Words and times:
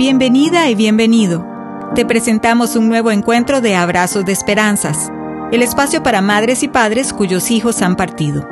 Bienvenida 0.00 0.70
y 0.70 0.74
bienvenido. 0.74 1.46
Te 1.94 2.06
presentamos 2.06 2.74
un 2.74 2.88
nuevo 2.88 3.10
encuentro 3.10 3.60
de 3.60 3.74
Abrazos 3.76 4.24
de 4.24 4.32
Esperanzas, 4.32 5.12
el 5.52 5.60
espacio 5.60 6.02
para 6.02 6.22
madres 6.22 6.62
y 6.62 6.68
padres 6.68 7.12
cuyos 7.12 7.50
hijos 7.50 7.82
han 7.82 7.96
partido. 7.96 8.48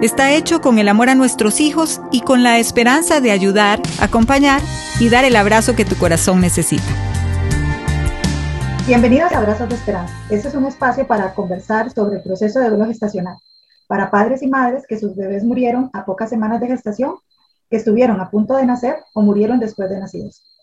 Está 0.00 0.32
hecho 0.32 0.62
con 0.62 0.78
el 0.78 0.88
amor 0.88 1.10
a 1.10 1.14
nuestros 1.14 1.60
hijos 1.60 2.00
y 2.12 2.22
con 2.22 2.42
la 2.42 2.58
esperanza 2.58 3.20
de 3.20 3.30
ayudar, 3.30 3.82
acompañar 4.00 4.62
y 4.98 5.10
dar 5.10 5.26
el 5.26 5.36
abrazo 5.36 5.76
que 5.76 5.84
tu 5.84 5.96
corazón 5.96 6.40
necesita. 6.40 6.88
Bienvenidos 8.86 9.32
a 9.32 9.36
Abrazos 9.36 9.68
de 9.68 9.74
Esperanza. 9.74 10.14
Este 10.30 10.48
es 10.48 10.54
un 10.54 10.64
espacio 10.64 11.06
para 11.06 11.34
conversar 11.34 11.90
sobre 11.90 12.16
el 12.16 12.22
proceso 12.22 12.58
de 12.58 12.70
duelo 12.70 12.86
gestacional 12.86 13.36
para 13.86 14.10
padres 14.10 14.42
y 14.42 14.46
madres 14.46 14.84
que 14.88 14.98
sus 14.98 15.14
bebés 15.14 15.44
murieron 15.44 15.90
a 15.92 16.06
pocas 16.06 16.30
semanas 16.30 16.58
de 16.58 16.68
gestación, 16.68 17.16
que 17.68 17.76
estuvieron 17.76 18.18
a 18.18 18.30
punto 18.30 18.56
de 18.56 18.64
nacer 18.64 18.96
o 19.12 19.20
murieron 19.20 19.60
después 19.60 19.90
de 19.90 20.00
nacidos. 20.00 20.55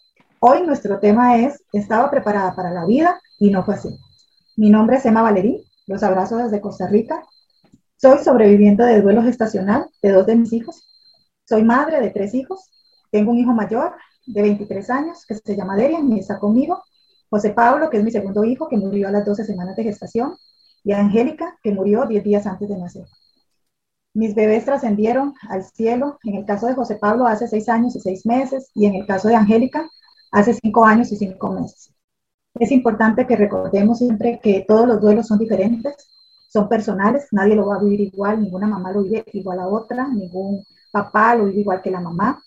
Hoy 0.46 0.62
nuestro 0.64 1.00
tema 1.00 1.38
es, 1.38 1.64
estaba 1.72 2.12
preparada 2.12 2.54
para 2.54 2.70
la 2.70 2.86
vida 2.86 3.18
y 3.40 3.50
no 3.50 3.64
fue 3.64 3.76
así. 3.76 3.98
Mi 4.58 4.70
nombre 4.70 4.98
es 4.98 5.06
Emma 5.06 5.22
Valerí, 5.22 5.64
los 5.88 6.04
abrazo 6.04 6.36
desde 6.36 6.60
Costa 6.60 6.86
Rica. 6.86 7.24
Soy 7.96 8.20
sobreviviente 8.20 8.84
de 8.84 9.00
duelo 9.00 9.24
gestacional 9.24 9.86
de 10.02 10.12
dos 10.12 10.26
de 10.26 10.36
mis 10.36 10.52
hijos. 10.52 10.86
Soy 11.48 11.64
madre 11.64 12.02
de 12.02 12.10
tres 12.10 12.34
hijos. 12.34 12.70
Tengo 13.10 13.32
un 13.32 13.38
hijo 13.38 13.54
mayor 13.54 13.94
de 14.26 14.42
23 14.42 14.90
años 14.90 15.26
que 15.26 15.36
se 15.36 15.56
llama 15.56 15.78
Derian 15.78 16.12
y 16.12 16.20
está 16.20 16.38
conmigo. 16.40 16.84
José 17.30 17.52
Pablo, 17.52 17.90
que 17.90 18.00
es 18.00 18.04
mi 18.04 18.12
segundo 18.12 18.44
hijo, 18.44 18.68
que 18.68 18.76
murió 18.76 19.08
a 19.08 19.12
las 19.12 19.26
12 19.26 19.46
semanas 19.46 19.78
de 19.78 19.84
gestación. 19.84 20.36
Y 20.84 20.92
Angélica, 20.92 21.58
que 21.64 21.72
murió 21.72 22.06
10 22.06 22.22
días 22.22 22.46
antes 22.48 22.68
de 22.68 22.78
nacer. 22.78 23.06
Mis 24.14 24.36
bebés 24.36 24.66
trascendieron 24.66 25.36
al 25.48 25.64
cielo, 25.64 26.20
en 26.26 26.36
el 26.36 26.46
caso 26.46 26.68
de 26.68 26.74
José 26.74 26.96
Pablo 26.98 27.28
hace 27.28 27.48
seis 27.48 27.70
años 27.70 27.96
y 27.96 28.02
seis 28.02 28.26
meses, 28.26 28.72
y 28.76 28.88
en 28.88 28.96
el 28.96 29.08
caso 29.08 29.30
de 29.30 29.36
Angélica 29.36 29.90
hace 30.34 30.54
cinco 30.56 30.84
años 30.84 31.12
y 31.12 31.16
cinco 31.16 31.52
meses. 31.54 31.94
Es 32.56 32.72
importante 32.72 33.26
que 33.26 33.36
recordemos 33.36 34.00
siempre 34.00 34.40
que 34.42 34.66
todos 34.68 34.88
los 34.88 35.00
duelos 35.00 35.28
son 35.28 35.40
diferentes, 35.40 35.96
son 36.50 36.68
personales, 36.68 37.28
nadie 37.32 37.56
lo 37.56 37.68
va 37.68 37.76
a 37.78 37.84
vivir 37.84 38.02
igual, 38.02 38.42
ninguna 38.42 38.68
mamá 38.68 38.92
lo 38.92 39.04
vive 39.04 39.24
igual 39.34 39.60
a 39.60 39.68
otra, 39.68 40.08
ningún 40.08 40.64
papá 40.92 41.36
lo 41.36 41.46
vive 41.46 41.62
igual 41.62 41.82
que 41.82 41.92
la 41.92 42.00
mamá. 42.00 42.44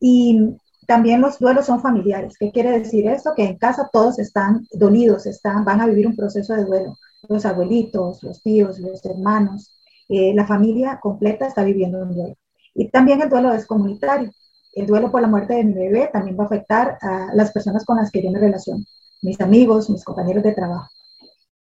Y 0.00 0.56
también 0.86 1.20
los 1.20 1.38
duelos 1.38 1.66
son 1.66 1.80
familiares. 1.80 2.36
¿Qué 2.38 2.50
quiere 2.50 2.78
decir 2.78 3.06
esto? 3.08 3.32
Que 3.36 3.44
en 3.44 3.58
casa 3.58 3.88
todos 3.92 4.18
están 4.18 4.66
dolidos, 4.72 5.26
están, 5.26 5.64
van 5.64 5.80
a 5.80 5.86
vivir 5.86 6.06
un 6.06 6.16
proceso 6.16 6.54
de 6.54 6.64
duelo. 6.64 6.96
Los 7.28 7.46
abuelitos, 7.46 8.22
los 8.22 8.42
tíos, 8.42 8.78
los 8.80 9.04
hermanos, 9.04 9.72
eh, 10.08 10.32
la 10.34 10.46
familia 10.46 10.98
completa 11.00 11.46
está 11.46 11.62
viviendo 11.62 12.02
un 12.02 12.14
duelo. 12.14 12.34
Y 12.74 12.88
también 12.88 13.20
el 13.22 13.28
duelo 13.28 13.52
es 13.52 13.66
comunitario 13.66 14.32
el 14.72 14.86
duelo 14.86 15.10
por 15.10 15.20
la 15.20 15.28
muerte 15.28 15.54
de 15.54 15.64
mi 15.64 15.74
bebé 15.74 16.10
también 16.12 16.38
va 16.38 16.44
a 16.44 16.46
afectar 16.46 16.98
a 17.00 17.34
las 17.34 17.52
personas 17.52 17.84
con 17.84 17.96
las 17.96 18.10
que 18.10 18.22
yo 18.22 18.30
me 18.30 18.38
relaciono, 18.38 18.84
mis 19.22 19.40
amigos, 19.40 19.90
mis 19.90 20.04
compañeros 20.04 20.42
de 20.42 20.52
trabajo. 20.52 20.88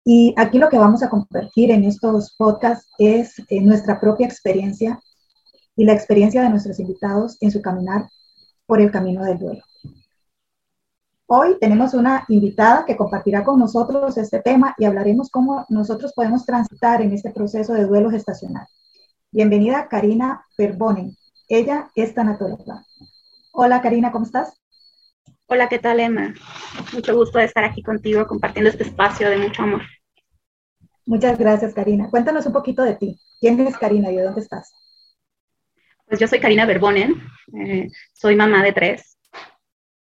Y 0.06 0.34
aquí 0.38 0.58
lo 0.58 0.70
que 0.70 0.78
vamos 0.78 1.02
a 1.02 1.10
compartir 1.10 1.72
en 1.72 1.86
estos 1.86 2.36
podcasts 2.38 2.90
es 2.98 3.40
eh, 3.50 3.62
nuestra 3.62 4.00
propia 4.00 4.28
experiencia 4.28 5.00
y 5.76 5.86
la 5.86 5.94
experiencia 5.94 6.44
de 6.44 6.50
nuestros 6.50 6.80
invitados 6.80 7.38
en 7.42 7.52
su 7.52 7.62
caminar 7.62 8.10
por 8.66 8.82
el 8.82 8.92
camino 8.92 9.24
del 9.24 9.40
duelo. 9.40 9.64
Hoy 11.26 11.58
tenemos 11.60 11.94
una 11.94 12.26
invitada 12.28 12.86
que 12.86 12.98
compartirá 12.98 13.44
con 13.44 13.58
nosotros 13.58 14.18
este 14.18 14.42
tema 14.42 14.76
y 14.78 14.86
hablaremos 14.86 15.32
cómo 15.32 15.66
nosotros 15.70 16.12
podemos 16.14 16.46
transitar 16.46 17.02
en 17.02 17.14
este 17.14 17.32
proceso 17.32 17.74
de 17.74 17.86
duelo 17.86 18.12
gestacional. 18.12 18.68
Bienvenida 19.32 19.88
Karina 19.88 20.46
Perbonen. 20.58 21.16
Ella 21.56 21.92
es 21.94 22.16
tanatóloga. 22.16 22.84
Hola 23.52 23.80
Karina, 23.84 24.12
¿cómo 24.12 24.26
estás? 24.26 24.60
Hola, 25.46 25.70
¿qué 25.70 25.78
tal 25.78 26.00
Emma? 26.00 26.34
Mucho 26.94 27.16
gusto 27.16 27.38
de 27.38 27.46
estar 27.46 27.64
aquí 27.64 27.84
contigo 27.84 28.26
compartiendo 28.26 28.72
este 28.72 28.82
espacio 28.82 29.30
de 29.30 29.38
mucho 29.38 29.62
amor. 29.62 29.84
Muchas 31.06 31.38
gracias 31.38 31.76
Karina. 31.76 32.10
Cuéntanos 32.10 32.48
un 32.48 32.54
poquito 32.54 32.82
de 32.82 32.96
ti. 32.96 33.20
¿Quién 33.40 33.60
es 33.60 33.78
Karina 33.78 34.12
y 34.12 34.16
de 34.16 34.24
dónde 34.24 34.42
estás? 34.42 34.74
Pues 36.08 36.20
yo 36.20 36.28
soy 36.28 36.40
Karina 36.40 36.66
Berbonen, 36.66 37.22
eh, 37.56 37.88
soy 38.14 38.36
mamá 38.36 38.64
de 38.64 38.74
tres. 38.74 39.20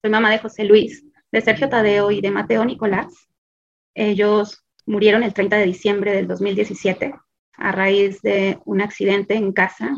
Soy 0.01 0.11
mamá 0.11 0.31
de 0.31 0.39
José 0.39 0.65
Luis, 0.65 1.05
de 1.31 1.43
Sergio 1.43 1.69
Tadeo 1.69 2.11
y 2.13 2.23
de 2.23 2.31
Mateo 2.31 2.65
Nicolás. 2.65 3.29
Ellos 3.93 4.65
murieron 4.87 5.23
el 5.23 5.35
30 5.35 5.57
de 5.57 5.67
diciembre 5.67 6.15
del 6.15 6.29
2017 6.29 7.15
a 7.59 7.73
raíz 7.73 8.23
de 8.23 8.59
un 8.65 8.81
accidente 8.81 9.35
en 9.35 9.53
casa 9.53 9.95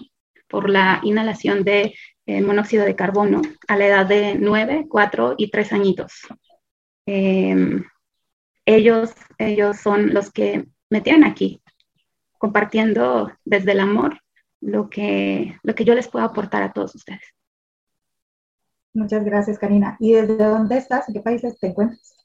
por 0.48 0.70
la 0.70 1.00
inhalación 1.02 1.64
de 1.64 1.94
eh, 2.26 2.40
monóxido 2.40 2.84
de 2.84 2.96
carbono 2.96 3.42
a 3.68 3.76
la 3.76 3.86
edad 3.86 4.06
de 4.06 4.34
9, 4.34 4.86
4 4.88 5.34
y 5.36 5.50
3 5.50 5.72
añitos. 5.72 6.12
Em, 7.06 7.84
ellos, 8.64 9.12
ellos 9.38 9.76
son 9.78 10.14
los 10.14 10.30
que 10.30 10.64
me 10.88 11.00
tienen 11.00 11.24
aquí, 11.24 11.62
compartiendo 12.38 13.30
desde 13.44 13.72
el 13.72 13.80
amor 13.80 14.20
lo 14.60 14.88
que, 14.88 15.58
lo 15.62 15.74
que 15.74 15.84
yo 15.84 15.94
les 15.94 16.08
puedo 16.08 16.24
aportar 16.24 16.62
a 16.62 16.72
todos 16.72 16.94
ustedes. 16.94 17.34
Muchas 18.94 19.24
gracias, 19.24 19.58
Karina. 19.58 19.96
¿Y 19.98 20.12
desde 20.12 20.36
dónde 20.36 20.78
estás? 20.78 21.08
¿En 21.08 21.14
qué 21.14 21.20
países 21.20 21.58
te 21.58 21.66
encuentras? 21.66 22.16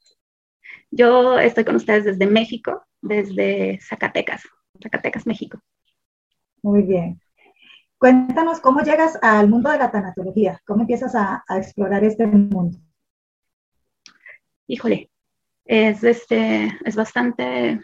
Yo 0.90 1.38
estoy 1.38 1.64
con 1.64 1.76
ustedes 1.76 2.04
desde 2.04 2.26
México, 2.26 2.86
desde 3.02 3.78
Zacatecas, 3.80 4.42
Zacatecas, 4.82 5.26
México. 5.26 5.60
Muy 6.62 6.82
bien. 6.82 7.20
Cuéntanos 8.00 8.60
cómo 8.60 8.80
llegas 8.80 9.18
al 9.20 9.50
mundo 9.50 9.68
de 9.70 9.76
la 9.76 9.90
tanatología, 9.90 10.58
cómo 10.64 10.80
empiezas 10.80 11.14
a, 11.14 11.44
explorar 11.50 12.02
este 12.02 12.26
mundo. 12.26 12.78
Híjole, 14.66 15.10
es, 15.66 16.02
este, 16.02 16.78
es 16.82 16.96
bastante, 16.96 17.78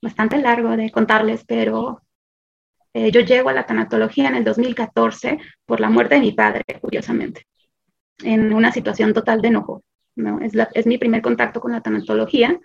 bastante 0.00 0.38
largo 0.38 0.74
de 0.78 0.90
contarles, 0.90 1.44
pero 1.44 2.00
eh, 2.94 3.10
yo 3.10 3.20
llego 3.20 3.50
a 3.50 3.52
la 3.52 3.66
tanatología 3.66 4.28
en 4.28 4.36
el 4.36 4.44
2014 4.44 5.36
por 5.66 5.78
la 5.78 5.90
muerte 5.90 6.14
de 6.14 6.22
mi 6.22 6.32
padre, 6.32 6.64
curiosamente, 6.80 7.46
en 8.22 8.54
una 8.54 8.72
situación 8.72 9.12
total 9.12 9.42
de 9.42 9.48
enojo. 9.48 9.82
¿no? 10.16 10.40
Es, 10.40 10.52
es 10.72 10.86
mi 10.86 10.96
primer 10.96 11.20
contacto 11.20 11.60
con 11.60 11.72
la 11.72 11.82
tanatología 11.82 12.58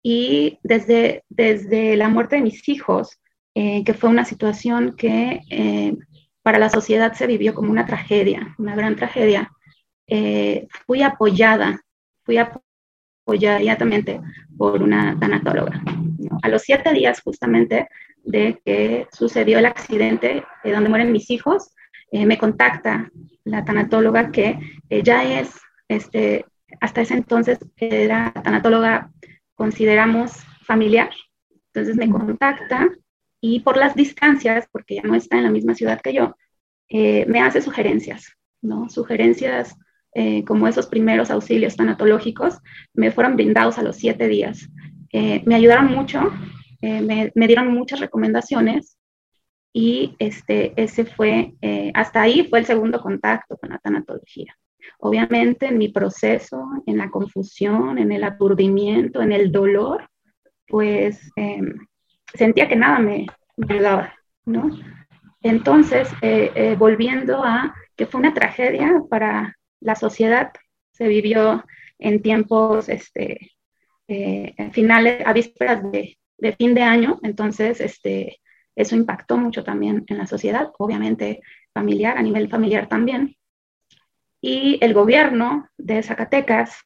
y 0.00 0.60
desde, 0.62 1.24
desde 1.28 1.96
la 1.96 2.08
muerte 2.08 2.36
de 2.36 2.42
mis 2.42 2.68
hijos, 2.68 3.18
eh, 3.56 3.82
que 3.82 3.94
fue 3.94 4.10
una 4.10 4.24
situación 4.24 4.94
que 4.94 5.40
eh, 5.50 5.96
para 6.46 6.60
la 6.60 6.70
sociedad 6.70 7.12
se 7.12 7.26
vivió 7.26 7.54
como 7.54 7.72
una 7.72 7.86
tragedia, 7.86 8.54
una 8.56 8.76
gran 8.76 8.94
tragedia. 8.94 9.50
Eh, 10.06 10.68
fui 10.86 11.02
apoyada, 11.02 11.80
fui 12.22 12.38
apoyada 12.38 13.56
inmediatamente 13.56 14.20
por 14.56 14.80
una 14.80 15.18
tanatóloga. 15.18 15.82
A 16.42 16.48
los 16.48 16.62
siete 16.62 16.92
días 16.92 17.20
justamente 17.20 17.88
de 18.22 18.60
que 18.64 19.08
sucedió 19.10 19.58
el 19.58 19.66
accidente 19.66 20.44
de 20.62 20.72
donde 20.72 20.88
mueren 20.88 21.10
mis 21.10 21.32
hijos, 21.32 21.74
eh, 22.12 22.24
me 22.26 22.38
contacta 22.38 23.10
la 23.42 23.64
tanatóloga 23.64 24.30
que 24.30 24.56
ya 25.02 25.24
es, 25.24 25.58
este, 25.88 26.44
hasta 26.80 27.00
ese 27.00 27.14
entonces 27.14 27.58
era 27.76 28.32
tanatóloga, 28.44 29.10
consideramos 29.56 30.30
familiar. 30.62 31.10
Entonces 31.74 31.96
me 31.96 32.08
contacta 32.08 32.88
y 33.48 33.60
por 33.60 33.76
las 33.76 33.94
distancias, 33.94 34.66
porque 34.72 34.96
ya 34.96 35.02
no 35.02 35.14
está 35.14 35.36
en 35.36 35.44
la 35.44 35.50
misma 35.50 35.74
ciudad 35.76 36.00
que 36.00 36.12
yo, 36.12 36.36
eh, 36.88 37.24
me 37.26 37.40
hace 37.40 37.62
sugerencias, 37.62 38.32
¿no? 38.60 38.88
Sugerencias 38.88 39.76
eh, 40.14 40.44
como 40.44 40.66
esos 40.66 40.86
primeros 40.88 41.30
auxilios 41.30 41.76
tanatológicos 41.76 42.58
me 42.92 43.12
fueron 43.12 43.36
brindados 43.36 43.78
a 43.78 43.82
los 43.82 43.96
siete 43.96 44.26
días. 44.26 44.68
Eh, 45.12 45.42
me 45.46 45.54
ayudaron 45.54 45.86
mucho, 45.92 46.32
me, 46.82 47.32
me, 47.34 47.46
dieron 47.46 47.72
muchas 47.72 48.00
recomendaciones 48.00 48.98
y 49.72 50.14
este, 50.18 50.72
ese 50.76 51.04
fue, 51.04 51.54
hasta 51.94 52.22
ahí 52.22 52.46
fue 52.48 52.60
el 52.60 52.66
segundo 52.66 53.00
contacto 53.00 53.56
con 53.56 53.70
la 53.70 53.78
tanatología. 53.78 54.56
Obviamente 54.98 55.66
en 55.66 55.78
mi 55.78 55.88
proceso, 55.88 56.68
en 56.86 56.98
la 56.98 57.10
confusión, 57.10 57.98
en 57.98 58.12
el 58.12 58.24
aturdimiento, 58.24 59.20
en 59.20 59.32
el 59.32 59.50
dolor, 59.50 60.08
pues 60.68 61.32
sentía 62.34 62.68
que 62.68 62.76
nada 62.76 62.98
me, 62.98 63.26
ayudaba, 63.62 64.14
¿no? 64.44 64.70
Entonces, 65.42 66.08
eh, 66.22 66.50
eh, 66.54 66.76
volviendo 66.76 67.42
a 67.44 67.74
que 67.94 68.06
fue 68.06 68.20
una 68.20 68.34
tragedia 68.34 69.02
para 69.08 69.56
la 69.80 69.94
sociedad, 69.94 70.52
se 70.92 71.08
vivió 71.08 71.64
en 71.98 72.22
tiempos 72.22 72.88
este, 72.88 73.52
eh, 74.08 74.54
finales, 74.72 75.26
a 75.26 75.32
vísperas 75.32 75.82
de, 75.90 76.18
fin 76.58 76.74
de 76.74 76.82
año, 76.82 77.18
entonces 77.22 77.80
este, 77.80 78.40
eso 78.74 78.94
impactó 78.94 79.38
mucho 79.38 79.64
también 79.64 80.04
en 80.08 80.18
la 80.18 80.26
sociedad, 80.26 80.70
obviamente 80.78 81.40
familiar, 81.72 82.18
a 82.18 82.22
nivel 82.22 82.48
familiar 82.48 82.88
también. 82.88 83.36
Y 84.40 84.78
el 84.82 84.92
gobierno 84.92 85.68
de 85.78 86.02
Zacatecas 86.02 86.82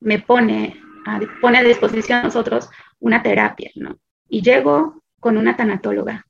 me 0.00 0.18
pone 0.18 0.80
a, 1.06 1.20
pone 1.40 1.58
a 1.58 1.62
disposición 1.62 2.20
a 2.20 2.22
nosotros 2.24 2.70
una 2.98 3.22
terapia, 3.22 3.70
¿no? 3.76 3.98
y 4.32 4.40
llego 4.40 5.01
con 5.22 5.38
una 5.38 5.56
tanatóloga 5.56 6.26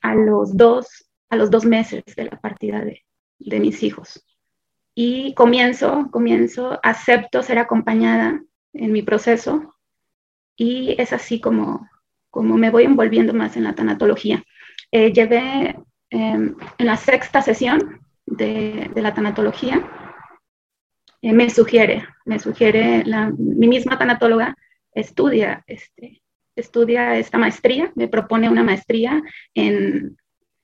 a 0.00 0.14
los 0.14 0.56
dos, 0.56 1.10
a 1.28 1.36
los 1.36 1.50
dos 1.50 1.66
meses 1.66 2.02
de 2.16 2.24
la 2.24 2.40
partida 2.40 2.80
de, 2.80 3.04
de 3.38 3.60
mis 3.60 3.82
hijos. 3.82 4.24
y 4.94 5.34
comienzo, 5.34 6.08
comienzo, 6.10 6.80
acepto 6.82 7.42
ser 7.42 7.58
acompañada 7.58 8.42
en 8.72 8.92
mi 8.92 9.02
proceso 9.02 9.74
y 10.56 10.94
es 10.98 11.12
así 11.12 11.38
como, 11.38 11.88
como 12.30 12.56
me 12.56 12.70
voy 12.70 12.84
envolviendo 12.84 13.34
más 13.34 13.56
en 13.56 13.64
la 13.64 13.74
tanatología. 13.74 14.42
Eh, 14.90 15.12
llevé 15.12 15.76
em, 16.10 16.56
en 16.78 16.86
la 16.86 16.96
sexta 16.96 17.42
sesión 17.42 18.00
de, 18.24 18.90
la 18.94 19.12
tanatología, 19.12 19.76
eh, 21.20 21.32
me 21.32 21.50
sugiere, 21.50 22.06
me 22.24 22.38
sugiere 22.38 23.04
la, 23.04 23.30
mi 23.36 23.68
misma 23.68 23.98
tanatóloga 23.98 24.56
estudia, 24.94 25.62
este, 25.66 26.21
estudia 26.56 27.16
esta 27.18 27.38
maestría, 27.38 27.92
me 27.94 28.08
propone 28.08 28.48
una 28.48 28.62
maestría 28.62 29.22
en, 29.54 30.16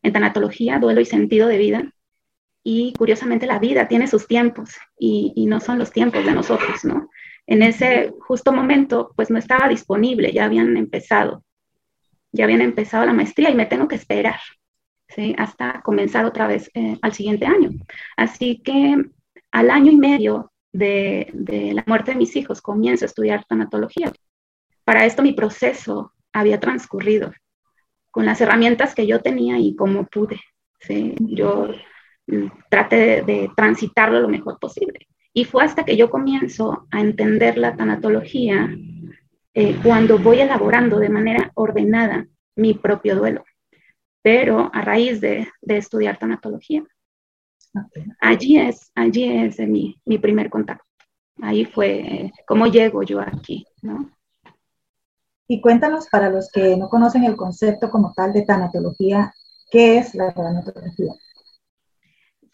en 0.03 0.13
tanatología, 0.13 0.79
duelo 0.79 1.01
y 1.01 1.05
sentido 1.05 1.49
de 1.49 1.59
vida 1.59 1.93
y 2.71 2.93
curiosamente 2.99 3.47
la 3.47 3.59
vida 3.59 3.89
tiene 3.89 4.07
sus 4.07 4.27
tiempos 4.27 4.77
y, 4.99 5.47
no 5.47 5.61
son 5.61 5.79
los 5.79 5.91
tiempos 5.91 6.25
de 6.25 6.33
nosotros, 6.33 6.85
¿no? 6.85 7.09
En 7.47 7.63
ese 7.63 8.13
justo 8.21 8.53
momento, 8.53 9.13
pues 9.17 9.31
no 9.31 9.39
estaba 9.39 9.69
disponible, 9.69 10.33
ya 10.33 10.45
habían 10.45 10.77
empezado, 10.77 11.45
ya 12.31 12.45
habían 12.45 12.61
empezado 12.61 13.07
la 13.07 13.15
maestría 13.15 13.51
y 13.51 13.55
me 13.55 13.65
tengo 13.65 13.89
que 13.89 13.95
esperar, 13.95 14.39
¿sí? 15.09 15.35
Hasta 15.39 15.81
comenzar 15.81 16.27
otra 16.27 16.47
vez 16.47 16.71
eh, 16.75 16.99
al 17.01 17.15
siguiente 17.15 17.47
año. 17.47 17.71
Así 18.17 18.61
que 18.63 19.03
al 19.51 19.71
año 19.71 19.91
y 19.91 19.97
medio 19.97 20.53
de, 20.71 21.31
de 21.33 21.73
la 21.73 21.85
muerte 21.87 22.11
de 22.11 22.19
mis 22.19 22.37
hijos 22.37 22.61
comienzo 22.61 23.05
a 23.05 23.09
estudiar 23.09 23.47
tanatología. 23.47 24.13
Para 24.89 25.05
esto 25.05 25.21
mi 25.23 25.35
proceso 25.35 26.15
había 26.33 26.61
transcurrido 26.61 27.35
con 28.11 28.25
las 28.25 28.41
herramientas 28.41 28.95
que 28.95 29.07
yo 29.07 29.21
tenía 29.21 29.59
y 29.59 29.77
como 29.77 30.07
pude. 30.07 30.41
¿sí? 30.81 31.15
Yo 31.19 31.69
trate 32.71 33.23
de, 33.23 33.51
transitarlo 33.55 34.19
lo 34.19 34.31
mejor 34.31 34.59
posible. 34.59 35.07
Y 35.35 35.45
fue 35.45 35.63
hasta 35.63 35.85
que 35.85 35.95
yo 35.95 36.09
comienzo 36.09 36.87
a 36.91 37.03
entender 37.03 37.59
la 37.59 37.77
tanatología 37.77 38.75
eh, 39.53 39.79
cuando 39.83 40.19
voy 40.21 40.41
elaborando 40.41 40.99
de 40.99 41.11
manera 41.11 41.53
ordenada 41.55 42.27
mi 42.57 42.73
propio 42.73 43.15
duelo, 43.15 43.45
pero 44.23 44.71
a 44.73 44.81
raíz 44.81 45.21
de, 45.21 45.49
estudiar 45.67 46.19
tanatología. 46.19 46.83
Allí 48.21 48.57
es, 48.57 48.91
allí 48.95 49.25
es 49.25 49.59
mi, 49.59 50.01
mi 50.07 50.17
primer 50.17 50.49
contacto. 50.49 50.87
Ahí 51.43 51.67
fue 51.67 51.91
eh, 51.99 52.33
cómo 52.47 52.69
llego 52.69 53.03
yo 53.03 53.21
aquí, 53.21 53.67
¿no? 53.83 54.18
Y 55.49 55.63
cuéntanos 55.63 56.07
para 56.09 56.29
los 56.29 56.51
que 56.53 56.77
no 56.77 56.89
conocen 56.89 57.25
el 57.25 57.35
concepto 57.35 57.91
como 57.91 58.13
tal 58.15 58.35
de 58.35 58.43
tanatología, 58.43 59.33
¿qué 59.71 59.99
es 59.99 60.15
la 60.15 60.33
tanatología? 60.33 61.15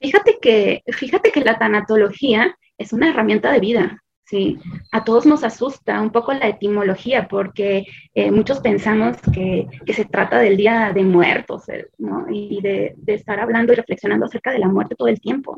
Fíjate 0.01 0.39
que, 0.41 0.83
fíjate 0.93 1.33
que 1.33 1.41
la 1.41 1.59
tanatología 1.59 2.57
es 2.79 2.93
una 2.93 3.11
herramienta 3.11 3.51
de 3.51 3.61
vida, 3.61 4.03
¿sí? 4.25 4.59
A 4.93 5.05
todos 5.05 5.27
nos 5.27 5.45
asusta 5.45 6.01
un 6.01 6.11
poco 6.11 6.33
la 6.33 6.49
etimología 6.49 7.27
porque 7.29 7.87
eh, 8.15 8.31
muchos 8.31 8.61
pensamos 8.61 9.17
que, 9.33 9.67
se 9.93 10.05
trata 10.05 10.39
del 10.39 10.57
Día 10.57 10.93
de 10.95 11.03
Muertos, 11.05 11.65
¿no? 11.99 12.27
Y 12.31 12.61
de, 12.63 12.95
estar 13.07 13.41
hablando 13.41 13.73
y 13.73 13.77
reflexionando 13.77 14.27
acerca 14.27 14.53
de 14.53 14.59
la 14.59 14.69
muerte 14.69 14.95
todo 14.95 15.09
el 15.09 15.21
tiempo. 15.21 15.57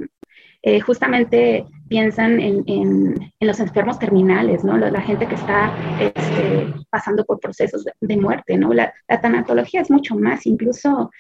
Eh, 0.63 0.81
justamente 0.81 1.65
piensan 1.89 2.41
en, 2.41 3.33
los 3.41 3.61
enfermos 3.61 3.99
terminales, 3.99 4.65
¿no? 4.65 4.77
La, 4.77 5.01
gente 5.01 5.27
que 5.27 5.37
está 5.37 5.73
este, 6.01 6.46
pasando 6.91 7.25
por 7.25 7.41
procesos 7.41 7.85
de, 7.85 8.17
muerte, 8.17 8.57
¿no? 8.57 8.73
La, 8.73 8.93
tanatología 9.21 9.81
es 9.81 9.91
mucho 9.91 10.15
más, 10.17 10.47
incluso 10.47 11.11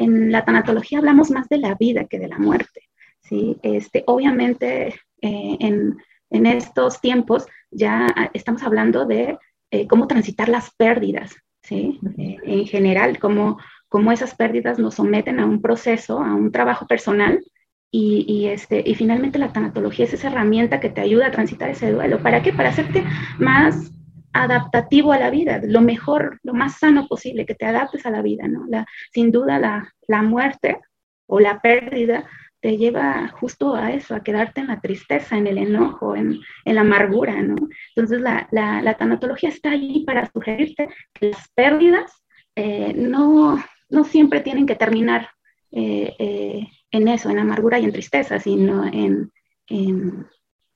en 0.00 0.32
la 0.32 0.44
tanatología 0.44 0.98
hablamos 0.98 1.30
más 1.30 1.48
de 1.48 1.58
la 1.58 1.74
vida 1.74 2.04
que 2.04 2.18
de 2.18 2.28
la 2.28 2.38
muerte. 2.38 2.88
¿sí? 3.22 3.56
Este, 3.62 4.02
obviamente, 4.06 4.88
eh, 5.20 5.56
en, 5.60 5.98
en, 6.30 6.46
estos 6.46 7.00
tiempos 7.00 7.46
ya 7.70 8.06
estamos 8.32 8.62
hablando 8.62 9.04
de 9.04 9.38
eh, 9.70 9.86
cómo 9.86 10.06
transitar 10.06 10.48
las 10.48 10.74
pérdidas, 10.74 11.36
¿sí? 11.62 12.00
Eh, 12.18 12.38
en 12.42 12.66
general, 12.66 13.18
cómo, 13.18 13.58
cómo, 13.88 14.10
esas 14.10 14.34
pérdidas 14.34 14.78
nos 14.78 14.94
someten 14.94 15.38
a 15.38 15.46
un 15.46 15.60
proceso, 15.60 16.20
a 16.20 16.34
un 16.34 16.50
trabajo 16.50 16.86
personal. 16.86 17.44
Y, 17.92 18.24
y, 18.28 18.46
este, 18.46 18.84
y 18.86 18.94
finalmente 18.94 19.38
la 19.38 19.52
tanatología 19.52 20.04
es 20.04 20.14
esa 20.14 20.28
herramienta 20.28 20.78
que 20.78 20.90
te 20.90 21.00
ayuda 21.00 21.26
a 21.26 21.30
transitar 21.32 21.70
ese 21.70 21.90
duelo. 21.90 22.22
¿Para 22.22 22.40
qué? 22.40 22.52
Para 22.52 22.68
hacerte 22.68 23.04
más 23.38 23.92
adaptativo 24.32 25.12
a 25.12 25.18
la 25.18 25.30
vida, 25.30 25.60
lo 25.64 25.80
mejor, 25.80 26.38
lo 26.42 26.54
más 26.54 26.78
sano 26.78 27.06
posible, 27.08 27.46
que 27.46 27.54
te 27.54 27.66
adaptes 27.66 28.06
a 28.06 28.10
la 28.10 28.22
vida, 28.22 28.46
¿no? 28.48 28.66
La, 28.68 28.86
sin 29.12 29.30
duda 29.32 29.58
la, 29.58 29.92
la 30.06 30.22
muerte 30.22 30.78
o 31.26 31.40
la 31.40 31.60
pérdida 31.60 32.28
te 32.60 32.76
lleva 32.76 33.28
justo 33.28 33.74
a 33.74 33.92
eso, 33.92 34.14
a 34.14 34.22
quedarte 34.22 34.60
en 34.60 34.66
la 34.68 34.80
tristeza, 34.80 35.36
en 35.36 35.46
el 35.46 35.58
enojo, 35.58 36.14
en, 36.14 36.40
en 36.64 36.74
la 36.74 36.82
amargura, 36.82 37.40
¿no? 37.42 37.56
Entonces 37.94 38.20
la, 38.20 38.48
la, 38.52 38.82
la, 38.82 38.94
tanatología 38.94 39.48
está 39.48 39.70
ahí 39.70 40.04
para 40.04 40.30
sugerirte 40.30 40.88
que 41.14 41.30
las 41.30 41.48
pérdidas 41.54 42.12
eh, 42.54 42.92
no, 42.94 43.62
no 43.88 44.04
siempre 44.04 44.40
tienen 44.40 44.66
que 44.66 44.76
terminar 44.76 45.30
eh, 45.72 46.14
eh, 46.18 46.68
en 46.90 47.08
eso, 47.08 47.30
en 47.30 47.38
amargura 47.38 47.78
y 47.78 47.84
en 47.84 47.92
tristeza, 47.92 48.38
sino 48.38 48.84
en, 48.86 49.32
en, 49.68 50.26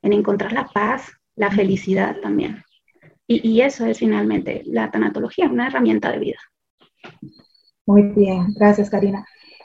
en 0.03 0.13
encontrar 0.13 0.53
la 0.53 0.67
paz, 0.69 1.13
la 1.37 1.51
felicidad 1.51 2.17
también. 2.23 2.65
Y, 3.27 3.61
eso 3.63 3.87
es 3.87 3.99
finalmente 3.99 4.63
la 4.67 4.91
tanatología, 4.91 5.49
una 5.49 5.69
herramienta 5.69 6.13
de 6.13 6.19
vida. 6.19 6.39
Muy 7.87 8.03
bien, 8.03 8.49
gracias 8.55 8.91
Karina. 8.91 9.25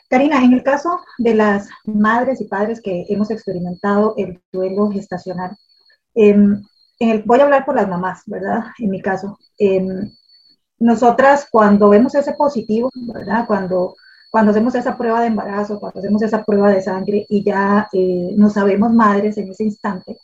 Karina, 0.10 0.44
en 0.44 0.54
el 0.54 0.64
caso 0.64 1.02
de 1.18 1.36
las 1.36 1.70
madres 1.86 2.42
y 2.42 2.46
padres 2.46 2.82
que 2.82 3.06
hemos 3.10 3.30
experimentado 3.32 4.14
el 4.18 4.42
duelo 4.52 4.90
gestacional, 4.90 5.56
em, 6.16 6.62
voy 7.26 7.40
a 7.40 7.44
hablar 7.44 7.66
por 7.66 7.76
las 7.76 7.88
mamás, 7.88 8.24
¿verdad? 8.26 8.64
En 8.80 8.90
mi 8.90 9.02
caso, 9.02 9.38
em, 9.58 10.10
nosotras 10.80 11.48
cuando 11.52 11.90
vemos 11.90 12.16
ese 12.16 12.34
positivo, 12.34 12.90
¿verdad? 13.14 13.46
Cuando, 13.46 13.96
cuando 14.32 14.52
hacemos 14.52 14.74
esa 14.76 14.98
prueba 14.98 15.22
de 15.22 15.28
embarazo, 15.28 15.80
cuando 15.80 16.00
hacemos 16.00 16.22
esa 16.22 16.44
prueba 16.44 16.72
de 16.72 16.82
sangre 16.82 17.26
y 17.30 17.44
ya 17.44 17.90
eh, 17.94 18.34
no 18.38 18.50
sabemos 18.50 18.92
madres 18.94 19.38
en 19.38 19.50
ese 19.50 19.66
instante, 19.66 20.18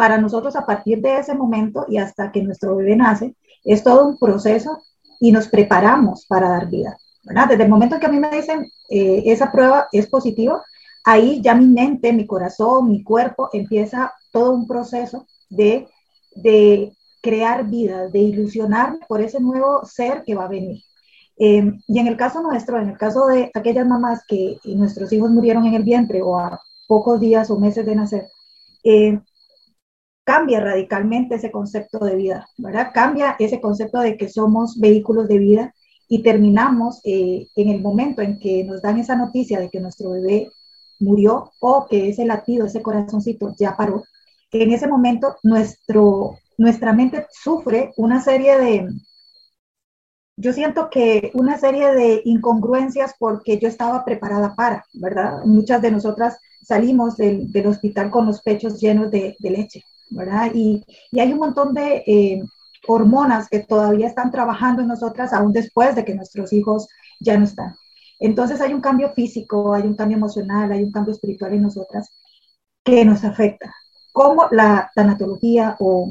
para 0.00 0.16
nosotros 0.16 0.56
a 0.56 0.64
partir 0.64 1.02
de 1.02 1.18
ese 1.18 1.34
momento 1.34 1.84
y 1.86 1.98
hasta 1.98 2.32
que 2.32 2.42
nuestro 2.42 2.74
bebé 2.74 2.96
nace, 2.96 3.34
es 3.62 3.84
todo 3.84 4.08
un 4.08 4.18
proceso 4.18 4.82
y 5.20 5.30
nos 5.30 5.46
preparamos 5.46 6.24
para 6.24 6.48
dar 6.48 6.70
vida. 6.70 6.96
¿verdad? 7.22 7.48
Desde 7.50 7.64
el 7.64 7.68
momento 7.68 8.00
que 8.00 8.06
a 8.06 8.08
mí 8.08 8.18
me 8.18 8.30
dicen 8.30 8.66
eh, 8.88 9.24
esa 9.26 9.52
prueba 9.52 9.88
es 9.92 10.06
positiva, 10.06 10.64
ahí 11.04 11.42
ya 11.42 11.54
mi 11.54 11.66
mente, 11.66 12.14
mi 12.14 12.26
corazón, 12.26 12.90
mi 12.90 13.02
cuerpo 13.02 13.50
empieza 13.52 14.14
todo 14.32 14.52
un 14.52 14.66
proceso 14.66 15.26
de, 15.50 15.86
de 16.34 16.94
crear 17.20 17.66
vida, 17.66 18.08
de 18.08 18.20
ilusionarme 18.20 19.00
por 19.06 19.20
ese 19.20 19.38
nuevo 19.38 19.84
ser 19.84 20.24
que 20.24 20.34
va 20.34 20.46
a 20.46 20.48
venir. 20.48 20.80
Em, 21.36 21.78
y 21.86 21.98
en 21.98 22.06
el 22.06 22.16
caso 22.16 22.40
nuestro, 22.40 22.80
en 22.80 22.88
el 22.88 22.96
caso 22.96 23.26
de 23.26 23.50
aquellas 23.52 23.86
mamás 23.86 24.24
que 24.26 24.56
nuestros 24.64 25.12
hijos 25.12 25.30
murieron 25.30 25.66
en 25.66 25.74
el 25.74 25.82
vientre 25.82 26.22
o 26.22 26.38
a 26.38 26.58
pocos 26.88 27.20
días 27.20 27.50
o 27.50 27.58
meses 27.58 27.84
de 27.84 27.94
nacer, 27.94 28.28
eh, 28.82 29.20
cambia 30.24 30.60
radicalmente 30.60 31.36
ese 31.36 31.50
concepto 31.50 31.98
de 32.04 32.16
vida, 32.16 32.48
¿verdad? 32.58 32.90
Cambia 32.94 33.36
ese 33.38 33.60
concepto 33.60 34.00
de 34.00 34.16
que 34.16 34.28
somos 34.28 34.78
vehículos 34.78 35.28
de 35.28 35.38
vida 35.38 35.74
y 36.08 36.22
terminamos 36.22 37.00
eh, 37.04 37.48
en 37.56 37.68
el 37.68 37.80
momento 37.80 38.22
en 38.22 38.38
que 38.38 38.64
nos 38.64 38.82
dan 38.82 38.98
esa 38.98 39.16
noticia 39.16 39.60
de 39.60 39.70
que 39.70 39.80
nuestro 39.80 40.10
bebé 40.10 40.50
murió 40.98 41.52
o 41.60 41.86
que 41.88 42.10
ese 42.10 42.24
latido, 42.24 42.66
ese 42.66 42.82
corazoncito 42.82 43.54
ya 43.58 43.76
paró, 43.76 44.04
en 44.52 44.72
ese 44.72 44.88
momento 44.88 45.36
nuestro, 45.42 46.38
nuestra 46.58 46.92
mente 46.92 47.26
sufre 47.30 47.92
una 47.96 48.20
serie 48.22 48.58
de, 48.58 48.88
yo 50.36 50.52
siento 50.52 50.90
que 50.90 51.30
una 51.34 51.58
serie 51.58 51.92
de 51.92 52.22
incongruencias 52.24 53.14
porque 53.18 53.58
yo 53.58 53.68
estaba 53.68 54.04
preparada 54.04 54.54
para, 54.54 54.84
¿verdad? 54.94 55.44
Muchas 55.44 55.80
de 55.82 55.90
nosotras 55.90 56.38
salimos 56.62 57.16
del, 57.16 57.52
del 57.52 57.66
hospital 57.66 58.10
con 58.10 58.26
los 58.26 58.42
pechos 58.42 58.80
llenos 58.80 59.10
de, 59.10 59.36
de 59.38 59.50
leche, 59.50 59.84
¿verdad? 60.10 60.50
Y, 60.54 60.84
y 61.10 61.20
hay 61.20 61.32
un 61.32 61.38
montón 61.38 61.74
de 61.74 62.02
eh, 62.06 62.42
hormonas 62.86 63.48
que 63.48 63.60
todavía 63.60 64.06
están 64.06 64.30
trabajando 64.30 64.82
en 64.82 64.88
nosotras 64.88 65.32
aún 65.32 65.52
después 65.52 65.94
de 65.94 66.04
que 66.04 66.14
nuestros 66.14 66.52
hijos 66.52 66.88
ya 67.20 67.38
no 67.38 67.44
están. 67.44 67.74
Entonces 68.18 68.60
hay 68.60 68.74
un 68.74 68.80
cambio 68.80 69.10
físico, 69.10 69.72
hay 69.72 69.82
un 69.82 69.96
cambio 69.96 70.16
emocional, 70.16 70.70
hay 70.72 70.84
un 70.84 70.92
cambio 70.92 71.14
espiritual 71.14 71.54
en 71.54 71.62
nosotras 71.62 72.10
que 72.84 73.04
nos 73.04 73.24
afecta. 73.24 73.74
Como 74.12 74.48
la 74.50 74.90
tanatología 74.94 75.76
o, 75.78 76.10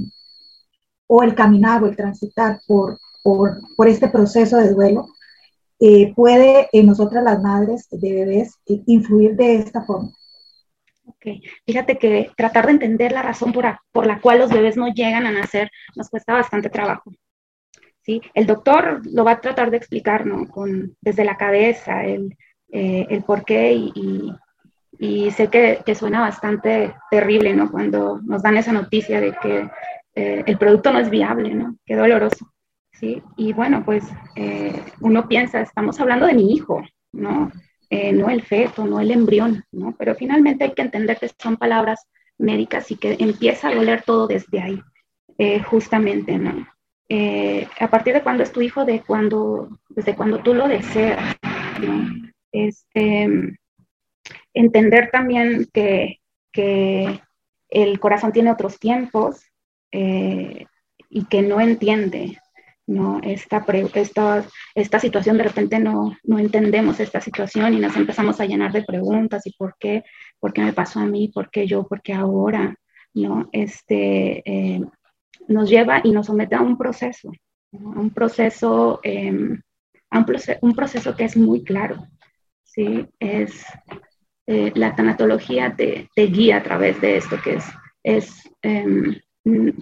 o 1.07 1.23
el 1.23 1.35
caminar 1.35 1.83
o 1.83 1.87
el 1.87 1.95
transitar 1.95 2.61
por, 2.67 2.99
por, 3.23 3.59
por 3.75 3.87
este 3.87 4.07
proceso 4.07 4.57
de 4.57 4.73
duelo 4.73 5.07
eh, 5.79 6.13
puede 6.15 6.67
en 6.71 6.87
nosotras 6.87 7.23
las 7.23 7.41
madres 7.41 7.87
de 7.91 8.13
bebés 8.13 8.55
influir 8.65 9.35
de 9.35 9.55
esta 9.55 9.81
forma. 9.83 10.11
Ok, 11.21 11.43
fíjate 11.65 11.97
que 11.97 12.31
tratar 12.37 12.67
de 12.67 12.71
entender 12.71 13.11
la 13.11 13.21
razón 13.21 13.51
por, 13.51 13.65
por 13.91 14.07
la 14.07 14.21
cual 14.21 14.39
los 14.39 14.51
bebés 14.51 14.77
no 14.77 14.87
llegan 14.93 15.27
a 15.27 15.31
nacer 15.31 15.69
nos 15.95 16.09
cuesta 16.09 16.33
bastante 16.33 16.69
trabajo. 16.69 17.11
¿sí? 18.01 18.21
El 18.33 18.45
doctor 18.45 19.01
lo 19.05 19.23
va 19.25 19.33
a 19.33 19.41
tratar 19.41 19.69
de 19.69 19.77
explicar. 19.77 20.23
Con, 20.49 20.95
desde 21.01 21.25
la 21.25 21.37
cabeza, 21.37 22.05
el, 22.05 22.35
eh, 22.71 23.05
el 23.09 23.23
por 23.23 23.43
y, 23.49 25.31
sé 25.31 25.47
que, 25.49 25.79
que, 25.85 25.95
suena 25.95 26.21
bastante 26.21 26.93
terrible, 27.11 27.53
¿no? 27.53 27.71
Cuando 27.71 28.19
nos 28.23 28.41
dan 28.41 28.57
esa 28.57 28.71
noticia 28.71 29.21
de 29.21 29.33
que 29.41 29.69
eh, 30.15 30.43
el 30.45 30.57
producto 30.57 30.91
no 30.91 30.99
es 30.99 31.09
viable, 31.09 31.53
¿no? 31.53 31.75
Qué 31.85 31.95
doloroso, 31.95 32.51
¿sí? 32.93 33.21
Y 33.37 33.53
bueno, 33.53 33.83
pues 33.85 34.03
eh, 34.35 34.83
uno 35.01 35.27
piensa, 35.27 35.61
estamos 35.61 35.99
hablando 35.99 36.25
de 36.25 36.33
mi 36.33 36.53
hijo, 36.53 36.81
¿no? 37.13 37.51
Eh, 37.89 38.13
no 38.13 38.29
el 38.29 38.43
feto, 38.43 38.85
no 38.85 38.99
el 38.99 39.11
embrión, 39.11 39.65
¿no? 39.71 39.95
Pero 39.97 40.13
finalmente 40.15 40.63
hay 40.63 40.73
que 40.73 40.83
entender 40.83 41.17
que 41.17 41.29
son 41.39 41.57
palabras 41.57 42.07
médicas 42.37 42.91
y 42.91 42.95
que 42.97 43.17
empieza 43.19 43.69
a 43.69 43.75
doler 43.75 44.03
todo 44.03 44.27
desde 44.27 44.61
ahí, 44.61 44.81
justamente, 45.65 46.37
¿no? 46.37 46.67
a 47.79 47.89
partir 47.89 48.13
de 48.13 48.21
cuando 48.21 48.43
es 48.43 48.51
tu 48.51 48.61
hijo, 48.61 48.85
de 48.85 49.01
cuando, 49.01 49.79
desde 49.89 50.15
cuando 50.15 50.39
tú 50.39 50.53
lo 50.53 50.67
deseas, 50.67 51.35
¿no? 51.81 52.07
Este, 52.51 53.57
entender 54.53 55.09
también 55.11 55.67
que, 55.73 56.19
que 56.51 57.21
el 57.69 57.99
corazón 57.99 58.31
tiene 58.31 58.51
otros 58.51 58.79
tiempos 58.79 59.43
eh, 59.91 60.65
y 61.09 61.25
que 61.25 61.41
no 61.41 61.61
entiende 61.61 62.39
¿no? 62.89 63.19
Esta, 63.21 63.63
esta, 63.93 64.45
esta 64.73 64.99
situación, 64.99 65.37
de 65.37 65.43
repente 65.43 65.79
no, 65.79 66.17
no 66.23 66.39
entendemos 66.39 66.99
esta 66.99 67.21
situación 67.21 67.75
y 67.75 67.79
nos 67.79 67.95
empezamos 67.95 68.39
a 68.39 68.45
llenar 68.45 68.71
de 68.71 68.83
preguntas 68.83 69.45
y 69.45 69.53
por 69.53 69.75
qué, 69.79 70.03
por 70.39 70.53
qué 70.53 70.63
me 70.63 70.73
pasó 70.73 70.99
a 70.99 71.05
mí, 71.05 71.27
por 71.27 71.51
qué 71.51 71.67
yo, 71.67 71.87
por 71.87 72.01
qué 72.01 72.13
ahora, 72.13 72.75
¿no? 73.13 73.47
Este, 73.51 74.41
eh, 74.43 74.81
nos 75.47 75.69
lleva 75.69 76.01
y 76.03 76.11
nos 76.11 76.25
somete 76.25 76.55
a 76.55 76.61
un 76.61 76.79
proceso, 76.79 77.31
a 77.73 77.99
un 77.99 78.09
proceso, 78.09 78.99
em, 79.03 79.61
a 80.09 80.17
un, 80.17 80.25
un, 80.61 80.73
proceso 80.73 81.15
que 81.15 81.25
es 81.25 81.37
muy 81.37 81.63
claro, 81.63 82.07
¿sí? 82.63 83.05
Es, 83.19 83.65
eh, 84.47 84.71
la 84.73 84.95
tanatología 84.95 85.75
te, 85.75 86.09
te, 86.15 86.25
guía 86.25 86.57
a 86.57 86.63
través 86.63 86.99
de 87.01 87.17
esto 87.17 87.37
que 87.43 87.53
es, 87.53 87.65
es 88.01 88.49
em, 88.63 89.15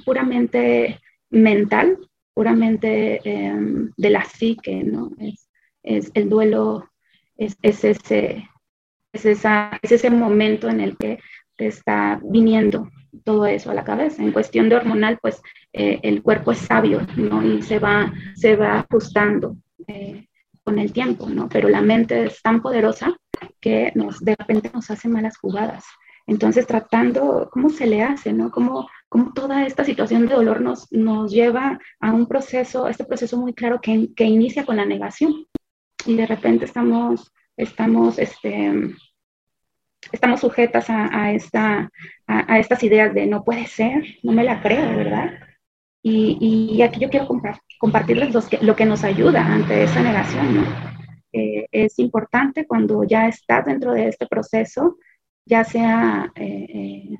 puramente 0.03 0.99
mental, 1.29 1.97
puramente 2.37 3.19
em, 3.23 3.91
de 3.97 4.09
la 4.11 4.23
psique, 4.23 4.83
¿no? 4.83 5.09
Es, 5.17 5.49
es 5.81 6.11
el 6.13 6.29
duelo, 6.29 6.87
es, 7.35 7.57
es, 7.63 7.83
ese, 7.83 8.47
es, 9.11 9.25
esa, 9.25 9.71
es 9.81 9.91
ese 9.91 10.11
momento 10.11 10.69
en 10.69 10.79
el 10.79 10.95
que 10.97 11.17
te 11.55 11.65
está 11.65 12.21
viniendo 12.23 12.91
todo 13.23 13.47
eso 13.47 13.71
a 13.71 13.73
la 13.73 13.83
cabeza. 13.83 14.21
En 14.21 14.33
cuestión 14.33 14.69
de 14.69 14.75
hormonal, 14.75 15.17
pues 15.19 15.41
eh, 15.73 15.99
el 16.03 16.21
cuerpo 16.21 16.51
es 16.51 16.59
sabio, 16.59 17.07
¿no? 17.15 17.41
Y 17.43 17.63
se 17.63 17.79
va, 17.79 18.13
se 18.35 18.55
va 18.55 18.81
ajustando 18.81 19.57
eh, 19.87 20.27
con 20.63 20.77
el 20.77 20.93
tiempo, 20.93 21.27
¿no? 21.29 21.49
Pero 21.49 21.69
la 21.69 21.81
mente 21.81 22.25
es 22.25 22.39
tan 22.43 22.61
poderosa 22.61 23.17
que 23.59 23.91
nos, 23.95 24.19
de 24.19 24.35
repente 24.35 24.69
nos 24.71 24.91
hace 24.91 25.09
malas 25.09 25.39
jugadas. 25.39 25.85
Entonces, 26.27 26.67
tratando, 26.67 27.49
¿cómo 27.51 27.71
se 27.71 27.87
le 27.87 28.03
hace, 28.03 28.31
no? 28.31 28.51
¿Cómo, 28.51 28.87
cómo 29.09 29.33
toda 29.33 29.65
esta 29.65 29.83
situación 29.83 30.27
de 30.27 30.35
dolor 30.35 30.61
nos, 30.61 30.91
nos 30.91 31.31
lleva 31.31 31.79
a 31.99 32.11
un 32.11 32.27
proceso, 32.27 32.87
este 32.87 33.05
proceso 33.05 33.37
muy 33.37 33.53
claro 33.53 33.79
que, 33.81 34.13
que 34.15 34.25
inicia 34.25 34.65
con 34.65 34.77
la 34.77 34.85
negación. 34.85 35.45
Y 36.05 36.15
de 36.15 36.25
repente 36.25 36.65
estamos, 36.65 37.33
estamos, 37.55 38.19
este, 38.19 38.71
estamos 40.11 40.41
sujetas 40.41 40.89
a, 40.89 41.09
a 41.11 41.31
esta, 41.33 41.89
a, 42.27 42.53
a, 42.53 42.59
estas 42.59 42.83
ideas 42.83 43.13
de 43.13 43.25
no 43.25 43.43
puede 43.43 43.65
ser, 43.67 44.03
no 44.23 44.31
me 44.31 44.43
la 44.43 44.61
creo, 44.61 44.95
¿verdad? 44.95 45.33
Y, 46.01 46.37
y 46.75 46.81
aquí 46.81 46.99
yo 46.99 47.09
quiero 47.09 47.27
compartirles 47.79 48.33
los 48.33 48.47
que, 48.47 48.59
lo 48.59 48.75
que 48.75 48.85
nos 48.85 49.03
ayuda 49.03 49.45
ante 49.45 49.83
esa 49.83 50.01
negación, 50.01 50.55
¿no? 50.55 50.97
Eh, 51.33 51.67
es 51.71 51.99
importante 51.99 52.65
cuando 52.65 53.03
ya 53.03 53.27
estás 53.27 53.65
dentro 53.65 53.93
de 53.93 54.07
este 54.07 54.27
proceso, 54.27 54.97
ya 55.45 55.63
sea 55.63 56.31
eh, 56.35 56.67
eh, 56.69 57.17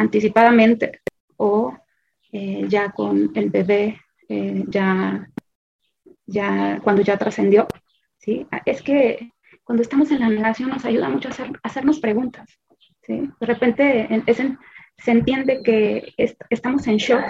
anticipadamente 0.00 1.00
o 1.36 1.76
eh, 2.32 2.64
ya 2.68 2.90
con 2.90 3.30
el 3.34 3.50
bebé, 3.50 4.00
eh, 4.28 4.64
ya, 4.68 5.28
ya 6.26 6.80
cuando 6.82 7.02
ya 7.02 7.18
trascendió. 7.18 7.66
¿sí? 8.18 8.46
Es 8.64 8.82
que 8.82 9.32
cuando 9.62 9.82
estamos 9.82 10.10
en 10.10 10.20
la 10.20 10.28
negación 10.28 10.70
nos 10.70 10.84
ayuda 10.84 11.08
mucho 11.08 11.28
a, 11.28 11.32
hacer, 11.32 11.50
hacernos 11.62 12.00
preguntas. 12.00 12.48
¿sí? 13.02 13.30
De 13.40 13.46
repente 13.46 14.08
se 14.96 15.10
entiende 15.10 15.62
que 15.62 16.14
estamos 16.50 16.86
en 16.86 16.96
shock 16.96 17.24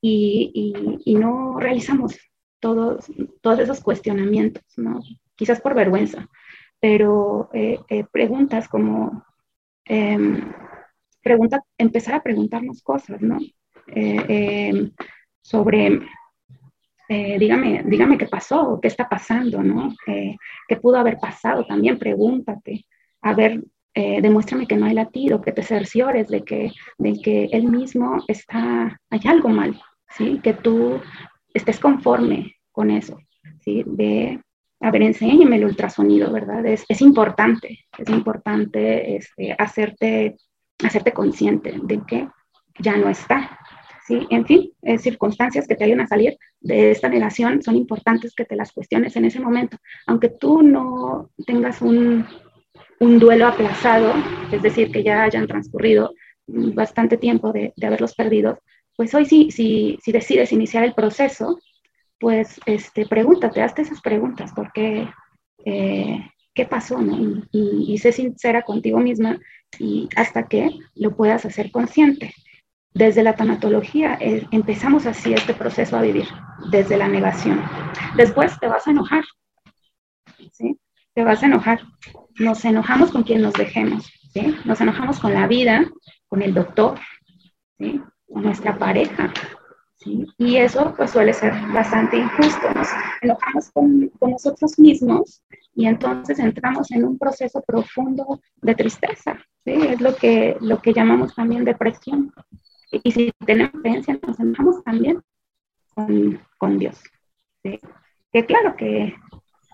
y, 0.00 0.72
y, 1.04 1.14
no 1.14 1.58
realizamos 1.58 2.18
todos, 2.60 3.06
todos 3.40 3.58
esos 3.60 3.80
cuestionamientos, 3.80 4.64
¿no? 4.76 5.00
quizás 5.34 5.60
por 5.60 5.74
vergüenza, 5.74 6.28
pero 6.80 7.50
eh, 7.52 7.78
preguntas 8.12 8.68
como... 8.68 9.24
Em, 11.30 11.60
empezar 11.76 12.14
a 12.14 12.22
preguntarnos 12.22 12.82
cosas, 12.82 13.20
¿no? 13.20 13.38
Eh, 13.88 14.24
eh, 14.28 14.90
sobre, 15.42 16.00
eh, 17.08 17.38
dígame, 17.38 17.82
dígame 17.84 18.16
qué 18.16 18.26
pasó, 18.26 18.78
qué 18.80 18.88
está 18.88 19.08
pasando, 19.08 19.62
¿no? 19.62 19.94
¿Qué 20.06 20.76
pudo 20.76 20.96
haber 20.96 21.18
pasado? 21.18 21.64
También 21.66 21.98
pregúntate, 21.98 22.86
a 23.22 23.34
ver, 23.34 23.62
demuéstrame 23.94 24.66
que 24.66 24.76
no 24.76 24.86
hay 24.86 24.94
latido, 24.94 25.40
que 25.40 25.52
te 25.52 25.62
cerciores 25.62 26.28
de 26.28 26.44
que, 26.44 26.70
de 26.98 27.12
que 27.20 27.48
él 27.52 27.64
mismo 27.64 28.22
está, 28.28 28.98
hay 29.10 29.20
algo 29.24 29.48
mal, 29.48 29.80
¿sí? 30.10 30.40
Que 30.42 30.54
tú 30.54 31.00
estés 31.52 31.80
conforme 31.80 32.54
con 32.70 32.90
eso, 32.90 33.18
¿sí? 33.64 33.82
De, 33.86 34.40
a 34.80 34.90
ver, 34.90 35.02
enséñame 35.02 35.56
el 35.56 35.64
ultrasonido, 35.64 36.30
¿verdad? 36.32 36.64
Es, 36.66 36.84
es 36.88 37.00
importante, 37.00 37.80
es 37.98 38.08
importante 38.08 39.16
este, 39.16 39.52
hacerte 39.58 40.36
hacerte 40.84 41.12
consciente 41.12 41.74
de 41.82 42.00
que 42.06 42.28
ya 42.78 42.96
no 42.96 43.08
está. 43.08 43.58
¿sí? 44.06 44.26
En 44.30 44.46
fin, 44.46 44.72
circunstancias 44.98 45.66
que 45.66 45.74
te 45.74 45.84
ayudan 45.84 46.02
a 46.02 46.06
salir 46.06 46.38
de 46.60 46.90
esta 46.90 47.08
negación 47.08 47.62
son 47.62 47.76
importantes 47.76 48.34
que 48.34 48.44
te 48.44 48.56
las 48.56 48.72
cuestiones 48.72 49.16
en 49.16 49.24
ese 49.24 49.40
momento. 49.40 49.76
Aunque 50.06 50.28
tú 50.28 50.62
no 50.62 51.30
tengas 51.46 51.82
un, 51.82 52.26
un 53.00 53.18
duelo 53.18 53.46
aplazado, 53.46 54.12
es 54.52 54.62
decir, 54.62 54.90
que 54.90 55.02
ya 55.02 55.22
hayan 55.24 55.46
transcurrido 55.46 56.14
bastante 56.46 57.16
tiempo 57.16 57.52
de, 57.52 57.72
de 57.76 57.86
haberlos 57.86 58.14
perdido, 58.14 58.58
pues 58.98 59.14
hoy 59.14 59.26
sí, 59.26 59.50
si, 59.52 59.96
si 60.02 60.10
decides 60.10 60.52
iniciar 60.52 60.82
el 60.82 60.92
proceso, 60.92 61.60
pues 62.18 62.60
este, 62.66 63.06
pregúntate, 63.06 63.62
hazte 63.62 63.82
esas 63.82 64.00
preguntas, 64.00 64.50
porque 64.56 65.08
eh, 65.64 66.18
qué 66.52 66.64
pasó, 66.64 67.00
¿no? 67.00 67.16
Y, 67.52 67.92
y, 67.92 67.98
sé 67.98 68.10
sincera 68.10 68.62
contigo 68.62 68.98
misma 68.98 69.38
y 69.78 70.08
hasta 70.16 70.48
que 70.48 70.70
lo 70.94 71.16
puedas 71.16 71.44
hacer 71.44 71.70
consciente. 71.70 72.34
Desde 72.94 73.22
la 73.22 73.34
tanatología 73.34 74.16
eh, 74.20 74.46
empezamos 74.50 75.06
así 75.06 75.32
este 75.32 75.54
proceso 75.54 75.96
a 75.96 76.02
vivir, 76.02 76.26
desde 76.70 76.96
la 76.96 77.08
negación. 77.08 77.62
Después 78.16 78.58
te 78.58 78.66
vas 78.66 78.86
a 78.86 78.90
enojar, 78.90 79.24
¿sí? 80.52 80.78
Te 81.14 81.22
vas 81.22 81.42
a 81.42 81.46
enojar. 81.46 81.80
Nos 82.38 82.64
enojamos 82.64 83.10
con 83.10 83.22
quien 83.24 83.42
nos 83.42 83.54
dejemos, 83.54 84.10
¿sí? 84.32 84.56
Nos 84.64 84.80
enojamos 84.80 85.20
con 85.20 85.34
la 85.34 85.46
vida, 85.46 85.88
con 86.28 86.42
el 86.42 86.54
doctor, 86.54 86.98
¿sí? 87.78 88.00
Con 88.26 88.42
nuestra 88.42 88.78
pareja, 88.78 89.32
¿sí? 89.96 90.26
Y 90.38 90.56
eso 90.56 90.94
pues 90.96 91.10
suele 91.10 91.32
ser 91.32 91.52
bastante 91.72 92.16
injusto. 92.16 92.70
Nos 92.74 92.88
enojamos 93.20 93.70
con, 93.70 94.08
con 94.18 94.30
nosotros 94.32 94.78
mismos 94.78 95.42
y 95.78 95.86
entonces 95.86 96.40
entramos 96.40 96.90
en 96.90 97.04
un 97.04 97.16
proceso 97.16 97.62
profundo 97.64 98.40
de 98.56 98.74
tristeza, 98.74 99.38
¿sí? 99.64 99.74
es 99.74 100.00
lo 100.00 100.16
que, 100.16 100.56
lo 100.60 100.82
que 100.82 100.92
llamamos 100.92 101.36
también 101.36 101.64
depresión. 101.64 102.34
Y, 102.90 103.12
si 103.12 103.30
tenemos 103.46 103.80
creencia, 103.80 104.18
nos 104.26 104.40
enojamos 104.40 104.82
también 104.82 105.22
con, 105.94 106.40
con 106.58 106.78
Dios. 106.80 107.00
Que 107.62 108.44
claro 108.44 108.74
que 108.74 109.14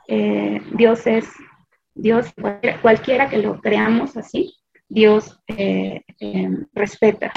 eh, 0.06 0.60
Dios 0.76 1.06
es, 1.06 1.26
Dios, 1.94 2.34
cualquiera 2.82 3.30
que 3.30 3.38
lo 3.38 3.62
creamos 3.62 4.18
así, 4.18 4.54
Dios 4.86 5.40
eh, 5.46 6.02
eh, 6.20 6.50
respeta, 6.74 7.32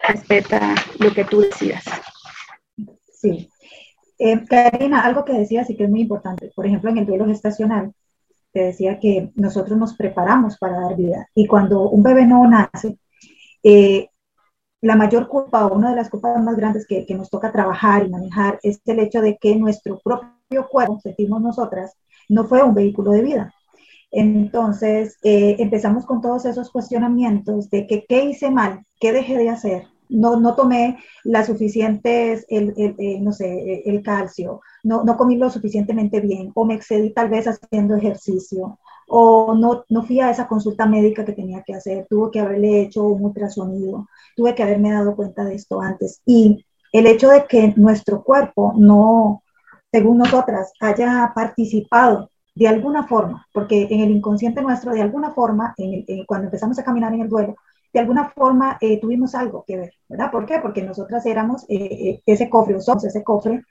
respeta 0.00 0.74
lo 0.98 1.14
que 1.14 1.24
tú 1.24 1.40
decidas. 1.40 1.84
Sí. 3.10 3.48
Karina, 4.50 5.00
algo 5.00 5.24
que 5.24 5.32
decías 5.32 5.68
y 5.70 5.76
que 5.76 5.84
es 5.84 5.90
muy 5.90 6.02
importante, 6.02 6.52
por 6.54 6.66
ejemplo, 6.66 6.90
en 6.90 6.98
el 6.98 7.06
duelo 7.06 7.26
gestacional, 7.26 7.92
te 8.52 8.60
decía 8.60 8.98
que 8.98 9.30
nosotros 9.34 9.78
nos 9.78 9.94
preparamos 9.94 10.58
para 10.58 10.80
dar 10.80 10.96
vida. 10.96 11.28
Y 11.34 11.46
cuando 11.46 11.88
un 11.90 12.02
bebé 12.02 12.26
no 12.26 12.46
nace, 12.48 12.98
eh, 13.62 14.08
la 14.80 14.96
mayor 14.96 15.28
culpa 15.28 15.66
o 15.66 15.74
una 15.76 15.90
de 15.90 15.96
las 15.96 16.10
culpas 16.10 16.42
más 16.42 16.56
grandes 16.56 16.86
que, 16.86 17.06
que, 17.06 17.14
nos 17.14 17.30
toca 17.30 17.52
trabajar 17.52 18.04
y 18.04 18.10
manejar 18.10 18.58
es 18.62 18.80
el 18.86 18.98
hecho 18.98 19.20
de 19.20 19.38
que 19.38 19.56
nuestro 19.56 20.00
propio 20.02 20.68
cuerpo, 20.68 21.00
sentimos 21.00 21.40
nosotras, 21.40 21.94
no 22.28 22.44
fue 22.44 22.62
un 22.62 22.74
vehículo 22.74 23.12
de 23.12 23.22
vida. 23.22 23.54
Entonces 24.12 25.16
eh, 25.22 25.56
empezamos 25.58 26.04
con 26.04 26.20
todos 26.20 26.44
esos 26.44 26.70
cuestionamientos 26.70 27.70
de 27.70 27.86
que 27.86 28.04
qué 28.06 28.24
hice 28.26 28.50
mal, 28.50 28.84
qué 29.00 29.12
dejé 29.12 29.38
de 29.38 29.48
hacer, 29.48 29.86
no, 30.12 30.38
no 30.38 30.54
tomé 30.54 30.98
las 31.24 31.46
suficientes, 31.46 32.46
el, 32.48 32.74
el, 32.76 33.24
no 33.24 33.32
sé, 33.32 33.82
el 33.84 34.02
calcio, 34.02 34.60
no, 34.82 35.04
no 35.04 35.16
comí 35.16 35.36
lo 35.36 35.50
suficientemente 35.50 36.20
bien, 36.20 36.52
o 36.54 36.64
me 36.64 36.74
excedí 36.74 37.10
tal 37.10 37.28
vez 37.28 37.46
haciendo 37.46 37.96
ejercicio, 37.96 38.78
o 39.08 39.54
no, 39.54 39.84
no 39.88 40.02
fui 40.04 40.20
a 40.20 40.30
esa 40.30 40.46
consulta 40.46 40.86
médica 40.86 41.24
que 41.24 41.32
tenía 41.32 41.62
que 41.62 41.74
hacer, 41.74 42.06
tuve 42.08 42.30
que 42.30 42.40
haberle 42.40 42.82
hecho 42.82 43.04
un 43.04 43.24
ultrasonido, 43.24 44.08
tuve 44.36 44.54
que 44.54 44.62
haberme 44.62 44.92
dado 44.92 45.14
cuenta 45.16 45.44
de 45.44 45.54
esto 45.54 45.80
antes. 45.80 46.22
Y 46.24 46.64
el 46.92 47.06
hecho 47.06 47.28
de 47.28 47.44
que 47.46 47.74
nuestro 47.76 48.22
cuerpo 48.22 48.72
no, 48.76 49.42
según 49.90 50.18
nosotras, 50.18 50.72
haya 50.80 51.32
participado 51.34 52.30
de 52.54 52.68
alguna 52.68 53.06
forma, 53.06 53.46
porque 53.52 53.86
en 53.90 54.00
el 54.00 54.10
inconsciente 54.10 54.62
nuestro, 54.62 54.92
de 54.92 55.02
alguna 55.02 55.32
forma, 55.32 55.74
cuando 56.26 56.46
empezamos 56.46 56.78
a 56.78 56.84
caminar 56.84 57.12
en 57.14 57.22
el 57.22 57.28
duelo, 57.28 57.56
de 57.92 58.00
alguna 58.00 58.30
forma 58.30 58.78
eh, 58.80 59.00
tuvimos 59.00 59.34
algo 59.34 59.64
que 59.66 59.76
ver, 59.76 59.92
¿verdad? 60.08 60.30
¿Por 60.30 60.46
qué? 60.46 60.58
Porque 60.60 60.82
nosotras 60.82 61.24
éramos 61.26 61.64
eh, 61.68 61.76
eh, 61.76 62.22
ese 62.26 62.48
cofre, 62.48 62.76
o 62.76 62.80
somos 62.80 63.04
ese 63.04 63.22
cofre 63.22 63.62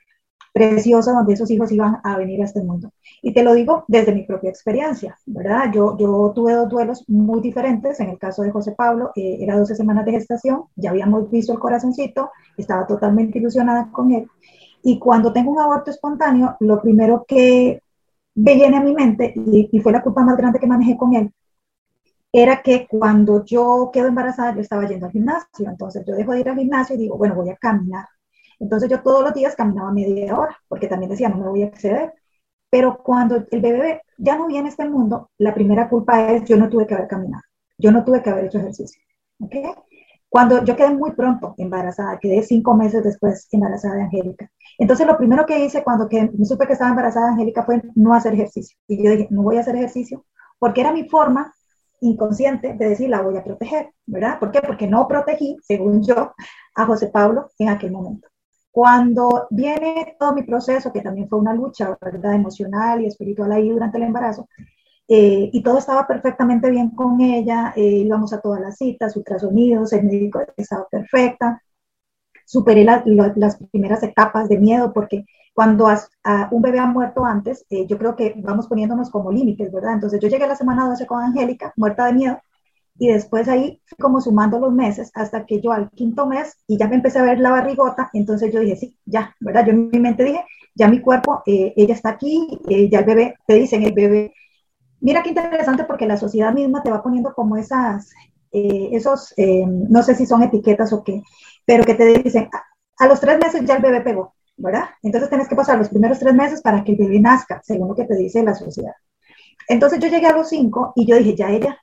precioso 0.53 1.13
donde 1.13 1.33
esos 1.33 1.49
hijos 1.49 1.71
iban 1.71 1.97
a 2.03 2.17
venir 2.17 2.41
a 2.41 2.45
este 2.45 2.61
mundo. 2.61 2.91
Y 3.21 3.33
te 3.33 3.43
lo 3.43 3.53
digo 3.53 3.85
desde 3.87 4.13
mi 4.13 4.23
propia 4.23 4.49
experiencia, 4.49 5.17
¿verdad? 5.25 5.71
Yo, 5.73 5.97
yo 5.97 6.31
tuve 6.35 6.53
dos 6.53 6.69
duelos 6.69 7.05
muy 7.07 7.41
diferentes. 7.41 7.99
En 7.99 8.09
el 8.09 8.17
caso 8.17 8.41
de 8.41 8.51
José 8.51 8.73
Pablo, 8.73 9.11
eh, 9.15 9.37
era 9.39 9.57
12 9.57 9.75
semanas 9.75 10.05
de 10.05 10.11
gestación, 10.11 10.63
ya 10.75 10.89
habíamos 10.89 11.29
visto 11.29 11.53
el 11.53 11.59
corazoncito, 11.59 12.31
estaba 12.57 12.85
totalmente 12.85 13.39
ilusionada 13.39 13.89
con 13.91 14.11
él. 14.11 14.27
Y 14.83 14.99
cuando 14.99 15.31
tengo 15.31 15.51
un 15.51 15.59
aborto 15.59 15.91
espontáneo, 15.91 16.57
lo 16.59 16.81
primero 16.81 17.23
que 17.27 17.81
me 18.35 18.55
viene 18.55 18.77
a 18.77 18.81
mi 18.81 18.93
mente, 18.93 19.33
y, 19.35 19.69
y 19.71 19.79
fue 19.79 19.91
la 19.91 20.01
culpa 20.01 20.23
más 20.23 20.37
grande 20.37 20.59
que 20.59 20.67
manejé 20.67 20.97
con 20.97 21.13
él, 21.13 21.31
era 22.31 22.61
que 22.61 22.87
cuando 22.87 23.43
yo 23.45 23.89
quedo 23.93 24.07
embarazada, 24.07 24.55
yo 24.55 24.61
estaba 24.61 24.87
yendo 24.87 25.05
al 25.07 25.11
gimnasio. 25.11 25.69
Entonces 25.69 26.03
yo 26.07 26.15
dejo 26.15 26.33
de 26.33 26.41
ir 26.41 26.49
al 26.49 26.57
gimnasio 26.57 26.95
y 26.95 26.99
digo, 26.99 27.17
bueno, 27.17 27.35
voy 27.35 27.49
a 27.49 27.55
caminar 27.57 28.05
entonces 28.61 28.89
yo 28.89 29.01
todos 29.01 29.23
los 29.23 29.33
días 29.33 29.55
caminaba 29.55 29.91
media 29.91 30.37
hora, 30.37 30.55
porque 30.67 30.87
también 30.87 31.09
decía, 31.09 31.29
no 31.29 31.37
me 31.37 31.49
voy 31.49 31.63
a 31.63 31.65
exceder. 31.65 32.13
Pero 32.69 33.01
cuando 33.03 33.43
el 33.49 33.61
bebé 33.61 34.03
ya 34.17 34.37
no 34.37 34.47
viene 34.47 34.69
a 34.69 34.71
este 34.71 34.87
mundo, 34.87 35.31
la 35.39 35.53
primera 35.53 35.89
culpa 35.89 36.31
es 36.31 36.45
yo 36.45 36.57
no 36.57 36.69
tuve 36.69 36.87
que 36.87 36.93
haber 36.93 37.07
caminado, 37.07 37.43
yo 37.77 37.91
no 37.91 38.05
tuve 38.05 38.21
que 38.21 38.29
haber 38.29 38.45
hecho 38.45 38.59
ejercicio. 38.59 39.01
¿okay? 39.39 39.65
Cuando 40.29 40.63
yo 40.63 40.75
quedé 40.75 40.91
muy 40.91 41.11
pronto 41.13 41.55
embarazada, 41.57 42.19
quedé 42.19 42.43
cinco 42.43 42.75
meses 42.75 43.03
después 43.03 43.47
embarazada 43.51 43.95
de 43.95 44.03
Angélica. 44.03 44.49
Entonces 44.77 45.07
lo 45.07 45.17
primero 45.17 45.45
que 45.45 45.65
hice 45.65 45.83
cuando 45.83 46.07
que 46.07 46.31
me 46.31 46.45
supe 46.45 46.67
que 46.67 46.73
estaba 46.73 46.91
embarazada 46.91 47.27
de 47.27 47.31
Angélica 47.33 47.63
fue 47.65 47.81
no 47.95 48.13
hacer 48.13 48.33
ejercicio. 48.35 48.77
Y 48.87 49.03
yo 49.03 49.11
dije, 49.11 49.27
no 49.31 49.41
voy 49.41 49.57
a 49.57 49.61
hacer 49.61 49.75
ejercicio, 49.75 50.23
porque 50.59 50.81
era 50.81 50.93
mi 50.93 51.09
forma 51.09 51.53
inconsciente 52.01 52.73
de 52.73 52.89
decir, 52.89 53.09
la 53.09 53.21
voy 53.21 53.37
a 53.37 53.43
proteger, 53.43 53.91
¿verdad? 54.05 54.39
¿Por 54.39 54.51
qué? 54.51 54.61
Porque 54.61 54.87
no 54.87 55.07
protegí, 55.07 55.57
según 55.63 56.03
yo, 56.03 56.33
a 56.75 56.85
José 56.85 57.07
Pablo 57.07 57.49
en 57.57 57.69
aquel 57.69 57.91
momento. 57.91 58.27
Cuando 58.71 59.47
viene 59.49 60.15
todo 60.19 60.33
mi 60.33 60.43
proceso, 60.43 60.91
que 60.91 61.01
también 61.01 61.27
fue 61.27 61.39
una 61.39 61.53
lucha 61.53 61.97
¿verdad? 62.01 62.35
emocional 62.35 63.01
y 63.01 63.07
espiritual 63.07 63.51
ahí 63.51 63.69
durante 63.69 63.97
el 63.97 64.03
embarazo, 64.03 64.47
eh, 65.07 65.49
y 65.51 65.61
todo 65.61 65.77
estaba 65.77 66.07
perfectamente 66.07 66.69
bien 66.69 66.91
con 66.91 67.19
ella, 67.19 67.73
eh, 67.75 67.81
íbamos 67.81 68.31
a 68.33 68.39
todas 68.39 68.61
las 68.61 68.77
citas, 68.77 69.15
ultrasonidos, 69.17 69.91
el 69.93 70.03
médico 70.05 70.41
estaba 70.55 70.87
perfecta, 70.89 71.61
superé 72.45 72.83
las 72.83 73.57
primeras 73.71 74.03
etapas 74.03 74.47
de 74.47 74.57
miedo 74.57 74.93
porque 74.93 75.25
cuando 75.53 75.87
un 76.51 76.61
bebé 76.61 76.79
ha 76.79 76.85
muerto 76.85 77.25
antes, 77.25 77.65
eh, 77.69 77.85
yo 77.87 77.97
creo 77.97 78.15
que 78.15 78.33
vamos 78.37 78.67
poniéndonos 78.67 79.09
como 79.09 79.31
límites, 79.31 79.71
¿verdad? 79.71 79.93
Entonces 79.93 80.19
yo 80.19 80.29
llegué 80.29 80.45
a 80.45 80.47
la 80.47 80.55
semana 80.55 80.87
12 80.87 81.05
con 81.05 81.21
Angélica, 81.21 81.73
muerta 81.75 82.05
de 82.05 82.13
miedo, 82.13 82.39
y 82.97 83.07
después 83.07 83.47
ahí 83.47 83.81
como 83.99 84.21
sumando 84.21 84.59
los 84.59 84.71
meses 84.73 85.11
hasta 85.15 85.45
que 85.45 85.59
yo 85.61 85.71
al 85.71 85.89
quinto 85.91 86.25
mes 86.27 86.57
y 86.67 86.77
ya 86.77 86.87
me 86.87 86.95
empecé 86.95 87.19
a 87.19 87.23
ver 87.23 87.39
la 87.39 87.51
barrigota, 87.51 88.09
entonces 88.13 88.53
yo 88.53 88.59
dije, 88.59 88.75
sí, 88.75 88.97
ya, 89.05 89.35
¿verdad? 89.39 89.65
Yo 89.65 89.71
en 89.71 89.89
mi 89.89 89.99
mente 89.99 90.23
dije, 90.23 90.45
ya 90.75 90.87
mi 90.87 91.01
cuerpo, 91.01 91.43
eh, 91.45 91.73
ella 91.75 91.95
está 91.95 92.09
aquí, 92.09 92.59
eh, 92.69 92.89
ya 92.89 92.99
el 92.99 93.05
bebé, 93.05 93.35
te 93.45 93.55
dicen 93.55 93.83
el 93.83 93.93
bebé. 93.93 94.33
Mira 94.99 95.23
qué 95.23 95.29
interesante 95.29 95.83
porque 95.85 96.05
la 96.07 96.17
sociedad 96.17 96.53
misma 96.53 96.83
te 96.83 96.91
va 96.91 97.03
poniendo 97.03 97.33
como 97.33 97.57
esas, 97.57 98.11
eh, 98.51 98.89
esos, 98.93 99.33
no 99.67 100.03
sé 100.03 100.15
si 100.15 100.25
son 100.25 100.43
etiquetas 100.43 100.93
o 100.93 101.03
qué, 101.03 101.23
pero 101.65 101.83
que 101.83 101.95
te 101.95 102.05
dicen, 102.05 102.49
a, 102.53 103.03
a 103.03 103.07
los 103.07 103.19
tres 103.19 103.39
meses 103.39 103.65
ya 103.65 103.75
el 103.77 103.81
bebé 103.81 104.01
pegó, 104.01 104.35
¿verdad? 104.61 104.85
Entonces 105.01 105.29
tienes 105.29 105.47
que 105.47 105.55
pasar 105.55 105.77
los 105.77 105.89
primeros 105.89 106.19
tres 106.19 106.33
meses 106.33 106.61
para 106.61 106.83
que 106.83 106.93
el 106.93 106.97
bebé 106.97 107.19
nazca, 107.19 107.61
según 107.63 107.89
lo 107.89 107.95
que 107.95 108.05
te 108.05 108.15
dice 108.15 108.43
la 108.43 108.55
sociedad. 108.55 108.93
Entonces 109.67 109.99
yo 109.99 110.07
llegué 110.07 110.27
a 110.27 110.35
los 110.35 110.49
cinco 110.49 110.93
y 110.95 111.05
yo 111.05 111.17
dije, 111.17 111.35
ya 111.35 111.49
ella 111.49 111.77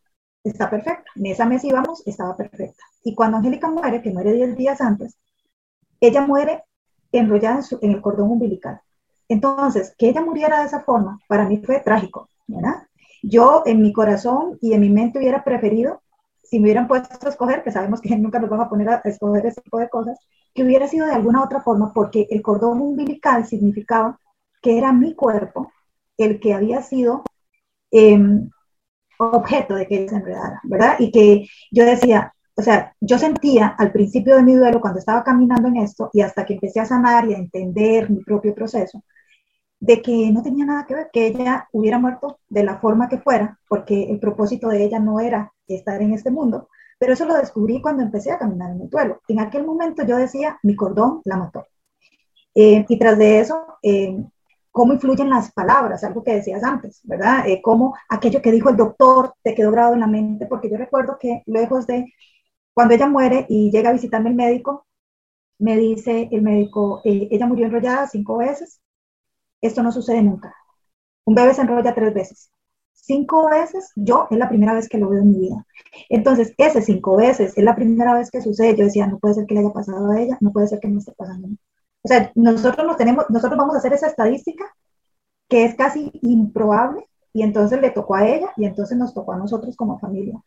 está 0.45 0.71
perfecta. 0.71 1.05
En 1.17 1.27
esa 1.27 1.47
mes 1.47 1.65
íbamos, 1.65 2.07
estaba 2.07 2.37
perfecta. 2.37 2.85
Y 3.05 3.15
cuando 3.15 3.39
Angélica 3.39 3.69
muere, 3.69 4.03
que 4.03 4.11
muere 4.11 4.33
10 4.33 4.57
días 4.57 4.81
antes, 4.81 5.17
ella 6.01 6.27
muere 6.27 6.65
enrollada 7.13 7.61
en, 7.81 7.93
el 7.93 8.01
cordón 8.01 8.31
umbilical. 8.31 8.81
Entonces, 9.29 9.95
que 9.99 10.09
ella 10.09 10.21
muriera 10.21 10.61
de 10.61 10.67
esa 10.67 10.81
forma, 10.81 11.19
para 11.29 11.49
mí 11.49 11.59
fue 11.65 11.81
trágico, 11.81 12.29
¿verdad? 12.47 12.87
Yo 13.23 13.63
en 13.67 13.83
mi 13.83 13.93
corazón 13.93 14.59
y 14.61 14.73
en 14.73 14.81
mi 14.81 14.91
mente 14.91 15.19
hubiera 15.19 15.45
preferido, 15.45 16.03
si 16.49 16.59
me 16.59 16.67
hubieran 16.67 16.89
puesto 16.89 17.27
a 17.27 17.31
escoger, 17.31 17.63
que 17.63 17.73
sabemos 17.73 18.01
que 18.01 18.17
nunca 18.17 18.39
nos 18.39 18.51
vamos 18.51 18.67
a 18.67 18.71
poner 18.71 18.89
a 18.89 19.01
escoger 19.05 19.47
ese 19.47 19.61
tipo 19.61 19.79
de 19.79 19.89
cosas, 19.89 20.19
que 20.55 20.65
hubiera 20.65 20.89
sido 20.89 21.07
de 21.07 21.13
alguna 21.13 21.43
otra 21.43 21.61
forma, 21.61 21.93
porque 21.93 22.27
el 22.31 22.43
cordón 22.43 22.81
umbilical 22.81 23.47
significaba 23.47 24.19
que 24.63 24.79
era 24.79 24.93
mi 24.93 25.15
cuerpo 25.15 25.73
el 26.17 26.41
que 26.41 26.53
había 26.53 26.83
sido 26.83 27.23
eh, 27.93 28.19
objeto 29.19 29.75
de 29.75 29.87
que 29.87 30.09
se 30.09 30.17
enredara, 30.17 30.61
¿verdad? 30.65 30.97
Y 30.99 31.11
que 31.11 31.47
yo 31.71 31.85
decía, 31.85 32.33
o 32.57 32.63
sea, 32.63 32.95
yo 33.01 33.19
sentía 33.19 33.69
al 33.79 33.93
principio 33.93 34.37
de 34.37 34.43
mi 34.43 34.55
duelo, 34.55 34.81
cuando 34.81 34.99
estaba 34.99 35.23
caminando 35.23 35.69
en 35.69 35.77
esto, 35.77 36.11
y 36.13 36.23
hasta 36.23 36.45
que 36.45 36.55
empecé 36.55 36.81
a 36.81 36.87
sanar 36.87 37.29
y 37.29 37.35
a 37.35 37.39
entender 37.39 38.11
mi 38.11 38.23
propio 38.25 38.55
proceso, 38.55 39.05
de 39.81 40.03
que 40.03 40.31
no 40.33 40.43
tenía 40.43 40.65
nada 40.65 40.87
que 40.87 40.95
ver, 40.95 41.11
que 41.13 41.27
ella 41.29 41.69
hubiera 41.73 41.99
muerto 41.99 42.39
de 42.49 42.65
la 42.65 42.79
forma 42.79 43.09
que 43.09 43.19
fuera, 43.19 43.59
porque 43.69 44.11
el 44.11 44.19
propósito 44.19 44.69
de 44.69 44.85
ella 44.85 44.99
no 44.99 45.21
era 45.21 45.53
estar 45.67 46.03
en 46.03 46.13
este 46.15 46.31
mundo, 46.31 46.69
pero 46.99 47.13
eso 47.13 47.27
lo 47.27 47.35
descubrí 47.35 47.81
cuando 47.81 48.03
empecé 48.03 48.33
a 48.33 48.39
caminar 48.39 48.73
en 48.73 48.83
el 48.83 48.91
duelo. 48.91 49.21
En 49.29 49.41
aquel 49.41 49.65
momento 49.65 50.05
yo 50.05 50.17
decía, 50.17 50.59
mi 50.63 50.75
cordón 50.75 51.21
la 51.25 51.37
mató. 51.37 51.67
Eh, 52.55 52.85
y 52.89 52.99
tras 52.99 53.19
de 53.19 53.41
eso, 53.41 53.79
eh, 53.83 54.17
cómo 54.71 54.93
influyen 54.93 55.31
las 55.31 55.53
palabras, 55.53 56.05
algo 56.05 56.23
que 56.25 56.35
decías 56.35 56.63
antes, 56.65 57.01
¿verdad? 57.05 57.49
Eh, 57.49 57.61
cómo 57.63 57.97
aquello 58.09 58.43
que 58.43 58.53
dijo 58.53 58.71
el 58.71 58.77
doctor 58.77 59.35
te 59.43 59.55
quedó 59.55 59.71
grabado 59.73 59.95
en 59.95 60.01
la 60.01 60.07
mente, 60.07 60.47
porque 60.47 60.71
yo 60.71 60.77
recuerdo 60.77 61.19
que 61.21 61.43
lejos 61.47 61.87
de 61.87 62.13
cuando 62.75 62.95
ella 62.95 63.09
muere 63.09 63.47
y 63.49 63.71
llega 63.73 63.91
a 63.91 63.93
visitarme 63.93 64.31
el 64.31 64.37
médico, 64.37 64.87
me 65.59 65.77
dice 65.77 66.29
el 66.31 66.43
médico, 66.43 67.01
eh, 67.05 67.29
ella 67.31 67.47
murió 67.47 67.67
enrollada 67.67 68.07
cinco 68.07 68.39
veces, 68.39 68.81
esto 69.61 69.83
no 69.83 69.93
sucede 69.93 70.23
nunca. 70.23 70.55
Un 71.25 71.35
bebé 71.35 71.55
se 71.55 71.63
enrolla 71.63 71.95
tres 71.95 72.15
veces. 72.15 72.51
Cinco 72.93 73.49
veces, 73.49 73.91
yo 73.97 74.27
es 74.31 74.39
la 74.39 74.49
primera 74.49 74.75
vez 74.75 74.89
que 74.89 74.99
lo 74.99 75.09
veo 75.09 75.21
en 75.21 75.31
mi 75.31 75.39
vida. 75.41 75.67
Entonces, 76.09 76.55
ese 76.59 76.83
cinco 76.83 77.17
veces 77.17 77.57
es 77.57 77.65
la 77.65 77.75
primera 77.75 78.15
vez 78.15 78.31
que 78.31 78.43
sucede. 78.43 78.77
Yo 78.77 78.85
decía, 78.85 79.07
no 79.07 79.19
puede 79.19 79.35
ser 79.35 79.47
que 79.47 79.55
le 79.55 79.61
haya 79.61 79.73
pasado 79.73 80.11
a 80.11 80.21
ella, 80.21 80.37
no 80.41 80.53
puede 80.53 80.69
ser 80.69 80.81
que 80.81 80.89
me 80.89 80.99
esté 80.99 81.13
pasando. 81.13 81.49
O 82.03 82.09
sea, 82.09 82.33
nosotros, 82.35 82.87
nos 82.87 82.97
tenemos, 82.97 83.25
nosotros 83.31 83.59
vamos 83.59 83.75
a 83.75 83.79
hacer 83.79 83.93
esa 83.93 84.09
estadística 84.09 84.65
que 85.49 85.65
es 85.65 85.75
casi 85.75 86.11
improbable 86.23 87.07
y 87.33 87.43
entonces 87.43 87.81
le 87.81 87.91
tocó 87.91 88.15
a 88.15 88.27
ella 88.27 88.51
y 88.57 88.65
entonces 88.67 88.97
nos 88.99 89.15
tocó 89.15 89.33
a 89.33 89.39
nosotros 89.39 89.77
como 89.77 89.99
familia. 89.99 90.41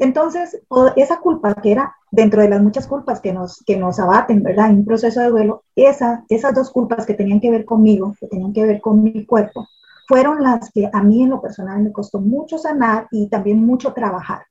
Entonces, 0.00 0.58
esa 0.96 1.20
culpa 1.20 1.54
que 1.54 1.72
era 1.72 1.94
dentro 2.10 2.40
de 2.40 2.48
las 2.48 2.62
muchas 2.62 2.86
culpas 2.86 3.20
que 3.20 3.34
nos, 3.34 3.62
que 3.66 3.76
nos 3.76 4.00
abaten, 4.00 4.42
¿verdad? 4.42 4.70
En 4.70 4.78
un 4.78 4.84
proceso 4.86 5.20
de 5.20 5.28
duelo, 5.28 5.64
esa, 5.76 6.24
esas 6.30 6.54
dos 6.54 6.70
culpas 6.70 7.04
que 7.04 7.12
tenían 7.12 7.38
que 7.38 7.50
ver 7.50 7.66
conmigo, 7.66 8.14
que 8.18 8.26
tenían 8.26 8.54
que 8.54 8.64
ver 8.64 8.80
con 8.80 9.02
mi 9.02 9.26
cuerpo, 9.26 9.68
fueron 10.08 10.42
las 10.42 10.70
que 10.72 10.88
a 10.90 11.02
mí 11.02 11.22
en 11.22 11.30
lo 11.30 11.42
personal 11.42 11.82
me 11.82 11.92
costó 11.92 12.18
mucho 12.18 12.56
sanar 12.56 13.08
y 13.10 13.28
también 13.28 13.64
mucho 13.64 13.92
trabajar. 13.92 14.46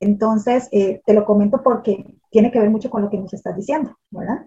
Entonces, 0.00 0.68
eh, 0.72 1.02
te 1.04 1.12
lo 1.12 1.26
comento 1.26 1.62
porque 1.62 2.04
tiene 2.30 2.50
que 2.50 2.58
ver 2.58 2.70
mucho 2.70 2.88
con 2.88 3.02
lo 3.02 3.10
que 3.10 3.18
nos 3.18 3.34
estás 3.34 3.54
diciendo, 3.56 3.94
¿verdad? 4.10 4.46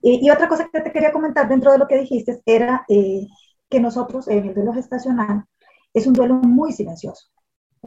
Y, 0.00 0.30
otra 0.30 0.48
cosa 0.48 0.68
que 0.72 0.80
te 0.80 0.92
quería 0.92 1.12
comentar 1.12 1.48
dentro 1.48 1.70
de 1.70 1.78
lo 1.78 1.86
que 1.86 1.98
dijiste 1.98 2.40
era 2.46 2.86
eh, 2.88 3.26
que 3.68 3.78
nosotros 3.78 4.26
en 4.28 4.46
el 4.46 4.54
duelo 4.54 4.72
gestacional 4.72 5.44
es 5.92 6.06
un 6.06 6.14
duelo 6.14 6.34
muy 6.36 6.72
silencioso, 6.72 7.26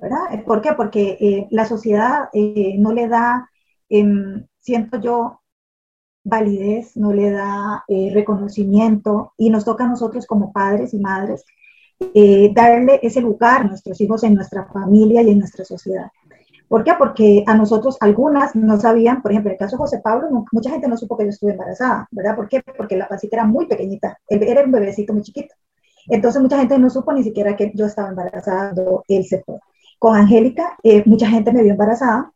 ¿verdad? 0.01 0.43
¿Por 0.45 0.61
qué? 0.61 0.73
Porque 0.73 1.17
eh, 1.19 1.47
la 1.51 1.65
sociedad 1.65 2.29
eh, 2.33 2.75
no 2.77 2.93
le 2.93 3.07
da, 3.07 3.49
em, 3.89 4.45
siento 4.59 4.99
yo, 4.99 5.41
validez, 6.23 6.95
no 6.97 7.13
le 7.13 7.31
da 7.31 7.85
reconocimiento 8.13 9.33
y 9.37 9.49
nos 9.49 9.65
toca 9.65 9.85
a 9.85 9.87
nosotros 9.87 10.27
como 10.27 10.51
padres 10.51 10.93
y 10.93 10.99
madres 10.99 11.45
darle 12.53 12.99
ese 13.01 13.21
lugar 13.21 13.61
a 13.61 13.63
nuestros 13.65 13.99
hijos 14.01 14.23
en 14.23 14.35
nuestra 14.35 14.65
familia 14.67 15.21
y 15.21 15.31
en 15.31 15.39
nuestra 15.39 15.65
sociedad. 15.65 16.11
¿Por 16.69 16.83
qué? 16.83 16.93
Porque 16.99 17.43
a 17.47 17.55
nosotros 17.55 17.97
algunas 17.99 18.55
no 18.55 18.79
sabían, 18.79 19.23
por 19.23 19.31
ejemplo, 19.31 19.49
en 19.49 19.53
el 19.53 19.59
caso 19.59 19.75
de 19.75 19.79
José 19.79 20.01
Pablo, 20.03 20.45
mucha 20.51 20.69
gente 20.69 20.87
no 20.87 20.97
supo 20.97 21.17
que 21.17 21.23
yo 21.23 21.31
estuve 21.31 21.53
embarazada, 21.53 22.07
¿verdad? 22.11 22.35
¿Por 22.35 22.47
qué? 22.47 22.61
Porque 22.77 22.95
la 22.95 23.07
pancita 23.07 23.37
era 23.37 23.45
muy 23.45 23.65
pequeñita, 23.65 24.19
él 24.27 24.43
era 24.43 24.63
un 24.63 24.71
bebecito 24.71 25.11
muy 25.11 25.23
chiquito. 25.23 25.55
Entonces 26.07 26.39
mucha 26.39 26.59
gente 26.59 26.77
no 26.77 26.91
supo 26.91 27.11
ni 27.11 27.23
siquiera 27.23 27.55
que 27.55 27.71
yo 27.73 27.87
estaba 27.87 28.09
embarazada 28.09 28.73
él 29.07 29.25
se 29.25 29.41
fue. 29.43 29.55
Con 29.99 30.15
Angélica, 30.15 30.77
eh, 30.83 31.03
mucha 31.05 31.27
gente 31.27 31.51
me 31.53 31.61
vio 31.61 31.73
embarazada, 31.73 32.31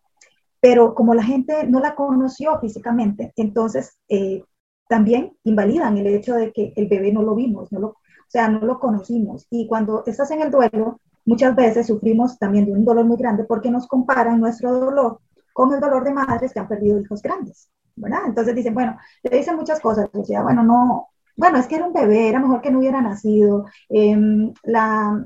pero 0.60 0.94
como 0.94 1.14
la 1.14 1.24
gente 1.24 1.66
no 1.68 1.80
la 1.80 1.96
conoció 1.96 2.60
físicamente, 2.60 3.34
entonces 3.36 3.98
eh, 4.10 4.44
también 4.88 5.36
invalidan 5.44 5.98
el 5.98 6.08
hecho 6.08 6.36
de 6.36 6.52
que 6.52 6.74
el 6.76 6.88
bebé 6.88 7.12
no 7.12 7.24
lo 7.24 7.36
vimos, 7.36 7.72
no 7.72 7.80
lo, 7.80 7.88
o 7.88 7.98
sea, 8.28 8.48
no 8.50 8.60
lo 8.66 8.80
conocimos. 8.80 9.48
Y 9.50 9.68
cuando 9.68 10.04
estás 10.06 10.32
en 10.32 10.42
el 10.42 10.52
duelo, 10.52 11.00
muchas 11.26 11.56
veces 11.56 11.88
sufrimos 11.88 12.38
también 12.38 12.66
de 12.66 12.74
un 12.74 12.86
dolor 12.86 13.06
muy 13.06 13.18
grande 13.18 13.46
porque 13.46 13.72
nos 13.72 13.88
comparan 13.88 14.40
nuestro 14.40 14.72
dolor 14.74 15.20
con 15.54 15.74
el 15.74 15.80
dolor 15.80 16.04
de 16.04 16.14
madres 16.14 16.54
que 16.54 16.60
han 16.60 16.68
perdido 16.68 17.00
hijos 17.00 17.22
grandes, 17.22 17.70
¿verdad? 17.96 18.22
Entonces 18.26 18.56
dicen, 18.56 18.74
bueno, 18.74 18.98
le 19.24 19.38
dicen 19.38 19.56
muchas 19.56 19.80
cosas, 19.80 20.10
o 20.14 20.24
sea, 20.24 20.42
bueno, 20.44 20.64
no, 20.64 21.10
bueno, 21.36 21.58
es 21.60 21.68
que 21.68 21.76
era 21.76 21.86
un 21.86 21.94
bebé, 21.94 22.30
era 22.30 22.40
mejor 22.40 22.62
que 22.62 22.72
no 22.72 22.80
hubiera 22.80 23.02
nacido, 23.02 23.66
em, 23.90 24.54
la, 24.64 25.26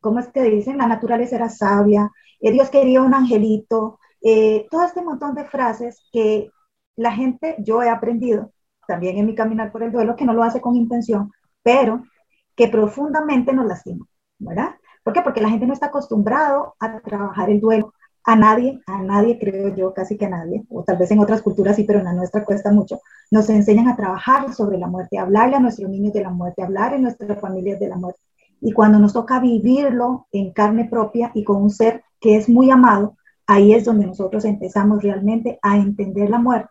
¿cómo 0.00 0.18
es 0.20 0.28
que 0.28 0.42
dicen? 0.42 0.78
La 0.78 0.86
naturaleza 0.86 1.36
era 1.36 1.48
sabia, 1.48 2.10
eh, 2.40 2.52
Dios 2.52 2.70
quería 2.70 3.02
un 3.02 3.14
angelito, 3.14 3.98
eh, 4.22 4.66
todo 4.70 4.84
este 4.84 5.02
montón 5.02 5.34
de 5.34 5.44
frases 5.44 6.02
que 6.12 6.50
la 6.96 7.12
gente, 7.12 7.56
yo 7.58 7.82
he 7.82 7.88
aprendido 7.88 8.52
también 8.86 9.18
en 9.18 9.26
mi 9.26 9.34
caminar 9.34 9.72
por 9.72 9.82
el 9.82 9.92
duelo, 9.92 10.16
que 10.16 10.24
no 10.24 10.32
lo 10.32 10.42
hace 10.42 10.60
con 10.60 10.76
intención, 10.76 11.32
pero 11.62 12.02
que 12.56 12.68
profundamente 12.68 13.52
nos 13.52 13.66
lastima, 13.66 14.06
¿verdad? 14.38 14.74
¿Por 15.02 15.12
qué? 15.14 15.22
Porque 15.22 15.40
la 15.40 15.50
gente 15.50 15.66
no 15.66 15.72
está 15.72 15.86
acostumbrado 15.86 16.74
a 16.78 17.00
trabajar 17.00 17.50
el 17.50 17.60
duelo. 17.60 17.94
A 18.24 18.36
nadie, 18.36 18.80
a 18.86 19.02
nadie 19.02 19.38
creo 19.38 19.74
yo, 19.74 19.94
casi 19.94 20.18
que 20.18 20.26
a 20.26 20.28
nadie, 20.28 20.64
o 20.68 20.84
tal 20.84 20.98
vez 20.98 21.10
en 21.10 21.20
otras 21.20 21.40
culturas 21.40 21.76
sí, 21.76 21.84
pero 21.84 22.00
en 22.00 22.04
la 22.04 22.12
nuestra 22.12 22.44
cuesta 22.44 22.70
mucho, 22.70 23.00
nos 23.30 23.48
enseñan 23.48 23.88
a 23.88 23.96
trabajar 23.96 24.52
sobre 24.52 24.76
la 24.76 24.88
muerte, 24.88 25.18
a 25.18 25.22
hablarle 25.22 25.56
a 25.56 25.60
nuestros 25.60 25.88
niños 25.88 26.12
de 26.12 26.22
la 26.22 26.30
muerte, 26.30 26.60
a 26.60 26.66
hablar 26.66 26.92
en 26.92 27.02
nuestras 27.02 27.40
familias 27.40 27.80
de 27.80 27.88
la 27.88 27.96
muerte. 27.96 28.20
Y 28.60 28.72
cuando 28.72 28.98
nos 28.98 29.12
toca 29.12 29.40
vivirlo 29.40 30.26
en 30.32 30.52
carne 30.52 30.86
propia 30.86 31.30
y 31.34 31.44
con 31.44 31.62
un 31.62 31.70
ser 31.70 32.04
que 32.20 32.36
es 32.36 32.48
muy 32.48 32.70
amado, 32.70 33.16
ahí 33.46 33.72
es 33.72 33.84
donde 33.84 34.06
nosotros 34.06 34.44
empezamos 34.44 35.02
realmente 35.02 35.58
a 35.62 35.76
entender 35.76 36.30
la 36.30 36.38
muerte. 36.38 36.70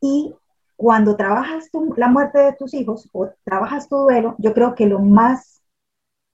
Y 0.00 0.34
cuando 0.76 1.16
trabajas 1.16 1.68
la 1.96 2.08
muerte 2.08 2.38
de 2.38 2.52
tus 2.52 2.74
hijos 2.74 3.08
o 3.12 3.30
trabajas 3.44 3.88
tu 3.88 3.96
duelo, 3.96 4.34
yo 4.38 4.52
creo 4.52 4.74
que 4.74 4.86
lo 4.86 4.98
más 4.98 5.62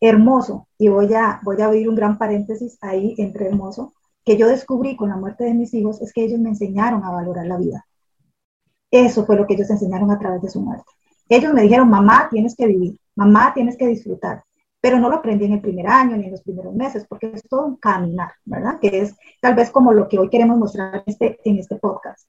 hermoso, 0.00 0.66
y 0.78 0.88
voy 0.88 1.14
a, 1.14 1.40
voy 1.44 1.60
a 1.60 1.66
abrir 1.66 1.88
un 1.88 1.94
gran 1.94 2.18
paréntesis 2.18 2.76
ahí 2.80 3.14
entre 3.18 3.46
hermoso, 3.46 3.92
que 4.24 4.36
yo 4.36 4.48
descubrí 4.48 4.96
con 4.96 5.08
la 5.08 5.16
muerte 5.16 5.44
de 5.44 5.54
mis 5.54 5.72
hijos 5.74 6.00
es 6.02 6.12
que 6.12 6.24
ellos 6.24 6.40
me 6.40 6.50
enseñaron 6.50 7.04
a 7.04 7.10
valorar 7.10 7.46
la 7.46 7.56
vida. 7.56 7.86
Eso 8.90 9.24
fue 9.24 9.36
lo 9.36 9.46
que 9.46 9.54
ellos 9.54 9.70
enseñaron 9.70 10.10
a 10.10 10.18
través 10.18 10.42
de 10.42 10.50
su 10.50 10.60
muerte. 10.60 10.84
Ellos 11.28 11.52
me 11.54 11.62
dijeron, 11.62 11.88
mamá, 11.88 12.28
tienes 12.30 12.56
que 12.56 12.66
vivir, 12.66 12.98
mamá, 13.16 13.52
tienes 13.54 13.76
que 13.76 13.86
disfrutar. 13.86 14.42
Pero 14.80 14.98
no 14.98 15.08
lo 15.08 15.16
aprendí 15.16 15.44
en 15.44 15.52
el 15.52 15.60
primer 15.60 15.86
año 15.86 16.16
ni 16.16 16.24
en 16.24 16.32
los 16.32 16.42
primeros 16.42 16.74
meses, 16.74 17.06
porque 17.08 17.30
es 17.34 17.42
todo 17.48 17.66
un 17.66 17.76
caminar, 17.76 18.32
¿verdad? 18.44 18.78
Que 18.80 19.00
es 19.00 19.16
tal 19.40 19.54
vez 19.54 19.70
como 19.70 19.92
lo 19.92 20.08
que 20.08 20.18
hoy 20.18 20.28
queremos 20.28 20.58
mostrar 20.58 21.04
este, 21.06 21.38
en 21.44 21.58
este 21.58 21.76
podcast. 21.76 22.28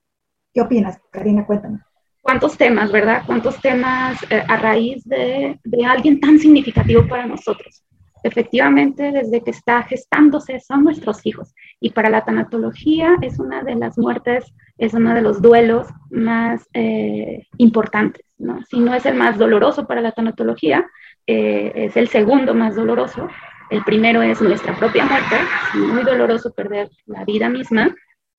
¿Qué 0.54 0.62
opinas, 0.62 1.00
Karina? 1.12 1.46
Cuéntame 1.46 1.80
cuántos 2.24 2.58
temas, 2.58 2.92
¿verdad? 2.92 3.22
Cuántos 3.28 3.62
temas 3.62 4.18
eh, 4.32 4.42
a 4.48 4.58
raíz 4.58 5.04
de, 5.04 5.60
de, 5.64 5.86
alguien 5.86 6.20
tan 6.20 6.40
significativo 6.40 7.08
para 7.08 7.28
nosotros. 7.28 7.84
Efectivamente, 8.24 9.12
desde 9.12 9.42
que 9.42 9.52
está 9.52 9.84
gestándose 9.84 10.62
son 10.62 10.86
nuestros 10.86 11.26
hijos. 11.26 11.54
Y 11.82 11.92
para 11.92 12.10
la 12.10 12.24
tanatología 12.24 13.18
es 13.22 13.38
una 13.38 13.64
de 13.64 13.76
las 13.76 13.98
muertes, 13.98 14.46
es 14.78 14.94
uno 14.94 15.14
de 15.14 15.22
los 15.22 15.42
duelos 15.42 15.88
más 16.10 16.66
eh, 16.74 17.46
importantes. 17.58 18.26
¿No? 18.44 18.62
Si 18.70 18.80
no 18.80 18.94
es 18.94 19.06
el 19.06 19.16
más 19.16 19.38
doloroso 19.38 19.88
para 19.88 20.02
la 20.02 20.12
tanatología, 20.12 20.86
eh, 21.26 21.72
es 21.76 21.98
el 21.98 22.08
segundo 22.10 22.54
más 22.54 22.76
doloroso. 22.76 23.28
El 23.70 23.84
primero 23.84 24.22
es 24.22 24.42
nuestra 24.42 24.76
propia 24.78 25.06
muerte, 25.06 25.36
es 25.74 25.80
muy 25.80 26.04
doloroso 26.04 26.54
perder 26.54 26.90
la 27.06 27.24
vida 27.26 27.50
misma. 27.50 27.96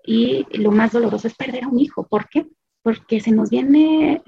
Y 0.06 0.46
lo 0.58 0.70
más 0.70 0.92
doloroso 0.92 1.26
es 1.26 1.34
perder 1.34 1.64
a 1.64 1.68
un 1.68 1.78
hijo. 1.78 2.06
¿Por 2.06 2.28
qué? 2.28 2.46
porque 2.84 3.18
se 3.18 3.32
nos 3.32 3.50
viene 3.50 4.22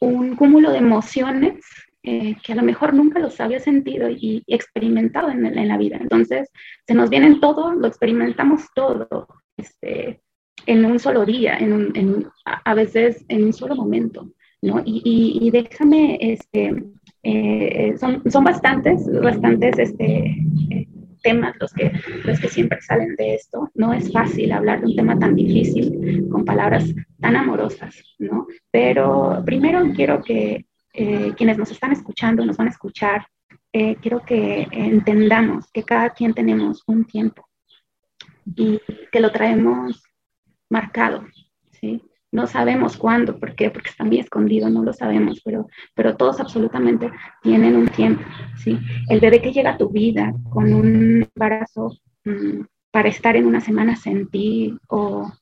un 0.00 0.36
cúmulo 0.36 0.70
de 0.70 0.78
emociones 0.78 1.64
eh, 2.02 2.36
que 2.42 2.52
a 2.52 2.56
lo 2.56 2.62
mejor 2.62 2.94
nunca 2.94 3.18
los 3.18 3.40
había 3.40 3.58
sentido 3.58 4.08
y 4.08 4.44
experimentado 4.46 5.30
en, 5.30 5.68
la 5.68 5.78
vida. 5.78 5.96
Entonces, 5.98 6.48
se 6.86 6.94
nos 6.94 7.10
vienen 7.10 7.40
todo, 7.40 7.72
lo 7.72 7.86
experimentamos 7.88 8.66
todo 8.74 9.26
este, 9.56 10.22
en 10.66 10.84
un 10.84 10.98
solo 10.98 11.24
día, 11.24 11.56
en, 11.56 12.28
a 12.44 12.74
veces 12.74 13.24
en 13.28 13.44
un 13.44 13.52
solo 13.52 13.74
momento. 13.74 14.30
¿No? 14.62 14.82
Y, 14.84 15.50
déjame, 15.50 16.18
este, 16.20 16.84
eh, 17.22 17.94
son, 17.98 18.22
son 18.30 18.44
bastantes, 18.44 19.06
bastantes 19.20 19.78
este, 19.78 20.36
temas 21.22 21.54
los 21.60 21.72
que, 21.72 21.92
los 22.24 22.40
que 22.40 22.48
siempre 22.48 22.80
salen 22.80 23.14
de 23.16 23.34
esto. 23.34 23.70
No 23.74 23.92
es 23.92 24.12
fácil 24.12 24.52
hablar 24.52 24.80
de 24.80 24.86
un 24.86 24.96
tema 24.96 25.18
tan 25.18 25.34
difícil 25.34 26.28
con 26.30 26.44
palabras 26.44 26.92
tan 27.20 27.36
amorosas, 27.36 27.94
¿no? 28.18 28.46
Pero 28.70 29.42
primero 29.44 29.92
quiero 29.94 30.22
que 30.22 30.66
eh, 30.92 31.32
quienes 31.36 31.58
nos 31.58 31.70
están 31.70 31.92
escuchando, 31.92 32.44
nos 32.44 32.56
van 32.56 32.68
a 32.68 32.70
escuchar, 32.70 33.26
eh, 33.72 33.96
quiero 33.96 34.24
que 34.24 34.66
entendamos 34.72 35.70
que 35.72 35.84
cada 35.84 36.10
quien 36.10 36.34
tenemos 36.34 36.82
un 36.86 37.04
tiempo 37.04 37.46
y 38.44 38.80
que 39.12 39.20
lo 39.20 39.30
traemos 39.30 40.02
marcado, 40.68 41.24
¿sí? 41.70 42.02
No 42.32 42.46
sabemos 42.46 42.96
cuándo, 42.96 43.38
¿por 43.38 43.56
qué? 43.56 43.70
Porque 43.70 43.90
está 43.90 44.04
muy 44.04 44.20
escondido, 44.20 44.70
no 44.70 44.84
lo 44.84 44.92
sabemos, 44.92 45.40
pero, 45.44 45.66
pero 45.94 46.16
todos 46.16 46.38
absolutamente 46.38 47.10
tienen 47.42 47.76
un 47.76 47.88
tiempo, 47.88 48.22
¿sí? 48.56 48.78
El 49.08 49.18
bebé 49.18 49.42
que 49.42 49.52
llega 49.52 49.70
a 49.70 49.78
tu 49.78 49.88
vida 49.88 50.32
con 50.48 50.72
un 50.72 51.28
embarazo 51.34 51.96
mm, 52.24 52.62
para 52.92 53.08
estar 53.08 53.34
en 53.36 53.46
una 53.46 53.60
semana 53.60 53.96
sin 53.96 54.28
o, 54.88 55.32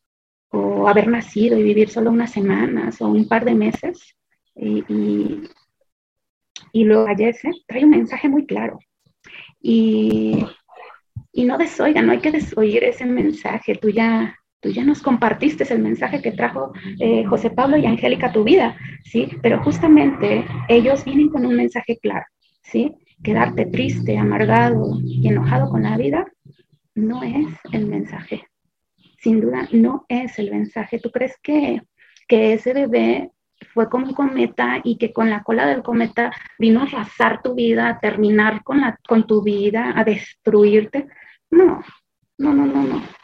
o, 0.51 0.89
haber 0.89 1.09
nacido 1.09 1.59
y 1.59 1.63
vivir 1.63 1.91
solo 1.91 2.11
unas 2.11 2.33
semanas 2.33 3.03
o 3.03 3.09
un 3.09 3.29
par 3.29 3.45
de 3.45 3.55
meses 3.55 4.17
y, 4.55 4.85
y, 4.89 5.43
y 6.73 6.85
fallece, 6.87 7.51
trae 7.67 7.85
un 7.85 7.91
mensaje 7.91 8.29
muy 8.29 8.47
claro. 8.47 8.79
Y, 9.61 10.45
y 11.33 11.45
no 11.45 11.59
desoigan, 11.59 12.07
no 12.07 12.13
hay 12.13 12.21
que 12.21 12.33
desoír 12.33 12.83
ese 12.85 13.05
mensaje, 13.05 13.75
tú 13.75 13.91
ya 13.91 14.38
Tú 14.61 14.71
ya 14.71 14.85
nos 14.85 15.03
compartiste 15.03 15.73
el 15.73 15.81
mensaje 15.81 16.21
que 16.21 16.33
trajo 16.33 16.73
eh, 16.99 17.25
José 17.25 17.51
Pablo 17.51 17.77
y 17.77 17.87
Angélica 17.87 18.27
a 18.27 18.33
tu 18.33 18.43
vida, 18.43 18.77
¿sí? 19.05 19.29
Pero 19.41 19.63
justamente 19.63 20.45
ellos 20.69 21.05
vienen 21.05 21.29
con 21.29 21.47
un 21.47 21.55
mensaje 21.55 21.97
claro, 22.03 22.27
¿sí? 22.63 22.93
Quedarte 23.23 23.67
triste, 23.67 24.19
amargado 24.19 24.99
y 25.05 25.29
enojado 25.29 25.71
con 25.71 25.85
la 25.85 25.97
vida 25.97 26.27
no 26.97 27.23
es 27.23 27.47
el 27.73 27.87
mensaje. 27.87 28.49
Sin 29.21 29.41
duda, 29.41 29.69
no 29.71 30.05
es 30.09 30.39
el 30.41 30.51
mensaje. 30.51 30.99
¿Tú 30.99 31.13
crees 31.13 31.37
que, 31.41 31.83
que 32.27 32.53
ese 32.55 32.73
bebé 32.73 33.31
fue 33.73 33.89
como 33.89 34.07
un 34.07 34.15
cometa 34.15 34.81
y 34.83 34.99
que 34.99 35.13
con 35.13 35.31
la 35.31 35.45
cola 35.45 35.67
del 35.67 35.85
cometa 35.85 36.33
vino 36.59 36.81
a 36.81 36.85
arrasar 36.85 37.43
tu 37.43 37.55
vida, 37.55 37.89
a 37.89 38.01
terminar 38.01 38.65
con, 38.65 38.81
la, 38.81 38.99
con 39.07 39.25
tu 39.25 39.41
vida, 39.41 39.93
a 39.95 40.03
destruirte? 40.03 41.07
No, 41.49 41.81
no, 42.39 42.55
no, 42.55 42.67
no, 42.67 42.83
no 42.83 43.18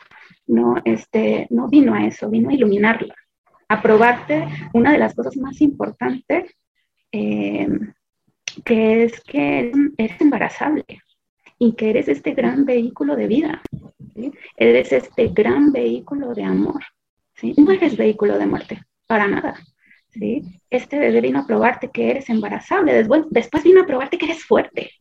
no, 0.47 0.77
este, 0.85 1.47
no 1.51 1.69
vino 1.69 1.95
a 1.95 2.07
eso, 2.07 2.29
vino 2.29 2.51
a 2.51 2.55
iluminarla, 2.55 3.15
a 3.69 3.83
probarte 3.83 4.47
una 4.73 4.93
de 4.93 4.99
las 4.99 5.15
cosas 5.15 5.37
más 5.37 5.61
importantes, 5.61 6.55
eh, 7.13 7.69
que 8.65 9.05
es 9.05 9.21
que 9.23 9.73
eres 9.97 10.21
embarazable 10.21 10.85
y 11.59 11.73
que 11.75 11.91
eres 11.91 12.09
este 12.09 12.33
gran 12.35 12.65
vehículo 12.65 13.17
de 13.17 13.27
vida, 13.27 13.63
eres 14.57 14.93
este 14.93 15.29
gran 15.29 15.73
vehículo 15.73 16.35
de 16.35 16.45
amor, 16.45 16.83
¿sí? 17.35 17.55
no 17.57 17.73
eres 17.73 17.97
vehículo 17.97 18.39
de 18.39 18.47
muerte, 18.47 18.83
para 19.07 19.27
nada. 19.27 19.59
¿sí? 20.11 20.43
Este 20.71 20.99
bebé 20.99 21.21
vino 21.21 21.41
a 21.41 21.47
probarte 21.47 21.91
que 21.91 22.11
eres 22.11 22.29
embarazable, 22.29 22.93
después, 22.93 23.25
después 23.31 23.65
vino 23.65 23.83
a 23.83 23.87
probarte 23.87 24.19
que 24.19 24.27
eres 24.27 24.45
fuerte, 24.45 24.93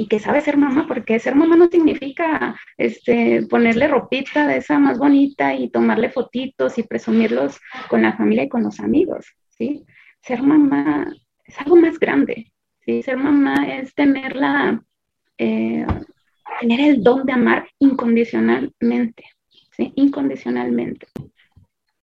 y 0.00 0.06
que 0.06 0.20
sabe 0.20 0.40
ser 0.40 0.56
mamá, 0.56 0.86
porque 0.86 1.18
ser 1.18 1.34
mamá 1.34 1.56
no 1.56 1.66
significa 1.66 2.56
este, 2.76 3.44
ponerle 3.50 3.88
ropita 3.88 4.46
de 4.46 4.58
esa 4.58 4.78
más 4.78 4.96
bonita 4.96 5.52
y 5.54 5.70
tomarle 5.70 6.08
fotitos 6.08 6.78
y 6.78 6.84
presumirlos 6.84 7.58
con 7.88 8.02
la 8.02 8.16
familia 8.16 8.44
y 8.44 8.48
con 8.48 8.62
los 8.62 8.78
amigos, 8.78 9.26
¿sí? 9.48 9.84
Ser 10.22 10.40
mamá 10.40 11.12
es 11.44 11.60
algo 11.60 11.74
más 11.74 11.98
grande, 11.98 12.52
¿sí? 12.86 13.02
Ser 13.02 13.16
mamá 13.16 13.66
es 13.66 13.92
tenerla, 13.92 14.80
eh, 15.36 15.84
tener 16.60 16.80
el 16.80 17.02
don 17.02 17.26
de 17.26 17.32
amar 17.32 17.68
incondicionalmente, 17.80 19.24
¿sí? 19.72 19.92
Incondicionalmente. 19.96 21.08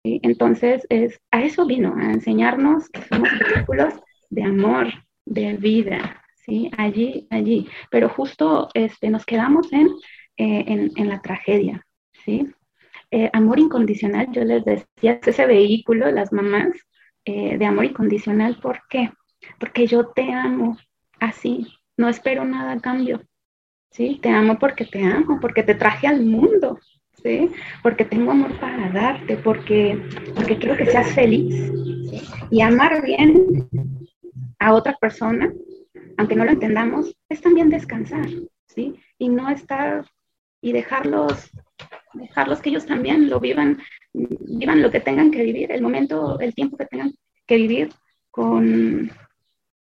Entonces, 0.05 0.87
es, 0.89 1.19
a 1.29 1.43
eso 1.43 1.65
vino, 1.65 1.93
a 1.97 2.13
enseñarnos 2.13 2.89
que 2.89 3.01
somos 3.01 3.29
vehículos 3.53 3.95
de 4.29 4.43
amor, 4.43 4.87
de 5.25 5.57
vida, 5.57 6.20
Allí, 6.77 7.27
allí. 7.29 7.67
Pero 7.89 8.09
justo 8.09 8.69
este, 8.73 9.09
nos 9.09 9.25
quedamos 9.25 9.71
en, 9.71 9.87
eh, 10.37 10.91
en, 10.95 11.09
la 11.09 11.21
tragedia. 11.21 11.85
Eh, 12.25 13.29
amor 13.33 13.59
incondicional, 13.59 14.27
yo 14.31 14.43
les 14.43 14.63
decía, 14.63 15.19
es 15.21 15.27
ese 15.27 15.45
vehículo, 15.45 16.11
las 16.11 16.31
mamás, 16.31 16.69
eh, 17.25 17.57
de 17.57 17.65
amor 17.65 17.85
incondicional. 17.85 18.57
¿Por 18.61 18.81
qué? 18.89 19.11
Porque 19.59 19.87
yo 19.87 20.07
te 20.07 20.31
amo 20.31 20.77
así, 21.19 21.67
no 21.97 22.09
espero 22.09 22.45
nada 22.45 22.73
a 22.73 22.79
cambio. 22.79 23.21
Te 23.91 24.29
amo 24.29 24.57
porque 24.57 24.85
te 24.85 25.03
amo, 25.03 25.39
porque 25.41 25.63
te 25.63 25.75
traje 25.75 26.07
al 26.07 26.23
mundo. 26.23 26.79
Porque 27.83 28.05
tengo 28.05 28.31
amor 28.31 28.57
para 28.59 28.89
darte, 28.89 29.37
porque, 29.37 30.01
porque 30.33 30.57
quiero 30.57 30.75
que 30.75 30.85
seas 30.85 31.13
feliz. 31.13 31.71
Y 32.49 32.61
amar 32.61 33.03
bien 33.03 33.67
a 34.59 34.73
otra 34.73 34.97
persona, 34.99 35.51
aunque 36.17 36.35
no 36.35 36.45
lo 36.45 36.51
entendamos, 36.51 37.15
es 37.29 37.41
también 37.41 37.69
descansar, 37.69 38.27
¿sí? 38.67 38.95
Y 39.17 39.29
no 39.29 39.49
estar 39.49 40.05
y 40.61 40.71
dejarlos, 40.71 41.51
dejarlos 42.13 42.61
que 42.61 42.69
ellos 42.69 42.85
también 42.85 43.29
lo 43.29 43.39
vivan, 43.39 43.79
vivan 44.13 44.81
lo 44.81 44.91
que 44.91 44.99
tengan 44.99 45.31
que 45.31 45.43
vivir, 45.43 45.71
el 45.71 45.81
momento, 45.81 46.39
el 46.39 46.53
tiempo 46.53 46.77
que 46.77 46.85
tengan 46.85 47.13
que 47.47 47.55
vivir 47.55 47.89
con, 48.29 49.11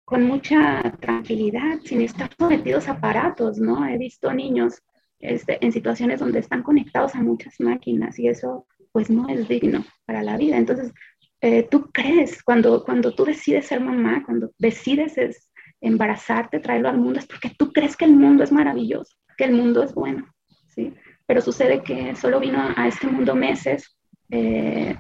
con 0.05 0.23
mucha 0.23 0.81
tranquilidad, 0.99 1.79
sin 1.83 2.01
estar 2.01 2.29
sometidos 2.37 2.87
a 2.87 2.93
aparatos, 2.93 3.59
¿no? 3.59 3.85
He 3.87 3.97
visto 3.97 4.33
niños 4.33 4.81
este, 5.19 5.63
en 5.63 5.71
situaciones 5.71 6.19
donde 6.19 6.39
están 6.39 6.63
conectados 6.63 7.13
a 7.15 7.21
muchas 7.21 7.59
máquinas 7.59 8.17
y 8.17 8.29
eso 8.29 8.65
pues 8.91 9.09
no 9.09 9.27
es 9.29 9.47
digno 9.47 9.85
para 10.05 10.23
la 10.23 10.37
vida. 10.37 10.57
Entonces, 10.57 10.93
eh, 11.41 11.67
tú 11.69 11.91
crees, 11.91 12.41
cuando, 12.43 12.83
cuando 12.83 13.13
tú 13.13 13.25
decides 13.25 13.67
ser 13.67 13.81
mamá, 13.81 14.23
cuando 14.25 14.51
decides 14.57 15.17
es 15.17 15.51
embarazarte, 15.81 16.59
traerlo 16.59 16.89
al 16.89 16.97
mundo, 16.97 17.19
es 17.19 17.27
porque 17.27 17.51
tú 17.57 17.71
crees 17.71 17.95
que 17.95 18.05
el 18.05 18.11
mundo 18.11 18.43
es 18.43 18.51
maravilloso, 18.51 19.15
que 19.37 19.45
el 19.45 19.53
mundo 19.53 19.83
es 19.83 19.93
bueno, 19.93 20.27
¿sí? 20.67 20.93
Pero 21.25 21.41
sucede 21.41 21.83
que 21.83 22.15
solo 22.15 22.39
vino 22.39 22.59
a 22.75 22.87
este 22.87 23.07
mundo 23.07 23.35
meses, 23.35 23.97
eh, 24.29 24.95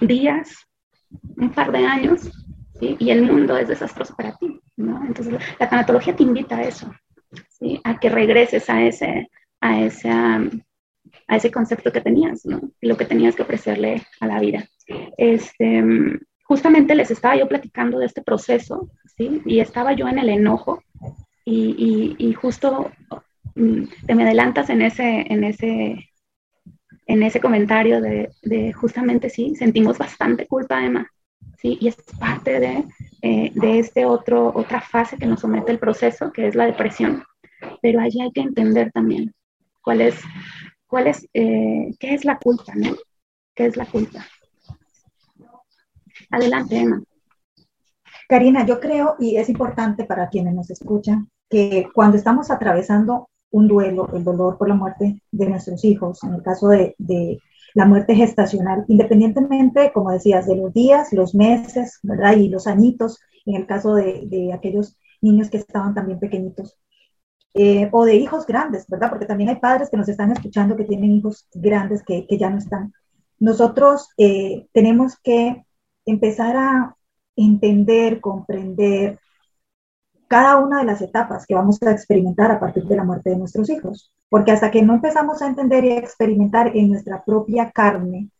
días, 0.00 0.54
un 1.36 1.50
par 1.50 1.72
de 1.72 1.84
años, 1.84 2.30
¿sí? 2.78 2.96
Y 2.98 3.10
el 3.10 3.22
mundo 3.22 3.56
es 3.56 3.68
desastroso 3.68 4.14
para 4.14 4.36
ti, 4.36 4.60
¿no? 4.76 5.04
Entonces, 5.04 5.34
la 5.58 5.68
tanatología 5.68 6.14
te 6.14 6.22
invita 6.22 6.58
a 6.58 6.62
eso, 6.62 6.92
¿sí? 7.48 7.80
A 7.84 7.98
que 7.98 8.08
regreses 8.08 8.68
a 8.70 8.82
ese, 8.82 9.28
a 9.60 9.80
ese, 9.80 10.10
a 10.10 11.36
ese 11.36 11.50
concepto 11.50 11.92
que 11.92 12.00
tenías, 12.00 12.44
¿no? 12.44 12.60
Lo 12.80 12.96
que 12.96 13.04
tenías 13.04 13.34
que 13.34 13.42
ofrecerle 13.42 14.02
a 14.20 14.26
la 14.26 14.38
vida. 14.38 14.64
Este, 15.16 15.82
justamente 16.44 16.94
les 16.94 17.10
estaba 17.10 17.36
yo 17.36 17.48
platicando 17.48 17.98
de 17.98 18.06
este 18.06 18.22
proceso, 18.22 18.90
¿sí? 19.16 19.42
Y 19.44 19.60
estaba 19.60 19.92
yo 19.92 20.08
en 20.08 20.18
el 20.18 20.28
enojo 20.28 20.82
y, 21.44 22.14
y, 22.18 22.32
justo 22.34 22.90
mm, 23.54 23.84
te 24.06 24.14
me 24.14 24.22
adelantas 24.22 24.70
en 24.70 24.82
ese, 24.82 25.24
en 25.32 25.44
ese, 25.44 26.10
en 27.06 27.22
ese 27.22 27.40
comentario 27.40 28.00
de, 28.00 28.72
justamente, 28.72 29.28
sí, 29.28 29.54
sentimos 29.56 29.98
bastante 29.98 30.46
culpa, 30.46 30.84
Emma, 30.84 31.10
¿sí? 31.58 31.78
Y 31.80 31.88
es 31.88 31.96
parte 32.18 32.60
de, 32.60 32.84
eh, 33.22 33.52
de 33.54 33.78
este 33.78 34.04
otro, 34.04 34.52
otra 34.54 34.80
fase 34.80 35.16
que 35.16 35.26
nos 35.26 35.40
somete 35.40 35.72
el 35.72 35.78
proceso, 35.78 36.32
que 36.32 36.46
es 36.46 36.54
la 36.54 36.66
depresión. 36.66 37.24
Pero 37.80 38.00
allí 38.00 38.20
hay 38.20 38.32
que 38.32 38.40
entender 38.40 38.90
también 38.92 39.34
cuál 39.82 40.00
es, 40.00 40.20
cuál 40.86 41.08
es, 41.08 41.26
eh, 41.34 41.94
qué 41.98 42.14
es 42.14 42.24
la 42.24 42.38
culpa, 42.38 42.72
¿no? 42.74 42.94
¿Qué 43.54 43.66
es 43.66 43.76
la 43.76 43.86
culpa? 43.86 44.24
Adelante, 46.32 46.78
Emma. 46.78 47.02
Karina, 48.28 48.64
yo 48.64 48.80
creo, 48.80 49.16
y 49.18 49.36
es 49.36 49.50
importante 49.50 50.04
para 50.04 50.30
quienes 50.30 50.54
nos 50.54 50.70
escuchan, 50.70 51.28
que 51.50 51.86
cuando 51.94 52.16
estamos 52.16 52.50
atravesando 52.50 53.28
un 53.50 53.68
duelo, 53.68 54.08
el 54.14 54.24
dolor 54.24 54.56
por 54.56 54.68
la 54.68 54.74
muerte 54.74 55.20
de 55.30 55.48
nuestros 55.48 55.84
hijos, 55.84 56.24
en 56.24 56.34
el 56.34 56.42
caso 56.42 56.68
de, 56.68 56.96
la 57.74 57.86
muerte 57.86 58.14
gestacional, 58.14 58.84
independientemente, 58.88 59.92
como 59.92 60.10
decías, 60.10 60.46
de 60.46 60.56
los 60.56 60.74
días, 60.74 61.12
los 61.12 61.34
meses, 61.34 61.98
¿verdad? 62.02 62.36
Y 62.36 62.48
los 62.48 62.66
añitos, 62.66 63.18
en 63.46 63.56
el 63.56 63.66
caso 63.66 63.94
de, 63.94 64.50
aquellos 64.54 64.98
niños 65.22 65.50
que 65.50 65.58
estaban 65.58 65.94
también 65.94 66.18
pequeñitos, 66.18 66.78
eh, 67.54 67.88
o 67.92 68.04
de 68.06 68.16
hijos 68.16 68.46
grandes, 68.46 68.86
¿verdad? 68.88 69.10
Porque 69.10 69.26
también 69.26 69.50
hay 69.50 69.56
padres 69.56 69.90
que 69.90 69.96
nos 69.98 70.08
están 70.08 70.32
escuchando 70.32 70.76
que 70.76 70.84
tienen 70.84 71.12
hijos 71.12 71.48
grandes 71.52 72.02
que, 72.02 72.26
ya 72.30 72.48
no 72.48 72.58
están. 72.58 72.92
Nosotros 73.38 74.08
eh, 74.16 74.66
tenemos 74.72 75.18
que 75.22 75.64
empezar 76.06 76.56
a 76.56 76.96
entender, 77.36 78.20
comprender 78.20 79.18
cada 80.28 80.56
una 80.56 80.78
de 80.78 80.84
las 80.84 81.02
etapas 81.02 81.46
que 81.46 81.54
vamos 81.54 81.82
a 81.82 81.90
experimentar 81.90 82.50
a 82.50 82.58
partir 82.58 82.84
de 82.84 82.96
la 82.96 83.04
muerte 83.04 83.30
de 83.30 83.36
nuestros 83.36 83.68
hijos. 83.70 84.12
Porque 84.28 84.52
hasta 84.52 84.70
que 84.70 84.82
no 84.82 84.94
empezamos 84.94 85.42
a 85.42 85.46
entender 85.46 85.84
y 85.84 85.92
a 85.92 85.98
experimentar 85.98 86.74
en 86.74 86.88
nuestra 86.88 87.22
propia 87.22 87.70
carne 87.70 88.30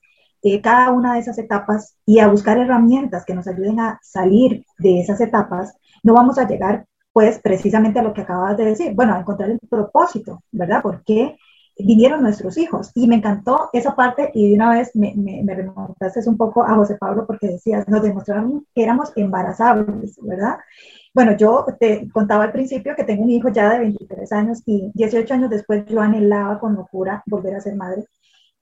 eh, 0.43 0.61
cada 0.61 0.91
una 0.91 1.15
de 1.15 1.21
esas 1.21 1.39
etapas 1.39 1.97
y 2.07 2.19
a 2.19 2.29
buscar 2.29 2.59
herramientas 2.59 3.25
que 3.25 3.35
nos 3.35 3.47
ayuden 3.47 3.79
a 3.79 3.99
salir 4.03 4.65
de 4.79 5.01
esas 5.01 5.21
etapas, 5.21 5.77
no 6.03 6.15
vamos 6.15 6.39
a 6.39 6.49
llegar 6.49 6.87
pues 7.13 7.39
precisamente 7.41 7.99
a 7.99 8.03
lo 8.03 8.15
que 8.15 8.23
acabas 8.23 8.57
de 8.57 8.65
decir, 8.65 8.95
bueno, 8.95 9.15
a 9.15 9.21
encontrar 9.21 9.51
el 9.51 9.61
propósito, 9.69 10.43
¿verdad? 10.51 10.81
Porque 10.83 11.37
vinieron 11.85 12.23
nuestros 12.23 12.57
hijos. 12.59 12.91
Y 12.95 13.07
me 13.09 13.17
encantó 13.17 13.71
esa 13.73 13.95
parte 13.95 14.31
y 14.35 14.49
de 14.51 14.55
una 14.55 14.71
vez 14.71 14.95
me, 14.95 15.15
me, 15.17 15.43
me, 15.43 15.55
remontaste 15.55 16.29
un 16.29 16.37
poco 16.37 16.63
a 16.65 16.75
José 16.75 16.97
Pablo 16.97 17.27
porque 17.27 17.49
decías, 17.49 17.89
nos 17.89 18.03
demostraron 18.03 18.67
que 18.75 18.83
éramos 18.83 19.13
embarazables, 19.17 20.19
¿verdad? 20.23 20.59
Bueno, 21.15 21.37
yo 21.37 21.67
te 21.79 22.09
contaba 22.11 22.45
al 22.45 22.53
principio 22.53 22.95
que 22.97 23.05
tengo 23.05 23.25
un 23.25 23.31
hijo 23.31 23.49
ya 23.51 23.71
de 23.71 23.81
23 23.81 24.33
años 24.33 24.63
y 24.67 24.91
18 24.95 25.35
años 25.35 25.51
después 25.51 25.85
yo 25.87 26.01
anhelaba 26.01 26.59
con 26.59 26.75
locura 26.75 27.23
volver 27.27 27.57
a 27.57 27.61
ser 27.61 27.77
madre 27.77 28.07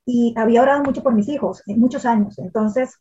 y 0.05 0.35
había 0.37 0.63
orado 0.63 0.83
mucho 0.83 1.03
por 1.03 1.15
mis 1.15 1.29
hijos, 1.29 1.63
en 1.67 1.79
muchos 1.81 2.05
años. 2.07 2.39
Entonces, 2.39 2.99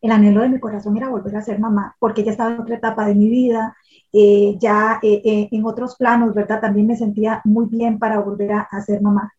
el 0.00 0.12
anhelo 0.12 0.42
de 0.42 0.50
mi 0.50 0.60
corazón 0.60 0.96
era 0.96 1.08
volver 1.08 1.36
a 1.36 1.42
ser 1.42 1.58
mamá, 1.58 1.96
porque 1.98 2.24
ya 2.24 2.32
estaba 2.32 2.54
en 2.54 2.60
otra 2.60 2.76
etapa 2.76 3.06
de 3.06 3.14
mi 3.14 3.28
vida, 3.28 3.76
eh, 4.12 4.56
ya 4.60 5.00
eh, 5.02 5.22
eh, 5.24 5.48
en 5.50 5.64
otros 5.64 5.96
planos, 5.96 6.34
¿verdad? 6.34 6.60
También 6.60 6.86
me 6.86 6.96
sentía 6.96 7.40
muy 7.44 7.66
bien 7.66 7.98
para 7.98 8.20
volver 8.20 8.52
a, 8.52 8.60
a 8.70 8.80
ser 8.82 9.00
mamá. 9.02 9.32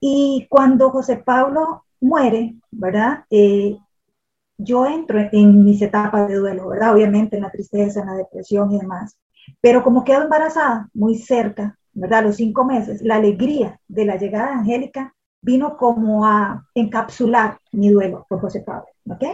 Y 0.00 0.46
cuando 0.48 0.90
José 0.90 1.16
Pablo 1.16 1.84
muere, 2.00 2.56
¿verdad? 2.70 3.24
Eh, 3.30 3.76
yo 4.58 4.86
entro 4.86 5.18
en 5.32 5.64
mis 5.64 5.82
etapas 5.82 6.28
de 6.28 6.36
duelo, 6.36 6.68
¿verdad? 6.68 6.94
Obviamente 6.94 7.36
en 7.36 7.42
la 7.42 7.50
tristeza, 7.50 8.00
en 8.00 8.06
la 8.06 8.14
depresión 8.14 8.72
y 8.72 8.78
demás. 8.78 9.16
Pero 9.60 9.82
como 9.82 10.04
quedo 10.04 10.22
embarazada, 10.22 10.88
muy 10.94 11.16
cerca, 11.16 11.78
¿verdad? 11.92 12.24
los 12.24 12.36
cinco 12.36 12.64
meses, 12.64 13.02
la 13.02 13.16
alegría 13.16 13.80
de 13.88 14.04
la 14.04 14.16
llegada 14.16 14.48
de 14.48 14.54
Angélica 14.54 15.14
vino 15.40 15.76
como 15.76 16.26
a 16.26 16.66
encapsular 16.74 17.58
mi 17.72 17.90
duelo 17.90 18.26
por 18.28 18.40
José 18.40 18.60
Pablo, 18.60 18.86
¿ok? 19.08 19.24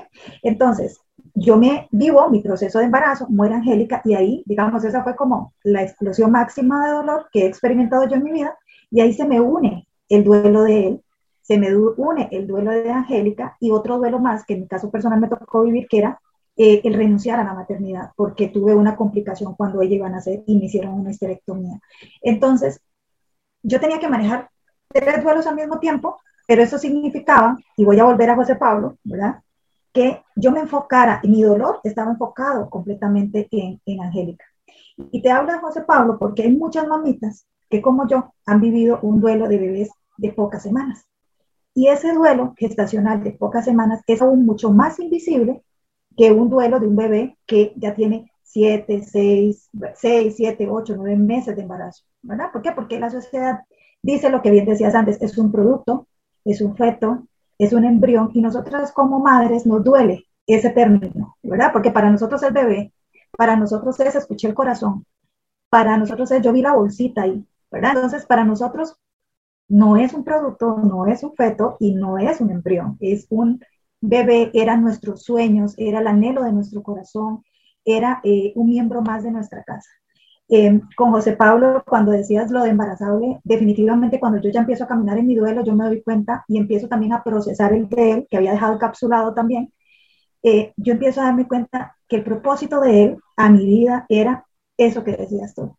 Entonces, 0.43 1.01
yo 1.35 1.57
me 1.57 1.89
vivo 1.91 2.29
mi 2.29 2.41
proceso 2.43 2.79
de 2.79 2.85
embarazo, 2.85 3.27
muere 3.29 3.55
Angélica 3.55 4.03
y 4.05 4.15
ahí, 4.15 4.43
digamos, 4.47 4.85
esa 4.85 5.03
fue 5.03 5.17
como 5.17 5.55
la 5.65 5.83
explosión 5.83 6.31
máxima 6.31 6.85
de 6.85 6.93
dolor 6.93 7.29
que 7.33 7.45
he 7.45 7.47
experimentado 7.47 8.07
yo 8.07 8.17
en 8.17 8.25
mi 8.25 8.33
vida 8.33 8.57
y 8.91 9.01
ahí 9.01 9.15
se 9.15 9.25
me 9.25 9.41
une 9.41 9.87
el 10.15 10.25
duelo 10.25 10.63
de 10.63 10.89
él, 10.89 11.05
se 11.41 11.59
me 11.59 11.75
une 11.75 12.29
el 12.31 12.47
duelo 12.47 12.71
de 12.71 12.91
Angélica 12.91 13.57
y 13.61 13.71
otro 13.71 13.99
duelo 13.99 14.19
más 14.21 14.45
que 14.45 14.55
en 14.55 14.61
mi 14.61 14.69
caso 14.69 14.91
personal 14.91 15.21
me 15.21 15.29
tocó 15.29 15.63
vivir, 15.63 15.87
que 15.89 15.99
era 15.99 16.21
eh, 16.57 16.81
el 16.85 16.95
renunciar 16.95 17.41
a 17.41 17.45
la 17.45 17.55
maternidad, 17.55 18.11
porque 18.15 18.49
tuve 18.49 18.75
una 18.75 18.95
complicación 18.95 19.55
cuando 19.55 19.81
ella 19.81 19.97
iba 19.97 20.07
a 20.07 20.11
nacer 20.11 20.43
y 20.47 20.59
me 20.59 20.67
hicieron 20.67 20.95
una 20.95 21.11
histerectomía. 21.11 21.81
Entonces, 22.21 22.81
yo 23.63 23.81
tenía 23.81 23.99
que 23.99 24.09
manejar 24.09 24.51
tres 24.89 25.23
duelos 25.23 25.47
al 25.47 25.57
mismo 25.57 25.79
tiempo, 25.79 26.21
pero 26.47 26.63
eso 26.63 26.79
significaba, 26.79 27.57
y 27.77 27.85
voy 27.85 27.99
a 27.99 28.05
volver 28.05 28.31
a 28.31 28.37
José 28.37 28.57
Pablo, 28.57 28.99
¿verdad? 29.05 29.41
Que 29.93 30.23
yo 30.37 30.53
me 30.53 30.61
enfocara, 30.61 31.21
y 31.23 31.29
mi 31.29 31.43
dolor 31.43 31.81
estaba 31.85 32.11
enfocado 32.11 32.69
completamente 32.69 33.49
en, 33.51 33.81
en 33.87 34.03
Angélica. 34.03 34.45
Y 35.11 35.23
te 35.23 35.31
hablo 35.31 35.53
de 35.53 35.59
José 35.59 35.83
Pablo 35.83 36.19
porque 36.19 36.43
hay 36.43 36.53
muchas 36.53 36.87
mamitas 36.87 37.47
que 37.71 37.81
como 37.81 38.07
yo 38.07 38.35
han 38.45 38.61
vivido 38.61 38.99
un 39.01 39.21
duelo 39.21 39.49
de 39.49 39.59
bebés 39.59 39.91
de 40.17 40.33
pocas 40.33 40.63
semanas. 40.63 41.07
Y 41.75 41.89
ese 41.89 42.13
duelo 42.13 42.55
gestacional 42.57 43.23
de 43.23 43.33
pocas 43.33 43.65
semanas 43.65 44.03
es 44.07 44.21
aún 44.21 44.45
mucho 44.45 44.71
más 44.71 44.99
invisible 44.99 45.63
que 46.17 46.31
un 46.31 46.51
duelo 46.51 46.79
de 46.79 46.87
un 46.87 46.97
bebé 46.97 47.39
que 47.47 47.73
ya 47.77 47.95
tiene 47.95 48.31
7, 48.43 49.03
6, 49.03 49.71
6, 49.95 50.35
7, 50.37 50.69
8, 50.71 50.95
9 50.97 51.17
meses 51.17 51.57
de 51.57 51.63
embarazo. 51.63 52.05
¿Verdad? 52.21 52.53
¿Por 52.53 52.63
qué? 52.63 52.73
Porque 52.73 53.01
la 53.01 53.11
sociedad 53.11 53.61
dice 54.03 54.31
lo 54.31 54.43
que 54.43 54.51
bien 54.51 54.67
decías 54.67 54.95
antes, 54.95 55.21
es 55.23 55.39
un 55.39 55.51
producto, 55.51 56.07
es 56.45 56.61
un 56.61 56.77
feto, 56.77 57.27
es 57.59 57.73
un 57.73 57.85
embrión 57.85 58.31
y 58.35 58.43
nosotras 58.43 58.93
como 58.93 59.21
madres 59.21 59.67
nos 59.67 59.83
duele 59.83 60.27
ese 60.47 60.71
término, 60.71 61.37
¿verdad? 61.43 61.73
Porque 61.73 61.91
para 61.91 62.11
nosotros 62.11 62.43
el 62.43 62.53
bebé, 62.53 62.93
para 63.37 63.57
nosotros 63.57 63.99
es 64.01 64.15
escuchar 64.15 64.51
el 64.51 64.55
corazón, 64.55 65.07
para 65.71 65.97
nosotros 65.97 66.31
es 66.33 66.43
yo 66.43 66.53
vi 66.53 66.63
la 66.63 66.75
bolsita 66.75 67.23
ahí, 67.23 67.47
¿verdad? 67.71 67.93
Entonces, 67.95 68.27
para 68.27 68.45
nosotros 68.45 68.97
no 69.73 69.97
es 69.97 70.13
un 70.13 70.23
producto, 70.23 70.77
no 70.77 71.07
es 71.07 71.23
un 71.23 71.35
feto 71.35 71.79
y 71.81 71.95
no 71.95 72.19
es 72.19 72.43
un 72.43 72.51
embrión, 72.51 72.99
es 73.01 73.27
un 73.31 73.59
bebé, 74.03 74.51
eran 74.53 74.83
nuestros 74.83 75.23
sueños, 75.23 75.75
era 75.79 76.01
el 76.01 76.07
anhelo 76.09 76.43
de 76.45 76.53
nuestro 76.53 76.83
corazón, 76.83 77.43
era 77.83 78.21
eh, 78.23 78.53
un 78.55 78.69
miembro 78.69 79.01
más 79.01 79.25
de 79.25 79.31
nuestra 79.31 79.65
casa. 79.65 79.89
Em, 80.49 80.83
con 80.95 81.11
José 81.13 81.33
Pablo, 81.33 81.83
cuando 81.87 82.13
decías 82.13 82.51
lo 82.51 82.63
de 82.63 82.71
embarazable, 82.71 83.41
definitivamente 83.45 84.21
cuando 84.21 84.43
yo 84.43 84.51
ya 84.51 84.61
empiezo 84.61 84.85
a 84.85 84.89
caminar 84.89 85.17
en 85.17 85.27
mi 85.27 85.37
duelo, 85.37 85.65
yo 85.65 85.75
me 85.75 85.87
doy 85.87 86.03
cuenta 86.03 86.45
y 86.49 86.59
empiezo 86.59 86.89
también 86.89 87.15
a 87.15 87.23
procesar 87.25 87.73
el 87.73 87.89
de 87.89 88.13
él, 88.13 88.27
que 88.31 88.37
había 88.37 88.53
dejado 88.53 88.79
capsulado 88.79 89.33
también, 89.33 89.73
eh, 90.43 90.75
yo 90.77 90.93
empiezo 90.93 91.23
a 91.23 91.25
darme 91.25 91.49
cuenta 91.49 91.97
que 92.09 92.17
el 92.17 92.25
propósito 92.25 92.81
de 92.81 93.05
él 93.05 93.19
a 93.39 93.49
mi 93.49 93.65
vida 93.65 94.05
era 94.11 94.45
eso 94.77 95.03
que 95.03 95.17
decías 95.17 95.55
tú, 95.55 95.75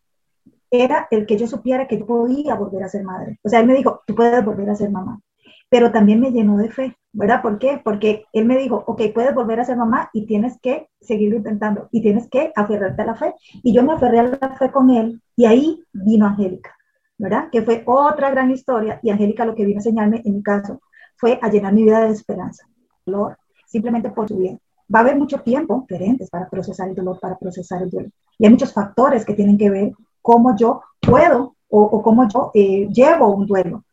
era 0.82 1.06
el 1.10 1.26
que 1.26 1.36
yo 1.36 1.46
supiera 1.46 1.86
que 1.86 1.98
yo 1.98 2.06
podía 2.06 2.54
volver 2.54 2.82
a 2.82 2.88
ser 2.88 3.04
madre. 3.04 3.38
O 3.42 3.48
sea, 3.48 3.60
él 3.60 3.66
me 3.66 3.74
dijo, 3.74 4.02
tú 4.06 4.14
puedes 4.14 4.44
volver 4.44 4.70
a 4.70 4.74
ser 4.74 4.90
mamá. 4.90 5.20
Pero 5.68 5.90
también 5.92 6.20
me 6.20 6.30
llenó 6.30 6.56
de 6.56 6.70
fe, 6.70 6.96
¿verdad? 7.12 7.42
¿Por 7.42 7.58
qué? 7.58 7.80
Porque 7.82 8.26
él 8.32 8.44
me 8.44 8.58
dijo, 8.58 8.84
ok, 8.86 9.02
puedes 9.14 9.34
volver 9.34 9.60
a 9.60 9.64
ser 9.64 9.76
mamá 9.76 10.10
y 10.12 10.26
tienes 10.26 10.58
que 10.60 10.88
seguirlo 11.00 11.38
intentando 11.38 11.88
y 11.90 12.02
tienes 12.02 12.28
que 12.28 12.52
aferrarte 12.54 13.02
a 13.02 13.06
la 13.06 13.14
fe. 13.14 13.34
Y 13.62 13.74
yo 13.74 13.82
me 13.82 13.92
aferré 13.92 14.20
a 14.20 14.38
la 14.40 14.56
fe 14.56 14.70
con 14.70 14.90
él 14.90 15.20
y 15.36 15.46
ahí 15.46 15.82
vino 15.92 16.26
Angélica, 16.26 16.74
¿verdad? 17.18 17.48
Que 17.50 17.62
fue 17.62 17.82
otra 17.86 18.30
gran 18.30 18.50
historia 18.50 19.00
y 19.02 19.10
Angélica 19.10 19.44
lo 19.44 19.54
que 19.54 19.64
vino 19.64 19.78
a 19.78 19.80
enseñarme 19.80 20.22
en 20.24 20.34
mi 20.34 20.42
caso 20.42 20.80
fue 21.16 21.38
a 21.40 21.48
llenar 21.48 21.72
mi 21.72 21.84
vida 21.84 22.00
de 22.00 22.12
esperanza, 22.12 22.66
dolor, 23.06 23.38
simplemente 23.66 24.10
por 24.10 24.28
su 24.28 24.36
bien. 24.36 24.60
Va 24.94 24.98
a 24.98 25.02
haber 25.02 25.16
mucho 25.16 25.40
tiempo 25.40 25.86
diferentes 25.88 26.28
para 26.30 26.48
procesar 26.48 26.88
el 26.88 26.94
dolor, 26.94 27.18
para 27.18 27.38
procesar 27.38 27.82
el 27.82 27.90
duelo. 27.90 28.10
Y 28.38 28.44
hay 28.44 28.50
muchos 28.50 28.72
factores 28.72 29.24
que 29.24 29.34
tienen 29.34 29.56
que 29.56 29.70
ver 29.70 29.92
cómo 30.24 30.56
yo 30.56 30.80
puedo 31.00 31.54
o, 31.68 32.02
cómo 32.02 32.26
yo 32.28 32.50
eh, 32.54 32.88
llevo 32.90 33.28
un 33.34 33.46
duelo. 33.46 33.84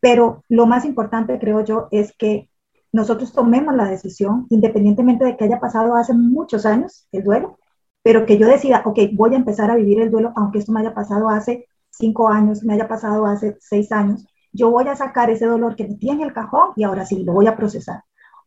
Pero 0.00 0.44
lo 0.48 0.66
más 0.66 0.84
importante, 0.84 1.38
creo 1.38 1.64
yo, 1.64 1.88
es 1.90 2.12
que 2.16 2.50
nosotros 2.92 3.32
tomemos 3.32 3.74
la 3.74 3.86
decisión, 3.86 4.46
independientemente 4.50 5.24
de 5.24 5.36
que 5.36 5.44
haya 5.44 5.58
pasado 5.58 5.96
hace 5.96 6.12
muchos 6.12 6.66
años 6.66 7.08
el 7.10 7.24
duelo, 7.24 7.58
pero 8.02 8.26
que 8.26 8.36
yo 8.36 8.46
decida, 8.46 8.82
ok, 8.84 8.98
voy 9.14 9.32
a 9.32 9.38
empezar 9.38 9.70
a 9.70 9.76
vivir 9.76 10.00
el 10.00 10.10
duelo, 10.10 10.32
aunque 10.36 10.58
esto 10.58 10.72
me 10.72 10.80
haya 10.80 10.94
pasado 10.94 11.30
hace 11.30 11.66
cinco 11.90 12.28
años, 12.28 12.62
me 12.64 12.74
haya 12.74 12.86
pasado 12.86 13.24
hace 13.24 13.56
seis 13.60 13.90
años, 13.90 14.26
yo 14.52 14.70
voy 14.70 14.88
a 14.88 14.96
sacar 14.96 15.30
ese 15.30 15.46
dolor 15.46 15.74
que 15.74 15.88
me 15.88 15.94
tiene 15.94 16.22
en 16.22 16.28
el 16.28 16.34
cajón 16.34 16.72
y 16.76 16.84
ahora 16.84 17.06
sí 17.06 17.24
lo 17.24 17.32
voy 17.32 17.46
a 17.46 17.56
procesar. 17.56 18.02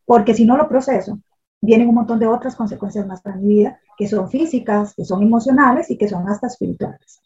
Porque 0.06 0.36
si 0.36 0.46
no 0.46 0.58
lo 0.58 0.70
proceso, 0.70 1.18
vienen 1.62 1.88
un 1.88 1.96
montón 1.96 2.20
de 2.20 2.28
otras 2.28 2.56
consecuencias 2.56 3.08
más 3.08 3.22
para 3.22 3.38
mi 3.38 3.48
vida, 3.48 3.80
que 3.98 4.08
son 4.08 4.30
físicas, 4.30 4.94
que 4.96 5.06
son 5.06 5.22
emocionales 5.22 5.90
y 5.92 5.98
que 5.98 6.10
son 6.10 6.28
hasta 6.28 6.48
espirituales. 6.48 7.22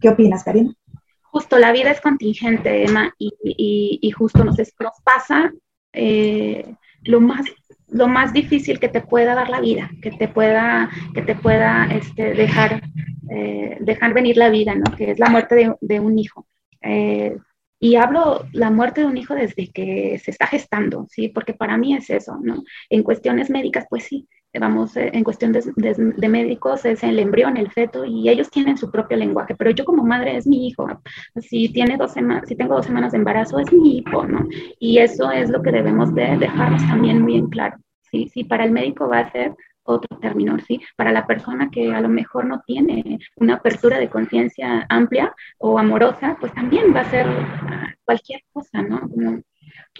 ¿Qué 0.00 0.08
opinas, 0.08 0.42
Karina? 0.42 0.74
Justo, 1.22 1.58
la 1.58 1.70
vida 1.70 1.90
es 1.90 2.00
contingente, 2.00 2.84
Emma, 2.84 3.14
y, 3.18 4.10
justo 4.16 4.42
nos, 4.42 4.56
nos 4.56 5.00
pasa 5.04 5.52
eh, 5.92 6.74
lo 7.02 7.20
más 7.20 7.44
lo 7.90 8.08
más 8.08 8.32
difícil 8.32 8.78
que 8.78 8.88
te 8.88 9.00
pueda 9.00 9.34
dar 9.34 9.48
la 9.50 9.60
vida, 9.60 9.90
que 10.02 10.10
te 10.10 10.28
pueda, 10.28 10.90
que 11.14 11.22
te 11.22 11.34
pueda 11.34 11.86
este, 11.86 12.34
dejar, 12.34 12.82
eh, 13.30 13.78
dejar 13.80 14.14
venir 14.14 14.36
la 14.36 14.48
vida, 14.48 14.74
¿no? 14.74 14.96
que 14.96 15.12
es 15.12 15.18
la 15.18 15.28
muerte 15.28 15.76
de, 15.80 16.00
un 16.00 16.18
hijo. 16.18 16.46
Eh, 16.82 17.36
y 17.80 17.96
hablo 17.96 18.44
la 18.52 18.70
muerte 18.70 19.00
de 19.00 19.06
un 19.06 19.16
hijo 19.16 19.34
desde 19.34 19.68
que 19.72 20.20
se 20.22 20.30
está 20.30 20.46
gestando, 20.46 21.06
¿sí? 21.08 21.30
Porque 21.30 21.54
para 21.54 21.78
mí 21.78 21.94
es 21.94 22.10
eso, 22.10 22.38
¿no? 22.42 22.62
En 22.90 23.02
cuestiones 23.02 23.48
médicas, 23.48 23.86
pues 23.88 24.04
sí, 24.04 24.28
vamos, 24.58 24.96
eh, 24.98 25.10
en 25.14 25.24
cuestión 25.24 25.52
de, 25.52 26.28
médicos 26.28 26.84
es 26.84 27.02
el 27.02 27.18
embrión, 27.18 27.56
el 27.56 27.70
feto, 27.70 28.04
y 28.04 28.28
ellos 28.28 28.50
tienen 28.50 28.76
su 28.76 28.90
propio 28.90 29.16
lenguaje, 29.16 29.54
pero 29.54 29.70
yo 29.70 29.86
como 29.86 30.04
madre 30.04 30.36
es 30.36 30.46
mi 30.46 30.68
hijo, 30.68 30.88
si, 31.36 31.72
tiene 31.72 31.96
dos 31.96 32.12
si 32.46 32.54
tengo 32.54 32.74
dos 32.74 32.86
semanas 32.86 33.12
de 33.12 33.18
embarazo 33.18 33.58
es 33.58 33.72
mi 33.72 33.98
hijo, 33.98 34.26
¿no? 34.26 34.46
Y 34.78 34.98
eso 34.98 35.30
es 35.30 35.48
lo 35.48 35.62
que 35.62 35.72
debemos 35.72 36.14
de 36.14 36.36
dejarnos 36.36 36.86
también 36.86 37.22
muy 37.22 37.36
en 37.36 37.48
claro, 37.48 37.78
¿sí? 38.10 38.28
Si 38.28 38.44
para 38.44 38.64
el 38.64 38.72
médico 38.72 39.08
va 39.08 39.20
a 39.20 39.32
ser 39.32 39.54
otro 39.90 40.18
término, 40.18 40.58
¿sí? 40.60 40.80
Para 40.96 41.12
la 41.12 41.26
persona 41.26 41.70
que 41.70 41.92
a 41.92 42.00
lo 42.00 42.08
mejor 42.08 42.46
no 42.46 42.62
tiene 42.66 43.18
una 43.36 43.54
apertura 43.54 43.98
de 43.98 44.08
conciencia 44.08 44.86
amplia 44.88 45.34
o 45.58 45.78
amorosa, 45.78 46.36
pues 46.40 46.52
también 46.54 46.94
va 46.94 47.00
a 47.00 47.10
ser 47.10 47.26
ah, 47.26 47.94
cualquier 48.04 48.42
cosa, 48.52 48.82
¿no? 48.82 49.00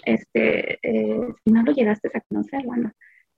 este, 0.05 0.79
eh, 0.81 1.27
si 1.43 1.51
no 1.51 1.63
lo 1.63 1.71
llegaste 1.71 2.09
a 2.13 2.21
conocer, 2.21 2.63
bueno. 2.65 2.91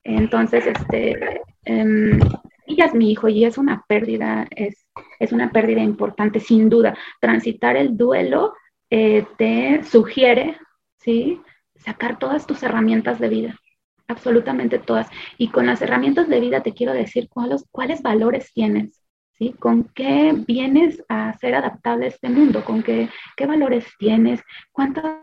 Entonces, 0.04 0.68
este, 0.68 1.42
eh, 1.66 2.20
ella 2.68 2.86
es 2.86 2.94
mi 2.94 3.12
hijo 3.12 3.30
y 3.30 3.46
es 3.46 3.58
una 3.58 3.86
pérdida, 3.88 4.48
es, 4.52 4.86
es 5.20 5.32
una 5.32 5.52
pérdida 5.52 5.82
importante, 5.82 6.40
sin 6.40 6.70
duda. 6.70 6.98
Transitar 7.22 7.78
el 7.78 7.96
duelo 7.96 8.54
eh, 8.90 9.26
te 9.38 9.84
sugiere, 9.84 10.58
¿sí? 11.00 11.42
Sacar 11.76 12.20
todas 12.20 12.46
tus 12.46 12.64
herramientas 12.64 13.20
de 13.20 13.30
vida 13.30 13.60
absolutamente 14.08 14.80
todas. 14.80 15.08
Y 15.38 15.50
con 15.50 15.66
las 15.66 15.82
herramientas 15.82 16.28
de 16.28 16.40
vida 16.40 16.62
te 16.62 16.74
quiero 16.74 16.94
decir 16.94 17.30
cuáles, 17.30 17.66
cuáles 17.72 18.02
valores 18.02 18.52
tienes, 18.54 19.02
¿sí? 19.34 19.54
Con 19.60 19.86
qué 19.96 20.34
vienes 20.48 21.04
a 21.10 21.34
ser 21.40 21.56
adaptable 21.56 22.06
a 22.06 22.10
este 22.10 22.30
mundo, 22.30 22.64
con 22.64 22.84
qué, 22.84 23.10
qué 23.36 23.46
valores 23.46 23.86
tienes, 23.98 24.42
cuántas 24.72 25.18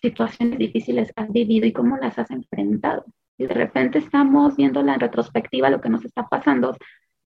situaciones 0.00 0.58
difíciles 0.58 1.12
has 1.16 1.30
vivido 1.30 1.66
y 1.66 1.72
cómo 1.72 1.96
las 1.96 2.18
has 2.18 2.30
enfrentado. 2.30 3.04
Y 3.36 3.46
de 3.46 3.54
repente 3.54 3.98
estamos 3.98 4.56
viendo 4.56 4.82
la 4.82 4.96
retrospectiva, 4.96 5.70
lo 5.70 5.80
que 5.80 5.88
nos 5.90 6.04
está 6.04 6.26
pasando, 6.28 6.76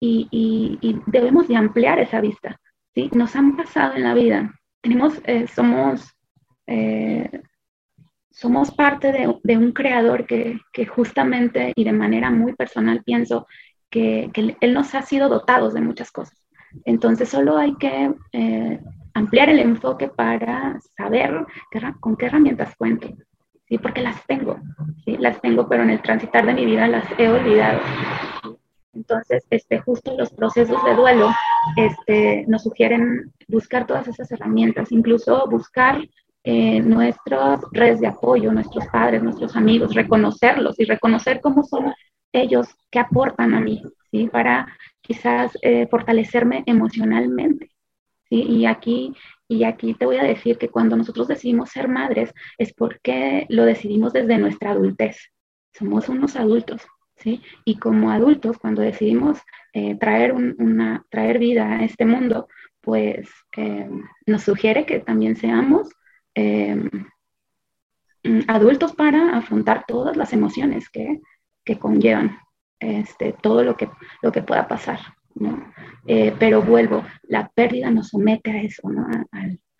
y, 0.01 0.27
y, 0.33 1.01
debemos 1.07 1.47
de 1.47 1.55
ampliar 1.55 2.01
esa 2.01 2.21
vista, 2.21 2.59
¿sí? 2.93 3.09
Nos 3.15 3.37
han 3.37 3.57
pasado 3.57 3.95
en 3.95 4.03
la 4.03 4.15
vida. 4.15 4.53
Tenemos, 4.81 5.21
eh, 5.25 5.47
somos... 5.47 6.13
Eh, 6.67 7.43
somos 8.33 8.71
parte 8.71 9.13
de, 9.13 9.57
un 9.57 9.73
creador 9.73 10.27
que, 10.27 10.59
justamente 10.87 11.73
y 11.77 11.85
de 11.85 11.93
manera 11.93 12.31
muy 12.31 12.55
personal 12.55 13.03
pienso 13.05 13.47
que, 13.91 14.31
Él 14.61 14.75
nos 14.75 14.95
ha 14.95 15.03
sido 15.03 15.29
dotados 15.29 15.75
de 15.75 15.81
muchas 15.81 16.11
cosas. 16.11 16.39
Entonces 16.85 17.29
solo 17.29 17.59
hay 17.59 17.75
que 17.75 18.15
eh, 18.33 18.81
ampliar 19.15 19.51
el 19.51 19.59
enfoque 19.59 20.09
para 20.09 20.81
saber 20.97 21.45
con 22.01 22.17
qué 22.17 22.27
herramientas 22.27 22.75
cuento. 22.77 23.09
¿sí? 23.69 23.79
Porque 23.79 24.01
las 24.01 24.25
tengo, 24.27 24.59
¿sí? 25.05 25.17
las 25.19 25.41
tengo, 25.41 25.69
pero 25.69 25.83
en 25.83 25.91
el 25.91 26.03
transitar 26.03 26.47
de 26.47 26.55
mi 26.55 26.65
vida 26.65 26.89
las 26.89 27.05
he 27.19 27.29
olvidado. 27.29 27.81
Entonces, 28.95 29.47
este, 29.51 29.79
justo 29.81 30.15
los 30.17 30.31
procesos 30.33 30.83
de 30.85 30.95
duelo 30.95 31.31
este, 31.77 32.45
nos 32.47 32.63
sugieren 32.63 33.33
buscar 33.49 33.87
todas 33.87 34.07
esas 34.09 34.31
herramientas, 34.31 34.93
incluso 34.93 35.47
buscar 35.49 35.99
eh, 36.45 36.81
nuestras 36.81 37.61
redes 37.71 38.01
de 38.01 38.09
apoyo, 38.09 38.53
nuestros 38.53 38.85
padres, 38.89 39.23
nuestros 39.23 39.55
amigos, 39.55 39.95
reconocerlos 39.95 40.79
y 40.81 40.85
reconocer 40.85 41.41
cómo 41.41 41.63
son 41.63 41.93
ellos 42.33 42.67
que 42.91 42.99
aportan 42.99 43.55
a 43.55 43.61
mí, 43.61 43.81
¿sí? 44.11 44.27
Para 44.27 44.67
quizás 45.01 45.57
eh, 45.63 45.87
fortalecerme 45.89 46.65
emocionalmente, 46.67 47.71
¿sí? 48.29 48.43
Y 48.43 48.67
aquí, 48.67 49.15
y 49.47 49.63
aquí 49.63 49.95
te 49.95 50.05
voy 50.05 50.17
a 50.17 50.25
decir 50.25 50.59
que 50.59 50.69
cuando 50.69 50.97
nosotros 50.97 51.29
decidimos 51.29 51.71
ser 51.71 51.87
madres 51.87 52.35
es 52.59 52.73
porque 52.75 53.47
lo 53.49 53.65
decidimos 53.65 54.13
desde 54.13 54.39
nuestra 54.39 54.73
adultez. 54.73 55.19
Somos 55.73 56.09
unos 56.09 56.35
adultos, 56.35 56.83
¿sí? 57.19 57.41
Y 57.65 57.77
como 57.77 58.11
adultos, 58.11 58.59
cuando 58.59 58.83
decidimos 58.83 59.39
eh, 59.75 59.97
traer, 59.97 60.33
una, 60.33 61.05
traer 61.09 61.39
vida 61.39 61.75
a 61.75 61.85
este 61.85 62.05
mundo, 62.05 62.49
pues 62.81 63.31
nos 64.27 64.43
sugiere 64.43 64.85
que 64.87 64.99
también 64.99 65.37
seamos 65.37 65.89
Em, 66.35 66.89
adultos 68.47 68.95
para 68.95 69.37
afrontar 69.37 69.85
todas 69.87 70.17
las 70.17 70.33
emociones 70.33 70.89
que, 70.89 71.21
que 71.65 71.79
conllevan 71.79 72.39
este, 72.79 73.33
todo 73.33 73.63
lo 73.65 73.77
que, 73.77 73.89
lo 74.23 74.33
que 74.33 74.43
pueda 74.43 74.69
pasar. 74.69 74.99
¿no? 75.35 75.73
Eh, 76.07 76.35
pero 76.39 76.63
vuelvo, 76.63 77.05
la 77.23 77.49
pérdida 77.49 77.91
nos 77.91 78.09
somete 78.09 78.51
a 78.51 78.63
eso, 78.63 78.89
¿no? 78.89 79.07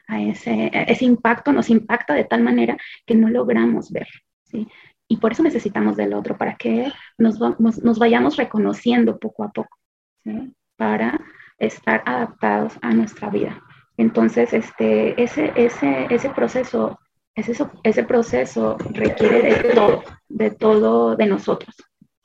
a, 0.09 0.21
ese, 0.21 0.71
ese, 0.73 1.05
impacto, 1.05 1.53
nos 1.53 1.71
impacta 1.71 2.15
de 2.15 2.25
tal 2.25 2.43
manera 2.43 2.77
que 3.07 3.15
no 3.15 3.29
logramos 3.29 3.91
ver. 3.91 4.09
¿sí? 4.45 4.69
Y 5.09 5.17
por 5.19 5.33
eso 5.33 5.43
necesitamos 5.43 5.97
del 5.97 6.15
otro, 6.15 6.37
para 6.37 6.57
que 6.57 6.93
nos, 7.19 7.39
nos 7.61 7.99
vayamos 7.99 8.37
reconociendo 8.37 9.19
poco 9.19 9.45
a 9.45 9.53
poco, 9.53 9.79
¿sí? 10.25 10.55
para 10.77 11.21
estar 11.59 12.03
adaptados 12.07 12.79
a 12.83 12.93
nuestra 12.93 13.31
vida. 13.31 13.63
Entonces, 13.97 14.53
este, 14.53 15.21
ese, 15.23 15.53
ese, 15.55 16.07
ese 16.11 16.31
proceso, 16.31 16.99
ese, 17.35 17.53
ese 17.83 18.05
proceso 18.05 18.77
requiere 18.91 19.43
de 19.43 19.75
todo, 19.75 20.03
de 20.29 20.51
todo 20.51 21.17
de 21.17 21.27
nosotros, 21.27 21.75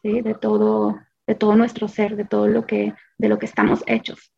¿sí? 0.02 0.22
de, 0.22 0.34
todo, 0.34 0.98
de 1.26 1.36
todo 1.36 1.56
nuestro 1.56 1.88
ser, 1.88 2.16
de 2.16 2.26
todo 2.26 2.48
lo 2.48 2.66
que, 2.66 2.94
de 3.18 3.30
lo 3.30 3.38
que 3.38 3.46
estamos 3.46 3.84
hechos. 3.86 4.32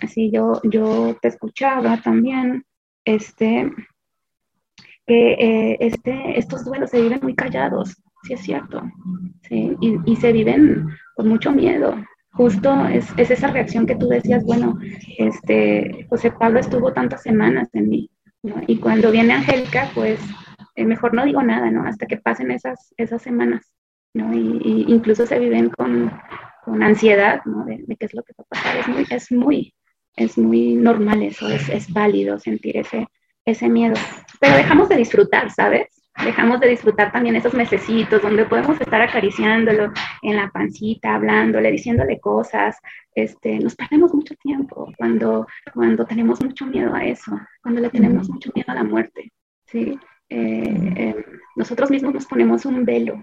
Así 0.00 0.30
yo, 0.30 0.60
yo 0.64 1.16
te 1.20 1.28
escuchaba 1.28 2.00
también, 2.02 2.64
este, 3.04 3.72
que 5.06 5.32
eh, 5.32 5.76
este, 5.80 6.38
estos 6.38 6.64
duelos 6.64 6.90
se 6.90 7.00
viven 7.00 7.20
muy 7.22 7.34
callados, 7.34 7.96
sí 8.24 8.34
es 8.34 8.40
cierto, 8.40 8.82
¿sí? 9.48 9.76
Y, 9.80 9.98
y 10.04 10.16
se 10.16 10.32
viven 10.32 10.88
con 11.14 11.28
mucho 11.28 11.52
miedo, 11.52 11.94
justo 12.36 12.86
es, 12.86 13.06
es, 13.16 13.30
esa 13.30 13.48
reacción 13.48 13.86
que 13.86 13.96
tú 13.96 14.08
decías, 14.08 14.44
bueno, 14.44 14.78
este, 15.18 16.06
José 16.08 16.30
Pablo 16.30 16.60
estuvo 16.60 16.92
tantas 16.92 17.22
semanas 17.22 17.68
en 17.72 17.88
mí. 17.88 18.10
Y 18.66 18.78
cuando 18.78 19.10
viene 19.10 19.32
Angélica, 19.32 19.90
pues 19.94 20.20
eh, 20.76 20.84
mejor 20.84 21.14
no 21.14 21.24
digo 21.24 21.42
nada, 21.42 21.70
¿no? 21.70 21.84
Hasta 21.84 22.06
que 22.06 22.18
pasen 22.18 22.50
esas, 22.50 22.94
esas 22.96 23.22
semanas, 23.22 23.72
¿no? 24.14 24.32
Y, 24.34 24.84
incluso 24.88 25.26
se 25.26 25.38
viven 25.38 25.70
con, 25.70 26.12
con 26.64 26.82
ansiedad, 26.82 27.40
¿no? 27.44 27.64
De, 27.64 27.82
de, 27.86 27.96
qué 27.96 28.06
es 28.06 28.14
lo 28.14 28.22
que 28.22 28.34
va 28.38 28.44
a 28.44 28.54
pasar. 28.54 28.76
Es 28.76 28.88
muy, 28.88 29.06
es 29.10 29.32
muy, 29.32 29.74
es 30.16 30.38
muy 30.38 30.74
normal 30.74 31.22
eso, 31.22 31.48
es, 31.48 31.68
es 31.70 31.92
válido 31.92 32.38
sentir 32.38 32.76
ese, 32.76 33.06
ese 33.44 33.68
miedo. 33.68 33.94
Pero 34.40 34.56
dejamos 34.56 34.88
de 34.88 34.96
disfrutar, 34.96 35.50
¿sabes? 35.50 35.88
Dejamos 36.24 36.60
de 36.60 36.68
disfrutar 36.68 37.12
también 37.12 37.36
esos 37.36 37.54
mesecitos 37.54 38.22
donde 38.22 38.44
podemos 38.44 38.80
estar 38.80 39.00
acariciándolo 39.00 39.92
en 40.22 40.36
la 40.36 40.50
pancita, 40.50 41.14
hablándole, 41.14 41.70
diciéndole 41.70 42.20
cosas. 42.20 42.78
Este, 43.14 43.58
nos 43.58 43.74
perdemos 43.74 44.14
mucho 44.14 44.34
tiempo 44.36 44.92
cuando, 44.96 45.46
cuando 45.72 46.06
tenemos 46.06 46.42
mucho 46.42 46.66
miedo 46.66 46.94
a 46.94 47.04
eso, 47.04 47.38
cuando 47.62 47.80
le 47.80 47.90
tenemos 47.90 48.28
mucho 48.28 48.50
miedo 48.54 48.72
a 48.72 48.74
la 48.74 48.84
muerte. 48.84 49.32
¿sí? 49.66 49.98
Eh, 50.28 50.92
em, 50.96 51.24
nosotros 51.56 51.90
mismos 51.90 52.14
nos 52.14 52.26
ponemos 52.26 52.64
un 52.64 52.84
velo. 52.84 53.22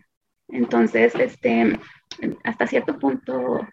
Entonces, 0.49 1.15
este, 1.15 1.79
hasta 2.43 2.67
cierto 2.67 2.99
punto, 2.99 3.67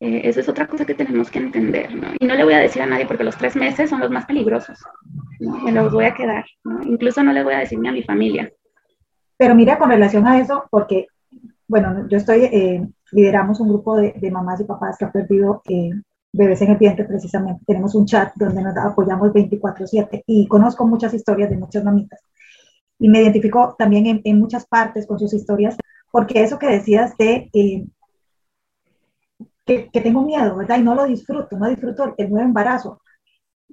eh, 0.00 0.22
eso 0.24 0.40
es 0.40 0.48
otra 0.48 0.66
cosa 0.66 0.84
que 0.84 0.94
tenemos 0.94 1.30
que 1.30 1.38
entender, 1.38 1.94
¿no? 1.94 2.08
Y 2.18 2.26
no 2.26 2.34
le 2.34 2.44
voy 2.44 2.54
a 2.54 2.58
decir 2.58 2.82
a 2.82 2.86
nadie 2.86 3.06
porque 3.06 3.24
los 3.24 3.36
tres 3.36 3.56
meses 3.56 3.90
son 3.90 4.00
los 4.00 4.10
más 4.10 4.26
peligrosos, 4.26 4.78
¿no? 5.38 5.58
Me 5.60 5.72
los 5.72 5.92
voy 5.92 6.06
a 6.06 6.14
quedar, 6.14 6.44
¿no? 6.64 6.82
Incluso 6.82 7.22
no 7.22 7.32
le 7.32 7.44
voy 7.44 7.54
a 7.54 7.58
decir 7.58 7.78
ni 7.78 7.88
a 7.88 7.92
mi 7.92 8.02
familia. 8.02 8.52
Pero 9.36 9.54
mira, 9.54 9.78
con 9.78 9.90
relación 9.90 10.26
a 10.26 10.38
eso, 10.38 10.64
porque, 10.70 11.08
bueno, 11.66 12.06
yo 12.08 12.18
estoy, 12.18 12.44
eh, 12.44 12.88
lideramos 13.12 13.60
un 13.60 13.68
grupo 13.68 13.96
de, 13.96 14.12
de, 14.12 14.30
mamás 14.30 14.60
y 14.60 14.64
papás 14.64 14.96
que 14.98 15.04
han 15.04 15.12
perdido 15.12 15.62
eh, 15.68 15.90
bebés 16.32 16.60
en 16.62 16.72
el 16.72 16.78
vientre 16.78 17.04
precisamente. 17.04 17.64
Tenemos 17.66 17.94
un 17.94 18.06
chat 18.06 18.32
donde 18.36 18.62
nos 18.62 18.76
apoyamos 18.76 19.32
24/7 19.32 20.24
y 20.26 20.46
conozco 20.48 20.86
muchas 20.86 21.14
historias 21.14 21.50
de 21.50 21.56
muchas 21.56 21.84
mamitas. 21.84 22.20
Y 22.98 23.08
me 23.08 23.22
identifico 23.22 23.74
también 23.78 24.06
en, 24.06 24.20
en 24.24 24.40
muchas 24.40 24.66
partes 24.66 25.06
con 25.06 25.18
sus 25.18 25.32
historias, 25.34 25.76
porque 26.10 26.42
eso 26.42 26.58
que 26.58 26.66
decías 26.68 27.16
de 27.16 27.50
eh, 27.52 27.86
que, 29.66 29.88
que, 29.90 30.00
tengo 30.00 30.22
miedo, 30.22 30.56
¿verdad? 30.56 30.78
Y 30.78 30.82
no 30.82 30.94
lo 30.94 31.04
disfruto, 31.06 31.56
no 31.56 31.68
disfruto 31.68 32.14
el 32.18 32.30
nuevo 32.30 32.46
embarazo. 32.46 33.00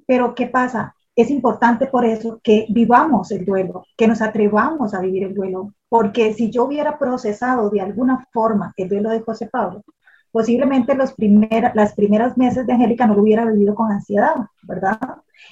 Pero 0.08 0.34
¿qué 0.36 0.48
pasa? 0.48 0.96
Es 1.22 1.30
importante 1.30 1.86
por 1.86 2.04
eso 2.04 2.40
que 2.44 2.66
vivamos 2.70 3.30
el 3.30 3.46
duelo, 3.46 3.86
que 3.96 4.08
nos 4.08 4.24
atrevamos 4.24 4.96
a 4.96 5.02
vivir 5.02 5.24
el 5.24 5.36
duelo, 5.36 5.76
porque 5.88 6.34
si 6.34 6.50
yo 6.50 6.64
hubiera 6.64 6.98
procesado 6.98 7.70
de 7.70 7.80
alguna 7.80 8.26
forma 8.34 8.74
el 8.76 8.90
duelo 8.90 9.12
de 9.12 9.20
José 9.20 9.46
Pablo, 9.46 9.84
posiblemente 10.32 10.96
los 10.96 11.14
primer, 11.14 11.74
las 11.76 11.94
primeras 11.94 12.40
meses 12.40 12.66
de 12.66 12.74
Angélica 12.74 13.06
no 13.06 13.14
lo 13.14 13.22
hubiera 13.22 13.46
vivido 13.46 13.76
con 13.76 13.92
ansiedad, 13.92 14.34
¿verdad? 14.64 14.98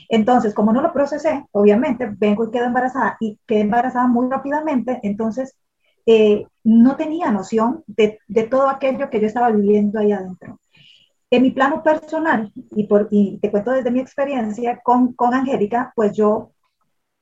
Entonces, 0.10 0.56
como 0.56 0.74
no 0.74 0.82
lo 0.82 0.92
procesé, 0.92 1.46
obviamente 1.52 2.12
vengo 2.18 2.46
y 2.46 2.50
quedo 2.50 2.66
embarazada 2.66 3.18
y 3.20 3.38
quedé 3.46 3.60
embarazada 3.60 4.08
muy 4.08 4.28
rápidamente, 4.28 5.00
entonces 5.04 5.56
eh, 6.08 6.48
no 6.64 6.96
tenía 6.96 7.30
noción 7.30 7.84
de, 7.86 8.18
de, 8.28 8.44
todo 8.48 8.70
aquello 8.70 9.12
que 9.12 9.22
yo 9.22 9.28
estaba 9.28 9.52
viviendo 9.52 10.00
ahí 10.00 10.14
adentro. 10.14 10.60
En 11.32 11.44
mi 11.44 11.52
plano 11.52 11.84
personal, 11.84 12.52
y, 12.72 12.88
por, 12.88 13.08
y 13.12 13.38
te 13.40 13.52
cuento 13.52 13.72
desde 13.72 13.92
mi 13.92 14.00
experiencia 14.00 14.80
con, 14.84 15.14
con 15.14 15.34
Angélica, 15.34 15.94
pues 15.96 16.14
yo 16.18 16.52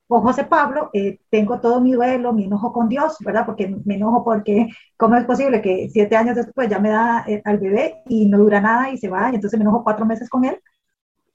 con 0.07 0.21
José 0.21 0.45
Pablo 0.45 0.89
eh, 0.93 1.19
tengo 1.29 1.59
todo 1.59 1.81
mi 1.81 1.91
duelo, 1.91 2.31
mi 2.31 2.45
enojo 2.45 2.71
con 2.71 2.87
Dios, 2.87 3.17
¿verdad? 3.19 3.45
Porque 3.45 3.67
me 3.85 3.95
enojo 3.95 4.23
porque, 4.23 4.69
¿cómo 4.95 5.17
es 5.17 5.25
posible 5.25 5.61
que 5.61 5.89
siete 5.91 6.15
años 6.15 6.35
después 6.37 6.69
ya 6.69 6.79
me 6.79 6.89
da 6.89 7.25
eh, 7.27 7.41
al 7.43 7.59
bebé 7.59 8.03
y 8.07 8.25
no 8.27 8.37
dura 8.37 8.61
nada 8.61 8.89
y 8.89 8.97
se 8.97 9.09
va? 9.09 9.29
Y 9.31 9.35
entonces 9.35 9.59
me 9.59 9.63
enojo 9.63 9.83
cuatro 9.83 10.05
meses 10.05 10.29
con 10.29 10.45
él. 10.45 10.57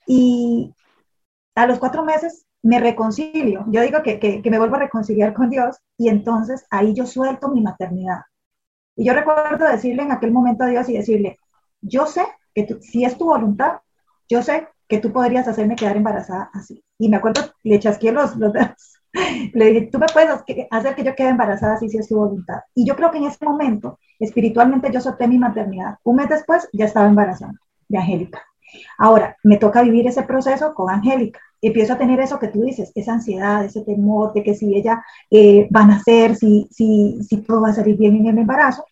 Y 0.06 0.74
a 1.54 1.66
los 1.66 1.78
cuatro 1.78 2.04
meses 2.04 2.46
me 2.62 2.80
reconcilio. 2.80 3.64
Yo 3.68 3.82
digo 3.82 4.02
que, 4.02 4.18
que, 4.18 4.40
que 4.40 4.50
me 4.50 4.58
vuelvo 4.58 4.76
a 4.76 4.80
reconciliar 4.80 5.34
con 5.34 5.50
Dios 5.50 5.76
y 5.98 6.08
entonces 6.08 6.66
ahí 6.70 6.94
yo 6.94 7.06
suelto 7.06 7.48
mi 7.48 7.60
maternidad. 7.60 8.22
Y 8.96 9.04
yo 9.04 9.12
recuerdo 9.12 9.66
decirle 9.66 10.02
en 10.02 10.12
aquel 10.12 10.32
momento 10.32 10.64
a 10.64 10.68
Dios 10.68 10.88
y 10.88 10.94
decirle, 10.96 11.38
yo 11.82 12.06
sé 12.06 12.24
que 12.54 12.64
tú, 12.64 12.78
si 12.80 13.04
es 13.04 13.16
tu 13.16 13.26
voluntad, 13.26 13.80
yo 14.28 14.42
sé 14.42 14.66
que 14.88 14.98
tú 14.98 15.12
podrías 15.12 15.48
hacerme 15.48 15.76
quedar 15.76 15.96
embarazada 15.96 16.50
así. 16.52 16.84
Y 16.98 17.08
me 17.08 17.16
acuerdo, 17.16 17.42
le 17.62 17.78
chasqué 17.78 18.12
los, 18.12 18.36
los 18.36 18.52
dedos. 18.52 18.98
Le 19.52 19.66
dije, 19.66 19.88
tú 19.92 19.98
me 19.98 20.06
puedes 20.12 20.30
hacer 20.70 20.94
que 20.94 21.04
yo 21.04 21.14
quede 21.14 21.28
embarazada 21.28 21.74
así 21.74 21.88
si 21.88 21.98
es 21.98 22.08
tu 22.08 22.16
voluntad. 22.16 22.60
Y 22.74 22.86
yo 22.86 22.96
creo 22.96 23.10
que 23.10 23.18
en 23.18 23.24
ese 23.24 23.44
momento, 23.44 23.98
espiritualmente, 24.18 24.90
yo 24.90 25.00
solté 25.00 25.28
mi 25.28 25.38
maternidad. 25.38 25.96
Un 26.04 26.16
mes 26.16 26.28
después, 26.28 26.68
ya 26.72 26.86
estaba 26.86 27.08
embarazada 27.08 27.52
de 27.88 27.98
Angélica. 27.98 28.42
Ahora, 28.98 29.36
me 29.44 29.58
toca 29.58 29.82
vivir 29.82 30.06
ese 30.06 30.22
proceso 30.22 30.74
con 30.74 30.90
Angélica. 30.90 31.40
Empiezo 31.60 31.92
a 31.92 31.98
tener 31.98 32.20
eso 32.20 32.38
que 32.38 32.48
tú 32.48 32.62
dices, 32.62 32.90
esa 32.94 33.12
ansiedad, 33.12 33.64
ese 33.64 33.82
temor 33.82 34.32
de 34.32 34.42
que 34.42 34.54
si 34.54 34.74
ella 34.74 35.04
eh, 35.30 35.68
va 35.74 35.82
a 35.82 35.86
nacer, 35.86 36.34
si, 36.34 36.66
si, 36.70 37.18
si 37.22 37.36
todo 37.42 37.60
va 37.60 37.68
a 37.70 37.74
salir 37.74 37.96
bien 37.96 38.16
en 38.16 38.26
el 38.28 38.38
embarazo. 38.38 38.84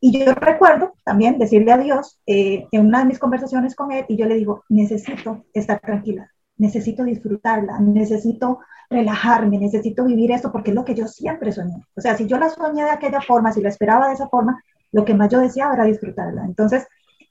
Y 0.00 0.24
yo 0.24 0.32
recuerdo 0.32 0.92
también 1.04 1.38
decirle 1.38 1.72
a 1.72 1.78
Dios 1.78 2.20
eh, 2.26 2.66
en 2.70 2.86
una 2.86 3.00
de 3.00 3.06
mis 3.06 3.18
conversaciones 3.18 3.74
con 3.74 3.90
Él, 3.90 4.04
y 4.08 4.16
yo 4.16 4.26
le 4.26 4.36
digo, 4.36 4.64
necesito 4.68 5.44
estar 5.52 5.80
tranquila, 5.80 6.30
necesito 6.56 7.02
disfrutarla, 7.04 7.80
necesito 7.80 8.60
relajarme, 8.88 9.58
necesito 9.58 10.04
vivir 10.04 10.32
esto, 10.32 10.52
porque 10.52 10.70
es 10.70 10.76
lo 10.76 10.84
que 10.84 10.94
yo 10.94 11.08
siempre 11.08 11.52
soñé. 11.52 11.84
O 11.96 12.00
sea, 12.00 12.16
si 12.16 12.26
yo 12.26 12.38
la 12.38 12.48
soñé 12.48 12.84
de 12.84 12.90
aquella 12.90 13.20
forma, 13.20 13.52
si 13.52 13.60
la 13.60 13.68
esperaba 13.68 14.08
de 14.08 14.14
esa 14.14 14.28
forma, 14.28 14.62
lo 14.92 15.04
que 15.04 15.14
más 15.14 15.30
yo 15.30 15.40
deseaba 15.40 15.74
era 15.74 15.84
disfrutarla. 15.84 16.44
Entonces, 16.44 16.86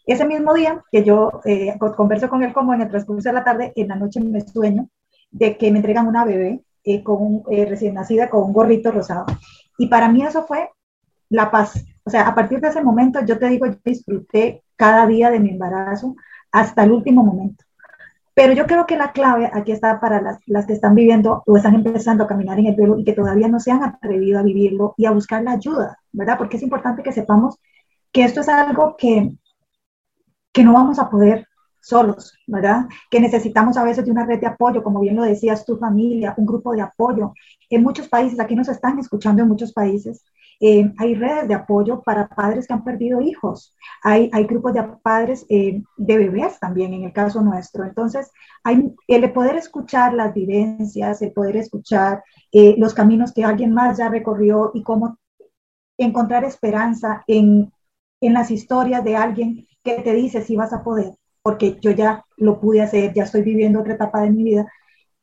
ese 0.05 0.25
mismo 0.25 0.53
día 0.53 0.83
que 0.91 1.03
yo 1.03 1.41
eh, 1.45 1.77
converso 1.95 2.29
con 2.29 2.43
él 2.43 2.53
como 2.53 2.73
en 2.73 2.81
el 2.81 2.89
transcurso 2.89 3.29
de 3.29 3.33
la 3.33 3.43
tarde, 3.43 3.73
en 3.75 3.87
la 3.87 3.95
noche 3.95 4.19
me 4.19 4.41
sueño 4.41 4.89
de 5.31 5.57
que 5.57 5.71
me 5.71 5.77
entregan 5.79 6.07
una 6.07 6.23
bebé 6.23 6.63
eh, 6.83 7.03
con 7.03 7.21
un, 7.21 7.43
recién 7.45 7.95
nacida 7.95 8.29
con 8.29 8.43
un 8.43 8.53
gorrito 8.53 8.91
rosado. 8.91 9.25
Y 9.77 9.87
para 9.87 10.09
mí 10.09 10.23
eso 10.23 10.45
fue 10.45 10.69
la 11.29 11.51
paz. 11.51 11.83
O 12.07 12.09
sea, 12.09 12.25
a 12.25 12.33
partir 12.33 12.61
de 12.61 12.69
ese 12.69 12.81
momento, 12.81 13.19
yo 13.25 13.37
te 13.37 13.49
digo, 13.49 13.65
yo 13.65 13.75
disfruté 13.83 14.63
cada 14.77 15.05
día 15.05 15.29
de 15.29 15.41
mi 15.41 15.49
embarazo 15.49 16.15
hasta 16.53 16.85
el 16.85 16.91
último 16.93 17.21
momento. 17.21 17.65
Pero 18.33 18.53
yo 18.53 18.65
creo 18.65 18.85
que 18.85 18.95
la 18.95 19.11
clave 19.11 19.51
aquí 19.53 19.73
está 19.73 19.99
para 19.99 20.21
las, 20.21 20.39
las, 20.45 20.65
que 20.65 20.71
están 20.71 20.95
viviendo 20.95 21.43
o 21.45 21.57
están 21.57 21.75
empezando 21.75 22.23
a 22.23 22.27
caminar 22.27 22.59
en 22.59 22.67
el 22.67 22.77
duelo 22.77 22.97
y 22.97 23.03
que 23.03 23.11
todavía 23.11 23.49
no 23.49 23.59
se 23.59 23.71
han 23.71 23.83
atrevido 23.83 24.39
a 24.39 24.43
vivirlo 24.43 24.93
y 24.95 25.05
a 25.05 25.11
buscar 25.11 25.43
la 25.43 25.51
ayuda, 25.51 25.97
¿verdad? 26.13 26.37
Porque 26.37 26.55
es 26.55 26.63
importante 26.63 27.03
que 27.03 27.11
sepamos 27.11 27.59
que 28.13 28.23
esto 28.23 28.39
es 28.39 28.47
algo 28.47 28.95
que, 28.97 29.33
que 30.53 30.63
no 30.63 30.71
vamos 30.71 30.99
a 30.99 31.09
poder 31.09 31.45
solos, 31.81 32.37
¿verdad? 32.47 32.85
Que 33.11 33.19
necesitamos 33.19 33.75
a 33.75 33.83
veces 33.83 34.05
de 34.05 34.11
una 34.11 34.25
red 34.25 34.39
de 34.39 34.47
apoyo, 34.47 34.81
como 34.81 35.01
bien 35.01 35.17
lo 35.17 35.23
decías, 35.23 35.65
tu 35.65 35.77
familia, 35.77 36.35
un 36.37 36.45
grupo 36.45 36.71
de 36.71 36.83
apoyo. 36.83 37.33
En 37.69 37.83
muchos 37.83 38.07
países, 38.07 38.39
aquí 38.39 38.55
nos 38.55 38.69
están 38.69 38.97
escuchando 38.97 39.41
en 39.41 39.49
muchos 39.49 39.73
países, 39.73 40.23
eh, 40.59 40.91
hay 40.97 41.15
redes 41.15 41.47
de 41.47 41.53
apoyo 41.53 42.01
para 42.01 42.27
padres 42.27 42.67
que 42.67 42.73
han 42.73 42.83
perdido 42.83 43.21
hijos, 43.21 43.75
hay, 44.03 44.29
hay 44.33 44.43
grupos 44.45 44.73
de 44.73 44.83
padres 45.03 45.45
eh, 45.49 45.81
de 45.97 46.17
bebés 46.17 46.59
también, 46.59 46.93
en 46.93 47.03
el 47.03 47.13
caso 47.13 47.41
nuestro. 47.41 47.83
Entonces, 47.85 48.31
hay 48.63 48.93
el 49.07 49.31
poder 49.33 49.55
escuchar 49.55 50.13
las 50.13 50.33
vivencias, 50.33 51.21
el 51.21 51.31
poder 51.31 51.57
escuchar 51.57 52.23
eh, 52.51 52.75
los 52.77 52.93
caminos 52.93 53.33
que 53.33 53.43
alguien 53.43 53.73
más 53.73 53.97
ya 53.97 54.09
recorrió 54.09 54.71
y 54.73 54.83
cómo 54.83 55.17
encontrar 55.97 56.43
esperanza 56.43 57.23
en, 57.27 57.71
en 58.21 58.33
las 58.33 58.51
historias 58.51 59.03
de 59.03 59.15
alguien 59.15 59.67
que 59.83 60.01
te 60.01 60.13
dice 60.13 60.41
si 60.41 60.55
vas 60.55 60.73
a 60.73 60.83
poder, 60.83 61.13
porque 61.41 61.77
yo 61.81 61.91
ya 61.91 62.25
lo 62.37 62.59
pude 62.59 62.81
hacer, 62.81 63.13
ya 63.13 63.23
estoy 63.23 63.41
viviendo 63.41 63.79
otra 63.79 63.93
etapa 63.93 64.21
de 64.21 64.31
mi 64.31 64.43
vida. 64.43 64.71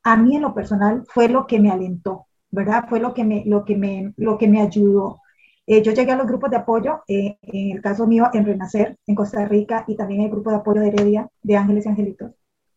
A 0.03 0.17
mí 0.17 0.35
en 0.35 0.41
lo 0.43 0.53
personal 0.53 1.03
fue 1.07 1.29
lo 1.29 1.47
que 1.47 1.59
me 1.59 1.71
alentó, 1.71 2.27
¿verdad? 2.51 2.85
Fue 2.89 2.99
lo 2.99 3.13
que 3.13 3.23
me, 3.23 3.43
lo 3.45 3.65
que 3.65 3.75
me, 3.75 4.13
lo 4.17 4.37
que 4.37 4.47
me 4.47 4.61
ayudó. 4.61 5.21
Eh, 5.67 5.81
yo 5.81 5.91
llegué 5.93 6.11
a 6.11 6.15
los 6.15 6.27
grupos 6.27 6.49
de 6.51 6.57
apoyo, 6.57 7.03
eh, 7.07 7.37
en 7.41 7.75
el 7.77 7.81
caso 7.81 8.05
mío, 8.07 8.29
en 8.33 8.45
Renacer, 8.45 8.97
en 9.07 9.15
Costa 9.15 9.45
Rica, 9.45 9.83
y 9.87 9.95
también 9.95 10.21
el 10.21 10.31
grupo 10.31 10.51
de 10.51 10.57
apoyo 10.57 10.81
de 10.81 10.89
Heredia, 10.89 11.29
de 11.41 11.57
Ángeles 11.57 11.85
y 11.85 11.89
Angelitos, 11.89 12.31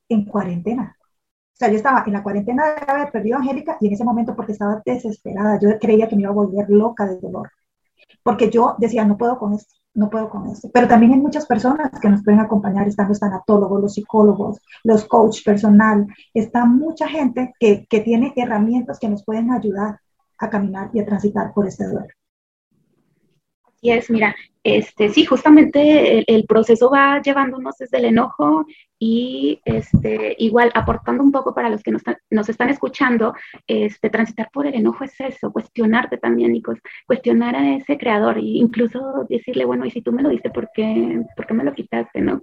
en 0.09 0.24
cuarentena. 0.24 0.97
O 1.01 1.57
sea, 1.59 1.68
yo 1.68 1.76
estaba 1.76 2.05
en 2.07 2.12
la 2.12 2.22
cuarentena 2.22 2.64
de 2.66 2.93
haber 2.93 3.11
perdido 3.12 3.36
a 3.36 3.41
Angélica 3.41 3.76
y 3.80 3.89
en 3.89 3.93
ese 3.95 4.05
momento 4.05 4.36
porque 4.36 4.53
estaba 4.53 4.80
desesperada, 4.86 5.59
yo 5.61 5.78
creía 5.78 6.09
que 6.09 6.16
me 6.16 6.22
iba 6.22 6.30
a 6.30 6.34
volver 6.34 6.70
loca 6.70 7.07
de 7.07 7.18
dolor. 7.20 7.51
Porque 8.22 8.51
yo 8.51 8.76
decía, 8.78 9.05
no 9.05 9.18
puedo 9.18 9.39
con 9.39 9.55
esto 9.55 9.78
no 9.99 10.09
puedo 10.09 10.30
con 10.30 10.47
esto. 10.49 10.70
Pero 10.72 10.89
también 10.89 11.12
hay 11.12 11.18
muchas 11.18 11.45
personas 11.47 11.91
que 12.01 12.09
nos 12.09 12.22
pueden 12.22 12.41
acompañar, 12.41 12.86
están 12.86 13.09
los 13.09 13.20
tanatólogos, 13.20 13.82
los 13.82 13.95
psicólogos, 13.95 14.59
los 14.84 15.05
coach 15.05 15.45
personal, 15.45 16.07
está 16.32 16.64
mucha 16.64 17.09
gente 17.09 17.53
que, 17.59 17.84
que 17.86 18.01
tiene 18.01 18.32
herramientas 18.36 18.99
que 18.99 19.09
nos 19.09 19.24
pueden 19.24 19.51
ayudar 19.51 19.99
a 20.39 20.51
caminar 20.51 20.91
y 20.93 21.01
a 21.01 21.07
transitar 21.07 21.53
por 21.53 21.66
este 21.66 21.86
duelo. 21.86 22.07
Así 23.79 23.93
es, 23.93 24.11
mira, 24.11 24.35
este, 24.64 25.09
sí, 25.11 25.24
justamente 25.24 26.24
el, 26.26 26.45
proceso 26.47 26.91
va 26.91 27.22
llevándonos 27.22 27.76
desde 27.79 27.99
el 27.99 28.07
enojo 28.07 28.66
y 28.99 29.61
este, 29.64 30.35
igual 30.39 30.72
aportando 30.74 31.22
un 31.22 31.31
poco 31.31 31.55
para 31.55 31.70
los 31.70 31.85
que 31.85 31.93
nos, 31.93 32.03
nos, 32.29 32.49
están 32.49 32.70
escuchando, 32.70 33.35
este, 33.68 34.11
transitar 34.11 34.51
por 34.53 34.66
el 34.66 34.74
enojo 34.74 35.05
es 35.05 35.18
eso, 35.20 35.53
cuestionarte 35.53 36.18
también, 36.18 36.57
y 36.57 36.62
cuestionar 37.07 37.55
a 37.55 37.76
ese 37.76 37.97
creador 37.97 38.39
e 38.39 38.43
incluso 38.43 39.24
decirle, 39.29 39.64
bueno, 39.64 39.87
y 39.87 39.93
si 39.93 40.03
tú 40.03 40.11
me 40.11 40.22
lo 40.22 40.29
diste, 40.29 40.51
¿por 40.51 40.68
qué, 40.74 41.22
¿por 41.37 41.47
qué 41.47 41.55
me 41.55 41.64
lo 41.64 41.72
quitaste? 41.72 42.20
¿no? 42.20 42.43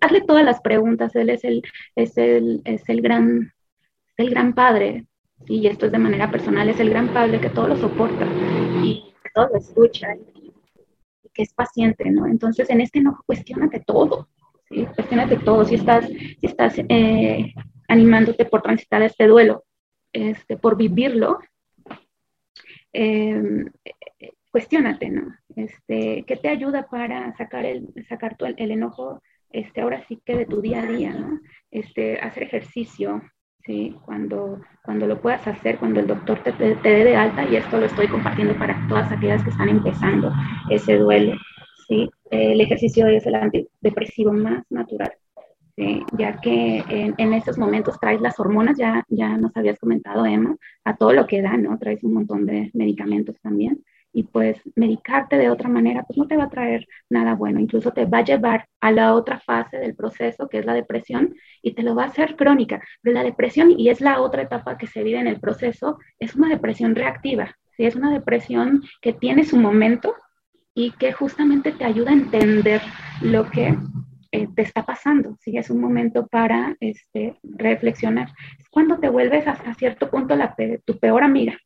Hazle 0.00 0.20
todas 0.20 0.44
las 0.44 0.60
preguntas, 0.60 1.16
él 1.16 1.30
es 1.30 1.42
el, 1.42 1.62
es 1.96 2.16
el, 2.16 2.62
es 2.64 2.88
el, 2.88 3.02
gran, 3.02 3.52
el 4.18 4.30
gran 4.30 4.54
padre, 4.54 5.06
y 5.46 5.66
esto 5.66 5.86
es 5.86 5.92
de 5.92 5.98
manera 5.98 6.30
personal, 6.30 6.68
es 6.68 6.78
el 6.78 6.90
gran 6.90 7.08
padre 7.08 7.40
que 7.40 7.50
todo 7.50 7.66
lo 7.66 7.76
soporta 7.76 8.24
y 8.84 9.12
todo 9.34 9.48
lo 9.48 9.58
escucha 9.58 10.16
que 11.36 11.42
es 11.42 11.52
paciente, 11.52 12.10
¿no? 12.10 12.26
Entonces, 12.26 12.70
en 12.70 12.80
este 12.80 13.00
enojo, 13.00 13.22
cuestionate 13.26 13.80
todo, 13.80 14.28
¿sí? 14.68 14.86
Cuestionate 14.94 15.36
todo, 15.36 15.64
si 15.64 15.74
estás, 15.74 16.08
si 16.08 16.38
estás 16.40 16.74
eh, 16.88 17.52
animándote 17.88 18.46
por 18.46 18.62
transitar 18.62 19.02
este 19.02 19.26
duelo, 19.26 19.64
este, 20.12 20.56
por 20.56 20.76
vivirlo, 20.76 21.38
eh, 22.92 23.64
cuestionate, 24.50 25.10
¿no? 25.10 25.36
Este, 25.54 26.24
¿Qué 26.26 26.36
te 26.36 26.48
ayuda 26.48 26.86
para 26.88 27.36
sacar, 27.36 27.66
el, 27.66 27.92
sacar 28.08 28.36
tu, 28.36 28.46
el, 28.46 28.70
enojo, 28.70 29.22
este, 29.50 29.82
ahora 29.82 30.02
sí 30.08 30.20
que 30.24 30.34
de 30.34 30.46
tu 30.46 30.62
día 30.62 30.82
a 30.82 30.86
día, 30.86 31.12
¿no? 31.12 31.40
Este, 31.70 32.18
hacer 32.18 32.44
ejercicio, 32.44 33.22
¿sí? 33.66 33.94
Cuando, 34.04 34.60
cuando 34.82 35.06
lo 35.06 35.20
puedas 35.20 35.46
hacer, 35.46 35.78
cuando 35.78 36.00
el 36.00 36.06
doctor 36.06 36.38
te, 36.42 36.52
te, 36.52 36.76
dé 36.76 37.04
de 37.04 37.16
alta, 37.16 37.44
y 37.44 37.56
esto 37.56 37.78
lo 37.78 37.86
estoy 37.86 38.06
compartiendo 38.08 38.56
para 38.56 38.86
todas 38.88 39.10
aquellas 39.12 39.42
que 39.42 39.50
están 39.50 39.68
empezando 39.68 40.32
ese 40.70 40.96
duelo, 40.96 41.36
¿sí? 41.88 42.08
El 42.30 42.60
ejercicio 42.60 43.06
es 43.08 43.26
el 43.26 43.34
antidepresivo 43.34 44.32
más 44.32 44.64
natural, 44.70 45.12
ya 46.16 46.40
que 46.40 46.78
en, 46.88 47.14
en, 47.18 47.32
estos 47.34 47.58
momentos 47.58 48.00
traes 48.00 48.20
las 48.20 48.40
hormonas, 48.40 48.78
ya, 48.78 49.04
ya 49.08 49.36
nos 49.36 49.54
habías 49.56 49.78
comentado, 49.78 50.24
Emma, 50.24 50.56
a 50.84 50.96
todo 50.96 51.12
lo 51.12 51.26
que 51.26 51.42
da, 51.42 51.56
¿no? 51.56 51.78
Traes 51.78 52.02
un 52.02 52.14
montón 52.14 52.46
de 52.46 52.70
medicamentos 52.72 53.36
también 53.42 53.84
pues 54.36 54.60
medicarte 54.74 55.38
de 55.38 55.48
otra 55.48 55.70
manera, 55.70 56.02
pues 56.02 56.18
no 56.18 56.26
te 56.26 56.36
va 56.36 56.44
a 56.44 56.50
traer 56.50 56.86
nada 57.08 57.34
bueno, 57.34 57.58
incluso 57.58 57.90
te 57.92 58.04
va 58.04 58.18
a 58.18 58.24
llevar 58.24 58.68
a 58.82 58.92
la 58.92 59.14
otra 59.14 59.40
fase 59.40 59.78
del 59.78 59.96
proceso, 59.96 60.46
que 60.46 60.58
es 60.58 60.66
la 60.66 60.74
depresión, 60.74 61.34
y 61.62 61.72
te 61.72 61.82
lo 61.82 61.94
va 61.94 62.02
a 62.02 62.08
hacer 62.08 62.36
crónica. 62.36 62.82
Pero 63.00 63.14
la 63.14 63.24
depresión, 63.24 63.70
y 63.70 63.88
es 63.88 64.02
la 64.02 64.20
otra 64.20 64.42
etapa 64.42 64.76
que 64.76 64.88
se 64.88 65.02
vive 65.02 65.20
en 65.20 65.26
el 65.26 65.40
proceso, 65.40 65.98
es 66.18 66.34
una 66.34 66.50
depresión 66.50 66.94
reactiva, 66.94 67.56
¿sí? 67.78 67.86
es 67.86 67.96
una 67.96 68.12
depresión 68.12 68.82
que 69.00 69.14
tiene 69.14 69.42
su 69.42 69.56
momento 69.56 70.14
y 70.74 70.90
que 70.90 71.12
justamente 71.12 71.72
te 71.72 71.86
ayuda 71.86 72.10
a 72.10 72.20
entender 72.20 72.82
lo 73.22 73.50
que 73.50 73.74
eh, 74.32 74.48
te 74.54 74.60
está 74.60 74.84
pasando, 74.84 75.38
¿sí? 75.40 75.56
es 75.56 75.70
un 75.70 75.80
momento 75.80 76.26
para 76.26 76.76
este, 76.80 77.38
reflexionar. 77.42 78.28
Es 78.58 78.68
cuando 78.68 78.98
te 78.98 79.08
vuelves 79.08 79.48
hasta 79.48 79.72
cierto 79.72 80.10
punto 80.10 80.36
la, 80.36 80.54
tu 80.84 80.98
peor 80.98 81.24
amiga, 81.24 81.56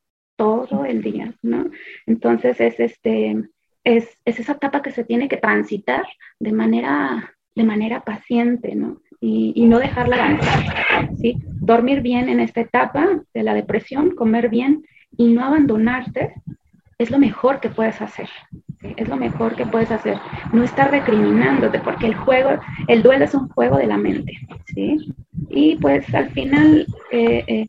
todo 0.40 0.86
el 0.86 1.02
día, 1.02 1.34
¿no? 1.42 1.66
Entonces 2.06 2.58
es, 2.62 2.80
este, 2.80 3.36
es, 3.84 4.08
es, 4.24 4.40
esa 4.40 4.52
etapa 4.52 4.80
que 4.80 4.90
se 4.90 5.04
tiene 5.04 5.28
que 5.28 5.36
transitar 5.36 6.04
de 6.38 6.52
manera, 6.52 7.34
de 7.54 7.64
manera 7.64 8.00
paciente, 8.00 8.74
¿no? 8.74 9.02
Y, 9.20 9.52
y, 9.54 9.66
no 9.66 9.78
dejarla 9.78 10.16
avanzar, 10.16 11.10
¿sí? 11.20 11.36
Dormir 11.60 12.00
bien 12.00 12.30
en 12.30 12.40
esta 12.40 12.62
etapa 12.62 13.20
de 13.34 13.42
la 13.42 13.52
depresión, 13.52 14.14
comer 14.14 14.48
bien 14.48 14.82
y 15.14 15.28
no 15.28 15.44
abandonarte 15.44 16.32
es 16.96 17.10
lo 17.10 17.18
mejor 17.18 17.60
que 17.60 17.68
puedes 17.68 18.00
hacer, 18.00 18.30
¿sí? 18.80 18.94
es 18.96 19.08
lo 19.08 19.16
mejor 19.16 19.56
que 19.56 19.66
puedes 19.66 19.90
hacer. 19.90 20.16
No 20.54 20.64
estar 20.64 20.90
recriminándote, 20.90 21.80
porque 21.80 22.06
el 22.06 22.14
juego, 22.14 22.58
el 22.88 23.02
duelo 23.02 23.26
es 23.26 23.34
un 23.34 23.48
juego 23.50 23.76
de 23.76 23.88
la 23.88 23.98
mente, 23.98 24.38
¿sí? 24.74 25.12
Y 25.50 25.76
pues 25.76 26.14
al 26.14 26.30
final 26.30 26.86
eh, 27.10 27.44
eh, 27.46 27.66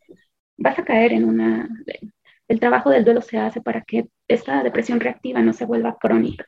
vas 0.57 0.79
a 0.79 0.85
caer 0.85 1.11
en 1.11 1.25
una, 1.25 1.67
el 2.51 2.59
trabajo 2.59 2.89
del 2.89 3.05
duelo 3.05 3.21
se 3.21 3.37
hace 3.37 3.61
para 3.61 3.81
que 3.81 4.09
esta 4.27 4.61
depresión 4.61 4.99
reactiva 4.99 5.41
no 5.41 5.53
se 5.53 5.65
vuelva 5.65 5.97
crónica. 5.97 6.43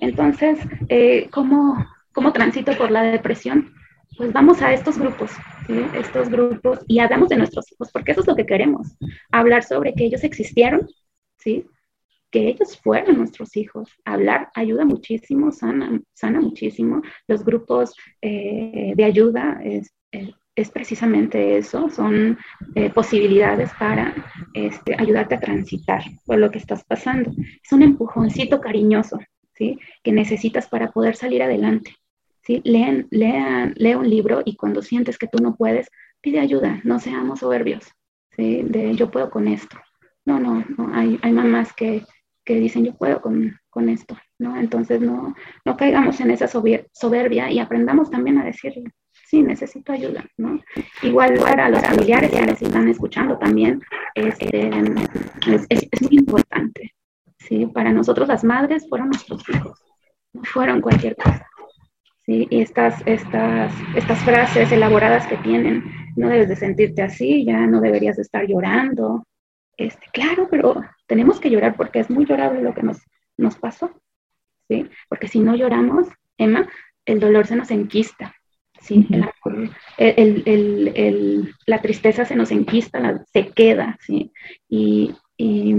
Entonces, 0.00 0.58
eh, 0.88 1.28
¿cómo, 1.30 1.76
¿cómo, 2.12 2.32
transito 2.32 2.72
por 2.78 2.90
la 2.90 3.02
depresión? 3.02 3.74
Pues 4.16 4.32
vamos 4.32 4.62
a 4.62 4.72
estos 4.72 4.96
grupos, 4.98 5.30
estos 5.94 6.30
grupos, 6.30 6.78
y 6.88 7.00
hablamos 7.00 7.28
de 7.28 7.36
nuestros 7.36 7.70
hijos, 7.70 7.90
porque 7.92 8.12
eso 8.12 8.22
es 8.22 8.26
lo 8.26 8.34
que 8.34 8.46
queremos, 8.46 8.96
hablar 9.30 9.62
sobre 9.62 9.92
que 9.92 10.06
ellos 10.06 10.24
existieron, 10.24 10.88
¿sí? 11.36 11.66
que 12.30 12.48
ellos 12.48 12.80
fueron 12.80 13.18
nuestros 13.18 13.58
hijos. 13.58 13.90
Hablar 14.06 14.48
ayuda 14.54 14.86
muchísimo, 14.86 15.52
sana, 15.52 16.00
sana 16.14 16.40
muchísimo. 16.40 17.02
Los 17.28 17.44
grupos 17.44 17.94
eh, 18.22 18.94
de 18.96 19.04
ayuda 19.04 19.60
es, 19.62 19.92
eh, 20.12 20.32
es 20.56 20.70
precisamente 20.70 21.58
eso, 21.58 21.90
son 21.90 22.38
eh, 22.74 22.90
posibilidades 22.90 23.70
para 23.78 24.14
este, 24.54 24.96
ayudarte 24.98 25.34
a 25.34 25.40
transitar 25.40 26.02
por 26.24 26.38
lo 26.38 26.50
que 26.50 26.58
estás 26.58 26.82
pasando. 26.82 27.30
Es 27.62 27.72
un 27.72 27.82
empujoncito 27.82 28.60
cariñoso, 28.60 29.18
¿sí? 29.52 29.78
Que 30.02 30.12
necesitas 30.12 30.66
para 30.66 30.90
poder 30.90 31.14
salir 31.14 31.42
adelante. 31.42 31.94
¿sí? 32.42 32.62
Leen, 32.64 33.06
lean, 33.10 33.74
lee 33.76 33.94
un 33.94 34.08
libro 34.08 34.42
y 34.46 34.56
cuando 34.56 34.80
sientes 34.80 35.18
que 35.18 35.28
tú 35.28 35.42
no 35.42 35.54
puedes, 35.56 35.88
pide 36.22 36.40
ayuda, 36.40 36.80
no 36.84 37.00
seamos 37.00 37.40
soberbios, 37.40 37.84
¿sí? 38.34 38.62
De 38.62 38.94
yo 38.96 39.10
puedo 39.10 39.28
con 39.28 39.48
esto. 39.48 39.76
No, 40.24 40.40
no, 40.40 40.64
no, 40.76 40.90
hay, 40.94 41.18
hay 41.22 41.32
mamás 41.32 41.74
que, 41.74 42.02
que 42.44 42.54
dicen 42.54 42.84
yo 42.84 42.94
puedo 42.96 43.20
con, 43.20 43.60
con 43.68 43.90
esto, 43.90 44.16
¿no? 44.38 44.56
Entonces 44.56 45.02
no, 45.02 45.34
no 45.66 45.76
caigamos 45.76 46.18
en 46.20 46.30
esa 46.30 46.48
soberbia 46.48 47.50
y 47.50 47.58
aprendamos 47.58 48.10
también 48.10 48.38
a 48.38 48.44
decirle, 48.44 48.84
sí, 49.26 49.42
necesito 49.42 49.92
ayuda, 49.92 50.24
¿no? 50.36 50.60
Igual 51.02 51.34
para 51.38 51.68
los 51.68 51.80
familiares 51.80 52.30
que 52.30 52.64
están 52.64 52.88
escuchando 52.88 53.36
también, 53.38 53.82
este, 54.14 54.68
es, 54.68 55.66
es, 55.68 56.02
muy 56.02 56.18
importante, 56.18 56.94
¿sí? 57.38 57.66
Para 57.66 57.92
nosotros 57.92 58.28
las 58.28 58.44
madres 58.44 58.88
fueron 58.88 59.08
nuestros 59.08 59.46
hijos, 59.48 59.84
no 60.32 60.44
fueron 60.44 60.80
cualquier 60.80 61.16
cosa. 61.16 61.46
¿Sí? 62.24 62.46
Y 62.50 62.60
estas, 62.60 63.02
estas, 63.06 63.72
estas 63.94 64.18
frases 64.24 64.72
elaboradas 64.72 65.26
que 65.28 65.36
tienen, 65.38 65.84
no 66.16 66.28
debes 66.28 66.48
de 66.48 66.56
sentirte 66.56 67.02
así, 67.02 67.44
ya 67.44 67.66
no 67.66 67.80
deberías 67.80 68.16
de 68.16 68.22
estar 68.22 68.46
llorando. 68.46 69.24
Este, 69.76 70.06
claro, 70.12 70.48
pero 70.50 70.82
tenemos 71.06 71.38
que 71.38 71.50
llorar 71.50 71.76
porque 71.76 72.00
es 72.00 72.10
muy 72.10 72.24
llorable 72.24 72.62
lo 72.62 72.74
que 72.74 72.82
nos, 72.82 72.98
nos 73.36 73.56
pasó, 73.56 73.90
¿sí? 74.68 74.88
Porque 75.08 75.28
si 75.28 75.38
no 75.38 75.54
lloramos, 75.54 76.08
Emma, 76.36 76.68
el 77.04 77.20
dolor 77.20 77.46
se 77.46 77.54
nos 77.54 77.70
enquista, 77.70 78.34
¿sí? 78.86 79.06
El, 79.98 80.42
el, 80.46 80.92
el, 80.94 81.54
la 81.66 81.80
tristeza 81.80 82.24
se 82.24 82.36
nos 82.36 82.50
enquista, 82.50 83.24
se 83.32 83.48
queda, 83.48 83.98
¿sí? 84.00 84.32
Y, 84.68 85.14
y, 85.36 85.74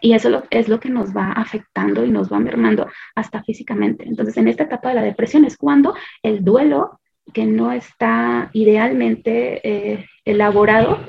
y 0.00 0.12
eso 0.12 0.42
es 0.50 0.68
lo 0.68 0.80
que 0.80 0.88
nos 0.88 1.14
va 1.16 1.32
afectando 1.32 2.04
y 2.04 2.10
nos 2.10 2.32
va 2.32 2.38
mermando 2.38 2.88
hasta 3.14 3.42
físicamente. 3.42 4.04
Entonces, 4.06 4.36
en 4.36 4.48
esta 4.48 4.64
etapa 4.64 4.90
de 4.90 4.96
la 4.96 5.02
depresión 5.02 5.44
es 5.44 5.56
cuando 5.56 5.94
el 6.22 6.44
duelo 6.44 7.00
que 7.32 7.44
no 7.44 7.72
está 7.72 8.50
idealmente 8.52 9.60
eh, 9.68 10.06
elaborado 10.24 11.00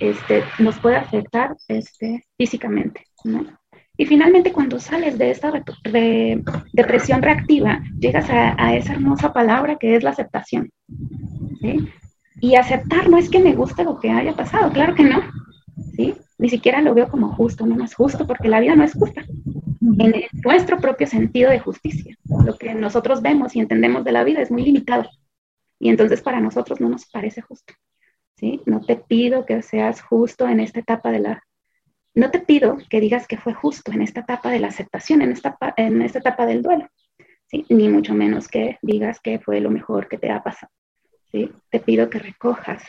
este, 0.00 0.44
nos 0.58 0.78
puede 0.78 0.96
afectar 0.96 1.56
este, 1.68 2.24
físicamente. 2.36 3.06
¿no? 3.24 3.46
Y 3.96 4.06
finalmente, 4.06 4.52
cuando 4.52 4.80
sales 4.80 5.18
de 5.18 5.30
esta 5.30 5.52
depresión 6.72 7.22
reactiva, 7.22 7.82
llegas 7.98 8.28
a, 8.28 8.74
esa 8.74 8.94
hermosa 8.94 9.32
palabra 9.32 9.76
que 9.76 9.94
es 9.94 10.02
la 10.02 10.10
aceptación. 10.10 10.70
Y 12.40 12.56
aceptar 12.56 13.08
no 13.08 13.18
es 13.18 13.30
que 13.30 13.38
me 13.38 13.54
guste 13.54 13.84
lo 13.84 14.00
que 14.00 14.10
haya 14.10 14.34
pasado, 14.34 14.72
claro 14.72 14.94
que 14.94 15.04
no. 15.04 15.22
¿sí? 15.96 16.14
Ni 16.38 16.48
siquiera 16.48 16.82
lo 16.82 16.94
veo 16.94 17.08
como 17.08 17.34
justo, 17.34 17.64
no 17.64 17.84
es 17.84 17.94
justo, 17.94 18.26
porque 18.26 18.48
la 18.48 18.58
vida 18.58 18.74
no 18.74 18.82
es 18.82 18.94
justa. 18.94 19.24
En 19.80 20.24
nuestro 20.42 20.78
propio 20.78 21.06
sentido 21.06 21.50
de 21.50 21.60
justicia, 21.60 22.16
lo 22.44 22.56
que 22.56 22.74
nosotros 22.74 23.22
vemos 23.22 23.54
y 23.54 23.60
entendemos 23.60 24.04
de 24.04 24.12
la 24.12 24.24
vida 24.24 24.40
es 24.40 24.50
muy 24.50 24.62
limitado. 24.62 25.08
Y 25.78 25.88
entonces 25.88 26.20
para 26.20 26.40
nosotros 26.40 26.80
no 26.80 26.88
nos 26.88 27.06
parece 27.06 27.42
justo. 27.42 27.74
¿sí? 28.36 28.60
No 28.66 28.80
te 28.80 28.96
pido 28.96 29.46
que 29.46 29.62
seas 29.62 30.02
justo 30.02 30.48
en 30.48 30.58
esta 30.58 30.80
etapa 30.80 31.12
de 31.12 31.20
la 31.20 31.42
no 32.14 32.30
te 32.30 32.40
pido 32.40 32.78
que 32.88 33.00
digas 33.00 33.26
que 33.26 33.36
fue 33.36 33.54
justo 33.54 33.92
en 33.92 34.02
esta 34.02 34.20
etapa 34.20 34.50
de 34.50 34.60
la 34.60 34.68
aceptación, 34.68 35.22
en 35.22 35.32
esta, 35.32 35.56
etapa 36.18 36.46
del 36.46 36.62
duelo, 36.62 36.88
ni 37.68 37.88
mucho 37.88 38.14
menos 38.14 38.48
que 38.48 38.78
digas 38.82 39.20
que 39.20 39.40
fue 39.40 39.60
lo 39.60 39.70
mejor 39.70 40.08
que 40.08 40.18
te 40.18 40.30
ha 40.30 40.42
pasado. 40.42 40.72
¿sí? 41.32 41.50
Te 41.70 41.80
pido 41.80 42.08
que 42.10 42.20
recojas 42.20 42.84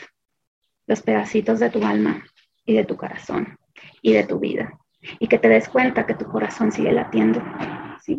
los 0.85 1.01
pedacitos 1.01 1.59
de 1.59 1.71
tu 1.71 1.83
alma 1.83 2.23
y 2.65 2.75
de 2.75 2.85
tu 2.85 2.95
corazón 2.95 3.57
y 4.01 4.13
de 4.13 4.23
tu 4.23 4.39
vida 4.39 4.77
y 5.19 5.27
que 5.27 5.39
te 5.39 5.49
des 5.49 5.69
cuenta 5.69 6.05
que 6.05 6.15
tu 6.15 6.25
corazón 6.25 6.71
sigue 6.71 6.91
latiendo, 6.91 7.41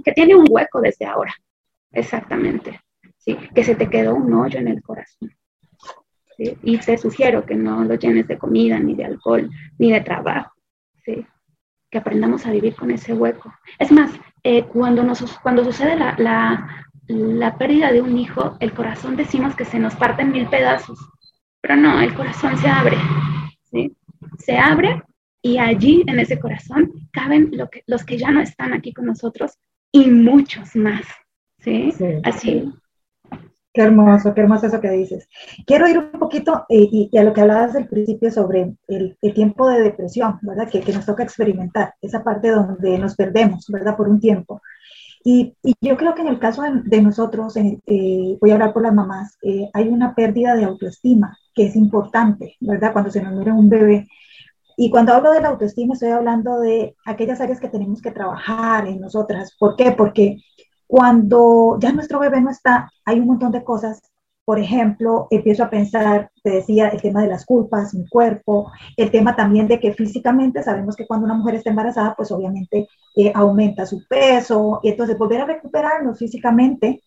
que 0.05 0.13
tiene 0.13 0.35
un 0.35 0.47
hueco 0.49 0.81
desde 0.81 1.07
ahora, 1.07 1.35
exactamente, 1.93 2.81
¿sí? 3.19 3.37
que 3.55 3.65
se 3.65 3.75
te 3.75 3.89
quedó 3.89 4.15
un 4.15 4.33
hoyo 4.35 4.59
en 4.59 4.69
el 4.69 4.83
corazón. 4.83 5.33
Y 6.39 6.77
te 6.79 6.99
sugiero 6.99 7.47
que 7.47 7.55
no 7.55 7.83
lo 7.85 7.95
llenes 7.95 8.29
de 8.29 8.37
comida, 8.37 8.79
ni 8.79 8.95
de 8.95 9.07
alcohol, 9.07 9.49
ni 9.79 9.91
de 9.91 10.03
trabajo, 10.03 10.56
que 11.91 11.99
aprendamos 11.99 12.47
a 12.47 12.51
vivir 12.51 12.75
con 12.75 12.91
ese 12.91 13.15
hueco. 13.15 13.53
Es 13.79 13.93
más, 13.93 14.11
eh, 14.43 14.65
cuando, 14.65 15.03
nos, 15.03 15.21
cuando 15.39 15.65
sucede 15.65 15.97
la, 15.97 16.15
la, 16.19 16.87
la, 17.07 17.57
pérdida 17.57 17.93
de 17.93 18.03
un 18.03 18.19
hijo, 18.19 18.57
el 18.61 18.73
corazón 18.73 19.17
decimos 19.17 19.55
que 19.55 19.65
se 19.65 19.79
nos 19.79 19.95
parte 19.95 20.23
en 20.23 20.33
mil 20.33 20.49
pedazos, 20.49 20.99
pero 21.61 21.77
no, 21.77 22.01
el 22.01 22.15
corazón 22.15 22.57
se 22.59 22.69
abre, 22.69 22.97
¿sí? 23.71 23.97
Se 24.39 24.59
abre 24.59 25.03
y 25.43 25.59
allí 25.59 26.05
en 26.07 26.19
ese 26.19 26.39
corazón 26.39 26.93
caben 27.13 27.51
lo 27.53 27.69
que, 27.71 27.83
los 27.87 28.05
que 28.05 28.19
ya 28.19 28.31
no 28.31 28.41
están 28.41 28.73
aquí 28.73 28.93
con 28.93 29.07
nosotros 29.07 29.59
y 29.93 30.11
muchos 30.11 30.75
más, 30.75 31.07
¿sí? 31.59 31.93
sí 31.93 32.05
Así, 32.25 32.73
Qué 33.77 33.83
hermoso, 33.83 34.33
qué 34.33 34.41
hermoso 34.41 34.69
eso 34.69 34.81
que 34.81 34.89
dices. 34.89 35.29
Quiero 35.67 35.87
ir 35.87 35.99
un 35.99 36.19
poquito 36.19 36.65
eh, 36.71 36.89
y, 36.91 37.19
a 37.19 37.23
lo 37.23 37.35
que 37.35 37.43
hablabas 37.43 37.75
del 37.75 37.87
principio 37.87 38.31
sobre 38.31 38.75
el, 38.89 39.19
tiempo 39.35 39.69
de 39.69 39.83
depresión, 39.83 40.39
¿verdad? 40.41 40.67
Que, 40.71 40.81
que, 40.81 40.95
nos 40.95 41.05
toca 41.05 41.23
experimentar, 41.23 41.93
esa 42.01 42.25
parte 42.25 42.49
donde 42.49 42.97
nos 42.99 43.15
perdemos, 43.17 43.67
¿verdad? 43.69 43.95
Por 43.95 44.09
un 44.09 44.19
tiempo. 44.19 44.63
Y, 45.23 45.55
y 45.63 45.75
yo 45.83 45.99
creo 45.99 46.15
que 46.15 46.23
en 46.23 46.29
el 46.29 46.39
caso 46.39 46.63
de, 46.63 47.03
nosotros, 47.03 47.55
eh, 47.59 48.39
voy 48.41 48.51
a 48.51 48.55
hablar 48.55 48.73
por 48.73 48.83
las 48.83 48.95
mamás, 48.95 49.37
eh, 49.43 49.69
hay 49.75 49.89
una 49.89 50.15
pérdida 50.15 50.57
de 50.57 50.65
autoestima 50.65 51.37
que 51.55 51.67
es 51.67 51.77
importante, 51.77 52.57
¿verdad? 52.61 52.95
Cuando 52.95 53.11
se 53.11 53.21
nos 53.21 53.35
muere 53.35 53.53
un 53.53 53.69
bebé. 53.69 54.09
Y 54.79 54.89
cuando 54.89 55.13
hablo 55.13 55.33
de 55.33 55.43
la 55.43 55.49
autoestima, 55.49 55.93
estoy 55.93 56.13
hablando 56.13 56.61
de 56.61 56.97
aquellas 57.05 57.43
áreas 57.43 57.61
que 57.61 57.69
tenemos 57.69 58.01
que 58.01 58.11
trabajar 58.11 58.87
en 58.89 59.01
nosotras. 59.03 59.55
¿Por 59.59 59.77
qué? 59.77 59.93
Porque 59.93 60.39
cuando 60.87 61.79
ya 61.81 61.93
nuestro 61.93 62.19
bebé 62.19 62.41
no 62.41 62.51
está, 62.51 62.91
hay 63.05 63.21
un 63.21 63.27
montón 63.27 63.53
de 63.53 63.65
cosas. 63.65 64.03
Por 64.45 64.61
ejemplo, 64.61 65.27
empiezo 65.31 65.65
a 65.65 65.71
pensar, 65.71 66.31
te 66.45 66.51
decía, 66.51 66.89
el 66.89 67.03
tema 67.03 67.21
de 67.23 67.29
las 67.29 67.45
culpas, 67.45 67.95
mi 67.95 68.07
cuerpo, 68.09 68.71
el 68.97 69.11
tema 69.11 69.35
también 69.35 69.67
de 69.67 69.81
que 69.81 69.93
físicamente 69.93 70.63
sabemos 70.63 70.95
que 70.95 71.07
cuando 71.07 71.27
una 71.27 71.35
mujer 71.35 71.57
está 71.57 71.71
embarazada, 71.71 72.15
pues 72.15 72.31
obviamente 72.31 72.87
eh, 73.17 73.33
aumenta 73.35 73.87
su 73.87 74.07
peso, 74.09 74.79
y 74.85 74.91
entonces 74.91 75.19
volver 75.19 75.41
a 75.41 75.47
recuperarnos 75.47 76.19
físicamente 76.19 77.03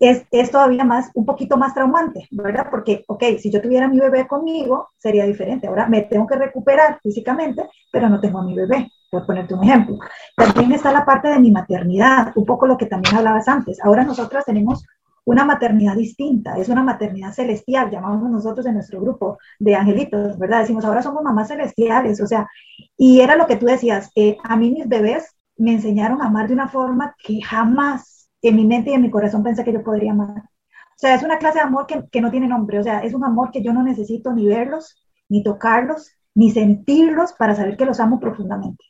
es, 0.00 0.24
es, 0.30 0.50
todavía 0.50 0.82
más, 0.82 1.10
un 1.14 1.26
poquito 1.26 1.58
más 1.58 1.74
traumante, 1.74 2.26
¿verdad? 2.30 2.68
Porque, 2.70 3.04
ok, 3.06 3.22
si 3.38 3.50
yo 3.52 3.60
tuviera 3.60 3.86
mi 3.86 4.00
bebé 4.00 4.26
conmigo, 4.26 4.88
sería 4.96 5.26
diferente. 5.26 5.66
Ahora 5.66 5.86
me 5.86 6.00
tengo 6.02 6.26
que 6.26 6.36
recuperar 6.36 6.98
físicamente, 7.02 7.68
pero 7.92 8.08
no 8.08 8.18
tengo 8.18 8.38
a 8.38 8.44
mi 8.44 8.54
bebé, 8.54 8.88
por 9.10 9.26
ponerte 9.26 9.54
un 9.54 9.62
ejemplo. 9.62 9.98
También 10.34 10.72
está 10.72 10.90
la 10.90 11.04
parte 11.04 11.28
de 11.28 11.38
mi 11.38 11.50
maternidad, 11.50 12.32
un 12.34 12.46
poco 12.46 12.66
lo 12.66 12.78
que 12.78 12.86
también 12.86 13.16
hablabas 13.16 13.46
antes. 13.46 13.78
Ahora 13.84 14.02
nosotras 14.02 14.46
tenemos 14.46 14.84
una 15.24 15.44
maternidad 15.44 15.96
distinta, 15.96 16.56
es 16.56 16.70
una 16.70 16.82
maternidad 16.82 17.32
celestial, 17.32 17.90
llamamos 17.90 18.30
nosotros 18.30 18.64
en 18.66 18.74
nuestro 18.74 19.02
grupo 19.02 19.38
de 19.58 19.74
angelitos, 19.74 20.38
¿verdad? 20.38 20.60
Decimos, 20.60 20.84
ahora 20.84 21.02
somos 21.02 21.22
mamás 21.22 21.48
celestiales, 21.48 22.20
o 22.22 22.26
sea, 22.26 22.48
y 22.96 23.20
era 23.20 23.36
lo 23.36 23.46
que 23.46 23.56
tú 23.56 23.66
decías, 23.66 24.10
eh, 24.16 24.38
a 24.42 24.56
mí 24.56 24.70
mis 24.70 24.88
bebés 24.88 25.36
me 25.58 25.72
enseñaron 25.72 26.22
a 26.22 26.26
amar 26.26 26.48
de 26.48 26.54
una 26.54 26.68
forma 26.68 27.14
que 27.22 27.42
jamás 27.42 28.19
en 28.42 28.56
mi 28.56 28.66
mente 28.66 28.90
y 28.90 28.94
en 28.94 29.02
mi 29.02 29.10
corazón 29.10 29.42
pensé 29.42 29.64
que 29.64 29.72
yo 29.72 29.82
podría 29.82 30.12
amar. 30.12 30.38
O 30.38 30.98
sea, 31.00 31.14
es 31.14 31.22
una 31.22 31.38
clase 31.38 31.58
de 31.58 31.64
amor 31.64 31.86
que, 31.86 32.04
que 32.10 32.20
no 32.20 32.30
tiene 32.30 32.48
nombre, 32.48 32.78
o 32.78 32.82
sea, 32.82 33.00
es 33.00 33.14
un 33.14 33.24
amor 33.24 33.50
que 33.50 33.62
yo 33.62 33.72
no 33.72 33.82
necesito 33.82 34.32
ni 34.32 34.46
verlos, 34.46 34.96
ni 35.28 35.42
tocarlos, 35.42 36.12
ni 36.34 36.50
sentirlos 36.50 37.32
para 37.32 37.54
saber 37.54 37.76
que 37.76 37.86
los 37.86 38.00
amo 38.00 38.20
profundamente 38.20 38.84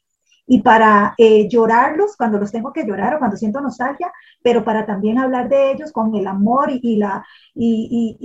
y 0.53 0.63
para 0.63 1.15
eh, 1.17 1.49
llorarlos 1.49 2.17
cuando 2.17 2.37
los 2.37 2.51
tengo 2.51 2.73
que 2.73 2.85
llorar 2.85 3.15
o 3.15 3.19
cuando 3.21 3.37
siento 3.37 3.61
nostalgia, 3.61 4.13
pero 4.43 4.65
para 4.65 4.85
también 4.85 5.17
hablar 5.17 5.49
de 5.49 5.71
ellos 5.71 5.93
con 5.93 6.13
el 6.17 6.27
amor 6.27 6.71
y, 6.73 6.97
la, 6.97 7.25
y, 7.55 8.17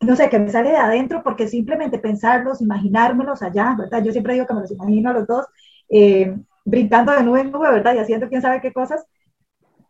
y, 0.00 0.06
no 0.06 0.16
sé, 0.16 0.30
que 0.30 0.38
me 0.38 0.48
sale 0.48 0.70
de 0.70 0.78
adentro, 0.78 1.22
porque 1.22 1.48
simplemente 1.48 1.98
pensarlos, 1.98 2.62
imaginármelos 2.62 3.42
allá, 3.42 3.76
¿verdad? 3.78 4.02
Yo 4.02 4.12
siempre 4.12 4.32
digo 4.32 4.46
que 4.46 4.54
me 4.54 4.62
los 4.62 4.72
imagino 4.72 5.10
a 5.10 5.12
los 5.12 5.26
dos 5.26 5.44
eh, 5.90 6.34
brincando 6.64 7.12
de 7.12 7.22
nube 7.22 7.42
en 7.42 7.52
nube, 7.52 7.70
¿verdad? 7.70 7.96
Y 7.96 7.98
haciendo 7.98 8.30
quién 8.30 8.40
sabe 8.40 8.62
qué 8.62 8.72
cosas. 8.72 9.04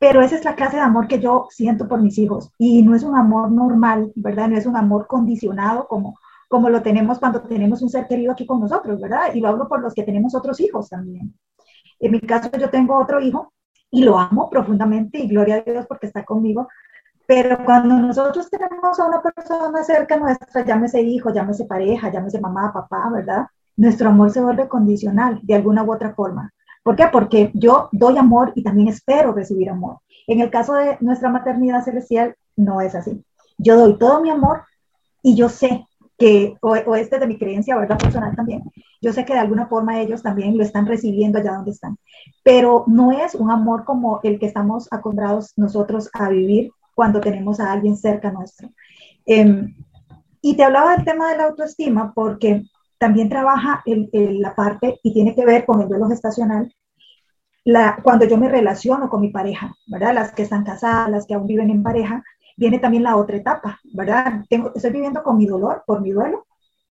Pero 0.03 0.21
esa 0.21 0.35
es 0.35 0.45
la 0.45 0.57
clase 0.57 0.79
de 0.79 0.83
amor 0.83 1.07
que 1.07 1.21
yo 1.21 1.47
siento 1.51 1.87
por 1.87 2.03
mis 2.03 2.19
hijos. 2.19 2.51
Y 2.59 2.83
no 2.83 2.97
es 2.97 3.05
un 3.05 3.17
amor 3.17 3.53
normal, 3.53 4.11
¿verdad? 4.17 4.49
No 4.49 4.59
es 4.59 4.67
un 4.67 4.75
amor 4.77 5.07
condicionado 5.07 5.87
como, 5.87 6.19
como 6.49 6.69
lo 6.69 6.83
tenemos 6.83 7.21
cuando 7.21 7.41
tenemos 7.43 7.83
un 7.83 7.89
ser 7.89 8.09
querido 8.09 8.33
aquí 8.33 8.45
con 8.45 8.59
nosotros, 8.59 9.01
¿verdad? 9.01 9.33
Y 9.33 9.39
lo 9.39 9.47
hablo 9.47 9.69
por 9.69 9.81
los 9.81 9.95
que 9.95 10.03
tenemos 10.03 10.35
otros 10.35 10.59
hijos 10.59 10.89
también. 10.89 11.33
En 12.01 12.11
mi 12.11 12.21
caso, 12.21 12.51
yo 12.59 12.69
tengo 12.69 12.99
otro 12.99 13.21
hijo 13.21 13.53
y 13.93 14.03
lo 14.03 14.19
amo 14.19 14.51
profundamente 14.51 15.21
y 15.21 15.29
gloria 15.29 15.63
a 15.65 15.71
Dios 15.71 15.87
porque 15.87 16.09
está 16.09 16.25
conmigo. 16.25 16.67
Pero 17.25 17.65
cuando 17.65 17.97
nosotros 17.97 18.51
tenemos 18.51 18.99
a 18.99 19.07
una 19.07 19.23
persona 19.23 19.85
cerca 19.85 20.17
nuestra, 20.17 20.65
llámese 20.65 21.01
hijo, 21.01 21.33
llámese 21.33 21.65
pareja, 21.65 22.11
llámese 22.11 22.41
mamá, 22.41 22.73
papá, 22.73 23.09
¿verdad? 23.09 23.47
Nuestro 23.77 24.09
amor 24.09 24.33
se 24.33 24.41
vuelve 24.41 24.67
condicional 24.67 25.39
de 25.45 25.55
alguna 25.55 25.85
u 25.85 25.93
otra 25.93 26.13
forma. 26.13 26.53
¿Por 26.83 26.97
qué? 26.97 27.07
Porque 27.13 27.51
yo 27.55 27.89
doy 27.93 28.19
amor 28.19 28.53
y 28.55 28.63
también 28.63 28.89
espero 28.89 29.33
recibir 29.33 29.71
amor. 29.71 29.99
En 30.27 30.41
el 30.41 30.51
caso 30.51 30.75
de 30.75 30.97
nuestra 31.01 31.29
maternidad 31.29 31.85
celestial, 31.85 32.35
no 32.57 32.81
es 32.81 32.95
así. 32.95 33.25
Yo 33.59 33.77
doy 33.77 33.99
todo 33.99 34.21
mi 34.21 34.31
amor 34.31 34.63
y 35.23 35.35
yo 35.37 35.49
sé 35.49 35.87
que, 36.19 36.57
o, 36.61 36.71
o 36.71 36.97
este 36.97 37.19
de 37.19 37.27
mi 37.27 37.39
creencia, 37.39 37.77
¿verdad? 37.77 37.99
Personal 37.99 38.35
también, 38.35 38.63
yo 39.01 39.13
sé 39.13 39.25
que 39.25 39.33
de 39.33 39.41
alguna 39.41 39.67
forma 39.67 40.01
ellos 40.01 40.23
también 40.23 40.57
lo 40.57 40.63
están 40.63 40.87
recibiendo 40.87 41.39
allá 41.39 41.55
donde 41.55 41.73
están, 41.73 41.99
pero 42.45 42.85
no 42.87 43.11
es 43.11 43.35
un 43.35 43.51
amor 43.51 43.85
como 43.85 44.21
el 44.23 44.39
que 44.39 44.47
estamos 44.47 44.87
acostumbrados 44.93 45.53
nosotros 45.57 46.09
a 46.13 46.29
vivir 46.29 46.71
cuando 46.95 47.21
tenemos 47.21 47.59
a 47.59 47.73
alguien 47.73 47.97
cerca 47.97 48.31
nuestro. 48.31 48.71
Em, 49.27 49.75
y 50.41 50.57
te 50.57 50.65
hablaba 50.65 50.97
del 50.97 51.05
tema 51.05 51.31
de 51.31 51.39
la 51.39 51.45
autoestima 51.45 52.13
porque 52.15 52.65
también 53.03 53.29
trabaja 53.29 53.83
la 53.85 54.55
parte 54.55 55.01
y 55.03 55.13
tiene 55.13 55.35
que 55.35 55.45
ver 55.45 55.67
con 55.67 55.83
el 55.83 55.89
duelo 55.89 56.07
gestacional 56.07 56.73
la, 57.65 57.99
cuando 58.01 58.27
yo 58.27 58.37
me 58.37 58.49
relaciono 58.49 59.09
con 59.09 59.21
mi 59.21 59.31
pareja, 59.31 59.75
¿verdad? 59.89 60.15
Las 60.15 60.33
que 60.33 60.43
están 60.43 60.63
casadas, 60.63 61.11
las 61.11 61.27
que 61.27 61.35
aún 61.35 61.49
viven 61.49 61.69
en 61.71 61.83
pareja, 61.83 62.23
viene 62.57 62.79
también 62.79 63.03
la 63.03 63.17
otra 63.17 63.39
etapa, 63.39 63.81
¿verdad? 63.93 64.45
Tengo, 64.49 64.71
estoy 64.73 64.93
viviendo 64.93 65.25
con 65.25 65.37
mi 65.37 65.47
dolor 65.47 65.83
por 65.85 66.01
mi 66.01 66.13
duelo, 66.13 66.47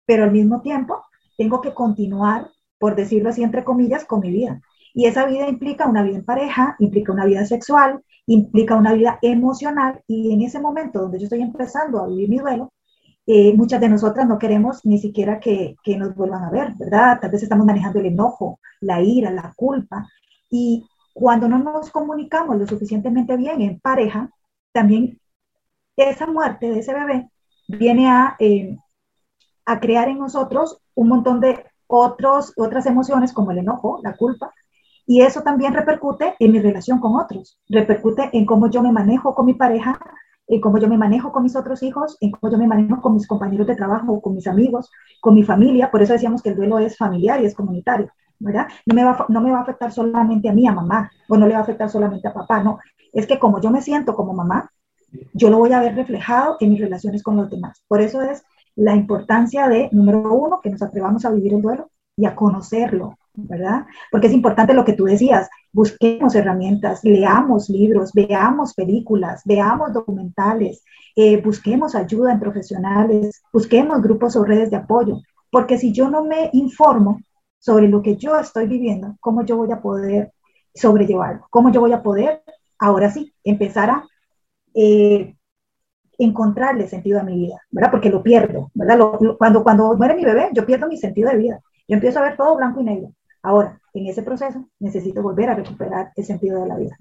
pero 0.06 0.26
al 0.26 0.32
mismo 0.32 0.62
tiempo 0.62 1.02
tengo 1.38 1.62
que 1.62 1.74
continuar, 1.74 2.50
por 2.78 2.98
decirlo 2.98 3.30
así, 3.30 3.42
entre 3.42 3.64
comillas, 3.64 4.04
con 4.04 4.20
mi 4.20 4.32
vida. 4.32 4.60
Y 4.94 5.06
esa 5.06 5.26
vida 5.26 5.48
implica 5.48 5.88
una 5.88 6.04
vida 6.04 6.18
en 6.18 6.26
pareja, 6.26 6.76
implica 6.80 7.14
una 7.14 7.24
vida 7.24 7.46
sexual, 7.46 8.04
implica 8.26 8.76
una 8.76 8.92
vida 8.92 9.18
emocional. 9.22 10.02
Y 10.08 10.34
en 10.34 10.42
ese 10.42 10.60
momento 10.60 11.00
donde 11.00 11.20
yo 11.20 11.24
estoy 11.24 11.42
empezando 11.42 12.02
a 12.02 12.08
vivir 12.08 12.28
mi 12.28 12.40
duelo, 12.40 12.74
eh, 13.34 13.54
muchas 13.56 13.80
de 13.80 13.88
nosotras 13.88 14.28
no 14.28 14.38
queremos 14.38 14.86
ni 14.86 14.98
siquiera 14.98 15.40
que, 15.40 15.78
que, 15.84 15.96
nos 15.96 16.14
vuelvan 16.14 16.44
a 16.44 16.50
ver, 16.50 16.74
¿verdad? 16.76 17.18
Tal 17.22 17.32
vez 17.32 17.42
estamos 17.42 17.66
manejando 17.66 18.00
el 18.00 18.08
enojo, 18.08 18.60
la 18.82 19.02
ira, 19.02 19.32
la 19.32 19.54
culpa. 19.56 20.06
Y 20.50 20.86
cuando 21.14 21.48
no 21.48 21.58
nos 21.60 21.92
comunicamos 21.92 22.58
lo 22.58 22.68
suficientemente 22.68 23.38
bien 23.38 23.62
en 23.62 23.80
pareja, 23.80 24.30
también 24.74 25.18
esa 25.96 26.28
muerte 26.28 26.72
de 26.72 26.80
ese 26.80 26.94
bebé 26.94 27.30
viene 27.70 28.10
a, 28.10 28.36
eh, 28.38 28.78
a 29.66 29.80
crear 29.80 30.10
en 30.10 30.20
nosotros 30.20 30.82
un 30.94 31.08
montón 31.08 31.40
de 31.40 31.64
otros, 31.88 32.52
otras 32.58 32.86
emociones 32.86 33.32
como 33.32 33.52
el 33.52 33.60
enojo, 33.60 34.02
la 34.04 34.18
culpa, 34.18 34.54
y 35.06 35.22
eso 35.22 35.42
también 35.42 35.74
repercute 35.74 36.36
en 36.38 36.52
mi 36.52 36.60
relación 36.60 37.00
con 37.00 37.16
otros, 37.16 37.58
repercute 37.70 38.30
en 38.34 38.46
cómo 38.46 38.70
yo 38.70 38.84
me 38.84 38.92
manejo 38.92 39.34
con 39.34 39.46
mi 39.46 39.54
pareja, 39.54 39.98
en 40.52 40.60
cómo 40.60 40.78
yo 40.80 40.90
me 40.90 40.98
manejo 40.98 41.32
con 41.32 41.44
mis 41.44 41.56
otros 41.56 41.82
hijos, 41.82 42.18
en 42.20 42.32
cómo 42.32 42.52
yo 42.52 42.58
me 42.58 42.68
manejo 42.68 43.02
con 43.02 43.14
mis 43.14 43.26
compañeros 43.26 43.66
de 43.68 43.76
trabajo, 43.76 44.22
con 44.22 44.36
mis 44.36 44.48
amigos, 44.48 44.92
con 45.22 45.34
mi 45.34 45.44
familia. 45.44 45.90
Por 45.90 46.02
eso 46.02 46.12
decíamos 46.12 46.42
que 46.42 46.50
el 46.50 46.58
duelo 46.58 46.78
es 46.78 46.98
familiar 46.98 47.42
y 47.42 47.46
es 47.46 47.56
comunitario, 47.56 48.12
¿verdad? 48.38 48.68
No 48.86 48.94
me 48.94 49.06
va, 49.06 49.26
no 49.30 49.40
me 49.40 49.50
va 49.50 49.60
a 49.60 49.62
afectar 49.62 49.94
solamente 49.94 50.50
a 50.50 50.54
mí, 50.54 50.68
a 50.68 50.74
mamá, 50.74 51.10
o 51.30 51.38
no 51.38 51.48
le 51.48 51.54
va 51.54 51.62
a 51.62 51.64
afectar 51.64 51.90
solamente 51.90 52.28
a 52.28 52.34
papá, 52.34 52.62
no. 52.62 52.80
Es 53.14 53.26
que 53.28 53.40
como 53.40 53.62
yo 53.62 53.72
me 53.72 53.82
siento 53.82 54.14
como 54.14 54.34
mamá, 54.34 54.70
yo 55.34 55.50
lo 55.50 55.58
voy 55.58 55.72
a 55.72 55.80
ver 55.80 55.96
reflejado 55.96 56.58
en 56.60 56.72
mis 56.72 56.82
relaciones 56.82 57.24
con 57.24 57.38
los 57.38 57.50
demás. 57.50 57.86
Por 57.88 58.02
eso 58.02 58.22
es 58.22 58.44
la 58.76 58.94
importancia 58.94 59.70
de, 59.70 59.88
número 59.94 60.34
uno, 60.34 60.60
que 60.62 60.70
nos 60.70 60.82
atrevamos 60.82 61.24
a 61.24 61.32
vivir 61.32 61.54
el 61.54 61.62
duelo 61.62 61.90
y 62.18 62.26
a 62.26 62.36
conocerlo, 62.36 63.18
¿verdad? 63.34 63.86
Porque 64.12 64.28
es 64.28 64.34
importante 64.34 64.74
lo 64.74 64.86
que 64.86 64.94
tú 64.94 65.06
decías, 65.06 65.50
busquemos 65.72 66.36
herramientas, 66.36 67.04
leamos 67.04 67.70
libros, 67.70 68.12
veamos 68.14 68.74
películas, 68.74 69.42
veamos 69.46 69.94
documentales, 69.94 70.84
eh, 71.16 71.42
busquemos 71.42 71.96
ayuda 71.96 72.34
en 72.34 72.40
profesionales, 72.40 73.42
busquemos 73.54 74.02
grupos 74.02 74.36
o 74.36 74.44
redes 74.44 74.70
de 74.70 74.78
apoyo, 74.78 75.22
porque 75.50 75.78
si 75.78 75.94
yo 75.94 76.10
no 76.10 76.24
me 76.24 76.50
informo 76.54 77.22
sobre 77.60 77.88
lo 77.88 78.02
que 78.02 78.18
yo 78.18 78.38
estoy 78.38 78.68
viviendo, 78.68 79.16
¿cómo 79.20 79.46
yo 79.46 79.58
voy 79.58 79.72
a 79.72 79.82
poder 79.82 80.34
sobrellevarlo? 80.74 81.46
¿Cómo 81.50 81.72
yo 81.72 81.80
voy 81.82 81.94
a 81.94 82.02
poder, 82.02 82.42
ahora 82.80 83.12
sí, 83.12 83.34
empezar 83.44 83.90
a 83.90 84.06
eh, 84.74 85.36
encontrarle 86.18 86.88
sentido 86.88 87.20
a 87.20 87.24
mi 87.24 87.36
vida, 87.36 87.62
¿verdad? 87.72 87.92
Porque 87.92 88.10
lo 88.10 88.24
pierdo, 88.24 88.72
¿verdad? 88.74 89.00
cuando, 89.38 89.64
cuando 89.64 89.96
muere 89.96 90.16
mi 90.16 90.26
bebé, 90.26 90.50
yo 90.54 90.66
pierdo 90.66 90.88
mi 90.88 90.98
sentido 90.98 91.30
de 91.30 91.38
vida. 91.38 91.62
Yo 91.88 91.96
empiezo 91.96 92.20
a 92.20 92.24
ver 92.24 92.38
todo 92.38 92.56
blanco 92.56 92.82
y 92.82 92.84
negro. 92.84 93.14
Ahora, 93.44 93.80
en 93.94 94.08
ese 94.08 94.24
proceso, 94.24 94.70
necesito 94.80 95.22
volver 95.22 95.50
a 95.50 95.56
recuperar 95.56 96.12
el 96.16 96.24
sentido 96.24 96.62
de 96.62 96.68
la 96.68 96.78
vida. 96.78 96.98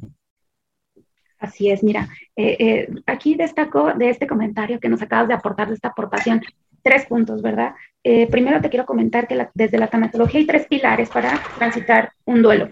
Así 1.38 1.70
es, 1.70 1.82
mira, 1.82 2.08
eh, 2.36 2.56
eh, 2.58 2.88
aquí 3.06 3.34
destaco 3.34 3.94
de 3.94 4.10
este 4.10 4.26
comentario 4.26 4.78
que 4.78 4.90
nos 4.90 5.00
acabas 5.00 5.28
de 5.28 5.34
aportar, 5.34 5.68
de 5.68 5.74
esta 5.74 5.88
aportación, 5.88 6.42
tres 6.82 7.06
puntos, 7.06 7.40
¿verdad? 7.40 7.74
Eh, 8.04 8.26
primero 8.30 8.60
te 8.60 8.68
quiero 8.68 8.84
comentar 8.84 9.26
que 9.26 9.48
desde 9.54 9.78
la 9.78 9.88
tanatología 9.88 10.40
hay 10.40 10.46
tres 10.46 10.66
pilares 10.66 11.08
para 11.08 11.40
transitar 11.56 12.12
un 12.26 12.42
duelo. 12.42 12.70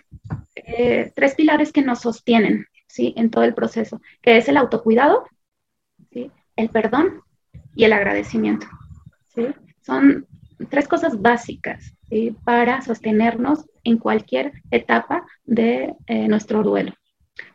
tres 1.15 1.35
pilares 1.35 1.73
que 1.73 1.83
nos 1.83 2.01
sostienen, 2.01 2.67
¿sí? 2.87 3.15
En 3.17 3.31
todo 3.31 3.45
el 3.45 3.55
proceso, 3.55 4.01
que 4.21 4.37
es 4.37 4.49
el 4.49 4.57
autocuidado, 4.57 5.27
¿sí? 6.13 6.31
el 6.57 6.69
perdón 6.69 7.23
y 7.75 7.85
el 7.85 7.93
agradecimiento. 7.93 8.67
¿sí? 9.35 9.47
Son 9.81 10.27
tres 10.71 10.89
cosas 10.89 11.21
básicas 11.21 11.95
para 12.45 12.81
sostenernos 12.81 13.67
en 13.85 13.99
cualquier 13.99 14.53
etapa 14.71 15.27
de 15.45 15.95
eh, 16.07 16.29
nuestro 16.29 16.63
duelo. 16.63 16.93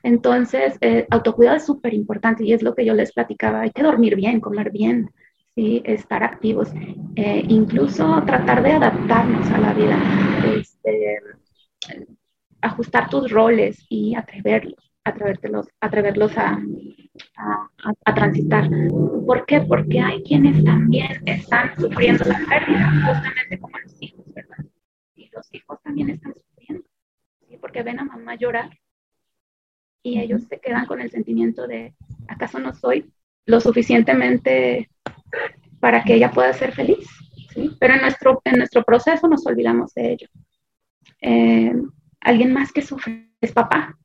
Entonces, 0.01 0.77
eh, 0.81 1.05
autocuidado 1.09 1.57
es 1.57 1.65
súper 1.65 1.93
importante 1.93 2.45
y 2.45 2.53
es 2.53 2.61
lo 2.61 2.73
que 2.73 2.85
yo 2.85 2.93
les 2.93 3.11
platicaba. 3.11 3.61
Hay 3.61 3.71
que 3.71 3.83
dormir 3.83 4.15
bien, 4.15 4.39
comer 4.39 4.71
bien, 4.71 5.11
estar 5.55 6.23
activos, 6.23 6.69
eh, 7.15 7.43
incluso 7.47 8.23
tratar 8.25 8.63
de 8.63 8.71
adaptarnos 8.71 9.47
a 9.51 9.59
la 9.59 9.73
vida, 9.73 9.99
este, 10.57 11.19
ajustar 12.61 13.07
tus 13.09 13.29
roles 13.29 13.85
y 13.87 14.15
atreverlos 14.15 14.82
atreverlos, 15.03 15.67
atreverlos 15.81 16.37
a, 16.37 16.59
a, 18.05 18.15
transitar. 18.15 18.69
¿Por 19.25 19.45
qué? 19.45 19.61
Porque 19.61 19.99
hay 19.99 20.23
quienes 20.23 20.63
también 20.63 21.21
están 21.25 21.75
sufriendo 21.77 22.25
la 22.25 22.39
pérdida, 22.47 22.91
justamente 23.05 23.59
como 23.59 23.77
los 23.79 23.95
hijos, 24.01 24.33
¿verdad? 24.33 24.65
Y 25.15 25.29
los 25.29 25.53
hijos 25.53 25.81
también 25.83 26.09
están 26.09 26.33
sufriendo, 26.33 26.87
¿sí? 27.47 27.57
porque 27.57 27.83
ven 27.83 27.99
a 27.99 28.05
mamá 28.05 28.35
llorar 28.35 28.69
y 30.01 30.19
ellos 30.19 30.43
se 30.49 30.59
quedan 30.59 30.85
con 30.85 31.01
el 31.01 31.09
sentimiento 31.09 31.67
de, 31.67 31.95
¿acaso 32.27 32.59
no 32.59 32.73
soy 32.73 33.11
lo 33.45 33.59
suficientemente 33.59 34.89
para 35.79 36.03
que 36.03 36.15
ella 36.15 36.31
pueda 36.31 36.53
ser 36.53 36.73
feliz. 36.73 37.07
¿sí? 37.53 37.71
Pero 37.79 37.95
en 37.95 38.01
nuestro, 38.01 38.41
en 38.45 38.57
nuestro 38.57 38.83
proceso 38.83 39.27
nos 39.27 39.45
olvidamos 39.45 39.93
de 39.93 40.13
ello. 40.13 40.27
Eh, 41.21 41.73
alguien 42.21 42.53
más 42.53 42.71
que 42.71 42.81
sufre 42.81 43.29
es 43.41 43.51
papá. 43.51 43.97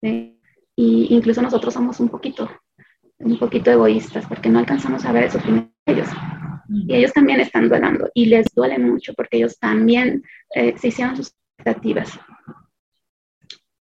¿sí? 0.00 0.35
Y 0.76 1.14
incluso 1.14 1.40
nosotros 1.40 1.72
somos 1.72 1.98
un 2.00 2.08
poquito, 2.08 2.50
un 3.18 3.38
poquito 3.38 3.70
egoístas 3.70 4.26
porque 4.26 4.50
no 4.50 4.58
alcanzamos 4.58 5.04
a 5.04 5.12
ver 5.12 5.30
sufrimiento 5.30 5.72
de 5.86 5.92
ellos. 5.94 6.08
Y 6.68 6.94
ellos 6.94 7.12
también 7.12 7.40
están 7.40 7.68
duelando 7.68 8.10
y 8.12 8.26
les 8.26 8.46
duele 8.54 8.78
mucho 8.78 9.14
porque 9.14 9.38
ellos 9.38 9.58
también 9.58 10.22
eh, 10.54 10.74
se 10.76 10.88
hicieron 10.88 11.16
sus 11.16 11.32
expectativas. 11.58 12.18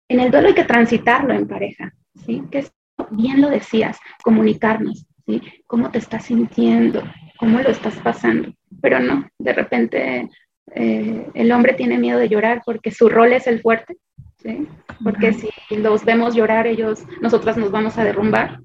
En 0.09 0.21
el 0.21 0.31
duelo 0.31 0.49
hay 0.49 0.55
que 0.55 0.65
transitarlo 0.65 1.35
en 1.35 1.49
pareja, 1.49 1.93
¿sí? 2.25 2.43
Que 2.51 2.67
bien 3.11 3.41
lo 3.41 3.51
decías, 3.51 3.99
comunicarnos, 4.23 5.07
¿sí? 5.27 5.43
¿Cómo 5.67 5.91
te 5.91 5.99
estás 5.99 6.27
sintiendo? 6.27 7.03
¿Cómo 7.39 7.61
lo 7.61 7.71
estás 7.71 7.97
pasando? 7.97 8.53
Pero 8.81 9.01
no, 9.01 9.29
de 9.39 9.53
repente 9.53 10.29
eh, 10.75 11.31
el 11.35 11.53
hombre 11.53 11.75
tiene 11.75 11.99
miedo 11.99 12.19
de 12.19 12.29
llorar 12.29 12.63
porque 12.65 12.91
su 12.91 13.09
rol 13.09 13.33
es 13.33 13.47
el 13.47 13.61
fuerte, 13.61 13.97
¿sí? 14.39 14.69
Porque 15.03 15.33
si 15.33 15.49
los 15.77 16.05
vemos 16.05 16.35
llorar, 16.35 16.67
ellos, 16.67 17.05
nosotras 17.21 17.57
nos 17.57 17.71
vamos 17.71 17.99
a 17.99 18.05
derrumbar. 18.05 18.61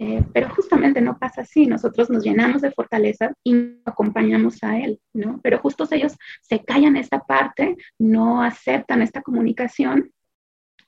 Eh, 0.00 0.24
pero 0.32 0.48
justamente 0.50 1.00
no 1.00 1.18
pasa 1.18 1.40
así, 1.40 1.66
nosotros 1.66 2.08
nos 2.08 2.22
llenamos 2.22 2.62
de 2.62 2.70
fortaleza 2.70 3.32
y 3.42 3.80
acompañamos 3.84 4.62
a 4.62 4.78
él, 4.78 5.00
¿no? 5.12 5.40
Pero 5.42 5.58
justo 5.58 5.88
ellos 5.90 6.16
se 6.40 6.62
callan 6.64 6.96
esta 6.96 7.18
parte, 7.18 7.76
no 7.98 8.40
aceptan 8.42 9.02
esta 9.02 9.22
comunicación 9.22 10.12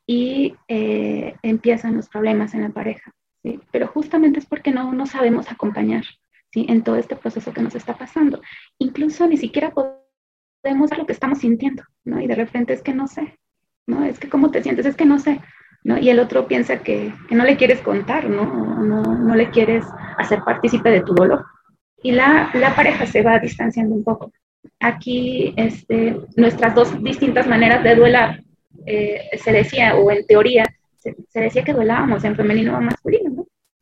y 0.07 0.55
eh, 0.69 1.35
empiezan 1.43 1.97
los 1.97 2.09
problemas 2.09 2.55
en 2.55 2.63
la 2.63 2.71
pareja, 2.71 3.11
¿sí? 3.43 3.59
Pero 3.73 3.89
justamente 3.89 4.39
es 4.39 4.47
porque 4.47 4.71
no, 4.71 4.93
no 4.93 5.07
sabemos 5.07 5.51
acompañar, 5.51 6.05
¿sí? 6.53 6.67
En 6.69 6.85
todo 6.85 6.95
este 6.95 7.17
proceso 7.17 7.53
que 7.53 7.63
nos 7.63 7.75
está 7.75 7.99
pasando. 7.99 8.41
Incluso 8.79 9.27
ni 9.27 9.39
siquiera 9.39 9.73
podemos 9.73 10.89
ver 10.89 11.01
lo 11.01 11.07
que 11.07 11.15
estamos 11.15 11.41
sintiendo, 11.41 11.83
¿no? 12.05 12.21
Y 12.21 12.29
de 12.29 12.37
repente 12.37 12.75
es 12.75 12.83
que 12.83 12.95
no 12.95 13.09
sé, 13.09 13.40
Es 14.05 14.19
que 14.19 14.29
cómo 14.29 14.51
te 14.51 14.63
sientes, 14.63 14.87
es 14.87 14.97
que 14.97 15.05
no 15.05 15.19
sé, 15.19 15.41
¿no? 15.85 15.99
Y 15.99 16.11
el 16.11 16.21
otro 16.21 16.47
piensa 16.47 16.79
que, 16.79 17.13
que 17.29 17.35
no 17.35 17.45
le 17.45 17.57
quieres 17.57 17.81
contar, 17.81 18.29
¿no? 18.29 18.45
¿no? 18.83 19.03
No 19.03 19.35
le 19.35 19.51
quieres 19.51 19.85
hacer 20.19 20.43
partícipe 20.45 20.91
de 20.91 21.03
tu 21.03 21.15
dolor. 21.15 21.45
Y 22.03 22.13
la, 22.13 22.51
la 22.55 22.75
pareja 22.75 23.07
se 23.07 23.23
va 23.23 23.39
distanciando 23.39 23.95
un 23.95 24.05
poco. 24.05 24.33
Aquí 24.79 25.53
este, 25.57 26.17
nuestras 26.37 26.75
dos 26.75 27.03
distintas 27.03 27.47
maneras 27.47 27.83
de 27.83 27.95
duelar 27.95 28.43
eh, 28.87 29.29
se 29.39 29.53
decía, 29.53 29.97
o 29.97 30.11
en 30.11 30.27
teoría, 30.27 30.65
se, 30.97 31.15
decía 31.35 31.65
que 31.65 31.73
duelábamos 31.73 32.25
en 32.25 32.37
femenino 32.37 32.77
o 32.77 32.81
masculino, 32.81 33.30
¿no? 33.30 33.30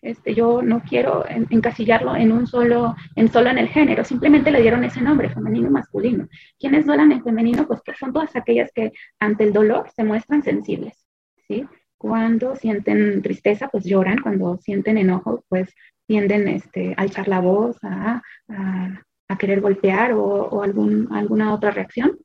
Este, 0.01 0.35
yo 0.35 0.63
no 0.63 0.81
quiero 0.81 1.25
encasillarlo 1.29 2.15
en 2.15 2.31
un 2.31 2.47
solo, 2.47 2.95
en 3.17 3.31
solo 3.33 3.51
en 3.51 3.59
el 3.59 3.69
género, 3.69 4.05
simplemente 4.05 4.53
le 4.53 4.63
dieron 4.63 4.85
ese 4.85 5.01
nombre, 5.01 5.29
femenino 5.29 5.71
masculino. 5.71 6.29
¿Quiénes 6.59 6.87
duelan 6.87 7.11
en 7.13 7.25
femenino? 7.25 7.67
Pues 7.67 7.81
son 7.99 8.13
todas 8.13 8.35
aquellas 8.37 8.71
que 8.73 8.93
ante 9.19 9.45
el 9.45 9.53
dolor 9.53 9.91
se 9.95 10.05
muestran 10.05 10.43
sensibles, 10.43 11.05
¿sí? 11.49 11.67
Cuando 11.97 12.55
sienten 12.55 13.23
tristeza, 13.23 13.69
pues 13.69 13.85
lloran, 13.85 14.19
cuando 14.23 14.57
sienten 14.59 14.99
enojo, 14.99 15.45
pues 15.49 15.75
tienden 16.07 16.47
este, 16.47 16.95
a 16.97 17.05
echar 17.05 17.27
la 17.27 17.41
voz, 17.41 17.77
a, 17.83 18.23
a, 18.49 19.39
querer 19.39 19.61
golpear 19.61 20.13
o, 20.13 20.25
o 20.25 20.63
algún, 20.63 21.09
alguna 21.13 21.53
otra 21.53 21.73
reacción. 21.73 22.19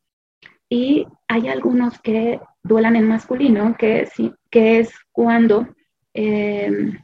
Y 0.69 1.07
hay 1.27 1.47
algunos 1.47 1.99
que 1.99 2.39
duelan 2.63 2.95
en 2.95 3.07
masculino, 3.07 3.75
que, 3.77 4.05
sí, 4.05 4.33
que 4.49 4.79
es 4.79 4.93
cuando 5.11 5.67
em, 6.13 6.97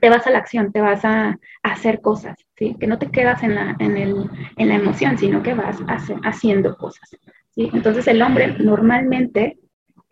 te 0.00 0.10
vas 0.10 0.26
a 0.26 0.30
la 0.30 0.38
acción, 0.38 0.72
te 0.72 0.80
vas 0.80 1.04
a, 1.04 1.38
hacer 1.62 2.00
cosas, 2.00 2.36
¿sí? 2.56 2.76
que 2.78 2.86
no 2.86 2.98
te 2.98 3.10
quedas 3.10 3.42
en 3.42 3.54
la, 3.54 3.76
en 3.78 3.96
el, 3.96 4.28
en 4.56 4.68
la 4.68 4.74
emoción, 4.74 5.16
sino 5.16 5.42
que 5.42 5.54
vas 5.54 5.78
haciendo 6.24 6.76
cosas. 6.76 7.08
¿sí? 7.50 7.70
Entonces 7.72 8.06
el 8.08 8.20
hombre 8.20 8.56
normalmente 8.58 9.58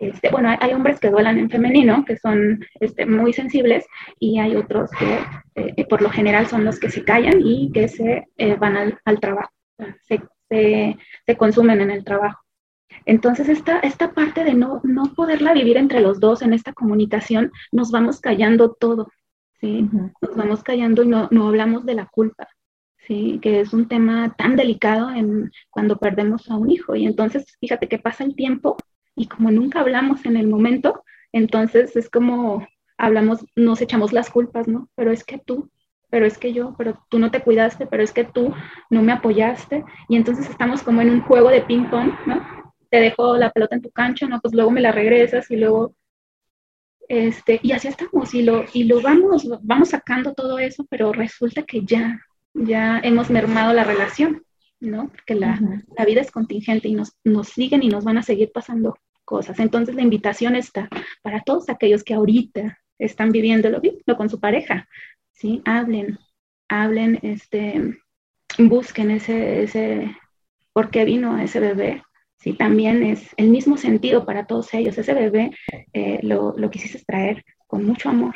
este, 0.00 0.30
bueno, 0.30 0.56
hay, 0.58 0.72
hombres 0.72 0.98
que 0.98 1.10
duelan 1.10 1.38
en 1.38 1.50
femenino, 1.50 2.06
que 2.06 2.16
son 2.16 2.64
este, 2.80 3.04
muy 3.04 3.34
sensibles, 3.34 3.86
y 4.18 4.38
hay 4.38 4.56
otros 4.56 4.90
que 4.98 5.18
eh, 5.56 5.86
por 5.86 6.00
lo 6.00 6.08
general 6.08 6.46
son 6.46 6.64
los 6.64 6.80
que 6.80 6.88
se 6.88 7.04
callan 7.04 7.42
y 7.44 7.70
que 7.70 7.86
se 7.86 8.26
eh, 8.38 8.54
van 8.54 8.76
al, 9.04 9.20
trabajo, 9.20 9.52
se, 10.08 10.22
se, 10.48 11.36
consumen 11.36 11.82
en 11.82 11.90
el 11.90 12.02
trabajo. 12.02 12.42
Entonces, 13.04 13.50
esta, 13.50 13.78
esta 13.80 14.12
parte 14.12 14.42
de 14.42 14.54
no, 14.54 14.80
no 14.84 15.14
poderla 15.14 15.52
vivir 15.52 15.76
entre 15.76 16.00
los 16.00 16.18
dos 16.18 16.40
en 16.40 16.54
esta 16.54 16.72
comunicación, 16.72 17.52
nos 17.70 17.90
vamos 17.90 18.20
callando 18.20 18.72
todo, 18.72 19.12
¿sí? 19.61 19.88
Nos 20.20 20.36
vamos 20.36 20.62
callando 20.62 21.02
y 21.02 21.08
no, 21.08 21.28
no 21.30 21.48
hablamos 21.48 21.84
de 21.84 21.94
la 21.94 22.06
culpa, 22.06 22.48
¿sí? 23.06 23.38
Que 23.42 23.61
es 23.61 23.72
un 23.72 23.88
tema 23.88 24.34
tan 24.36 24.56
delicado 24.56 25.11
en, 25.11 25.50
cuando 25.70 25.98
perdemos 25.98 26.50
a 26.50 26.56
un 26.56 26.70
hijo. 26.70 26.94
Y 26.96 27.06
entonces, 27.06 27.56
fíjate 27.61 27.88
que 27.88 27.98
pasa 27.98 28.24
el 28.24 28.34
tiempo 28.34 28.76
y 29.14 29.26
como 29.26 29.50
nunca 29.50 29.80
hablamos 29.80 30.24
en 30.24 30.36
el 30.36 30.48
momento, 30.48 31.04
entonces 31.32 31.94
es 31.96 32.08
como 32.08 32.66
hablamos, 33.00 33.44
nos 33.56 33.80
echamos 33.80 34.12
las 34.12 34.30
culpas, 34.30 34.68
¿no? 34.68 34.88
Pero 34.94 35.11
es 35.11 35.24
que 35.24 35.38
tú, 35.38 35.70
pero 36.11 36.26
es 36.26 36.38
que 36.38 36.52
yo, 36.52 36.74
pero 36.76 37.02
tú 37.08 37.18
no 37.18 37.30
te 37.30 37.40
cuidaste, 37.40 37.86
pero 37.86 38.02
es 38.02 38.12
que 38.12 38.24
tú 38.24 38.52
no 38.90 39.02
me 39.02 39.12
apoyaste. 39.12 39.84
Y 40.08 40.16
entonces 40.16 40.48
estamos 40.48 40.82
como 40.82 41.00
en 41.00 41.11
un 41.11 41.22
juego 41.22 41.48
de 41.48 41.62
ping-pong, 41.62 42.12
¿no? 42.26 42.46
Te 42.90 43.00
dejo 43.00 43.36
la 43.36 43.50
pelota 43.50 43.76
en 43.76 43.82
tu 43.82 43.90
cancha, 43.90 44.26
¿no? 44.26 44.40
Pues 44.40 44.54
luego 44.54 44.70
me 44.70 44.80
la 44.80 44.92
regresas 44.92 45.50
y 45.50 45.56
luego, 45.56 45.94
este, 47.11 47.58
y 47.64 47.72
así 47.72 47.88
estamos 47.88 48.32
y 48.34 48.42
lo, 48.44 48.66
y 48.72 48.84
lo 48.84 49.02
vamos, 49.02 49.44
vamos 49.62 49.88
sacando 49.88 50.32
todo 50.32 50.61
eso, 50.61 50.86
pero 50.88 51.12
resulta 51.12 51.64
que 51.64 51.84
ya, 51.84 52.20
ya 52.54 53.00
hemos 53.02 53.30
mermado 53.30 53.72
la 53.72 53.82
relación, 53.82 54.44
¿no? 54.78 55.08
Porque 55.08 55.34
la, 55.34 55.58
la 55.98 56.04
vida 56.04 56.20
es 56.20 56.30
contingente 56.30 56.86
y 56.86 56.94
nos, 56.94 57.16
nos 57.24 57.48
siguen 57.48 57.82
y 57.82 57.88
nos 57.88 58.04
van 58.04 58.18
a 58.18 58.22
seguir 58.22 58.52
pasando 58.52 58.96
cosas. 59.24 59.58
Entonces 59.58 59.96
la 59.96 60.02
invitación 60.02 60.54
está 60.54 60.88
para 61.20 61.40
todos 61.40 61.68
aquellos 61.68 62.04
que 62.04 62.14
ahorita 62.14 62.78
están 62.96 63.32
viviéndolo, 63.32 63.82
con 64.16 64.30
su 64.30 64.38
pareja, 64.38 64.86
¿sí? 65.32 65.62
Hablen, 65.64 66.16
hablen, 66.68 67.18
este, 67.22 67.98
busquen 68.56 69.11
ese, 69.11 69.64
ese, 69.64 70.16
por 70.72 70.90
qué 70.90 71.04
vino 71.04 71.38
ese 71.38 71.58
bebé, 71.58 72.04
¿sí? 72.41 72.55
También 72.55 73.03
es 73.03 73.28
el 73.36 73.51
mismo 73.51 73.76
sentido 73.76 74.24
para 74.26 74.47
todos 74.47 74.72
ellos. 74.74 74.99
Ese 74.99 75.14
bebé 75.14 75.51
eh, 75.93 76.20
lo, 76.22 76.55
lo 76.57 76.70
quisiste 76.70 77.03
traer 77.07 77.45
con 77.66 77.84
mucho 77.84 78.09
amor, 78.09 78.34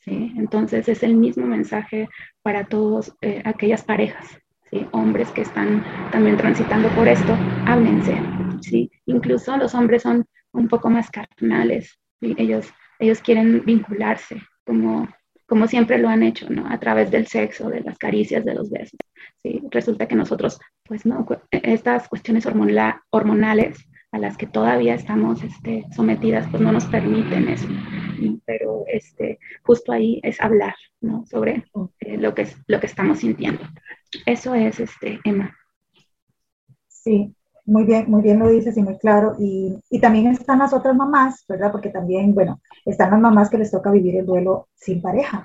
¿sí? 0.00 0.32
Entonces 0.36 0.88
es 0.88 1.02
el 1.02 1.14
mismo 1.14 1.46
mensaje 1.46 2.08
para 2.42 2.66
todas 2.66 3.14
eh, 3.22 3.42
aquellas 3.44 3.82
parejas, 3.82 4.26
¿sí? 4.70 4.86
Hombres 4.92 5.30
que 5.30 5.42
están 5.42 5.82
también 6.10 6.36
transitando 6.36 6.88
por 6.94 7.08
esto, 7.08 7.34
háblense, 7.66 8.20
¿sí? 8.60 8.90
Incluso 9.06 9.56
los 9.56 9.74
hombres 9.74 10.02
son 10.02 10.26
un 10.52 10.68
poco 10.68 10.90
más 10.90 11.10
carnales, 11.10 11.98
ellos, 12.20 12.72
ellos 12.98 13.20
quieren 13.20 13.64
vincularse 13.64 14.40
como, 14.64 15.08
como 15.46 15.66
siempre 15.66 15.98
lo 15.98 16.08
han 16.08 16.22
hecho, 16.22 16.48
¿no? 16.48 16.66
A 16.68 16.78
través 16.78 17.10
del 17.10 17.26
sexo, 17.26 17.68
de 17.68 17.80
las 17.80 17.98
caricias, 17.98 18.44
de 18.44 18.54
los 18.54 18.70
besos. 18.70 18.98
¿sí? 19.42 19.62
Resulta 19.70 20.06
que 20.08 20.14
nosotros, 20.14 20.58
pues 20.86 21.06
no, 21.06 21.26
estas 21.50 22.08
cuestiones 22.08 22.46
hormonales 22.46 23.88
a 24.12 24.18
las 24.18 24.36
que 24.36 24.46
todavía 24.46 24.94
estamos 24.94 25.42
este, 25.42 25.86
sometidas, 25.90 26.46
pues 26.50 26.62
no 26.62 26.70
nos 26.70 26.84
permiten 26.84 27.48
eso. 27.48 27.66
Pero 28.44 28.84
este, 28.86 29.38
justo 29.62 29.92
ahí 29.92 30.20
es 30.22 30.40
hablar 30.40 30.74
¿no? 31.00 31.24
sobre 31.26 31.64
eh, 32.00 32.16
lo, 32.18 32.34
que, 32.34 32.46
lo 32.68 32.78
que 32.78 32.86
estamos 32.86 33.18
sintiendo. 33.18 33.62
Eso 34.24 34.54
es, 34.54 34.78
este, 34.78 35.18
Emma. 35.24 35.52
Sí, 36.86 37.34
muy 37.64 37.84
bien, 37.84 38.08
muy 38.08 38.22
bien 38.22 38.38
lo 38.38 38.48
dices 38.48 38.76
y 38.76 38.82
muy 38.82 38.98
claro. 38.98 39.34
Y, 39.38 39.74
y, 39.90 40.00
también 40.00 40.28
están 40.28 40.60
las 40.60 40.72
otras 40.72 40.94
mamás, 40.94 41.44
¿verdad? 41.48 41.72
Porque 41.72 41.88
también, 41.88 42.34
bueno, 42.34 42.60
están 42.84 43.10
las 43.10 43.20
mamás 43.20 43.50
que 43.50 43.58
les 43.58 43.70
toca 43.70 43.90
vivir 43.90 44.16
el 44.16 44.26
duelo 44.26 44.68
sin 44.74 45.02
pareja. 45.02 45.44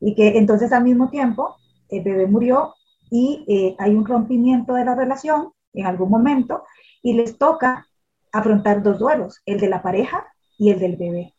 Y 0.00 0.14
que 0.16 0.38
entonces 0.38 0.72
al 0.72 0.82
mismo 0.82 1.08
tiempo 1.08 1.56
el 1.88 2.02
bebé 2.02 2.26
murió 2.26 2.74
y 3.12 3.44
eh, 3.46 3.76
hay 3.78 3.94
un 3.94 4.06
rompimiento 4.06 4.72
de 4.72 4.86
la 4.86 4.94
relación 4.94 5.52
en 5.74 5.86
algún 5.86 6.08
momento 6.08 6.64
y 7.02 7.12
les 7.12 7.36
toca 7.36 7.86
afrontar 8.32 8.82
dos 8.82 8.98
duelos, 8.98 9.42
el 9.44 9.60
de 9.60 9.68
la 9.68 9.82
pareja 9.82 10.26
y 10.56 10.70
el 10.70 10.80
del 10.80 10.96
bebé. 10.96 11.34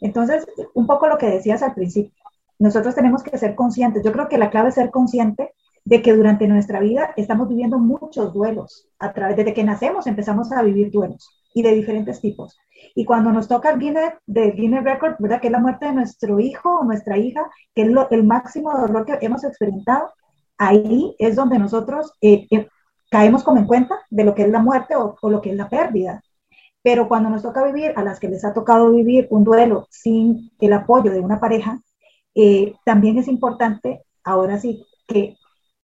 Entonces, 0.00 0.46
un 0.74 0.86
poco 0.86 1.08
lo 1.08 1.18
que 1.18 1.26
decías 1.26 1.64
al 1.64 1.74
principio, 1.74 2.12
nosotros 2.60 2.94
tenemos 2.94 3.24
que 3.24 3.36
ser 3.38 3.56
conscientes. 3.56 4.04
Yo 4.04 4.12
creo 4.12 4.28
que 4.28 4.38
la 4.38 4.50
clave 4.50 4.68
es 4.68 4.76
ser 4.76 4.92
consciente 4.92 5.52
de 5.84 6.00
que 6.00 6.14
durante 6.14 6.46
nuestra 6.46 6.78
vida 6.78 7.12
estamos 7.16 7.48
viviendo 7.48 7.80
muchos 7.80 8.32
duelos. 8.32 8.88
A 9.00 9.12
través, 9.12 9.36
desde 9.36 9.52
que 9.52 9.64
nacemos 9.64 10.06
empezamos 10.06 10.52
a 10.52 10.62
vivir 10.62 10.92
duelos 10.92 11.28
y 11.52 11.62
de 11.62 11.72
diferentes 11.72 12.20
tipos. 12.20 12.56
Y 12.94 13.04
cuando 13.04 13.32
nos 13.32 13.48
toca 13.48 13.70
el 13.70 13.80
Guinness, 13.80 14.12
de 14.26 14.52
Guinness 14.52 14.84
Record, 14.84 15.16
¿verdad? 15.18 15.40
Que 15.40 15.48
es 15.48 15.52
la 15.52 15.58
muerte 15.58 15.86
de 15.86 15.92
nuestro 15.92 16.38
hijo 16.38 16.70
o 16.70 16.84
nuestra 16.84 17.18
hija, 17.18 17.50
que 17.74 17.82
es 17.82 17.88
el 18.10 18.24
máximo 18.24 18.72
dolor 18.78 19.04
que 19.04 19.18
hemos 19.22 19.42
experimentado, 19.42 20.12
ahí 20.58 21.14
es 21.18 21.36
donde 21.36 21.58
nosotros 21.58 22.12
eh, 22.20 22.46
eh, 22.50 22.68
caemos 23.10 23.44
como 23.44 23.58
en 23.58 23.66
cuenta 23.66 23.96
de 24.10 24.24
lo 24.24 24.34
que 24.34 24.42
es 24.42 24.50
la 24.50 24.60
muerte 24.60 24.94
o, 24.96 25.16
lo 25.22 25.40
que 25.40 25.50
es 25.50 25.56
la 25.56 25.68
pérdida. 25.68 26.22
Pero 26.82 27.08
cuando 27.08 27.30
nos 27.30 27.42
toca 27.42 27.64
vivir, 27.64 27.92
a 27.96 28.02
las 28.02 28.20
que 28.20 28.28
les 28.28 28.44
ha 28.44 28.54
tocado 28.54 28.92
vivir 28.92 29.26
un 29.30 29.44
duelo 29.44 29.86
sin 29.90 30.52
el 30.60 30.72
apoyo 30.72 31.10
de 31.10 31.20
una 31.20 31.40
pareja, 31.40 31.80
eh, 32.34 32.74
también 32.84 33.18
es 33.18 33.28
importante, 33.28 34.04
ahora 34.22 34.58
sí, 34.58 34.84
que 35.08 35.36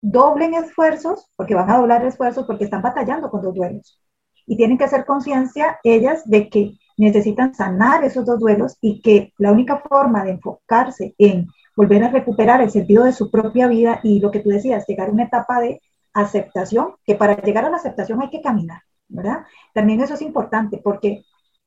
doblen 0.03 0.55
esfuerzos, 0.55 1.31
porque 1.37 1.55
van 1.55 1.71
a 1.71 1.79
doblar 1.79 2.05
esfuerzos 2.05 2.47
porque 2.47 2.65
están 2.65 2.83
batallando 2.83 3.31
con 3.31 3.43
los 3.43 3.55
duelos. 3.55 4.01
Y 4.47 4.57
tienen 4.57 4.79
que 4.79 4.85
hacer 4.85 5.05
conciencia 5.07 5.79
ellas 5.85 6.29
de 6.29 6.49
que 6.49 6.75
necesitan 6.97 7.55
sanar 7.55 8.05
esos 8.05 8.27
dos 8.27 8.39
duelos 8.39 8.77
y 8.81 9.01
que 9.01 9.33
la 9.39 9.53
única 9.53 9.83
forma 9.89 10.25
de 10.25 10.33
enfocarse 10.33 11.15
en 11.19 11.47
volver 11.77 12.05
a 12.05 12.11
recuperar 12.11 12.61
el 12.61 12.71
sentido 12.71 13.05
de 13.05 13.13
su 13.13 13.31
propia 13.31 13.67
vida 13.69 14.01
y 14.03 14.21
lo 14.21 14.31
que 14.31 14.41
tú 14.41 14.51
decías, 14.51 14.87
llegar 14.87 15.09
a 15.09 15.13
una 15.13 15.25
etapa 15.25 15.61
de 15.61 15.81
aceptación, 16.13 16.95
que 17.05 17.15
para 17.15 17.41
llegar 17.41 17.65
a 17.65 17.71
la 17.71 17.77
aceptación 17.77 18.21
hay 18.23 18.31
que 18.31 18.43
caminar, 18.43 18.83
¿verdad? 19.09 19.45
También 19.73 20.01
eso 20.01 20.15
es 20.15 20.23
importante 20.23 20.81
porque 20.83 21.25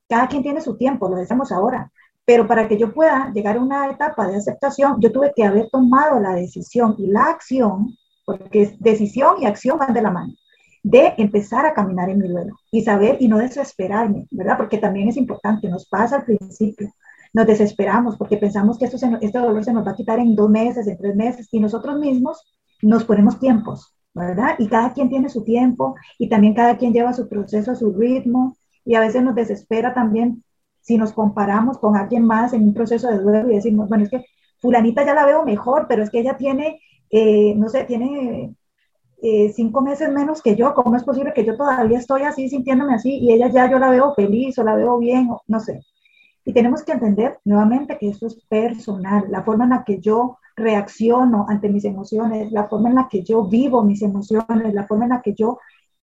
cada 0.08 0.28
quien 0.28 0.44
tiene 0.44 0.62
su 0.62 0.78
tiempo, 0.78 1.10
lo 1.10 1.16
decimos 1.16 1.52
ahora, 1.52 1.92
pero 2.26 2.48
para 2.48 2.68
que 2.68 2.78
yo 2.78 2.94
pueda 2.94 3.32
llegar 3.34 3.58
a 3.58 3.62
una 3.62 3.90
etapa 3.90 4.28
de 4.28 4.38
aceptación, 4.38 5.00
yo 5.02 5.12
tuve 5.12 5.34
que 5.36 5.44
haber 5.44 5.70
tomado 5.70 6.20
la 6.20 6.36
decisión 6.36 6.96
y 6.98 7.08
la 7.08 7.26
acción, 7.26 7.98
porque 8.26 8.76
decisión 8.80 9.36
y 9.42 9.46
acción 9.46 9.78
van 9.78 9.94
de 9.94 10.02
la 10.02 10.12
mano, 10.12 10.34
de 10.84 11.14
empezar 11.18 11.66
a 11.66 11.74
caminar 11.74 12.10
en 12.10 12.20
mi 12.20 12.28
duelo 12.28 12.56
y 12.72 12.82
saber 12.82 13.18
y 13.20 13.28
no 13.28 13.38
desesperarme, 13.38 14.28
¿verdad? 14.32 14.58
Porque 14.58 14.78
también 14.78 15.10
es 15.10 15.18
importante, 15.18 15.68
nos 15.68 15.86
pasa 15.88 16.18
al 16.18 16.26
principio, 16.26 16.94
nos 17.34 17.48
desesperamos 17.48 18.16
porque 18.18 18.38
pensamos 18.38 18.78
que 18.78 18.86
esto 18.86 18.98
este 19.22 19.40
dolor 19.40 19.64
se 19.64 19.74
nos 19.74 19.86
va 19.86 19.92
a 19.92 19.96
quitar 19.96 20.20
en 20.20 20.36
dos 20.36 20.50
meses, 20.50 20.88
en 20.88 20.98
tres 20.98 21.16
meses, 21.16 21.48
y 21.52 21.60
nosotros 21.60 21.98
mismos 22.00 22.42
nos 22.82 23.04
ponemos 23.06 23.40
tiempos, 23.40 23.96
¿verdad? 24.14 24.56
Y 24.60 24.68
cada 24.68 24.94
quien 24.94 25.10
tiene 25.10 25.30
su 25.30 25.44
tiempo 25.44 25.96
y 26.20 26.30
también 26.30 26.54
cada 26.54 26.78
quien 26.78 26.94
lleva 26.94 27.14
su 27.14 27.28
proceso 27.28 27.72
a 27.72 27.76
su 27.76 27.92
ritmo 27.94 28.56
y 28.86 28.96
a 28.96 29.00
veces 29.00 29.24
nos 29.24 29.36
desespera 29.36 29.94
también 29.94 30.44
si 30.82 30.98
nos 30.98 31.14
comparamos 31.14 31.78
con 31.78 31.96
alguien 31.96 32.26
más 32.26 32.54
en 32.54 32.64
un 32.64 32.74
proceso 32.74 33.08
de 33.08 33.20
duelo 33.20 33.50
y 33.50 33.56
decimos, 33.56 33.90
bueno, 33.90 34.04
es 34.04 34.10
que 34.10 34.26
fulanita 34.60 35.06
ya 35.06 35.14
la 35.14 35.26
veo 35.26 35.44
mejor, 35.46 35.88
pero 35.88 36.04
es 36.04 36.10
que 36.10 36.20
ella 36.20 36.38
tiene, 36.38 36.80
eh, 37.10 37.56
no 37.56 37.70
sé, 37.70 37.86
tiene 37.86 38.54
eh, 39.22 39.54
cinco 39.54 39.82
meses 39.82 40.12
menos 40.12 40.42
que 40.42 40.56
yo, 40.56 40.74
¿cómo 40.74 40.96
es 40.98 41.04
posible 41.04 41.34
que 41.34 41.46
yo 41.46 41.56
todavía 41.56 41.98
estoy 41.98 42.24
así, 42.24 42.50
sintiéndome 42.50 42.94
así, 42.96 43.18
y 43.18 43.32
ella 43.32 43.50
ya 43.50 43.72
yo 43.72 43.80
la 43.80 43.90
veo 43.90 44.14
feliz 44.14 44.60
o 44.60 44.64
la 44.64 44.76
veo 44.76 44.98
bien, 45.00 45.30
o, 45.32 45.42
no 45.48 45.60
sé. 45.62 45.80
Y 46.46 46.54
tenemos 46.54 46.84
que 46.84 46.92
entender 46.92 47.40
nuevamente 47.46 47.98
que 47.98 48.10
eso 48.10 48.28
es 48.28 48.36
personal, 48.48 49.26
la 49.30 49.44
forma 49.44 49.64
en 49.64 49.72
la 49.72 49.84
que 49.84 50.00
yo 50.00 50.38
reacciono 50.56 51.46
ante 51.50 51.70
mis 51.70 51.86
emociones, 51.86 52.52
la 52.52 52.68
forma 52.68 52.90
en 52.90 52.96
la 52.96 53.08
que 53.10 53.24
yo 53.24 53.48
vivo 53.48 53.84
mis 53.84 54.02
emociones, 54.02 54.74
la 54.74 54.86
forma 54.86 55.06
en 55.06 55.12
la 55.12 55.22
que 55.22 55.34
yo 55.34 55.60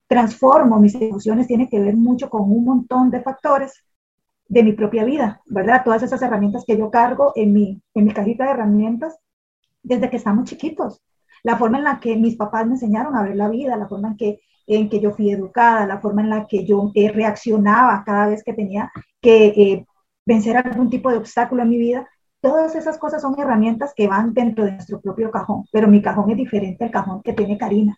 transformo 0.08 0.80
mis 0.80 0.96
emociones 0.96 1.48
tiene 1.48 1.70
que 1.70 1.80
ver 1.80 1.96
mucho 1.96 2.30
con 2.30 2.44
un 2.44 2.66
montón 2.66 3.10
de 3.10 3.22
factores 3.22 3.84
de 4.48 4.64
mi 4.64 4.74
propia 4.74 5.04
vida, 5.04 5.42
¿verdad? 5.46 5.84
Todas 5.84 6.04
esas 6.04 6.22
herramientas 6.22 6.64
que 6.66 6.78
yo 6.78 6.92
cargo 6.92 7.32
en 7.36 7.54
mi, 7.54 7.82
en 7.94 8.06
mi 8.06 8.14
cajita 8.14 8.46
de 8.46 8.52
herramientas 8.52 9.18
desde 9.82 10.10
que 10.10 10.18
estamos 10.18 10.46
chiquitos. 10.46 11.02
La 11.44 11.58
forma 11.58 11.78
en 11.78 11.86
la 11.86 12.00
que 12.00 12.16
mis 12.16 12.36
papás 12.36 12.66
me 12.66 12.74
enseñaron 12.74 13.16
a 13.16 13.24
ver 13.24 13.36
la 13.36 13.50
vida, 13.50 13.76
la 13.76 13.88
forma 13.88 14.10
en 14.10 14.18
que, 14.18 14.40
en 14.68 14.90
que 14.90 15.00
yo 15.00 15.12
fui 15.12 15.32
educada, 15.32 15.86
la 15.86 16.00
forma 16.00 16.22
en 16.22 16.30
la 16.30 16.46
que 16.48 16.66
yo 16.66 16.92
eh, 16.96 17.12
reaccionaba 17.12 18.04
cada 18.06 18.28
vez 18.28 18.44
que 18.44 18.54
tenía 18.54 18.92
que 19.22 19.48
eh, 19.48 19.86
vencer 20.26 20.58
algún 20.58 20.90
tipo 20.90 21.10
de 21.10 21.18
obstáculo 21.18 21.64
en 21.64 21.70
mi 21.70 21.78
vida, 21.78 22.08
Todas 22.44 22.76
esas 22.76 22.98
cosas 22.98 23.22
son 23.22 23.40
herramientas 23.40 23.94
que 23.96 24.06
van 24.06 24.34
dentro 24.34 24.66
de 24.66 24.74
nuestro 24.74 25.00
propio 25.00 25.32
cajón, 25.32 25.64
pero 25.72 25.88
mi 25.88 26.02
cajón 26.02 26.30
es 26.30 26.36
diferente 26.36 26.84
al 26.84 26.92
cajón 26.92 27.22
que 27.24 27.32
tiene 27.32 27.58
Karina. 27.58 27.98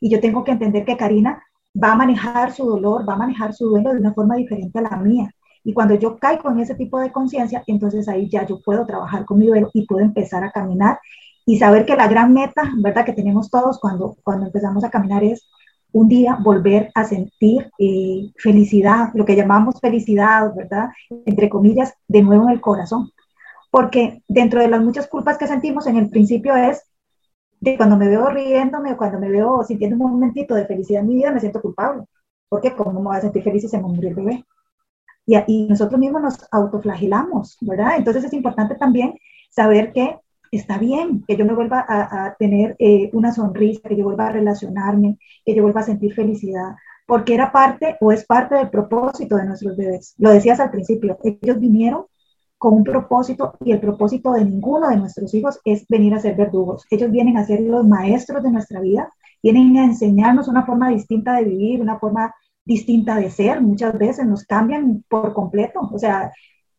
Y 0.00 0.10
yo 0.10 0.20
tengo 0.20 0.42
que 0.42 0.50
entender 0.50 0.84
que 0.84 0.96
Karina 0.96 1.40
va 1.80 1.92
a 1.92 1.94
manejar 1.94 2.50
su 2.50 2.64
dolor, 2.64 3.08
va 3.08 3.14
a 3.14 3.18
manejar 3.18 3.54
su 3.54 3.68
duelo 3.68 3.92
de 3.92 4.00
una 4.00 4.12
forma 4.12 4.34
diferente 4.34 4.80
a 4.80 4.82
la 4.82 4.96
mía. 4.96 5.30
Y 5.62 5.72
cuando 5.72 5.94
yo 5.94 6.18
caigo 6.18 6.50
en 6.50 6.58
ese 6.58 6.74
tipo 6.74 6.98
de 6.98 7.12
conciencia, 7.12 7.62
entonces 7.68 8.08
ahí 8.08 8.28
ya 8.28 8.44
yo 8.44 8.60
puedo 8.60 8.84
trabajar 8.84 9.24
con 9.24 9.38
mi 9.38 9.46
duelo 9.46 9.70
y 9.72 9.86
puedo 9.86 10.04
empezar 10.04 10.42
a 10.42 10.50
caminar 10.50 10.98
y 11.46 11.58
saber 11.58 11.86
que 11.86 11.94
la 11.94 12.08
gran 12.08 12.32
meta, 12.32 12.72
¿verdad?, 12.78 13.04
que 13.04 13.12
tenemos 13.12 13.48
todos 13.48 13.78
cuando, 13.78 14.16
cuando 14.24 14.46
empezamos 14.46 14.82
a 14.82 14.90
caminar 14.90 15.22
es 15.22 15.48
un 15.94 16.08
día 16.08 16.36
volver 16.42 16.90
a 16.94 17.04
sentir 17.04 17.70
eh, 17.78 18.30
felicidad, 18.36 19.10
lo 19.14 19.24
que 19.24 19.36
llamamos 19.36 19.80
felicidad, 19.80 20.54
¿verdad?, 20.54 20.90
entre 21.24 21.48
comillas, 21.48 21.94
de 22.06 22.22
nuevo 22.22 22.44
en 22.44 22.50
el 22.50 22.60
corazón 22.60 23.10
porque 23.74 24.22
dentro 24.28 24.60
de 24.60 24.68
las 24.68 24.80
muchas 24.80 25.08
culpas 25.08 25.36
que 25.36 25.48
sentimos 25.48 25.88
en 25.88 25.96
el 25.96 26.08
principio 26.08 26.54
es 26.54 26.84
de 27.58 27.76
cuando 27.76 27.96
me 27.96 28.06
veo 28.06 28.30
riéndome 28.30 28.92
o 28.92 28.96
cuando 28.96 29.18
me 29.18 29.28
veo 29.28 29.64
sintiendo 29.64 29.96
un 29.96 30.12
momentito 30.12 30.54
de 30.54 30.64
felicidad 30.64 31.02
en 31.02 31.08
mi 31.08 31.16
vida, 31.16 31.32
me 31.32 31.40
siento 31.40 31.60
culpable, 31.60 32.04
porque 32.48 32.72
¿cómo 32.76 32.92
me 32.92 33.08
voy 33.08 33.16
a 33.16 33.22
sentir 33.22 33.42
feliz 33.42 33.62
si 33.62 33.68
se 33.68 33.78
me 33.78 33.88
murió 33.88 34.10
el 34.10 34.14
bebé? 34.14 34.44
Y, 35.26 35.36
y 35.48 35.66
nosotros 35.66 35.98
mismos 35.98 36.22
nos 36.22 36.38
autoflagelamos, 36.52 37.56
¿verdad? 37.62 37.96
Entonces 37.96 38.22
es 38.22 38.32
importante 38.32 38.76
también 38.76 39.18
saber 39.50 39.92
que 39.92 40.20
está 40.56 40.78
bien 40.78 41.24
que 41.26 41.36
yo 41.36 41.44
me 41.44 41.54
vuelva 41.54 41.84
a, 41.88 42.34
tener 42.38 42.76
eh, 42.78 43.10
una 43.12 43.32
sonrisa, 43.32 43.88
que 43.88 43.96
yo 43.96 44.04
vuelva 44.04 44.28
a 44.28 44.32
relacionarme, 44.32 45.18
que 45.44 45.54
yo 45.54 45.62
vuelva 45.62 45.80
a 45.80 45.84
sentir 45.84 46.14
felicidad, 46.14 46.74
porque 47.06 47.34
era 47.34 47.52
parte 47.52 47.96
o 48.00 48.12
es 48.12 48.24
parte 48.24 48.54
del 48.54 48.70
propósito 48.70 49.36
de 49.36 49.44
nuestros 49.44 49.76
bebés. 49.76 50.14
Lo 50.18 50.30
decías 50.30 50.60
al 50.60 50.70
principio, 50.70 51.18
ellos 51.22 51.60
vinieron 51.60 52.06
con 52.58 52.74
un 52.74 52.84
propósito 52.84 53.56
y 53.64 53.72
el 53.72 53.80
propósito 53.80 54.32
de 54.32 54.44
ninguno 54.44 54.88
de 54.88 54.96
nuestros 54.96 55.34
hijos 55.34 55.60
es 55.64 55.86
venir 55.88 56.14
a 56.14 56.20
ser 56.20 56.34
verdugos. 56.34 56.86
Ellos 56.90 57.10
vienen 57.10 57.36
a 57.36 57.44
ser 57.44 57.60
los 57.60 57.86
maestros 57.86 58.42
de 58.42 58.50
nuestra 58.50 58.80
vida, 58.80 59.12
vienen 59.42 59.76
a 59.76 59.84
enseñarnos 59.84 60.48
una 60.48 60.64
forma 60.64 60.88
distinta 60.88 61.34
de 61.34 61.44
vivir, 61.44 61.80
una 61.80 61.98
forma 61.98 62.34
distinta 62.64 63.16
de 63.16 63.30
ser. 63.30 63.60
Muchas 63.60 63.98
veces 63.98 64.26
nos 64.26 64.44
cambian 64.44 65.04
por 65.08 65.34
completo. 65.34 65.90
O 65.92 65.98
sea, 65.98 66.32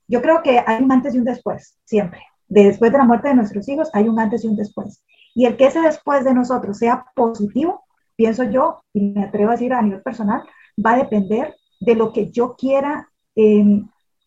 yo 0.07 0.21
creo 0.21 0.41
que 0.41 0.59
hay 0.65 0.83
un 0.83 0.91
antes 0.91 1.13
y 1.13 1.19
un 1.19 1.25
después, 1.25 1.77
siempre. 1.85 2.21
Después 2.47 2.91
de 2.91 2.97
la 2.97 3.03
muerte 3.03 3.29
de 3.29 3.35
nuestros 3.35 3.67
hijos 3.67 3.89
hay 3.93 4.07
un 4.07 4.19
antes 4.19 4.43
y 4.43 4.47
un 4.47 4.55
después. 4.55 5.03
Y 5.33 5.45
el 5.45 5.57
que 5.57 5.67
ese 5.67 5.81
después 5.81 6.23
de 6.23 6.33
nosotros 6.33 6.77
sea 6.77 7.05
positivo, 7.15 7.83
pienso 8.15 8.43
yo, 8.43 8.81
y 8.93 9.01
me 9.01 9.23
atrevo 9.25 9.49
a 9.49 9.53
decir 9.53 9.73
a 9.73 9.81
nivel 9.81 10.01
personal, 10.01 10.43
va 10.83 10.93
a 10.93 10.97
depender 10.97 11.55
de 11.79 11.95
lo 11.95 12.13
que 12.13 12.31
yo 12.31 12.55
quiera 12.55 13.09
eh, 13.35 13.81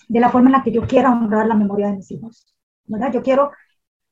de 0.08 0.20
la 0.20 0.30
forma 0.30 0.48
en 0.48 0.52
la 0.52 0.62
que 0.62 0.72
yo 0.72 0.86
quiera 0.86 1.12
honrar 1.12 1.46
la 1.46 1.54
memoria 1.54 1.88
de 1.88 1.96
mis 1.96 2.10
hijos. 2.10 2.54
¿verdad? 2.88 3.12
Yo 3.12 3.22
quiero, 3.22 3.52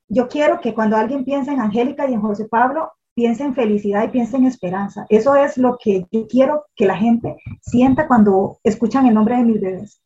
yo 0.08 0.28
quiero 0.28 0.60
que 0.60 0.74
cuando 0.74 0.96
alguien 0.96 1.24
piense 1.24 1.50
en 1.50 1.60
Angélica 1.60 2.08
y 2.08 2.14
en 2.14 2.20
José 2.20 2.46
Pablo, 2.48 2.92
piense 3.14 3.44
en 3.44 3.54
felicidad 3.54 4.04
y 4.04 4.08
piense 4.08 4.36
en 4.36 4.44
esperanza. 4.44 5.06
Eso 5.08 5.34
es 5.34 5.56
lo 5.56 5.78
que 5.82 6.06
yo 6.12 6.26
quiero 6.28 6.66
que 6.76 6.86
la 6.86 6.96
gente 6.96 7.36
sienta 7.62 8.06
cuando 8.06 8.58
escuchan 8.62 9.06
el 9.06 9.14
nombre 9.14 9.36
de 9.36 9.44
mis 9.44 9.60
bebés. 9.60 10.00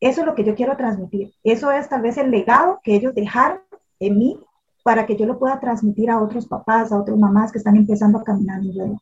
Eso 0.00 0.20
es 0.20 0.26
lo 0.26 0.34
que 0.34 0.44
yo 0.44 0.54
quiero 0.54 0.76
transmitir. 0.76 1.32
Eso 1.42 1.70
es 1.70 1.88
tal 1.88 2.02
vez 2.02 2.16
el 2.18 2.30
legado 2.30 2.80
que 2.82 2.94
ellos 2.94 3.14
dejaron 3.14 3.60
en 4.00 4.18
mí 4.18 4.38
para 4.82 5.06
que 5.06 5.16
yo 5.16 5.26
lo 5.26 5.38
pueda 5.38 5.58
transmitir 5.58 6.10
a 6.10 6.22
otros 6.22 6.46
papás, 6.46 6.92
a 6.92 6.98
otras 6.98 7.18
mamás 7.18 7.50
que 7.50 7.58
están 7.58 7.76
empezando 7.76 8.18
a 8.18 8.24
caminar 8.24 8.60
mi 8.62 8.72
duelo. 8.72 8.98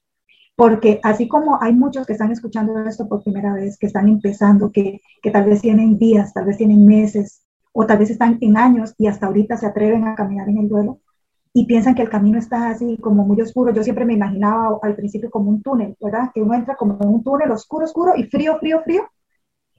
Porque 0.57 1.01
así 1.03 1.27
como 1.27 1.61
hay 1.61 1.73
muchos 1.73 2.07
que 2.07 2.13
están 2.13 2.31
escuchando 2.31 2.79
esto 2.85 3.09
por 3.09 3.23
primera 3.23 3.53
vez, 3.53 3.77
que 3.77 3.87
están 3.87 4.09
empezando, 4.09 4.71
que, 4.71 5.01
que 5.21 5.31
tal 5.31 5.45
vez 5.45 5.61
tienen 5.61 5.99
días, 5.99 6.33
tal 6.33 6.47
vez 6.47 6.57
tienen 6.57 6.87
meses, 6.87 7.45
o 7.73 7.85
tal 7.87 7.99
vez 7.99 8.11
están 8.11 8.39
en 8.41 8.57
años 8.57 8.95
y 8.97 9.09
hasta 9.09 9.27
ahorita 9.27 9.57
se 9.57 9.67
atreven 9.67 10.07
a 10.07 10.15
caminar 10.15 10.49
en 10.49 10.59
el 10.59 10.69
duelo 10.69 11.01
y 11.53 11.67
piensan 11.67 11.95
que 11.95 12.03
el 12.03 12.09
camino 12.09 12.39
está 12.39 12.71
así 12.71 12.97
como 12.99 13.25
muy 13.27 13.41
oscuro. 13.41 13.73
Yo 13.73 13.83
siempre 13.83 14.05
me 14.05 14.15
imaginaba 14.15 14.79
al 14.81 14.95
principio 14.95 15.31
como 15.31 15.51
un 15.51 15.61
túnel, 15.61 15.97
¿verdad? 16.01 16.31
Que 16.33 16.41
uno 16.41 16.55
entra 16.55 16.77
como 16.77 16.99
en 17.01 17.09
un 17.09 17.23
túnel 17.23 17.51
oscuro, 17.51 17.85
oscuro 17.85 18.13
y 18.17 18.25
frío, 18.25 18.59
frío, 18.59 18.81
frío. 18.83 19.03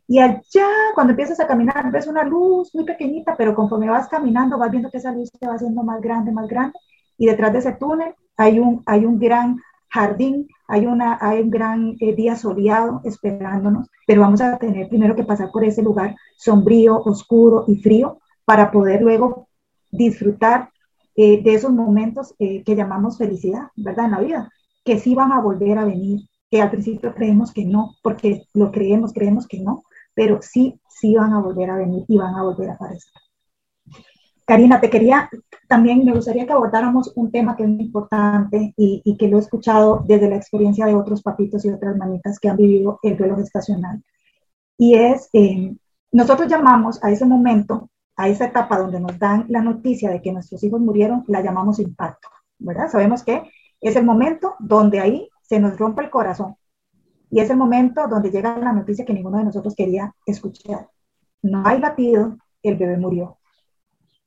Y 0.07 0.19
allá, 0.19 0.67
cuando 0.93 1.11
empiezas 1.11 1.39
a 1.39 1.47
caminar, 1.47 1.91
ves 1.91 2.07
una 2.07 2.23
luz 2.23 2.73
muy 2.75 2.83
pequeñita, 2.83 3.35
pero 3.35 3.55
conforme 3.55 3.89
vas 3.89 4.07
caminando, 4.07 4.57
vas 4.57 4.69
viendo 4.69 4.91
que 4.91 4.97
esa 4.97 5.11
luz 5.11 5.29
se 5.39 5.47
va 5.47 5.55
haciendo 5.55 5.83
más 5.83 5.99
grande, 6.01 6.31
más 6.31 6.47
grande. 6.47 6.77
Y 7.17 7.25
detrás 7.25 7.53
de 7.53 7.59
ese 7.59 7.73
túnel 7.73 8.13
hay 8.37 8.59
un, 8.59 8.83
hay 8.85 9.05
un 9.05 9.17
gran 9.17 9.59
jardín, 9.89 10.47
hay, 10.67 10.85
una, 10.85 11.17
hay 11.21 11.41
un 11.41 11.49
gran 11.49 11.95
eh, 11.99 12.13
día 12.13 12.35
soleado 12.35 13.01
esperándonos, 13.03 13.89
pero 14.05 14.21
vamos 14.21 14.41
a 14.41 14.57
tener 14.57 14.89
primero 14.89 15.15
que 15.15 15.23
pasar 15.23 15.51
por 15.51 15.63
ese 15.63 15.81
lugar 15.81 16.15
sombrío, 16.37 16.99
oscuro 16.99 17.63
y 17.67 17.77
frío 17.77 18.19
para 18.43 18.71
poder 18.71 19.01
luego 19.01 19.47
disfrutar 19.91 20.69
eh, 21.15 21.41
de 21.41 21.53
esos 21.53 21.71
momentos 21.71 22.35
eh, 22.39 22.61
que 22.63 22.75
llamamos 22.75 23.17
felicidad, 23.17 23.69
¿verdad? 23.75 24.05
En 24.05 24.11
la 24.11 24.19
vida, 24.19 24.51
que 24.83 24.99
sí 24.99 25.15
van 25.15 25.31
a 25.31 25.39
volver 25.39 25.77
a 25.77 25.85
venir, 25.85 26.27
que 26.51 26.61
al 26.61 26.71
principio 26.71 27.15
creemos 27.15 27.53
que 27.53 27.65
no, 27.65 27.95
porque 28.03 28.43
lo 28.53 28.71
creemos, 28.71 29.13
creemos 29.13 29.47
que 29.47 29.61
no, 29.61 29.83
pero 30.15 30.41
sí, 30.41 30.79
sí 30.87 31.13
van 31.15 31.33
a 31.33 31.41
volver 31.41 31.69
a 31.69 31.75
venir 31.75 32.05
y 32.07 32.17
van 32.17 32.33
a 32.33 32.43
volver 32.43 32.69
a 32.69 32.73
aparecer. 32.73 33.11
Karina, 34.45 34.79
te 34.79 34.89
quería, 34.89 35.29
también 35.67 36.05
me 36.05 36.13
gustaría 36.13 36.45
que 36.45 36.53
abordáramos 36.53 37.11
un 37.15 37.31
tema 37.31 37.55
que 37.55 37.63
es 37.63 37.69
muy 37.69 37.85
importante 37.85 38.73
y, 38.77 39.17
que 39.17 39.27
lo 39.27 39.37
he 39.37 39.41
escuchado 39.41 40.03
desde 40.05 40.29
la 40.29 40.35
experiencia 40.35 40.85
de 40.85 40.95
otros 40.95 41.23
papitos 41.23 41.65
y 41.65 41.69
otras 41.69 41.97
mamitas 41.97 42.39
que 42.39 42.49
han 42.49 42.57
vivido 42.57 42.99
el 43.01 43.17
duelo 43.17 43.37
gestacional. 43.37 44.03
Y 44.77 44.95
es, 44.95 45.29
eh, 45.33 45.75
nosotros 46.11 46.47
llamamos 46.47 47.03
a 47.03 47.11
ese 47.11 47.25
momento, 47.25 47.89
a 48.15 48.29
esa 48.29 48.45
etapa 48.45 48.77
donde 48.77 48.99
nos 48.99 49.17
dan 49.17 49.45
la 49.49 49.61
noticia 49.61 50.11
de 50.11 50.21
que 50.21 50.31
nuestros 50.31 50.63
hijos 50.63 50.79
murieron, 50.79 51.25
la 51.27 51.41
llamamos 51.41 51.79
impacto, 51.79 52.29
¿verdad? 52.59 52.89
Sabemos 52.91 53.23
que 53.23 53.49
es 53.81 53.95
el 53.95 54.05
momento 54.05 54.55
donde 54.59 54.99
ahí 54.99 55.29
se 55.41 55.59
nos 55.59 55.77
rompe 55.77 56.03
el 56.03 56.11
corazón 56.11 56.55
y 57.35 57.41
es 57.41 57.49
el 57.49 57.57
momento 57.57 58.07
donde 58.07 58.31
llega 58.31 58.57
la 58.59 58.71
noticia 58.71 59.03
que 59.03 59.13
ninguno 59.13 59.39
de 59.39 59.43
nosotros 59.43 59.75
quería 59.75 60.15
escuchar. 60.25 60.87
No 61.41 61.63
hay 61.65 61.81
latido, 61.81 62.37
el 62.63 62.77
bebé 62.77 62.95
murió. 62.95 63.39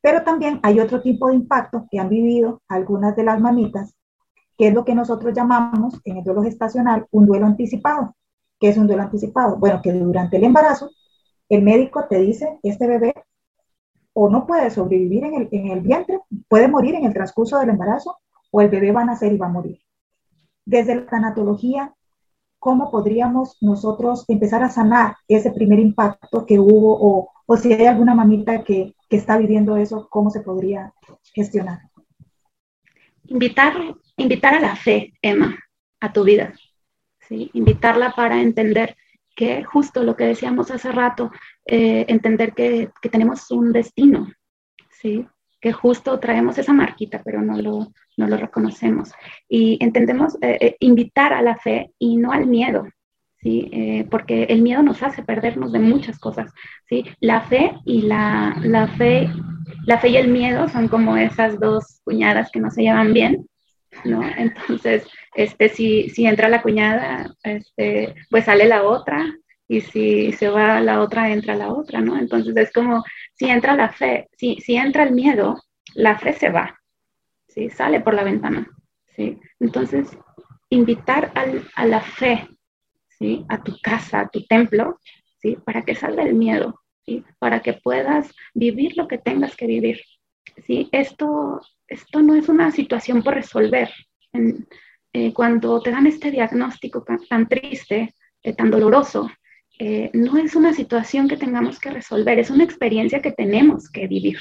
Pero 0.03 0.25
también 0.25 0.61
hay 0.63 0.79
otro 0.79 1.01
tipo 1.01 1.29
de 1.29 1.37
impacto 1.37 1.87
que 1.91 1.99
han 1.99 2.11
vivido 2.11 2.61
algunas 2.69 3.17
de 3.17 3.25
las 3.25 3.41
mamitas, 3.41 3.95
que 4.59 4.69
es 4.69 4.75
lo 4.75 4.85
que 4.85 4.95
nosotros 4.95 5.33
llamamos 5.33 5.99
en 6.05 6.19
el 6.19 6.23
duelo 6.23 6.43
gestacional 6.43 7.07
un 7.11 7.25
duelo 7.25 7.47
anticipado. 7.47 8.15
¿Qué 8.61 8.69
es 8.69 8.77
un 8.77 8.87
duelo 8.87 9.05
anticipado? 9.05 9.57
Bueno, 9.57 9.81
que 9.83 9.91
durante 9.91 10.37
el 10.37 10.45
embarazo 10.45 10.91
el 11.49 11.63
médico 11.63 12.05
te 12.11 12.19
dice, 12.19 12.59
este 12.63 12.87
bebé 12.87 13.15
o 14.13 14.29
no 14.29 14.47
puede 14.47 14.69
sobrevivir 14.69 15.25
en 15.25 15.35
el, 15.35 15.49
en 15.51 15.69
el 15.69 15.81
vientre, 15.81 16.21
puede 16.47 16.69
morir 16.69 16.95
en 16.95 17.05
el 17.05 17.15
transcurso 17.15 17.59
del 17.59 17.71
embarazo, 17.71 18.19
o 18.51 18.61
el 18.61 18.69
bebé 18.69 18.93
va 18.93 19.01
a 19.01 19.07
nacer 19.07 19.33
y 19.33 19.39
va 19.39 19.47
a 19.47 19.53
morir. 19.53 19.79
Desde 20.67 20.95
la 20.95 21.07
tanatología, 21.07 21.95
¿cómo 22.69 22.91
podríamos 22.91 23.57
nosotros 23.63 24.27
empezar 24.29 24.63
a 24.63 24.69
sanar 24.69 25.17
ese 25.27 25.53
primer 25.53 25.79
impacto 25.79 26.45
que 26.45 26.59
hubo 26.59 26.99
o, 27.01 27.31
o 27.47 27.57
si 27.57 27.73
hay 27.73 27.87
alguna 27.87 28.15
mamita 28.15 28.63
que, 28.63 28.95
que, 29.09 29.17
está 29.17 29.39
viviendo 29.39 29.79
eso, 29.79 30.07
cómo 30.11 30.29
se 30.29 30.41
podría 30.41 30.93
gestionar? 31.33 31.79
Invitar, 33.25 33.73
invitar 34.19 34.53
a 34.53 34.61
la 34.61 34.77
fe, 34.77 35.15
Emma, 35.23 35.59
a 35.99 36.13
tu 36.13 36.25
vida. 36.25 36.53
¿sí? 37.27 37.49
Invitarla 37.55 38.13
para 38.15 38.43
entender 38.43 38.99
que 39.35 39.65
justo 39.65 40.03
lo 40.03 40.15
que 40.15 40.25
decíamos 40.25 40.71
hace 40.71 40.93
rato, 40.93 41.31
eh, 41.65 42.05
entender 42.09 42.53
que, 42.53 42.91
que, 43.01 43.09
tenemos 43.09 43.51
un 43.51 43.73
destino, 43.73 44.31
¿sí? 44.91 45.27
Que 45.61 45.73
justo 45.73 46.19
traemos 46.21 46.59
esa 46.59 46.73
marquita, 46.73 47.23
pero 47.25 47.43
no 47.43 47.61
lo, 47.61 47.93
no 48.17 48.27
lo 48.27 48.37
reconocemos. 48.37 49.13
Y 49.49 49.83
entendemos 49.83 50.37
eh, 50.41 50.59
eh, 50.61 50.77
invitar 50.81 51.33
a 51.33 51.43
la 51.43 51.57
fe 51.57 51.93
y 51.99 52.17
no 52.17 52.33
al 52.33 52.47
miedo, 52.47 52.87
¿sí? 53.41 53.69
Eh, 53.73 54.07
porque 54.11 54.45
el 54.45 54.63
miedo 54.63 54.83
nos 54.83 55.03
hace 55.03 55.23
perdernos 55.23 55.73
de 55.73 55.81
muchas 55.81 56.19
cosas, 56.19 56.53
¿sí? 56.89 57.05
La 57.21 57.43
fe 57.43 57.75
y 57.85 58.03
la, 58.03 58.57
la, 58.63 58.89
fe, 58.89 59.29
la 59.87 59.99
fe 59.99 60.11
y 60.11 60.17
el 60.17 60.29
miedo 60.29 60.69
son 60.69 60.89
como 60.89 61.17
esas 61.17 61.59
dos 61.59 62.01
cuñadas 62.05 62.51
que 62.51 62.61
no 62.61 62.71
se 62.71 62.83
llevan 62.83 63.13
bien, 63.13 63.49
¿no? 64.05 64.23
Entonces, 64.37 65.07
este, 65.35 65.69
si, 65.69 66.11
si 66.11 66.27
entra 66.27 66.49
la 66.49 66.63
cuñada, 66.63 67.35
este, 67.43 68.15
pues 68.31 68.45
sale 68.45 68.67
la 68.67 68.85
otra, 68.85 69.27
y 69.69 69.83
si 69.83 70.33
se 70.33 70.49
va 70.49 70.81
la 70.81 71.01
otra, 71.01 71.31
entra 71.31 71.55
la 71.55 71.69
otra, 71.73 72.01
¿no? 72.01 72.19
Entonces 72.19 72.57
es 72.57 72.73
como, 72.73 73.05
si 73.35 73.51
entra 73.51 73.77
la 73.77 73.91
fe, 73.91 74.29
si, 74.37 74.57
si 74.57 74.77
entra 74.77 75.03
el 75.03 75.13
miedo, 75.13 75.63
la 75.95 76.19
fe 76.19 76.33
se 76.33 76.49
va, 76.49 76.81
¿sí? 77.47 77.69
Sale 77.71 78.01
por 78.01 78.15
la 78.15 78.25
ventana, 78.25 78.67
¿sí? 79.15 79.39
Entonces, 79.61 80.17
invitar 80.71 81.33
a 81.75 81.87
la 81.87 82.01
fe, 82.01 82.49
¿sí? 83.19 83.45
A 83.49 83.63
tu 83.63 83.77
casa, 83.83 84.21
a 84.21 84.29
tu 84.29 84.45
templo, 84.47 84.99
¿sí? 85.39 85.57
Para 85.65 85.83
que 85.83 85.95
salga 85.95 86.23
el 86.23 86.35
miedo, 86.35 86.81
¿sí? 87.05 87.25
Para 87.39 87.61
que 87.61 87.75
puedas 87.75 88.35
vivir 88.55 88.97
lo 88.97 89.07
que 89.07 89.19
tengas 89.19 89.55
que 89.55 89.67
vivir, 89.67 90.01
¿sí? 90.67 90.89
Esto, 90.93 91.61
esto 91.87 92.23
no 92.23 92.35
es 92.35 92.49
una 92.49 92.71
situación 92.71 93.23
por 93.23 93.35
resolver. 93.35 93.91
Eh, 95.13 95.33
cuando 95.33 95.81
te 95.81 95.91
dan 95.91 96.07
este 96.07 96.31
diagnóstico 96.31 97.05
tan, 97.29 97.49
triste, 97.49 98.15
eh, 98.43 98.53
tan 98.55 98.71
doloroso, 98.71 99.29
eh, 99.79 100.11
no 100.13 100.37
es 100.39 100.57
una 100.57 100.73
situación 100.73 101.29
que 101.29 101.37
tengamos 101.37 101.79
que 101.79 101.91
resolver, 101.91 102.39
es 102.39 102.51
una 102.51 102.65
experiencia 102.65 103.23
que 103.23 103.31
tenemos 103.31 103.89
que 103.89 104.09
vivir 104.09 104.39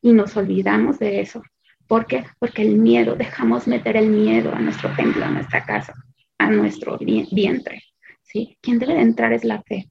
y 0.00 0.12
nos 0.12 0.36
olvidamos 0.36 0.98
de 1.00 1.20
eso. 1.20 1.42
¿Por 1.88 2.06
qué? 2.06 2.24
Porque 2.38 2.62
el 2.62 2.76
miedo, 2.76 3.16
dejamos 3.16 3.66
meter 3.66 3.96
el 3.96 4.08
miedo 4.08 4.54
a 4.54 4.60
nuestro 4.60 4.94
templo, 4.94 5.24
a 5.24 5.30
nuestra 5.30 5.64
casa, 5.64 5.94
a 6.38 6.50
nuestro 6.50 6.98
vientre. 6.98 7.82
¿sí? 8.22 8.56
Quien 8.60 8.78
debe 8.78 8.94
de 8.94 9.02
entrar 9.02 9.32
es 9.32 9.44
la 9.44 9.62
fe. 9.62 9.88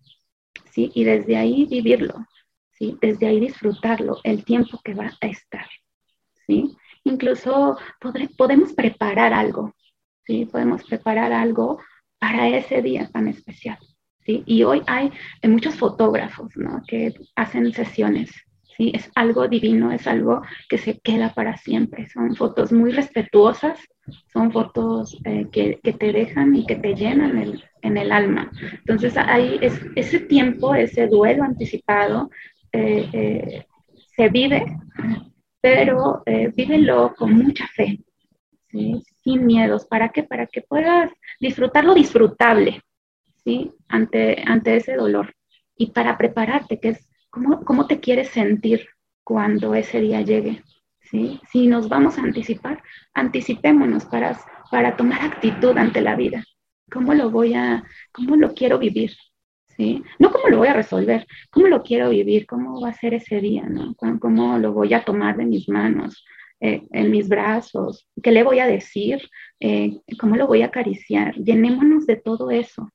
¿sí? 0.71 0.91
Y 0.93 1.03
desde 1.03 1.35
ahí 1.35 1.65
vivirlo, 1.65 2.25
¿sí? 2.71 2.97
desde 3.01 3.27
ahí 3.27 3.39
disfrutarlo 3.39 4.19
el 4.23 4.45
tiempo 4.45 4.79
que 4.83 4.93
va 4.93 5.11
a 5.19 5.27
estar. 5.27 5.67
¿sí? 6.47 6.75
Incluso 7.03 7.77
podemos 8.37 8.73
preparar 8.73 9.33
algo, 9.33 9.75
¿sí? 10.25 10.45
podemos 10.45 10.83
preparar 10.83 11.33
algo 11.33 11.79
para 12.17 12.47
ese 12.47 12.81
día 12.81 13.09
tan 13.11 13.27
especial. 13.27 13.77
Y 14.25 14.63
hoy 14.63 14.81
hay 14.87 15.11
muchos 15.43 15.75
fotógrafos 15.75 16.51
que 16.87 17.13
hacen 17.35 17.71
sesiones 17.73 18.31
¿sí? 18.77 18.91
Es 18.93 19.09
algo 19.15 19.47
divino, 19.47 19.91
es 19.91 20.07
algo 20.07 20.41
que 20.69 20.77
se 20.77 20.99
queda 20.99 21.33
para 21.33 21.57
siempre. 21.57 22.07
Son 22.09 22.35
fotos 22.35 22.71
muy 22.71 22.91
respetuosas, 22.91 23.79
son 24.31 24.51
fotos 24.51 25.17
eh, 25.25 25.47
que, 25.51 25.79
te 25.81 26.11
dejan 26.11 26.55
y 26.55 26.65
que 26.65 26.75
te 26.75 26.95
llenan 26.95 27.59
en 27.81 27.97
el 27.97 28.11
alma. 28.11 28.51
Entonces, 28.79 29.15
es, 29.61 29.81
ese 29.95 30.19
tiempo, 30.19 30.75
ese 30.75 31.07
duelo 31.07 31.43
anticipado, 31.43 32.29
eh, 32.71 33.09
eh, 33.13 33.65
se 34.15 34.29
vive, 34.29 34.65
pero 35.61 36.23
vívelo 36.55 37.13
con 37.17 37.33
mucha 37.33 37.67
fe, 37.67 37.99
sin 38.69 39.45
miedos. 39.45 39.85
¿Para 39.87 40.09
qué? 40.09 40.23
Para 40.23 40.45
que 40.45 40.61
puedas 40.61 41.11
disfrutar 41.39 41.83
lo 41.83 41.93
disfrutable, 41.93 42.81
¿sí? 43.45 43.71
Ante, 43.87 44.43
ante 44.45 44.75
ese 44.75 44.95
dolor. 44.95 45.33
Y 45.77 45.91
para 45.91 46.17
prepararte, 46.17 46.79
que 46.79 46.89
es 46.89 47.09
¿Cómo, 47.65 47.85
te 47.85 47.99
quieres 47.99 48.29
sentir 48.29 48.87
cuando 49.25 49.75
ese 49.75 49.99
día 49.99 50.21
llegue? 50.21 50.63
¿Sí? 51.01 51.41
Si 51.51 51.67
nos 51.67 51.89
vamos 51.89 52.17
a 52.17 52.21
anticipar, 52.21 52.81
anticipémonos 53.13 54.05
para, 54.05 54.39
para 54.71 54.95
tomar 54.95 55.21
actitud 55.21 55.77
ante 55.77 55.99
la 55.99 56.15
vida. 56.15 56.45
¿Cómo 56.89 57.13
lo 57.13 57.29
voy 57.29 57.53
a, 57.53 57.83
cómo 58.13 58.37
lo 58.37 58.53
quiero 58.53 58.79
vivir? 58.79 59.11
¿Sí? 59.75 60.01
No 60.17 60.31
cómo 60.31 60.47
lo 60.47 60.59
voy 60.59 60.69
a 60.69 60.73
resolver, 60.73 61.27
cómo 61.49 61.67
lo 61.67 61.83
quiero 61.83 62.09
vivir, 62.09 62.45
cómo 62.45 62.79
va 62.79 62.89
a 62.89 62.93
ser 62.93 63.13
ese 63.13 63.41
día, 63.41 63.63
¿no? 63.63 63.93
¿Cómo 63.95 64.57
lo 64.57 64.71
voy 64.71 64.93
a 64.93 65.03
tomar 65.03 65.35
de 65.35 65.45
mis 65.45 65.67
manos, 65.67 66.23
eh, 66.61 66.87
en 66.91 67.11
mis 67.11 67.27
brazos? 67.27 68.07
¿Qué 68.23 68.31
le 68.31 68.43
voy 68.43 68.59
a 68.59 68.65
decir? 68.65 69.29
Eh, 69.59 69.99
¿Cómo 70.17 70.37
lo 70.37 70.47
voy 70.47 70.61
a 70.61 70.67
acariciar? 70.67 71.35
Llenémonos 71.35 72.05
de 72.07 72.15
todo 72.15 72.49
eso, 72.49 72.89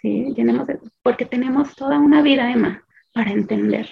¿sí? 0.00 0.32
Llenemos 0.34 0.68
porque 1.02 1.26
tenemos 1.26 1.74
toda 1.74 1.98
una 1.98 2.22
vida, 2.22 2.50
Emma, 2.50 2.84
para 3.12 3.30
entender 3.30 3.90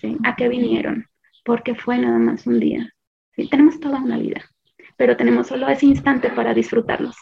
¿sí? 0.00 0.16
a 0.24 0.36
qué 0.36 0.48
vinieron, 0.48 1.06
porque 1.44 1.74
fue 1.74 1.98
nada 1.98 2.18
más 2.18 2.46
un 2.46 2.60
día. 2.60 2.92
¿sí? 3.34 3.48
Tenemos 3.48 3.80
toda 3.80 4.00
una 4.00 4.18
vida, 4.18 4.42
pero 4.96 5.16
tenemos 5.16 5.46
solo 5.46 5.68
ese 5.68 5.86
instante 5.86 6.30
para 6.30 6.54
disfrutarlos. 6.54 7.16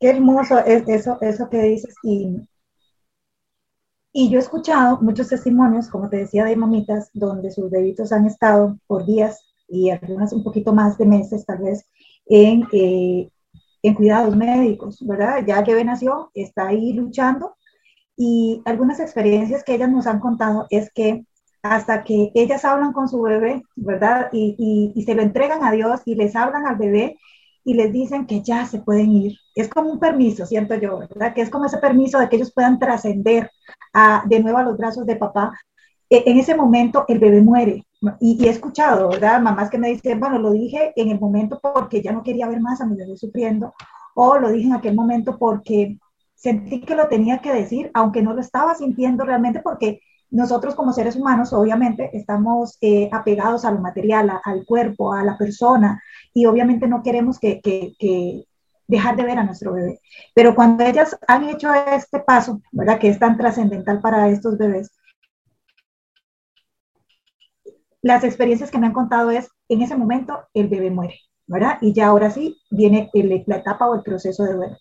Qué 0.00 0.10
hermoso 0.10 0.58
es 0.64 0.88
eso, 0.88 1.18
eso 1.20 1.50
que 1.50 1.62
dices. 1.62 1.94
Y, 2.04 2.36
y 4.12 4.30
yo 4.30 4.38
he 4.38 4.42
escuchado 4.42 5.00
muchos 5.00 5.28
testimonios, 5.28 5.88
como 5.88 6.08
te 6.08 6.18
decía, 6.18 6.44
de 6.44 6.56
mamitas, 6.56 7.10
donde 7.12 7.50
sus 7.50 7.70
bebitos 7.70 8.12
han 8.12 8.26
estado 8.26 8.78
por 8.86 9.04
días 9.04 9.44
y 9.66 9.90
algunas 9.90 10.32
un 10.32 10.42
poquito 10.42 10.72
más 10.72 10.96
de 10.98 11.06
meses, 11.06 11.44
tal 11.44 11.58
vez, 11.58 11.84
en, 12.26 12.66
eh, 12.72 13.28
en 13.82 13.94
cuidados 13.94 14.36
médicos, 14.36 14.98
¿verdad? 15.06 15.44
Ya 15.46 15.62
bebé 15.62 15.84
nació, 15.84 16.30
está 16.34 16.68
ahí 16.68 16.92
luchando 16.92 17.56
y 18.16 18.62
algunas 18.64 18.98
experiencias 18.98 19.62
que 19.62 19.74
ellas 19.74 19.90
nos 19.90 20.06
han 20.06 20.18
contado 20.18 20.66
es 20.70 20.90
que 20.92 21.24
hasta 21.62 22.04
que 22.04 22.32
ellas 22.34 22.64
hablan 22.64 22.92
con 22.92 23.08
su 23.08 23.22
bebé, 23.22 23.62
¿verdad? 23.76 24.28
Y, 24.32 24.92
y, 24.94 25.02
se 25.02 25.14
lo 25.14 25.22
entregan 25.22 25.64
a 25.64 25.72
Dios 25.72 26.00
y 26.04 26.14
les 26.14 26.34
hablan 26.36 26.66
al 26.66 26.76
bebé 26.76 27.16
y 27.64 27.74
les 27.74 27.92
dicen 27.92 28.26
que 28.26 28.42
ya 28.42 28.66
se 28.66 28.80
pueden 28.80 29.12
ir. 29.12 29.36
Es 29.54 29.68
como 29.68 29.90
un 29.90 30.00
permiso, 30.00 30.46
siento 30.46 30.74
yo, 30.76 30.98
¿verdad? 30.98 31.34
Que 31.34 31.42
es 31.42 31.50
como 31.50 31.66
ese 31.66 31.78
permiso 31.78 32.18
de 32.18 32.28
que 32.28 32.36
ellos 32.36 32.52
puedan 32.52 32.78
trascender 32.78 33.50
de 34.26 34.40
nuevo 34.40 34.58
a 34.58 34.62
los 34.62 34.76
brazos 34.76 35.06
de 35.06 35.16
papá. 35.16 35.52
E, 36.10 36.24
en 36.30 36.38
ese 36.38 36.54
momento 36.56 37.04
el 37.08 37.18
bebé 37.18 37.40
muere. 37.40 37.84
Y, 38.20 38.44
he 38.46 38.50
escuchado, 38.50 39.08
¿verdad? 39.08 39.40
Mamás 39.40 39.70
que 39.70 39.78
me 39.78 39.88
dicen, 39.88 40.20
bueno, 40.20 40.38
lo 40.38 40.52
dije 40.52 40.92
en 40.96 41.10
el 41.10 41.18
momento 41.18 41.58
porque 41.60 42.00
ya 42.02 42.12
no 42.12 42.22
quería 42.22 42.48
ver 42.48 42.60
más 42.60 42.80
a 42.80 42.86
mi 42.86 42.96
bebé 42.96 43.16
sufriendo, 43.16 43.74
o 44.14 44.38
lo 44.38 44.50
dije 44.50 44.68
en 44.68 44.74
aquel 44.74 44.94
momento 44.94 45.36
porque 45.38 45.98
sentí 46.34 46.80
que 46.80 46.94
lo 46.94 47.08
tenía 47.08 47.38
que 47.38 47.52
decir, 47.52 47.90
aunque 47.94 48.22
no 48.22 48.34
lo 48.34 48.40
estaba 48.40 48.74
sintiendo 48.74 49.24
realmente, 49.24 49.60
porque 49.60 50.00
nosotros 50.30 50.74
como 50.74 50.92
seres 50.92 51.16
humanos 51.16 51.52
obviamente 51.52 52.10
estamos 52.12 52.76
eh, 52.80 53.08
apegados 53.12 53.64
a 53.64 53.72
lo 53.72 53.80
material, 53.80 54.30
al 54.44 54.64
cuerpo, 54.64 55.12
a 55.12 55.24
la 55.24 55.36
persona, 55.36 56.02
y 56.34 56.46
obviamente 56.46 56.86
no 56.86 57.02
queremos 57.02 57.38
que, 57.38 57.60
que, 57.60 58.44
dejar 58.86 59.16
de 59.16 59.24
ver 59.24 59.38
a 59.38 59.44
nuestro 59.44 59.72
bebé. 59.72 60.00
Pero 60.34 60.54
cuando 60.54 60.84
ellas 60.84 61.18
han 61.26 61.44
hecho 61.48 61.72
este 61.74 62.20
paso, 62.20 62.62
¿verdad? 62.72 62.98
Que 62.98 63.08
es 63.08 63.18
tan 63.18 63.36
trascendental 63.36 64.00
para 64.00 64.28
estos 64.30 64.56
bebés, 64.56 64.90
las 68.08 68.24
experiencias 68.24 68.70
que 68.70 68.78
me 68.78 68.86
han 68.86 68.94
contado 68.94 69.30
es, 69.30 69.50
en 69.68 69.82
ese 69.82 69.94
momento 69.94 70.40
el 70.54 70.68
bebé 70.68 70.90
muere, 70.90 71.20
¿verdad? 71.46 71.76
Y 71.82 71.92
ya 71.92 72.06
ahora 72.06 72.30
sí 72.30 72.56
viene 72.70 73.10
la 73.46 73.56
etapa 73.56 73.86
o 73.86 73.94
el 73.94 74.02
proceso 74.02 74.44
de 74.44 74.54
duelo. 74.54 74.76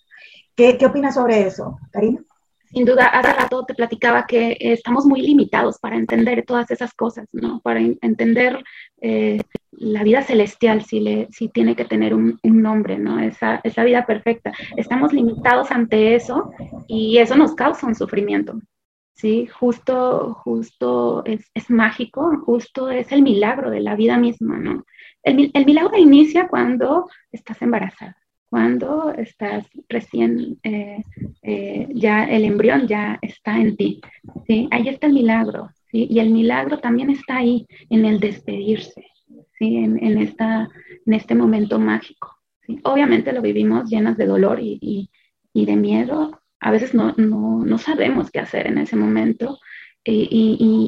¿Qué, 0.55 0.77
qué 0.77 0.85
opinas 0.85 1.15
sobre 1.15 1.45
eso, 1.45 1.77
Karina? 1.91 2.21
Sin 2.69 2.85
duda, 2.85 3.05
hace 3.07 3.33
rato 3.33 3.65
te 3.65 3.75
platicaba 3.75 4.25
que 4.25 4.57
estamos 4.59 5.05
muy 5.05 5.21
limitados 5.21 5.77
para 5.77 5.97
entender 5.97 6.45
todas 6.45 6.71
esas 6.71 6.93
cosas, 6.93 7.27
¿no? 7.33 7.59
Para 7.61 7.81
entender 7.81 8.63
eh, 9.01 9.41
la 9.71 10.03
vida 10.03 10.21
celestial, 10.21 10.83
si, 10.83 11.01
le, 11.01 11.27
si 11.31 11.49
tiene 11.49 11.75
que 11.75 11.85
tener 11.85 12.13
un, 12.13 12.39
un, 12.43 12.61
nombre, 12.61 12.97
¿no? 12.97 13.19
Esa, 13.19 13.59
esa 13.63 13.83
vida 13.83 14.05
perfecta. 14.05 14.53
Estamos 14.77 15.11
limitados 15.11 15.71
ante 15.71 16.15
eso 16.15 16.51
y 16.87 17.17
eso 17.17 17.35
nos 17.35 17.55
causa 17.55 17.87
un 17.87 17.95
sufrimiento, 17.95 18.59
¿sí? 19.17 19.47
Justo, 19.47 20.35
justo 20.43 21.25
es, 21.25 21.49
es, 21.53 21.69
mágico, 21.69 22.41
justo 22.45 22.89
es 22.89 23.11
el 23.11 23.21
milagro 23.23 23.69
de 23.69 23.81
la 23.81 23.95
vida 23.95 24.17
misma, 24.17 24.57
¿no? 24.57 24.85
El, 25.23 25.51
el 25.53 25.65
milagro 25.65 25.97
inicia 25.97 26.47
cuando 26.47 27.09
estás 27.31 27.61
embarazada, 27.61 28.15
cuando 28.49 29.11
estás 29.11 29.65
recién, 29.89 30.59
eh, 30.63 31.03
eh, 31.41 31.87
ya 31.93 32.25
el 32.25 32.45
embrión 32.45 32.87
ya 32.87 33.17
está 33.21 33.59
en 33.59 33.75
ti, 33.75 34.01
¿sí? 34.45 34.67
Ahí 34.71 34.87
está 34.87 35.07
el 35.07 35.13
milagro, 35.13 35.71
¿sí? 35.91 36.07
Y 36.09 36.19
el 36.19 36.29
milagro 36.29 36.79
también 36.79 37.09
está 37.09 37.37
ahí, 37.37 37.65
en 37.89 38.05
el 38.05 38.19
despedirse, 38.19 39.07
¿sí? 39.57 39.77
En, 39.77 40.01
en 40.03 40.19
esta, 40.19 40.69
en 41.05 41.13
este 41.13 41.35
momento 41.35 41.79
mágico. 41.79 42.35
Obviamente 42.83 43.33
lo 43.33 43.41
vivimos 43.41 43.89
llenas 43.89 44.17
de 44.17 44.25
dolor 44.25 44.59
y, 44.59 44.77
y, 44.81 45.09
y 45.53 45.65
de 45.65 45.75
miedo, 45.75 46.41
a 46.59 46.71
veces 46.71 46.93
no, 46.93 47.13
no, 47.17 47.63
no, 47.65 47.77
sabemos 47.77 48.31
qué 48.31 48.39
hacer 48.39 48.67
en 48.67 48.77
ese 48.77 48.95
momento. 48.95 49.59
Y, 50.03 50.27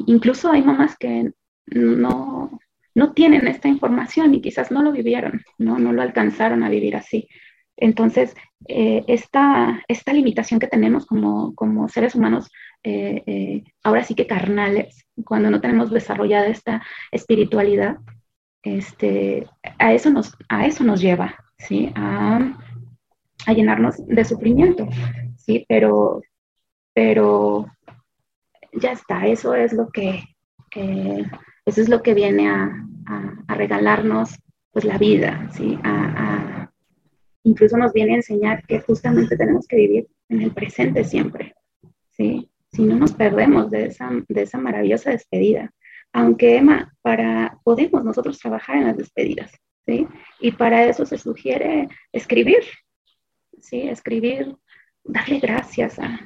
y, 0.06 0.12
incluso 0.12 0.50
hay 0.50 0.62
mamás 0.62 0.96
que 0.96 1.30
no, 1.66 2.58
no 2.94 3.12
tienen 3.12 3.46
esta 3.46 3.68
información 3.68 4.34
y 4.34 4.40
quizás 4.40 4.70
no 4.70 4.82
lo 4.82 4.92
vivieron, 4.92 5.42
no, 5.58 5.78
no 5.78 5.92
lo 5.92 6.02
alcanzaron 6.02 6.62
a 6.62 6.70
vivir 6.70 6.96
así. 6.96 7.28
Entonces, 7.76 8.34
eh, 8.68 9.04
esta, 9.08 9.82
esta, 9.88 10.12
limitación 10.12 10.60
que 10.60 10.66
tenemos 10.66 11.06
como, 11.06 11.54
como 11.54 11.88
seres 11.88 12.14
humanos, 12.14 12.50
eh, 12.82 13.22
eh, 13.26 13.64
ahora 13.82 14.04
sí 14.04 14.14
que 14.14 14.26
carnales, 14.26 15.06
cuando 15.24 15.50
no 15.50 15.60
tenemos 15.60 15.90
desarrollada 15.90 16.46
esta 16.46 16.82
espiritualidad, 17.10 17.96
este, 18.62 19.46
a, 19.78 19.94
eso 19.94 20.10
nos, 20.10 20.36
a 20.48 20.66
eso 20.66 20.84
nos 20.84 21.00
lleva, 21.00 21.36
¿sí? 21.56 21.90
A, 21.94 22.54
a 23.46 23.52
llenarnos 23.54 24.06
de 24.06 24.24
sufrimiento 24.24 24.86
sí, 25.50 25.66
pero, 25.68 26.22
pero 26.94 27.66
ya 28.72 28.92
está, 28.92 29.26
eso 29.26 29.54
es 29.54 29.72
lo 29.72 29.88
que, 29.88 30.22
eso 31.66 31.80
es 31.80 31.88
lo 31.88 32.02
que 32.02 32.14
viene 32.14 32.48
a, 32.48 32.86
regalarnos 33.48 34.38
pues 34.70 34.84
la 34.84 34.96
vida, 34.96 35.50
¿sí? 35.52 35.76
A, 35.82 36.70
incluso 37.42 37.76
nos 37.76 37.92
viene 37.92 38.12
a 38.12 38.16
enseñar 38.16 38.64
que 38.64 38.80
justamente 38.80 39.36
tenemos 39.36 39.66
que 39.66 39.76
vivir 39.76 40.08
en 40.28 40.42
el 40.42 40.52
presente 40.52 41.02
siempre, 41.02 41.54
¿sí? 42.12 42.48
Si 42.72 42.82
no 42.82 42.94
nos 42.94 43.12
perdemos 43.12 43.70
de 43.70 43.86
esa, 43.86 44.08
de 44.28 44.42
esa 44.42 44.58
maravillosa 44.58 45.10
despedida. 45.10 45.72
Aunque, 46.12 46.56
Emma, 46.58 46.94
para, 47.02 47.58
podemos 47.64 48.04
nosotros 48.04 48.38
trabajar 48.38 48.76
en 48.76 48.86
las 48.86 48.96
despedidas, 48.96 49.50
¿sí? 49.84 50.06
Y 50.38 50.52
para 50.52 50.84
eso 50.84 51.04
se 51.04 51.18
sugiere 51.18 51.88
escribir, 52.12 52.62
¿sí? 53.58 53.88
Escribir 53.88 54.54
darle 55.04 55.38
gracias 55.38 55.98
a, 55.98 56.20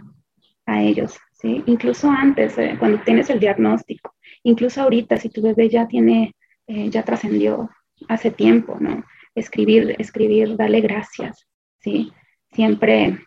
a 0.67 0.83
ellos, 0.83 1.19
¿sí? 1.33 1.63
Incluso 1.67 2.11
antes, 2.11 2.57
eh, 2.59 2.77
cuando 2.79 3.01
tienes 3.03 3.31
el 3.31 3.41
diagnóstico, 3.41 4.15
incluso 4.43 4.83
ahorita, 4.83 5.17
si 5.17 5.29
tu 5.29 5.43
bebé 5.43 5.69
ya 5.69 5.87
tiene, 5.87 6.35
eh, 6.67 6.89
ya 6.91 7.03
trascendió 7.03 7.71
hace 8.09 8.31
tiempo, 8.31 8.77
¿no? 8.81 9.05
Escribir, 9.35 9.95
escribir, 9.99 10.57
darle 10.57 10.81
gracias, 10.81 11.47
¿sí? 11.81 12.13
Siempre 12.53 13.19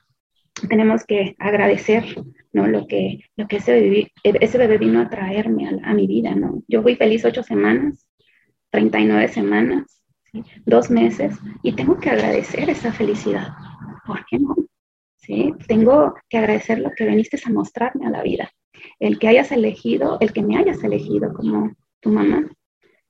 tenemos 0.69 1.05
que 1.05 1.35
agradecer, 1.37 2.03
¿no? 2.53 2.67
Lo 2.67 2.87
que, 2.87 3.19
lo 3.35 3.47
que 3.47 3.57
ese, 3.57 3.73
bebé, 3.73 4.11
ese 4.23 4.57
bebé 4.57 4.77
vino 4.77 5.01
a 5.01 5.09
traerme 5.09 5.69
a, 5.83 5.93
mi 5.93 6.07
vida, 6.07 6.33
¿no? 6.33 6.63
Yo 6.67 6.81
fui 6.81 6.95
feliz 6.95 7.25
ocho 7.25 7.43
semanas, 7.43 8.07
39 8.71 9.27
semanas, 9.27 10.01
dos 10.65 10.89
meses, 10.89 11.37
y 11.63 11.73
tengo 11.73 11.99
que 11.99 12.09
agradecer 12.09 12.69
esa 12.69 12.91
felicidad. 12.91 13.49
¿Por 14.05 14.25
qué 14.25 14.39
no? 14.39 14.55
Tengo 15.67 16.15
que 16.30 16.38
agradecer 16.38 16.80
lo 16.80 16.91
que 16.91 17.05
viniste 17.05 17.38
a 17.45 17.49
mostrarme 17.51 18.05
a 18.07 18.09
la 18.09 18.23
vida, 18.23 18.49
el 18.99 19.19
que 19.19 19.28
hayas 19.28 19.51
elegido, 19.51 20.17
el 20.21 20.32
que 20.32 20.41
me 20.41 20.57
hayas 20.57 20.84
elegido 20.84 21.34
como 21.34 21.73
tu 21.99 22.09
mamá, 22.09 22.49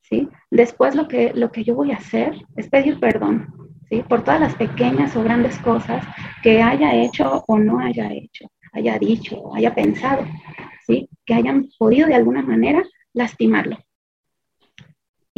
¿sí? 0.02 0.30
Después 0.50 0.96
lo 0.96 1.08
que, 1.08 1.32
lo 1.34 1.52
que 1.52 1.64
yo 1.64 1.76
voy 1.76 1.92
a 1.92 1.98
hacer 1.98 2.34
es 2.56 2.70
pedir 2.70 3.00
perdón, 3.00 3.54
¿sí? 3.90 4.04
Por 4.08 4.24
todas 4.24 4.40
las 4.40 4.56
pequeñas 4.56 5.16
o 5.16 5.24
grandes 5.24 5.58
cosas 5.60 6.06
que 6.42 6.62
haya 6.62 6.96
hecho 6.96 7.44
o 7.48 7.58
no 7.60 7.80
haya 7.80 8.12
hecho, 8.12 8.50
haya 8.74 8.98
dicho, 8.98 9.54
haya 9.54 9.76
pensado, 9.76 10.26
¿sí? 10.86 11.10
Que 11.26 11.36
hayan 11.36 11.70
podido 11.78 12.08
de 12.08 12.16
alguna 12.16 12.42
manera 12.42 12.84
lastimarlo. 13.14 13.78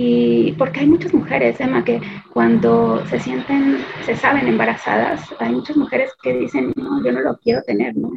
Y 0.01 0.53
porque 0.53 0.79
hay 0.79 0.87
muchas 0.87 1.13
mujeres, 1.13 1.59
Emma, 1.59 1.83
que 1.83 1.99
cuando 2.31 3.05
se 3.07 3.19
sienten, 3.19 3.79
se 4.05 4.15
saben 4.15 4.47
embarazadas, 4.47 5.19
hay 5.39 5.51
muchas 5.51 5.75
mujeres 5.75 6.13
que 6.23 6.37
dicen, 6.37 6.71
no, 6.77 7.03
yo 7.03 7.11
no 7.11 7.19
lo 7.19 7.37
quiero 7.39 7.61
tener, 7.63 7.97
¿no? 7.97 8.09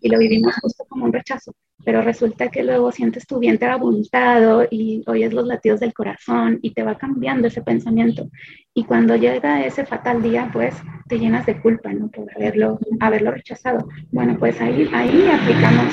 Y, 0.00 0.08
lo 0.08 0.18
vivimos 0.18 0.54
justo 0.62 0.86
como 0.88 1.04
un 1.04 1.12
rechazo. 1.12 1.52
Pero 1.84 2.00
resulta 2.00 2.48
que 2.48 2.64
luego 2.64 2.90
sientes 2.92 3.26
tu 3.26 3.38
vientre 3.40 3.68
abultado 3.68 4.66
y 4.70 5.04
oyes 5.06 5.34
los 5.34 5.46
latidos 5.46 5.80
del 5.80 5.92
corazón 5.92 6.60
y 6.62 6.72
te 6.72 6.82
va 6.82 6.96
cambiando 6.96 7.48
ese 7.48 7.60
pensamiento. 7.60 8.30
Y 8.72 8.84
cuando 8.84 9.14
llega 9.14 9.66
ese 9.66 9.84
fatal 9.84 10.22
día, 10.22 10.48
pues 10.50 10.74
te 11.08 11.18
llenas 11.18 11.44
de 11.44 11.60
culpa, 11.60 11.92
¿no? 11.92 12.08
Por 12.08 12.34
haberlo, 12.34 12.78
haberlo 13.00 13.32
rechazado. 13.32 13.86
Bueno, 14.12 14.38
pues 14.38 14.58
ahí, 14.62 14.88
ahí 14.94 15.28
aplicamos 15.30 15.92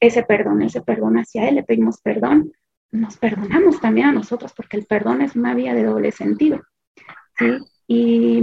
ese 0.00 0.24
perdón, 0.24 0.62
ese 0.62 0.80
perdón 0.80 1.16
hacia 1.16 1.48
él, 1.48 1.54
le 1.54 1.62
pedimos 1.62 2.00
perdón 2.00 2.50
nos 2.94 3.16
perdonamos 3.16 3.80
también 3.80 4.06
a 4.06 4.12
nosotros, 4.12 4.52
porque 4.56 4.76
el 4.76 4.86
perdón 4.86 5.20
es 5.20 5.34
una 5.34 5.52
vía 5.52 5.74
de 5.74 5.82
doble 5.82 6.12
sentido. 6.12 6.62
¿sí? 7.36 7.46
Y, 7.88 8.40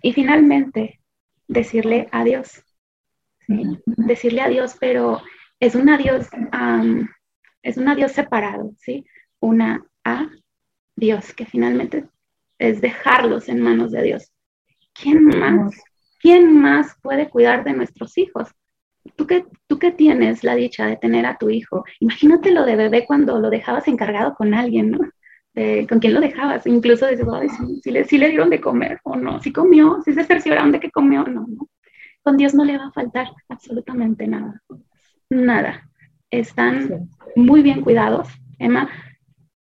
y 0.00 0.12
finalmente, 0.14 1.00
decirle 1.46 2.08
adiós. 2.10 2.64
¿sí? 3.46 3.62
Decirle 3.84 4.40
adiós, 4.40 4.76
pero 4.80 5.20
es 5.60 5.74
un 5.74 5.90
adiós, 5.90 6.28
um, 6.32 7.06
es 7.62 7.76
un 7.76 7.88
adiós 7.88 8.12
separado, 8.12 8.72
¿sí? 8.78 9.04
Una 9.40 9.84
a 10.04 10.30
Dios, 10.96 11.34
que 11.34 11.44
finalmente 11.44 12.08
es 12.58 12.80
dejarlos 12.80 13.50
en 13.50 13.60
manos 13.60 13.92
de 13.92 14.02
Dios. 14.02 14.32
¿Quién 14.94 15.26
más? 15.26 15.74
¿Quién 16.18 16.60
más 16.62 16.96
puede 17.02 17.28
cuidar 17.28 17.62
de 17.62 17.74
nuestros 17.74 18.16
hijos? 18.16 18.48
Tú 19.16 19.26
que, 19.26 19.44
tú 19.66 19.78
que 19.78 19.92
tienes 19.92 20.44
la 20.44 20.54
dicha 20.54 20.86
de 20.86 20.96
tener 20.96 21.26
a 21.26 21.36
tu 21.38 21.50
hijo, 21.50 21.84
imagínate 22.00 22.50
lo 22.50 22.64
de 22.64 22.76
bebé 22.76 23.04
cuando 23.06 23.38
lo 23.38 23.50
dejabas 23.50 23.88
encargado 23.88 24.34
con 24.34 24.54
alguien, 24.54 24.92
¿no? 24.92 24.98
con 25.88 26.00
quién 26.00 26.14
lo 26.14 26.20
dejabas, 26.20 26.66
incluso 26.66 27.06
dices, 27.06 27.26
si, 27.82 27.92
le, 27.92 28.04
si, 28.04 28.18
le, 28.18 28.28
dieron 28.28 28.50
de 28.50 28.60
comer 28.60 28.98
o 29.04 29.14
no, 29.14 29.40
si 29.40 29.52
comió, 29.52 30.00
si 30.04 30.12
se 30.12 30.24
cercioraron 30.24 30.72
de 30.72 30.80
que 30.80 30.90
comió 30.90 31.22
o 31.22 31.28
no, 31.28 31.46
no. 31.46 31.68
Con 32.24 32.36
Dios 32.36 32.54
no 32.54 32.64
le 32.64 32.76
va 32.76 32.86
a 32.86 32.92
faltar 32.92 33.28
absolutamente 33.48 34.26
nada, 34.26 34.60
nada. 35.30 35.88
Están 36.30 37.08
muy 37.36 37.62
bien 37.62 37.82
cuidados. 37.82 38.28
Emma, 38.58 38.88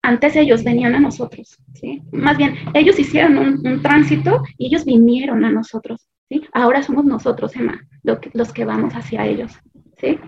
antes 0.02 0.36
ellos 0.36 0.64
venían 0.64 0.96
a 0.96 1.00
nosotros, 1.00 1.58
¿sí? 1.74 2.02
Más 2.12 2.38
bien, 2.38 2.56
ellos 2.74 2.98
hicieron 2.98 3.38
un, 3.38 3.68
un 3.68 3.82
tránsito 3.82 4.44
y 4.58 4.68
ellos 4.68 4.86
vinieron 4.86 5.44
a 5.44 5.52
nosotros. 5.52 6.08
Ahora 6.53 6.82
somos 6.84 7.05
nosotros, 7.05 7.55
Emma, 7.55 7.88
los 8.03 8.53
que 8.53 8.65
vamos 8.65 8.93
hacia 8.93 9.26
ellos, 9.26 9.51
¿sí? 9.99 10.19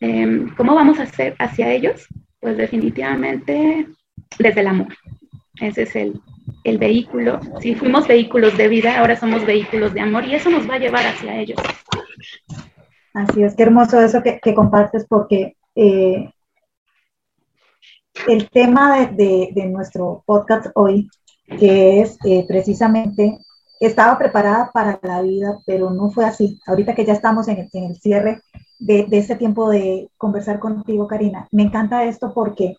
Em, 0.00 0.54
¿Cómo 0.56 0.74
vamos 0.74 0.98
a 0.98 1.02
hacer 1.02 1.36
hacia 1.38 1.70
ellos? 1.72 2.06
Pues 2.40 2.56
definitivamente 2.56 3.86
desde 4.38 4.60
el 4.60 4.66
amor. 4.66 4.88
Ese 5.60 5.82
es 5.82 5.96
el, 5.96 6.20
el 6.64 6.78
vehículo. 6.78 7.40
Si 7.60 7.74
fuimos 7.74 8.08
vehículos 8.08 8.56
de 8.56 8.68
vida, 8.68 8.98
ahora 8.98 9.16
somos 9.16 9.44
vehículos 9.44 9.92
de 9.92 10.00
amor 10.00 10.24
y 10.24 10.34
eso 10.34 10.48
nos 10.50 10.68
va 10.68 10.74
a 10.74 10.78
llevar 10.78 11.06
hacia 11.06 11.38
ellos. 11.38 11.58
Así 13.12 13.42
es, 13.42 13.54
qué 13.54 13.64
hermoso 13.64 14.00
eso 14.00 14.22
que, 14.22 14.40
que 14.40 14.54
compartes 14.54 15.04
porque 15.08 15.56
eh, 15.74 16.30
el 18.28 18.48
tema 18.50 19.06
de, 19.06 19.50
de, 19.52 19.66
nuestro 19.66 20.22
podcast 20.24 20.68
hoy, 20.74 21.08
que 21.58 22.00
es 22.00 22.18
eh, 22.24 22.44
precisamente 22.46 23.38
estaba 23.80 24.18
preparada 24.18 24.70
para 24.72 25.00
la 25.02 25.22
vida, 25.22 25.58
pero 25.66 25.90
no 25.90 26.10
fue 26.10 26.24
así. 26.24 26.60
Ahorita 26.66 26.94
que 26.94 27.04
ya 27.04 27.14
estamos 27.14 27.48
en 27.48 27.68
el, 27.72 27.96
cierre 27.96 28.42
de, 28.78 29.06
de, 29.08 29.18
este 29.18 29.36
tiempo 29.36 29.68
de 29.70 30.10
conversar 30.16 30.60
contigo, 30.60 31.06
Karina, 31.08 31.48
me 31.50 31.62
encanta 31.62 32.04
esto 32.04 32.32
porque 32.34 32.76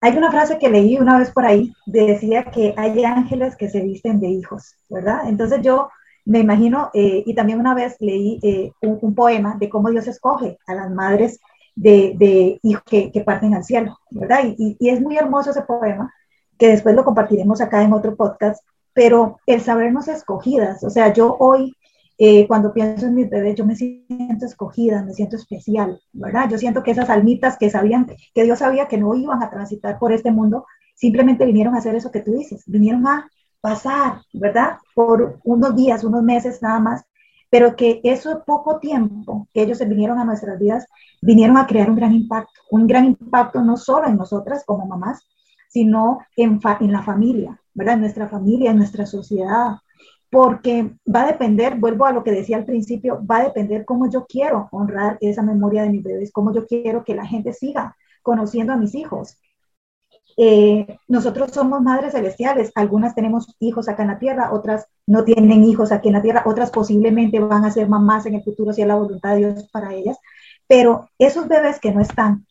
hay 0.00 0.16
una 0.16 0.32
frase 0.32 0.58
que 0.58 0.68
leí 0.68 0.98
una 0.98 1.18
vez 1.18 1.30
por 1.30 1.46
ahí, 1.46 1.72
decía 1.86 2.44
que 2.44 2.74
hay 2.76 3.04
ángeles 3.04 3.56
que 3.56 3.68
se 3.68 3.82
visten 3.82 4.18
de 4.18 4.28
hijos, 4.28 4.74
¿verdad? 4.88 5.28
Entonces 5.28 5.62
yo 5.62 5.90
me 6.24 6.40
imagino, 6.40 6.90
eh, 6.94 7.22
y 7.26 7.34
también 7.34 7.60
una 7.60 7.74
vez 7.74 7.96
leí 8.00 8.38
eh, 8.42 8.72
un, 8.82 9.14
poema 9.14 9.56
de 9.58 9.68
cómo 9.68 9.90
Dios 9.90 10.06
escoge 10.06 10.58
a 10.66 10.74
las 10.74 10.90
madres 10.90 11.40
de, 11.74 12.14
de 12.16 12.58
hijos 12.62 12.82
que, 12.84 13.10
que, 13.12 13.20
parten 13.22 13.54
al 13.54 13.64
cielo, 13.64 13.96
¿verdad? 14.10 14.40
Y, 14.56 14.76
y, 14.78 14.88
es 14.88 15.00
muy 15.00 15.16
hermoso 15.16 15.50
ese 15.50 15.62
poema, 15.62 16.12
que 16.58 16.68
después 16.68 16.94
lo 16.94 17.04
compartiremos 17.04 17.60
acá 17.60 17.82
en 17.82 17.92
otro 17.92 18.14
podcast, 18.16 18.62
pero 18.94 19.38
el 19.46 19.60
sabernos 19.60 20.08
escogidas, 20.08 20.82
o 20.84 20.90
sea, 20.90 21.12
yo 21.12 21.36
hoy, 21.38 21.74
eh, 22.18 22.46
cuando 22.46 22.72
pienso 22.72 23.06
en 23.06 23.14
mis 23.14 23.30
bebés, 23.30 23.54
yo 23.56 23.64
me 23.64 23.76
siento 23.76 24.46
escogida, 24.46 25.02
me 25.02 25.14
siento 25.14 25.36
especial, 25.36 26.00
¿verdad? 26.12 26.48
Yo 26.50 26.58
siento 26.58 26.82
que 26.82 26.90
esas 26.90 27.10
almitas 27.10 27.56
que 27.58 27.70
sabían, 27.70 28.06
que 28.34 28.44
Dios 28.44 28.58
sabía 28.58 28.88
que 28.88 28.98
no 28.98 29.14
iban 29.14 29.42
a 29.42 29.50
transitar 29.50 29.98
por 29.98 30.12
este 30.12 30.30
mundo, 30.30 30.66
simplemente 30.94 31.46
vinieron 31.46 31.74
a 31.74 31.78
hacer 31.78 31.94
eso 31.94 32.10
que 32.10 32.20
tú 32.20 32.32
dices, 32.32 32.64
vinieron 32.66 33.06
a 33.06 33.28
pasar, 33.60 34.22
¿verdad? 34.32 34.78
Por 34.94 35.40
unos 35.44 35.74
días, 35.74 36.04
unos 36.04 36.22
meses 36.22 36.60
nada 36.62 36.80
más, 36.80 37.04
pero 37.48 37.76
que 37.76 38.00
eso 38.02 38.42
poco 38.44 38.78
tiempo 38.78 39.48
que 39.52 39.62
ellos 39.62 39.78
se 39.78 39.84
vinieron 39.84 40.18
a 40.18 40.24
nuestras 40.24 40.58
vidas, 40.58 40.86
vinieron 41.20 41.56
a 41.56 41.66
crear 41.66 41.88
un 41.88 41.96
gran 41.96 42.12
impacto, 42.12 42.60
un 42.70 42.86
gran 42.86 43.04
impacto 43.04 43.62
no 43.62 43.76
solo 43.76 44.06
en 44.08 44.16
nosotras 44.16 44.64
como 44.66 44.86
mamás, 44.86 45.26
sino 45.68 46.18
en, 46.36 46.60
en 46.80 46.92
la 46.92 47.02
familia, 47.02 47.61
¿verdad? 47.74 47.94
En 47.94 48.00
nuestra 48.00 48.28
familia, 48.28 48.70
en 48.70 48.78
nuestra 48.78 49.06
sociedad, 49.06 49.76
porque 50.30 50.94
va 51.14 51.24
a 51.24 51.26
depender, 51.26 51.76
vuelvo 51.76 52.06
a 52.06 52.12
lo 52.12 52.24
que 52.24 52.32
decía 52.32 52.56
al 52.56 52.64
principio, 52.64 53.20
va 53.24 53.38
a 53.38 53.44
depender 53.44 53.84
cómo 53.84 54.08
yo 54.08 54.24
quiero 54.26 54.68
honrar 54.72 55.18
esa 55.20 55.42
memoria 55.42 55.82
de 55.82 55.90
mis 55.90 56.02
bebés, 56.02 56.32
cómo 56.32 56.54
yo 56.54 56.66
quiero 56.66 57.04
que 57.04 57.14
la 57.14 57.26
gente 57.26 57.52
siga 57.52 57.96
conociendo 58.22 58.72
a 58.72 58.76
mis 58.76 58.94
hijos. 58.94 59.38
Eh, 60.36 60.86
nosotros 61.08 61.50
somos 61.52 61.82
madres 61.82 62.12
celestiales, 62.12 62.72
algunas 62.74 63.14
tenemos 63.14 63.54
hijos 63.60 63.88
acá 63.88 64.02
en 64.02 64.08
la 64.08 64.18
tierra, 64.18 64.52
otras 64.52 64.86
no 65.06 65.24
tienen 65.24 65.64
hijos 65.64 65.92
aquí 65.92 66.08
en 66.08 66.14
la 66.14 66.22
tierra, 66.22 66.44
otras 66.46 66.70
posiblemente 66.70 67.38
van 67.38 67.64
a 67.64 67.70
ser 67.70 67.88
mamás 67.88 68.24
en 68.24 68.36
el 68.36 68.42
futuro 68.42 68.72
si 68.72 68.80
es 68.80 68.88
la 68.88 68.94
voluntad 68.94 69.32
de 69.34 69.38
Dios 69.38 69.68
para 69.70 69.92
ellas, 69.92 70.16
pero 70.66 71.10
esos 71.18 71.48
bebés 71.48 71.78
que 71.78 71.92
no 71.92 72.00
están 72.00 72.46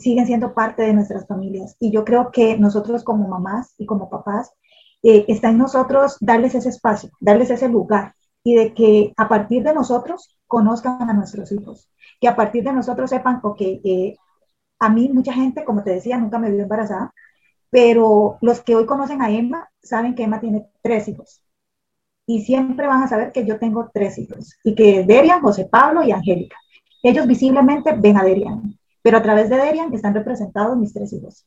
siguen 0.00 0.26
siendo 0.26 0.54
parte 0.54 0.82
de 0.82 0.92
nuestras 0.92 1.26
familias 1.26 1.76
y 1.78 1.90
yo 1.92 2.04
creo 2.04 2.30
que 2.30 2.56
nosotros 2.58 3.04
como 3.04 3.28
mamás 3.28 3.74
y 3.78 3.86
como 3.86 4.10
papás 4.10 4.52
eh, 5.02 5.24
está 5.28 5.50
en 5.50 5.58
nosotros 5.58 6.16
darles 6.20 6.54
ese 6.54 6.68
espacio, 6.68 7.10
darles 7.20 7.50
ese 7.50 7.68
lugar 7.68 8.14
y 8.42 8.54
de 8.54 8.74
que 8.74 9.12
a 9.16 9.28
partir 9.28 9.62
de 9.62 9.74
nosotros 9.74 10.38
conozcan 10.46 11.08
a 11.08 11.12
nuestros 11.12 11.52
hijos, 11.52 11.90
que 12.20 12.28
a 12.28 12.36
partir 12.36 12.64
de 12.64 12.72
nosotros 12.72 13.10
sepan, 13.10 13.40
ok, 13.42 13.60
eh, 13.60 14.16
a 14.78 14.88
mí 14.88 15.10
mucha 15.12 15.32
gente, 15.32 15.64
como 15.64 15.82
te 15.82 15.90
decía, 15.92 16.18
nunca 16.18 16.38
me 16.38 16.50
vio 16.50 16.62
embarazada, 16.62 17.12
pero 17.70 18.38
los 18.40 18.60
que 18.62 18.74
hoy 18.74 18.86
conocen 18.86 19.22
a 19.22 19.30
Emma 19.30 19.68
saben 19.82 20.14
que 20.14 20.24
Emma 20.24 20.40
tiene 20.40 20.66
tres 20.82 21.08
hijos. 21.08 21.42
Y 22.26 22.42
siempre 22.42 22.86
van 22.86 23.02
a 23.02 23.08
saber 23.08 23.32
que 23.32 23.44
yo 23.44 23.58
tengo 23.58 23.90
tres 23.92 24.18
hijos 24.18 24.56
y 24.64 24.74
que 24.74 25.04
Derian, 25.04 25.40
José 25.40 25.66
Pablo 25.70 26.02
y 26.02 26.12
Angélica. 26.12 26.56
Ellos 27.02 27.26
visiblemente 27.26 27.92
ven 27.92 28.16
a 28.18 28.24
Derian, 28.24 28.78
pero 29.02 29.18
a 29.18 29.22
través 29.22 29.50
de 29.50 29.56
Derian 29.56 29.92
están 29.94 30.14
representados 30.14 30.76
mis 30.76 30.92
tres 30.92 31.12
hijos. 31.12 31.46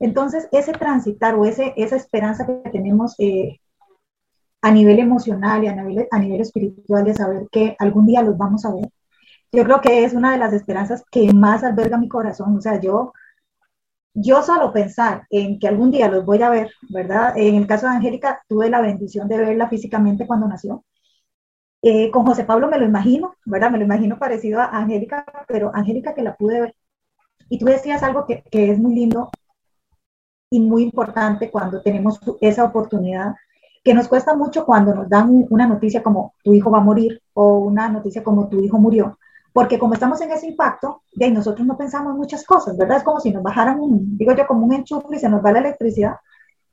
Entonces, 0.00 0.48
ese 0.52 0.72
transitar 0.72 1.34
o 1.36 1.44
ese, 1.44 1.72
esa 1.76 1.96
esperanza 1.96 2.46
que 2.46 2.70
tenemos 2.70 3.14
eh, 3.18 3.60
a 4.62 4.70
nivel 4.70 4.98
emocional 4.98 5.64
y 5.64 5.68
a 5.68 5.74
nivel, 5.74 6.08
a 6.10 6.18
nivel 6.18 6.40
espiritual 6.40 7.04
de 7.04 7.14
saber 7.14 7.48
que 7.50 7.76
algún 7.78 8.06
día 8.06 8.22
los 8.22 8.36
vamos 8.36 8.64
a 8.64 8.74
ver, 8.74 8.88
yo 9.52 9.64
creo 9.64 9.80
que 9.80 10.04
es 10.04 10.14
una 10.14 10.32
de 10.32 10.38
las 10.38 10.52
esperanzas 10.52 11.04
que 11.10 11.32
más 11.32 11.64
alberga 11.64 11.98
mi 11.98 12.08
corazón. 12.08 12.56
O 12.56 12.60
sea, 12.60 12.80
yo, 12.80 13.12
yo 14.14 14.42
solo 14.42 14.72
pensar 14.72 15.26
en 15.30 15.58
que 15.58 15.68
algún 15.68 15.90
día 15.90 16.08
los 16.08 16.24
voy 16.24 16.42
a 16.42 16.50
ver, 16.50 16.70
¿verdad? 16.90 17.36
En 17.36 17.54
el 17.54 17.66
caso 17.66 17.86
de 17.86 17.92
Angélica, 17.94 18.42
tuve 18.48 18.70
la 18.70 18.80
bendición 18.80 19.28
de 19.28 19.38
verla 19.38 19.68
físicamente 19.68 20.26
cuando 20.26 20.48
nació. 20.48 20.84
Eh, 21.82 22.10
con 22.10 22.26
José 22.26 22.44
Pablo 22.44 22.68
me 22.68 22.78
lo 22.78 22.84
imagino, 22.86 23.34
¿verdad? 23.44 23.70
Me 23.70 23.78
lo 23.78 23.84
imagino 23.84 24.18
parecido 24.18 24.60
a 24.60 24.66
Angélica, 24.66 25.24
pero 25.46 25.70
Angélica 25.74 26.14
que 26.14 26.22
la 26.22 26.34
pude 26.36 26.60
ver. 26.60 26.74
Y 27.48 27.58
tú 27.58 27.66
decías 27.66 28.02
algo 28.02 28.26
que, 28.26 28.42
que 28.50 28.70
es 28.70 28.78
muy 28.78 28.94
lindo 28.94 29.30
y 30.50 30.60
muy 30.60 30.82
importante 30.82 31.50
cuando 31.50 31.82
tenemos 31.82 32.20
esa 32.40 32.64
oportunidad, 32.64 33.34
que 33.84 33.94
nos 33.94 34.08
cuesta 34.08 34.34
mucho 34.34 34.64
cuando 34.66 34.94
nos 34.94 35.08
dan 35.08 35.46
una 35.50 35.66
noticia 35.66 36.02
como 36.02 36.34
tu 36.42 36.52
hijo 36.52 36.70
va 36.70 36.78
a 36.78 36.82
morir 36.82 37.22
o 37.34 37.58
una 37.58 37.88
noticia 37.88 38.22
como 38.22 38.48
tu 38.48 38.60
hijo 38.60 38.78
murió, 38.78 39.18
porque 39.52 39.78
como 39.78 39.94
estamos 39.94 40.20
en 40.20 40.30
ese 40.30 40.46
impacto, 40.46 41.02
de 41.12 41.30
nosotros 41.30 41.66
no 41.66 41.76
pensamos 41.76 42.14
muchas 42.14 42.44
cosas, 42.44 42.76
¿verdad? 42.76 42.98
Es 42.98 43.02
como 43.02 43.20
si 43.20 43.30
nos 43.30 43.42
bajaran, 43.42 43.80
un, 43.80 44.16
digo 44.16 44.32
yo, 44.32 44.46
como 44.46 44.66
un 44.66 44.74
enchufe 44.74 45.16
y 45.16 45.18
se 45.18 45.28
nos 45.28 45.44
va 45.44 45.52
la 45.52 45.60
electricidad, 45.60 46.16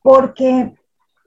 porque 0.02 0.76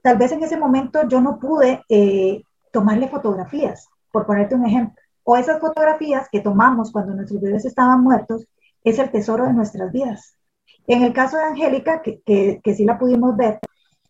tal 0.03 0.19
vez 0.19 0.33
en 0.33 0.43
ese 0.43 0.57
momento 0.57 1.09
yo 1.09 1.21
no 1.21 1.39
pude 1.39 1.83
eh, 1.89 2.43
tomarle 2.73 3.09
fotografías, 3.09 3.89
por 4.13 4.27
ponerte 4.27 4.55
un 4.55 4.67
ejemplo, 4.67 5.01
o 5.25 5.37
esas 5.37 5.61
fotografías 5.61 6.29
que 6.31 6.41
tomamos 6.41 6.93
cuando 6.93 7.15
nuestros 7.15 7.41
bebés 7.41 7.65
estaban 7.65 8.03
muertos, 8.03 8.47
es 8.85 8.99
el 8.99 9.11
tesoro 9.11 9.45
de 9.47 9.53
nuestras 9.53 9.93
vidas. 9.93 10.39
En 10.87 11.03
el 11.03 11.13
caso 11.13 11.37
de 11.37 11.45
Angélica, 11.45 12.03
que, 12.03 12.23
que, 12.25 12.75
sí 12.75 12.85
la 12.85 12.99
pudimos 12.99 13.37
ver, 13.37 13.59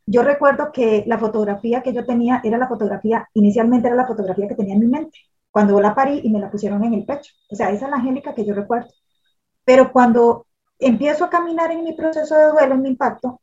yo 0.06 0.22
recuerdo 0.22 0.70
que 0.72 1.04
la 1.06 1.18
fotografía 1.18 1.82
que 1.82 1.92
yo 1.92 2.06
tenía 2.06 2.40
era 2.44 2.56
la 2.56 2.68
fotografía, 2.68 3.28
inicialmente 3.34 3.88
era 3.88 3.96
la 3.96 4.06
fotografía 4.06 4.48
que 4.48 4.54
tenía 4.54 4.74
en 4.74 4.80
mi 4.80 4.86
mente, 4.86 5.18
cuando 5.50 5.80
la 5.80 5.94
parí 5.94 6.20
y 6.22 6.30
me 6.30 6.38
la 6.40 6.50
pusieron 6.50 6.84
en 6.84 6.94
el 6.94 7.04
pecho. 7.04 7.32
O 7.50 7.56
sea, 7.56 7.70
esa 7.70 7.86
es 7.86 7.90
la 7.90 7.96
Angélica 7.96 8.34
que 8.34 8.44
yo 8.44 8.54
recuerdo. 8.54 8.88
Pero 9.64 9.92
cuando 9.92 10.46
empiezo 10.78 11.24
a 11.24 11.30
caminar 11.30 11.72
en 11.72 11.84
mi 11.84 11.94
proceso 11.94 12.36
de 12.36 12.46
duelo, 12.46 12.74
en 12.74 12.82
mi 12.82 12.88
impacto, 12.90 13.40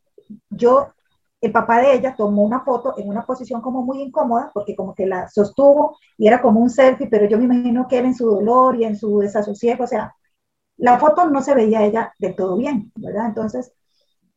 yo, 0.50 0.94
el 1.42 1.52
papá 1.52 1.82
de 1.82 1.94
ella 1.94 2.16
tomó 2.16 2.44
una 2.44 2.62
foto 2.62 2.96
en 2.98 3.10
una 3.10 3.26
posición 3.26 3.62
como 3.62 3.84
muy 3.84 4.02
incómoda, 4.02 4.50
porque 4.54 4.76
como 4.76 4.96
que 4.96 5.06
la 5.06 5.28
sostuvo 5.30 5.98
y 6.18 6.28
era 6.28 6.42
como 6.42 6.62
un 6.62 6.70
selfie, 6.70 7.08
pero 7.08 7.28
yo 7.28 7.38
me 7.38 7.44
imagino 7.46 7.88
que 7.88 7.98
era 7.98 8.08
en 8.08 8.16
su 8.16 8.26
dolor 8.26 8.76
y 8.78 8.86
en 8.86 8.96
su 8.96 9.20
desasosiego, 9.20 9.84
o 9.84 9.88
sea, 9.88 10.16
la 10.78 11.00
foto 11.00 11.30
no 11.30 11.42
se 11.42 11.56
veía 11.56 11.84
ella 11.84 12.14
del 12.20 12.36
todo 12.36 12.58
bien, 12.58 12.92
¿verdad? 12.96 13.28
Entonces, 13.28 13.72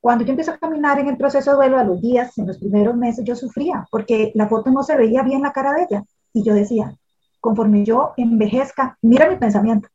cuando 0.00 0.24
yo 0.24 0.30
empiezo 0.30 0.52
a 0.52 0.58
caminar 0.58 0.98
en 1.00 1.08
el 1.08 1.16
proceso 1.16 1.50
de 1.50 1.56
duelo 1.56 1.78
a 1.78 1.84
los 1.84 2.00
días, 2.00 2.36
en 2.38 2.46
los 2.46 2.58
primeros 2.58 2.96
meses, 2.96 3.24
yo 3.24 3.34
sufría 3.34 3.86
porque 3.90 4.30
la 4.34 4.48
foto 4.48 4.70
no 4.70 4.82
se 4.82 4.96
veía 4.96 5.22
bien 5.22 5.42
la 5.42 5.52
cara 5.52 5.72
de 5.72 5.86
ella. 5.90 6.04
Y 6.32 6.44
yo 6.44 6.54
decía, 6.54 6.94
conforme 7.40 7.84
yo 7.84 8.12
envejezca, 8.16 8.96
mira 9.02 9.28
mi 9.28 9.36
pensamiento, 9.36 9.88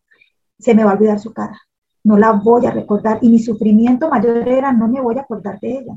se 0.59 0.75
me 0.75 0.83
va 0.83 0.91
a 0.91 0.93
olvidar 0.95 1.19
su 1.19 1.33
cara, 1.33 1.57
no 2.03 2.17
la 2.17 2.33
voy 2.33 2.65
a 2.65 2.71
recordar. 2.71 3.19
Y 3.21 3.29
mi 3.29 3.39
sufrimiento 3.39 4.09
mayor 4.09 4.47
era, 4.47 4.73
no 4.73 4.87
me 4.87 5.01
voy 5.01 5.17
a 5.17 5.21
acordar 5.21 5.59
de 5.59 5.79
ella. 5.79 5.93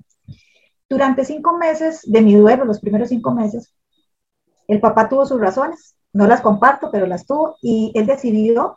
Durante 0.89 1.25
cinco 1.25 1.57
meses 1.57 2.03
de 2.07 2.23
mi 2.23 2.37
duelo, 2.37 2.65
los 2.65 2.81
primeros 2.81 3.09
cinco 3.09 3.33
meses, 3.33 3.75
el 4.69 4.81
papá 4.81 5.09
tuvo 5.09 5.27
sus 5.27 5.41
razones, 5.41 5.97
no 6.13 6.29
las 6.29 6.41
comparto, 6.41 6.91
pero 6.93 7.07
las 7.07 7.27
tuvo, 7.27 7.57
y 7.61 7.93
él 7.95 8.07
decidió 8.07 8.77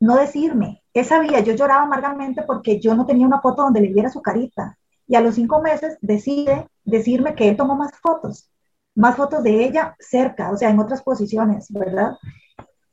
no 0.00 0.16
decirme. 0.16 0.82
Él 0.94 1.04
sabía, 1.04 1.40
yo 1.40 1.54
lloraba 1.54 1.82
amargamente 1.82 2.42
porque 2.42 2.80
yo 2.80 2.94
no 2.94 3.06
tenía 3.06 3.26
una 3.26 3.40
foto 3.40 3.62
donde 3.62 3.80
le 3.80 3.92
viera 3.92 4.10
su 4.10 4.22
carita. 4.22 4.78
Y 5.06 5.14
a 5.14 5.20
los 5.20 5.36
cinco 5.36 5.60
meses 5.60 5.98
decide 6.00 6.68
decirme 6.84 7.34
que 7.34 7.48
él 7.48 7.56
tomó 7.56 7.76
más 7.76 7.92
fotos, 8.00 8.50
más 8.94 9.16
fotos 9.16 9.42
de 9.42 9.64
ella 9.64 9.96
cerca, 10.00 10.50
o 10.50 10.56
sea, 10.56 10.70
en 10.70 10.78
otras 10.80 11.02
posiciones, 11.02 11.70
¿verdad? 11.70 12.16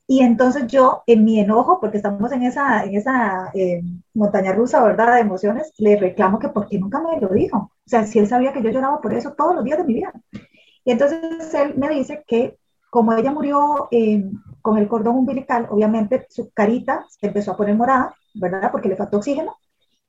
Y 0.06 0.20
entonces 0.20 0.66
yo, 0.66 1.02
en 1.06 1.24
mi 1.24 1.40
enojo, 1.40 1.80
porque 1.80 1.96
estamos 1.96 2.30
en 2.32 2.42
esa, 2.42 2.84
en 2.84 2.94
eh, 3.54 3.82
montaña 4.12 4.52
rusa, 4.52 4.82
¿verdad?, 4.82 5.14
de 5.14 5.20
emociones, 5.20 5.72
le 5.78 5.96
reclamo 5.96 6.38
que 6.38 6.50
por 6.50 6.68
qué 6.68 6.78
nunca 6.78 7.00
me 7.00 7.18
lo 7.20 7.28
dijo. 7.28 7.56
O 7.58 7.88
sea, 7.88 8.04
si 8.06 8.18
él 8.18 8.28
sabía 8.28 8.52
que 8.52 8.62
yo 8.62 8.70
lloraba 8.70 9.00
por 9.00 9.14
eso 9.14 9.32
todos 9.32 9.54
los 9.54 9.64
días 9.64 9.78
de 9.78 9.84
mi 9.84 9.94
vida. 9.94 10.12
Y 10.84 10.92
entonces 10.92 11.54
él 11.54 11.74
me 11.76 11.88
dice 11.88 12.22
que 12.26 12.58
como 12.90 13.14
ella 13.14 13.32
murió 13.32 13.88
eh, 13.90 14.24
con 14.64 14.78
el 14.78 14.88
cordón 14.88 15.16
umbilical, 15.16 15.66
obviamente 15.68 16.26
su 16.30 16.50
carita 16.54 17.04
se 17.10 17.26
empezó 17.26 17.52
a 17.52 17.56
poner 17.58 17.76
morada, 17.76 18.14
¿verdad? 18.32 18.72
Porque 18.72 18.88
le 18.88 18.96
faltó 18.96 19.18
oxígeno. 19.18 19.58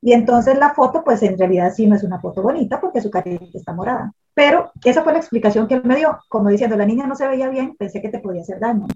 Y 0.01 0.13
entonces 0.13 0.57
la 0.57 0.73
foto, 0.73 1.03
pues 1.03 1.21
en 1.23 1.37
realidad 1.37 1.73
sí 1.75 1.85
no 1.87 1.95
es 1.97 2.03
una 2.03 2.21
foto 2.21 2.41
bonita 2.41 2.79
porque 2.79 3.01
su 3.01 3.11
carita 3.11 3.43
está 3.53 3.73
morada. 3.73 4.13
Pero 4.33 4.71
esa 4.85 5.03
fue 5.03 5.11
la 5.11 5.19
explicación 5.19 5.67
que 5.67 5.73
él 5.73 5.83
me 5.83 5.97
dio, 5.97 6.19
como 6.29 6.47
diciendo, 6.47 6.77
la 6.77 6.85
niña 6.85 7.05
no 7.05 7.15
se 7.15 7.27
veía 7.27 7.49
bien, 7.49 7.75
pensé 7.75 8.01
que 8.01 8.07
te 8.07 8.19
podía 8.19 8.43
hacer 8.43 8.61
daño. 8.61 8.87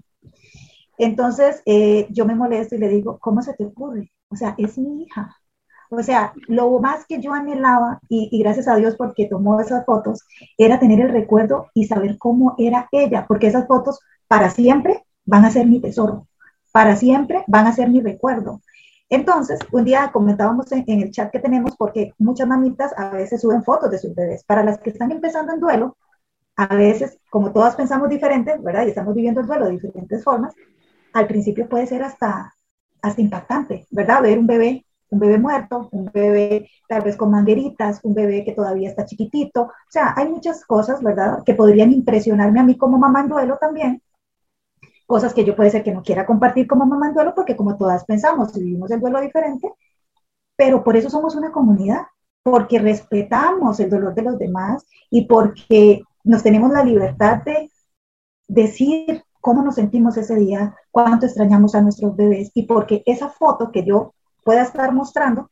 Entonces 0.96 1.60
eh, 1.66 2.06
yo 2.08 2.24
me 2.24 2.34
molesto 2.34 2.76
y 2.76 2.78
le 2.78 2.88
digo, 2.88 3.18
¿cómo 3.20 3.42
se 3.42 3.52
te 3.52 3.66
ocurre? 3.66 4.10
O 4.30 4.36
sea, 4.36 4.54
es 4.56 4.78
mi 4.78 5.02
hija. 5.02 5.36
O 5.90 6.02
sea, 6.02 6.32
lo 6.48 6.78
más 6.78 7.04
que 7.04 7.20
yo 7.20 7.34
anhelaba, 7.34 8.00
y, 8.08 8.30
y, 8.32 8.42
gracias 8.42 8.66
a 8.66 8.76
Dios 8.76 8.96
porque 8.96 9.26
tomó 9.26 9.60
esas 9.60 9.84
fotos, 9.84 10.22
era 10.56 10.80
tener 10.80 11.00
el 11.00 11.10
recuerdo 11.10 11.66
y 11.74 11.84
saber 11.84 12.16
cómo 12.16 12.54
era 12.56 12.88
ella, 12.92 13.26
porque 13.28 13.48
esas 13.48 13.66
fotos 13.66 14.00
para 14.26 14.48
siempre 14.48 15.04
van 15.30 15.44
a 15.44 15.50
ser 15.50 15.66
mi 15.66 15.80
tesoro, 15.80 16.26
para 16.72 16.96
siempre 16.96 17.44
van 17.46 17.66
a 17.68 17.72
ser 17.72 17.88
mi 17.88 18.00
recuerdo. 18.00 18.60
Entonces, 19.08 19.60
un 19.70 19.84
día 19.84 20.10
comentábamos 20.12 20.70
en, 20.72 20.84
el 20.88 21.10
chat 21.12 21.30
que 21.30 21.38
tenemos, 21.38 21.76
porque 21.76 22.12
muchas 22.18 22.48
mamitas 22.48 22.92
a 22.96 23.10
veces 23.10 23.40
suben 23.40 23.62
fotos 23.62 23.90
de 23.92 23.98
sus 23.98 24.14
bebés. 24.14 24.42
Para 24.44 24.64
las 24.64 24.78
que 24.80 24.90
están 24.90 25.12
empezando 25.12 25.52
en 25.52 25.60
duelo, 25.60 25.96
a 26.56 26.66
veces, 26.74 27.18
como 27.30 27.52
todas 27.52 27.76
pensamos 27.76 28.08
diferente, 28.08 28.56
¿verdad? 28.58 28.86
Y 28.86 28.88
estamos 28.88 29.14
viviendo 29.14 29.40
el 29.40 29.46
duelo 29.46 29.66
de 29.66 29.72
diferentes 29.72 30.22
formas, 30.24 30.52
al 31.12 31.26
principio 31.28 31.68
puede 31.68 31.86
ser 31.86 32.02
hasta, 32.02 32.52
hasta 33.00 33.20
impactante, 33.20 33.86
¿verdad? 33.90 34.22
Ver 34.22 34.38
un 34.38 34.46
bebé, 34.48 34.84
un 35.10 35.20
bebé 35.20 35.38
muerto, 35.38 35.88
un 35.92 36.10
bebé 36.12 36.68
tal 36.88 37.02
vez 37.02 37.16
con 37.16 37.30
mangueritas, 37.30 38.00
un 38.02 38.14
bebé 38.14 38.44
que 38.44 38.52
todavía 38.52 38.88
está 38.88 39.04
chiquitito. 39.04 39.62
O 39.62 39.90
sea, 39.90 40.12
hay 40.16 40.28
muchas 40.28 40.64
cosas, 40.64 41.02
¿verdad? 41.02 41.42
Que 41.44 41.54
podrían 41.54 41.92
impresionarme 41.92 42.60
a 42.60 42.64
mí 42.64 42.76
como 42.76 42.98
mamá 42.98 43.20
en 43.20 43.28
duelo 43.28 43.58
también, 43.60 44.02
cosas 45.10 45.34
que 45.34 45.44
yo 45.44 45.56
puede 45.56 45.70
ser 45.70 45.82
que 45.82 45.92
no 45.92 46.04
quiera 46.04 46.24
compartir 46.24 46.68
como 46.68 46.86
mamá 46.86 47.08
en 47.08 47.14
duelo, 47.14 47.34
porque 47.34 47.56
como 47.56 47.76
todas 47.76 48.04
pensamos, 48.04 48.54
vivimos 48.54 48.92
el 48.92 49.00
duelo 49.00 49.20
diferente, 49.20 49.68
pero 50.54 50.84
por 50.84 50.96
eso 50.96 51.10
somos 51.10 51.34
una 51.34 51.50
comunidad, 51.50 52.02
porque 52.44 52.78
respetamos 52.78 53.80
el 53.80 53.90
dolor 53.90 54.14
de 54.14 54.22
los 54.22 54.38
demás 54.38 54.86
y 55.10 55.26
porque 55.26 56.04
nos 56.22 56.44
tenemos 56.44 56.70
la 56.70 56.84
libertad 56.84 57.42
de 57.42 57.72
decir 58.46 59.24
cómo 59.40 59.64
nos 59.64 59.74
sentimos 59.74 60.16
ese 60.16 60.36
día, 60.36 60.76
cuánto 60.92 61.26
extrañamos 61.26 61.74
a 61.74 61.80
nuestros 61.80 62.14
bebés 62.14 62.52
y 62.54 62.66
porque 62.66 63.02
esa 63.04 63.30
foto 63.30 63.72
que 63.72 63.84
yo 63.84 64.14
pueda 64.44 64.62
estar 64.62 64.92
mostrando, 64.92 65.50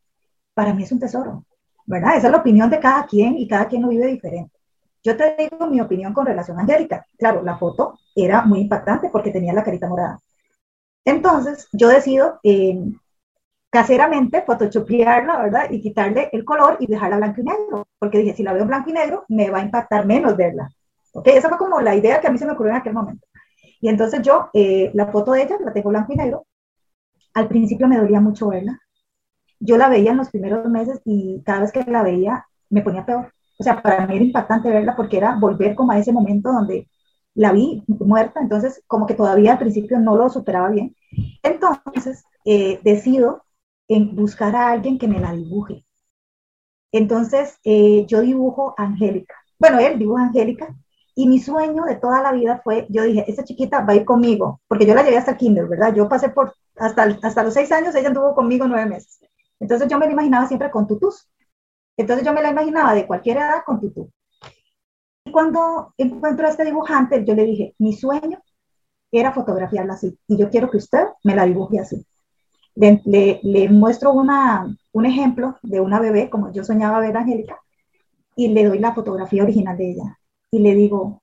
para 0.54 0.72
mí 0.72 0.84
es 0.84 0.92
un 0.92 1.00
tesoro, 1.00 1.44
¿verdad? 1.84 2.16
Esa 2.16 2.28
es 2.28 2.32
la 2.32 2.38
opinión 2.38 2.70
de 2.70 2.78
cada 2.78 3.06
quien 3.06 3.36
y 3.36 3.48
cada 3.48 3.66
quien 3.66 3.82
lo 3.82 3.88
vive 3.88 4.06
diferente. 4.06 4.56
Yo 5.02 5.16
te 5.16 5.36
digo 5.36 5.66
mi 5.66 5.80
opinión 5.80 6.12
con 6.12 6.26
relación 6.26 6.58
a 6.58 6.62
Angélica. 6.62 7.06
Claro, 7.16 7.42
la 7.42 7.56
foto 7.56 7.98
era 8.14 8.42
muy 8.42 8.60
impactante 8.60 9.08
porque 9.10 9.30
tenía 9.30 9.52
la 9.52 9.64
carita 9.64 9.88
morada. 9.88 10.18
Entonces, 11.04 11.68
yo 11.72 11.88
decido 11.88 12.40
eh, 12.42 12.78
caseramente 13.70 14.42
photoshopearla, 14.42 15.38
¿verdad? 15.42 15.70
Y 15.70 15.80
quitarle 15.80 16.28
el 16.32 16.44
color 16.44 16.76
y 16.80 16.86
dejarla 16.86 17.16
blanco 17.16 17.40
y 17.40 17.44
negro. 17.44 17.86
Porque 17.98 18.18
dije, 18.18 18.34
si 18.34 18.42
la 18.42 18.52
veo 18.52 18.66
blanco 18.66 18.90
y 18.90 18.92
negro, 18.92 19.24
me 19.28 19.50
va 19.50 19.58
a 19.58 19.64
impactar 19.64 20.06
menos 20.06 20.36
verla. 20.36 20.68
¿Ok? 21.12 21.28
Esa 21.28 21.48
fue 21.48 21.58
como 21.58 21.80
la 21.80 21.94
idea 21.94 22.20
que 22.20 22.26
a 22.26 22.30
mí 22.30 22.38
se 22.38 22.46
me 22.46 22.52
ocurrió 22.52 22.72
en 22.72 22.78
aquel 22.78 22.92
momento. 22.92 23.26
Y 23.80 23.88
entonces 23.88 24.22
yo, 24.22 24.50
eh, 24.52 24.90
la 24.94 25.06
foto 25.06 25.32
de 25.32 25.42
ella, 25.42 25.56
la 25.60 25.72
tengo 25.72 25.90
blanco 25.90 26.12
y 26.12 26.16
negro. 26.16 26.46
Al 27.34 27.48
principio 27.48 27.88
me 27.88 27.98
dolía 27.98 28.20
mucho 28.20 28.48
verla. 28.48 28.80
Yo 29.60 29.76
la 29.76 29.88
veía 29.88 30.12
en 30.12 30.18
los 30.18 30.30
primeros 30.30 30.68
meses 30.68 31.00
y 31.04 31.42
cada 31.44 31.60
vez 31.60 31.72
que 31.72 31.84
la 31.84 32.02
veía 32.02 32.46
me 32.70 32.82
ponía 32.82 33.06
peor. 33.06 33.32
O 33.58 33.62
sea, 33.64 33.82
para 33.82 34.06
mí 34.06 34.16
era 34.16 34.24
impactante 34.24 34.70
verla 34.70 34.96
porque 34.96 35.16
era 35.18 35.36
volver 35.36 35.74
como 35.74 35.92
a 35.92 35.98
ese 35.98 36.12
momento 36.12 36.52
donde 36.52 36.88
la 37.34 37.52
vi 37.52 37.84
muerta, 37.88 38.40
entonces 38.40 38.82
como 38.86 39.06
que 39.06 39.14
todavía 39.14 39.52
al 39.52 39.58
principio 39.58 39.98
no 39.98 40.16
lo 40.16 40.28
superaba 40.28 40.70
bien. 40.70 40.94
Entonces 41.42 42.24
eh, 42.44 42.80
decido 42.84 43.44
en 43.88 44.14
buscar 44.16 44.54
a 44.56 44.70
alguien 44.72 44.98
que 44.98 45.08
me 45.08 45.20
la 45.20 45.32
dibuje. 45.32 45.84
Entonces 46.92 47.58
eh, 47.64 48.06
yo 48.06 48.20
dibujo 48.20 48.74
a 48.76 48.84
Angélica. 48.84 49.34
Bueno, 49.58 49.78
él 49.78 49.98
dibuja 49.98 50.22
a 50.22 50.26
Angélica 50.26 50.74
y 51.14 51.28
mi 51.28 51.40
sueño 51.40 51.84
de 51.84 51.96
toda 51.96 52.22
la 52.22 52.32
vida 52.32 52.60
fue, 52.62 52.86
yo 52.90 53.02
dije, 53.02 53.24
esa 53.28 53.44
chiquita 53.44 53.80
va 53.84 53.92
a 53.92 53.96
ir 53.96 54.04
conmigo, 54.04 54.60
porque 54.68 54.86
yo 54.86 54.94
la 54.94 55.02
llevé 55.02 55.18
hasta 55.18 55.32
el 55.32 55.36
kinder, 55.36 55.66
¿verdad? 55.66 55.92
Yo 55.94 56.08
pasé 56.08 56.28
por, 56.30 56.54
hasta, 56.76 57.18
hasta 57.22 57.42
los 57.42 57.54
seis 57.54 57.72
años, 57.72 57.94
ella 57.94 58.08
anduvo 58.08 58.34
conmigo 58.34 58.68
nueve 58.68 58.86
meses. 58.86 59.18
Entonces 59.60 59.88
yo 59.88 59.98
me 59.98 60.06
la 60.06 60.12
imaginaba 60.12 60.46
siempre 60.46 60.70
con 60.70 60.86
tutús. 60.86 61.28
Entonces 61.98 62.24
yo 62.24 62.32
me 62.32 62.42
la 62.42 62.50
imaginaba 62.50 62.94
de 62.94 63.06
cualquier 63.06 63.38
edad 63.38 63.64
con 63.66 63.80
tutú. 63.80 64.10
Y 65.24 65.32
cuando 65.32 65.92
encuentro 65.98 66.46
a 66.46 66.50
este 66.50 66.64
dibujante, 66.64 67.24
yo 67.24 67.34
le 67.34 67.44
dije, 67.44 67.74
mi 67.78 67.92
sueño 67.92 68.40
era 69.10 69.32
fotografiarla 69.32 69.94
así, 69.94 70.16
y 70.28 70.38
yo 70.38 70.48
quiero 70.48 70.70
que 70.70 70.76
usted 70.76 71.06
me 71.24 71.34
la 71.34 71.44
dibuje 71.44 71.80
así. 71.80 72.06
Le, 72.74 73.68
muestro 73.68 74.12
una, 74.12 74.74
un 74.92 75.06
ejemplo 75.06 75.58
de 75.62 75.80
una 75.80 75.98
bebé, 75.98 76.30
como 76.30 76.52
yo 76.52 76.62
soñaba 76.62 77.00
ver 77.00 77.16
a 77.16 77.20
Angélica, 77.20 77.58
y 78.36 78.48
le 78.48 78.64
doy 78.64 78.78
la 78.78 78.94
fotografía 78.94 79.42
original 79.42 79.76
de 79.76 79.90
ella. 79.90 80.18
Y 80.52 80.60
le 80.60 80.74
digo, 80.74 81.22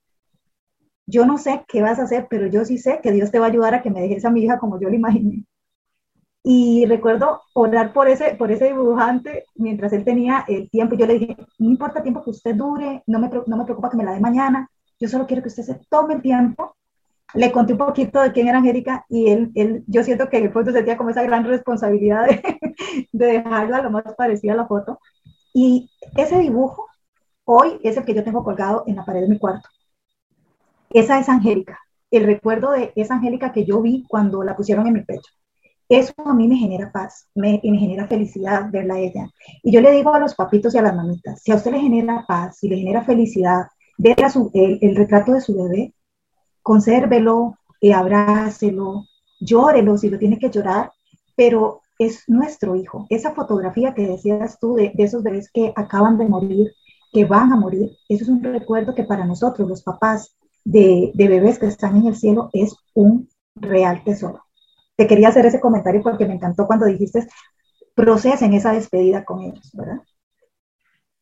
yo 1.08 1.26
no 1.26 1.38
sé 1.38 1.64
qué 1.70 1.82
vas 1.82 2.00
a 2.00 2.04
hacer, 2.04 2.28
pero 2.30 2.48
yo 2.48 2.66
sí 2.66 2.78
sé 2.78 3.00
que 3.02 3.14
Dios 3.14 3.32
te 3.32 3.40
va 3.40 3.46
a 3.46 3.50
ayudar 3.50 3.76
a 3.76 3.82
que 3.82 3.92
me 3.92 4.02
dejes 4.02 4.26
a 4.26 4.30
mi 4.30 4.44
hija 4.44 4.60
como 4.60 4.80
yo 4.80 4.90
la 4.90 4.96
imaginé. 4.96 5.46
Y 6.48 6.86
recuerdo 6.86 7.42
orar 7.54 7.92
por 7.92 8.08
ese, 8.08 8.36
por 8.36 8.52
ese 8.52 8.66
dibujante 8.68 9.46
mientras 9.56 9.92
él 9.94 10.06
tenía 10.06 10.46
el 10.48 10.70
tiempo. 10.70 10.96
Yo 10.96 11.08
le 11.08 11.18
dije, 11.18 11.36
no 11.58 11.72
importa 11.72 11.98
el 11.98 12.04
tiempo 12.04 12.24
que 12.24 12.30
usted 12.30 12.54
dure, 12.54 13.02
no 13.08 13.18
me, 13.18 13.32
no 13.48 13.58
me 13.58 13.64
preocupa 13.64 13.90
que 13.90 13.98
me 13.98 14.04
la 14.04 14.12
dé 14.12 14.20
mañana, 14.20 14.70
yo 15.00 15.10
solo 15.10 15.26
quiero 15.26 15.42
que 15.42 15.50
usted 15.50 15.64
se 15.64 15.82
tome 15.90 16.14
el 16.14 16.22
tiempo. 16.22 16.76
Le 17.34 17.52
conté 17.52 17.74
un 17.74 17.80
poquito 17.80 18.22
de 18.22 18.32
quién 18.32 18.48
era 18.48 18.60
Angélica 18.60 19.06
y 19.10 19.32
él, 19.32 19.52
él 19.56 19.84
yo 19.88 20.04
siento 20.04 20.30
que 20.30 20.38
en 20.38 20.46
el 20.46 20.54
fondo 20.54 20.72
sentía 20.72 20.98
como 20.98 21.10
esa 21.10 21.24
gran 21.24 21.46
responsabilidad 21.46 22.28
de, 22.28 22.60
de 23.12 23.26
dejarla 23.26 23.82
lo 23.82 23.90
más 23.90 24.04
parecida 24.16 24.54
a 24.54 24.58
la 24.58 24.68
foto. 24.68 25.00
Y 25.52 25.90
ese 26.16 26.38
dibujo 26.38 26.86
hoy 27.46 27.80
es 27.82 27.98
el 27.98 28.06
que 28.06 28.14
yo 28.14 28.24
tengo 28.24 28.44
colgado 28.44 28.84
en 28.86 28.98
la 28.98 29.04
pared 29.04 29.22
de 29.22 29.30
mi 29.30 29.40
cuarto. 29.40 29.68
Esa 30.92 31.20
es 31.20 31.28
Angélica, 31.28 31.80
el 32.12 32.24
recuerdo 32.24 32.70
de 32.70 32.94
esa 32.96 33.16
Angélica 33.16 33.52
que 33.52 33.66
yo 33.66 33.82
vi 33.82 34.06
cuando 34.08 34.44
la 34.44 34.56
pusieron 34.56 34.86
en 34.86 34.94
mi 34.94 35.02
pecho. 35.02 35.32
Eso 35.88 36.14
a 36.18 36.34
mí 36.34 36.48
me 36.48 36.56
genera 36.56 36.92
paz, 36.92 37.28
me, 37.36 37.60
genera 37.60 38.08
felicidad 38.08 38.72
verla 38.72 38.96
a 38.96 39.00
ella. 39.00 39.30
Y 39.62 39.72
yo 39.72 39.82
le 39.82 39.92
digo 39.92 40.14
a 40.14 40.20
los 40.20 40.34
papitos 40.34 40.74
y 40.74 40.80
a 40.80 40.82
las 40.82 40.96
mamitas, 40.96 41.42
si 41.44 41.52
a 41.52 41.56
usted 41.56 41.72
le 41.72 41.80
genera 41.80 42.26
paz, 42.28 42.58
si 42.58 42.68
le 42.68 42.78
genera 42.78 43.04
felicidad, 43.04 43.68
ver 43.98 44.16
el, 44.54 44.80
el, 44.82 44.96
retrato 44.96 45.34
de 45.34 45.42
su 45.42 45.56
bebé, 45.56 45.94
consérvelo, 46.64 47.60
eh, 47.82 47.94
abrácelo, 47.94 49.06
llórelo 49.40 49.98
si 49.98 50.10
lo 50.10 50.18
tiene 50.18 50.40
que 50.40 50.50
llorar, 50.50 50.92
pero 51.36 51.82
es 52.00 52.24
nuestro 52.28 52.76
hijo. 52.76 53.06
Esa 53.10 53.36
fotografía 53.36 53.94
que 53.94 54.08
decías 54.08 54.58
tú 54.60 54.74
de, 54.74 54.92
de 54.96 55.04
esos 55.04 55.22
bebés 55.22 55.52
que 55.52 55.72
acaban 55.76 56.18
de 56.18 56.28
morir, 56.28 56.74
que 57.14 57.26
van 57.26 57.54
a 57.54 57.58
morir, 57.58 57.92
eso 58.10 58.24
es 58.24 58.30
un 58.30 58.44
recuerdo 58.44 58.96
que 58.96 59.04
para 59.04 59.24
nosotros, 59.24 59.70
los 59.70 59.84
papás 59.84 60.36
de, 60.64 61.12
de 61.14 61.28
bebés 61.28 61.60
que 61.60 61.68
están 61.68 61.96
en 61.98 62.08
el 62.08 62.16
cielo, 62.16 62.50
es 62.54 62.76
un 62.96 63.30
real 63.56 64.04
tesoro 64.04 64.45
te 64.96 65.08
quería 65.08 65.30
hacer 65.30 65.46
ese 65.46 65.60
comentario 65.60 66.02
porque 66.02 66.26
me 66.26 66.36
encantó 66.36 66.66
cuando 66.68 66.86
dijiste 66.86 67.28
procesen 67.96 68.54
esa 68.54 68.74
despedida 68.74 69.24
con 69.24 69.42
ellos, 69.42 69.72
¿verdad? 69.74 70.02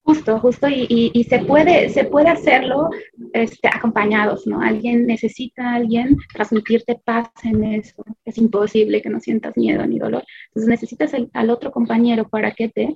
Justo, 0.05 0.37
justo, 0.39 0.67
y, 0.67 1.11
y, 1.13 1.23
se, 1.23 1.39
puede, 1.39 1.87
se 1.87 2.03
puede 2.03 2.27
hacerlo 2.27 2.89
este, 3.31 3.69
acompañados, 3.69 4.45
¿no? 4.45 4.59
Alguien 4.59 5.07
necesita 5.07 5.71
a 5.71 5.75
alguien 5.75 6.17
transmitirte 6.33 6.99
paz 7.05 7.29
en 7.43 7.63
eso. 7.63 8.03
Es 8.25 8.37
imposible 8.37 9.01
que 9.01 9.09
no 9.09 9.21
sientas 9.21 9.55
miedo 9.55 9.85
ni 9.87 9.99
dolor. 9.99 10.25
Entonces 10.47 10.67
necesitas 10.67 11.13
al 11.31 11.49
otro 11.49 11.71
compañero 11.71 12.27
para 12.27 12.51
que 12.51 12.67
te, 12.67 12.93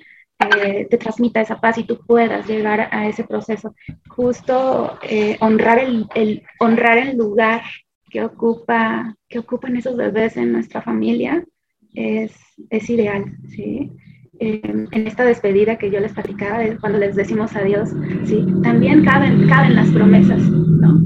eh, 0.58 0.86
te 0.90 0.98
transmita 0.98 1.40
esa 1.40 1.62
paz 1.62 1.78
y 1.78 1.86
tú 1.86 1.98
puedas 2.06 2.46
llegar 2.46 2.90
a 2.92 3.08
ese 3.08 3.24
proceso. 3.24 3.74
Justo 4.10 5.00
eh, 5.04 5.38
honrar, 5.40 5.80
el, 5.80 6.08
el, 6.14 6.44
honrar 6.60 6.98
el 6.98 7.16
lugar 7.16 7.62
que, 8.10 8.24
ocupa, 8.24 9.16
que 9.28 9.40
ocupan 9.40 9.76
esos 9.76 9.96
bebés 9.96 10.38
en 10.38 10.52
nuestra 10.52 10.82
familia 10.82 11.46
es, 11.94 12.36
es 12.70 12.90
ideal, 12.90 13.38
¿sí? 13.50 13.92
en 14.40 15.08
esta 15.08 15.26
despedida 15.26 15.78
que 15.78 15.90
yo 15.90 16.00
les 16.00 16.14
platicaba, 16.14 16.64
cuando 16.80 17.00
les 17.00 17.16
decimos 17.16 17.56
adiós, 17.56 17.90
¿sí? 18.26 18.46
También 18.64 19.04
caben, 19.04 19.48
caben 19.48 19.76
las 19.76 19.90
promesas, 19.90 20.42
¿no? 20.42 21.02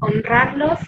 Honrarlos 0.00 0.78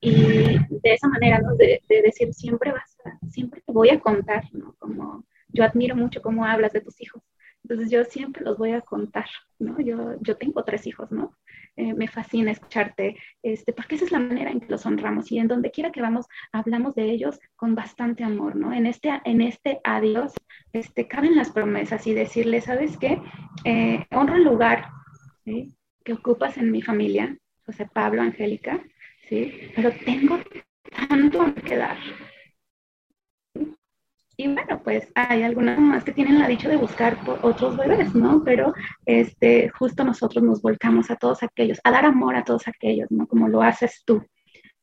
y 0.00 0.58
de 0.58 0.92
esa 0.92 1.08
manera, 1.08 1.38
¿no? 1.40 1.54
De, 1.56 1.80
de, 1.88 2.02
decir, 2.02 2.32
siempre 2.34 2.72
vas 2.72 2.96
a, 3.04 3.18
siempre 3.28 3.62
te 3.64 3.72
voy 3.72 3.90
a 3.90 4.00
contar, 4.00 4.44
¿no? 4.52 4.74
Como 4.78 5.24
yo 5.48 5.64
admiro 5.64 5.94
mucho 5.94 6.20
cómo 6.20 6.44
hablas 6.44 6.72
de 6.72 6.80
tus 6.80 7.00
hijos, 7.00 7.22
entonces 7.62 7.90
yo 7.90 8.04
siempre 8.04 8.44
los 8.44 8.58
voy 8.58 8.72
a 8.72 8.80
contar, 8.80 9.26
¿no? 9.58 9.80
Yo, 9.80 10.16
yo 10.20 10.36
tengo 10.36 10.64
tres 10.64 10.86
hijos, 10.86 11.10
¿no? 11.10 11.36
Eh, 11.76 11.92
me 11.92 12.08
fascina 12.08 12.52
escucharte, 12.52 13.18
este, 13.42 13.74
porque 13.74 13.96
esa 13.96 14.06
es 14.06 14.12
la 14.12 14.18
manera 14.18 14.50
en 14.50 14.60
que 14.60 14.70
los 14.70 14.86
honramos 14.86 15.30
y 15.30 15.38
en 15.38 15.46
donde 15.46 15.70
quiera 15.70 15.92
que 15.92 16.00
vamos, 16.00 16.26
hablamos 16.50 16.94
de 16.94 17.10
ellos 17.10 17.38
con 17.54 17.74
bastante 17.74 18.24
amor, 18.24 18.56
¿no? 18.56 18.72
En 18.72 18.86
este, 18.86 19.10
en 19.26 19.42
este 19.42 19.80
adiós, 19.84 20.32
este, 20.72 21.06
caben 21.06 21.36
las 21.36 21.52
promesas 21.52 22.06
y 22.06 22.14
decirle, 22.14 22.62
¿sabes 22.62 22.96
qué? 22.96 23.20
Eh, 23.64 24.06
honro 24.10 24.36
el 24.36 24.44
lugar 24.44 24.88
que 25.44 26.12
ocupas 26.12 26.56
en 26.56 26.70
mi 26.70 26.80
familia, 26.80 27.36
José 27.66 27.86
Pablo, 27.92 28.22
Angélica, 28.22 28.82
¿sí? 29.28 29.70
Pero 29.74 29.92
tengo 30.04 30.38
tanto 31.08 31.54
que 31.56 31.76
dar, 31.76 31.98
y 34.36 34.48
bueno, 34.48 34.80
pues 34.82 35.08
hay 35.14 35.42
algunas 35.42 35.78
más 35.78 36.04
que 36.04 36.12
tienen 36.12 36.38
la 36.38 36.48
dicha 36.48 36.68
de 36.68 36.76
buscar 36.76 37.16
por 37.24 37.38
otros 37.42 37.76
bebés, 37.76 38.14
¿no? 38.14 38.42
Pero 38.44 38.74
este, 39.06 39.70
justo 39.70 40.04
nosotros 40.04 40.44
nos 40.44 40.60
volcamos 40.60 41.10
a 41.10 41.16
todos 41.16 41.42
aquellos, 41.42 41.80
a 41.84 41.90
dar 41.90 42.04
amor 42.04 42.36
a 42.36 42.44
todos 42.44 42.68
aquellos, 42.68 43.10
¿no? 43.10 43.26
Como 43.26 43.48
lo 43.48 43.62
haces 43.62 44.02
tú, 44.04 44.22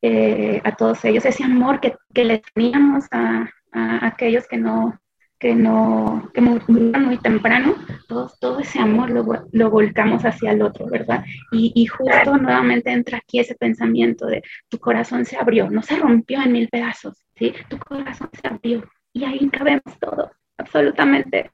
eh, 0.01 0.59
a 0.63 0.75
todos 0.75 1.05
ellos, 1.05 1.25
ese 1.25 1.43
amor 1.43 1.79
que, 1.79 1.95
que 2.13 2.25
le 2.25 2.41
teníamos 2.53 3.05
a, 3.11 3.47
a, 3.71 4.07
aquellos 4.07 4.47
que 4.47 4.57
no, 4.57 4.99
que 5.37 5.53
no, 5.53 6.31
que 6.33 6.41
murieron 6.41 7.05
muy 7.05 7.17
temprano, 7.19 7.75
todo, 8.07 8.31
todo 8.39 8.59
ese 8.59 8.79
amor 8.79 9.11
lo, 9.11 9.23
lo, 9.51 9.69
volcamos 9.69 10.25
hacia 10.25 10.51
el 10.51 10.63
otro, 10.63 10.87
¿verdad? 10.87 11.23
Y, 11.51 11.71
y 11.75 11.85
justo 11.85 12.37
nuevamente 12.37 12.91
entra 12.91 13.19
aquí 13.19 13.39
ese 13.39 13.53
pensamiento 13.53 14.25
de 14.25 14.41
tu 14.67 14.79
corazón 14.79 15.25
se 15.25 15.37
abrió, 15.37 15.69
no 15.69 15.83
se 15.83 15.95
rompió 15.97 16.41
en 16.41 16.53
mil 16.53 16.69
pedazos, 16.69 17.23
¿sí? 17.35 17.53
Tu 17.69 17.77
corazón 17.77 18.29
se 18.33 18.47
abrió 18.47 18.83
y 19.13 19.23
ahí 19.23 19.49
cabemos 19.49 19.97
todos, 19.99 20.31
absolutamente. 20.57 21.49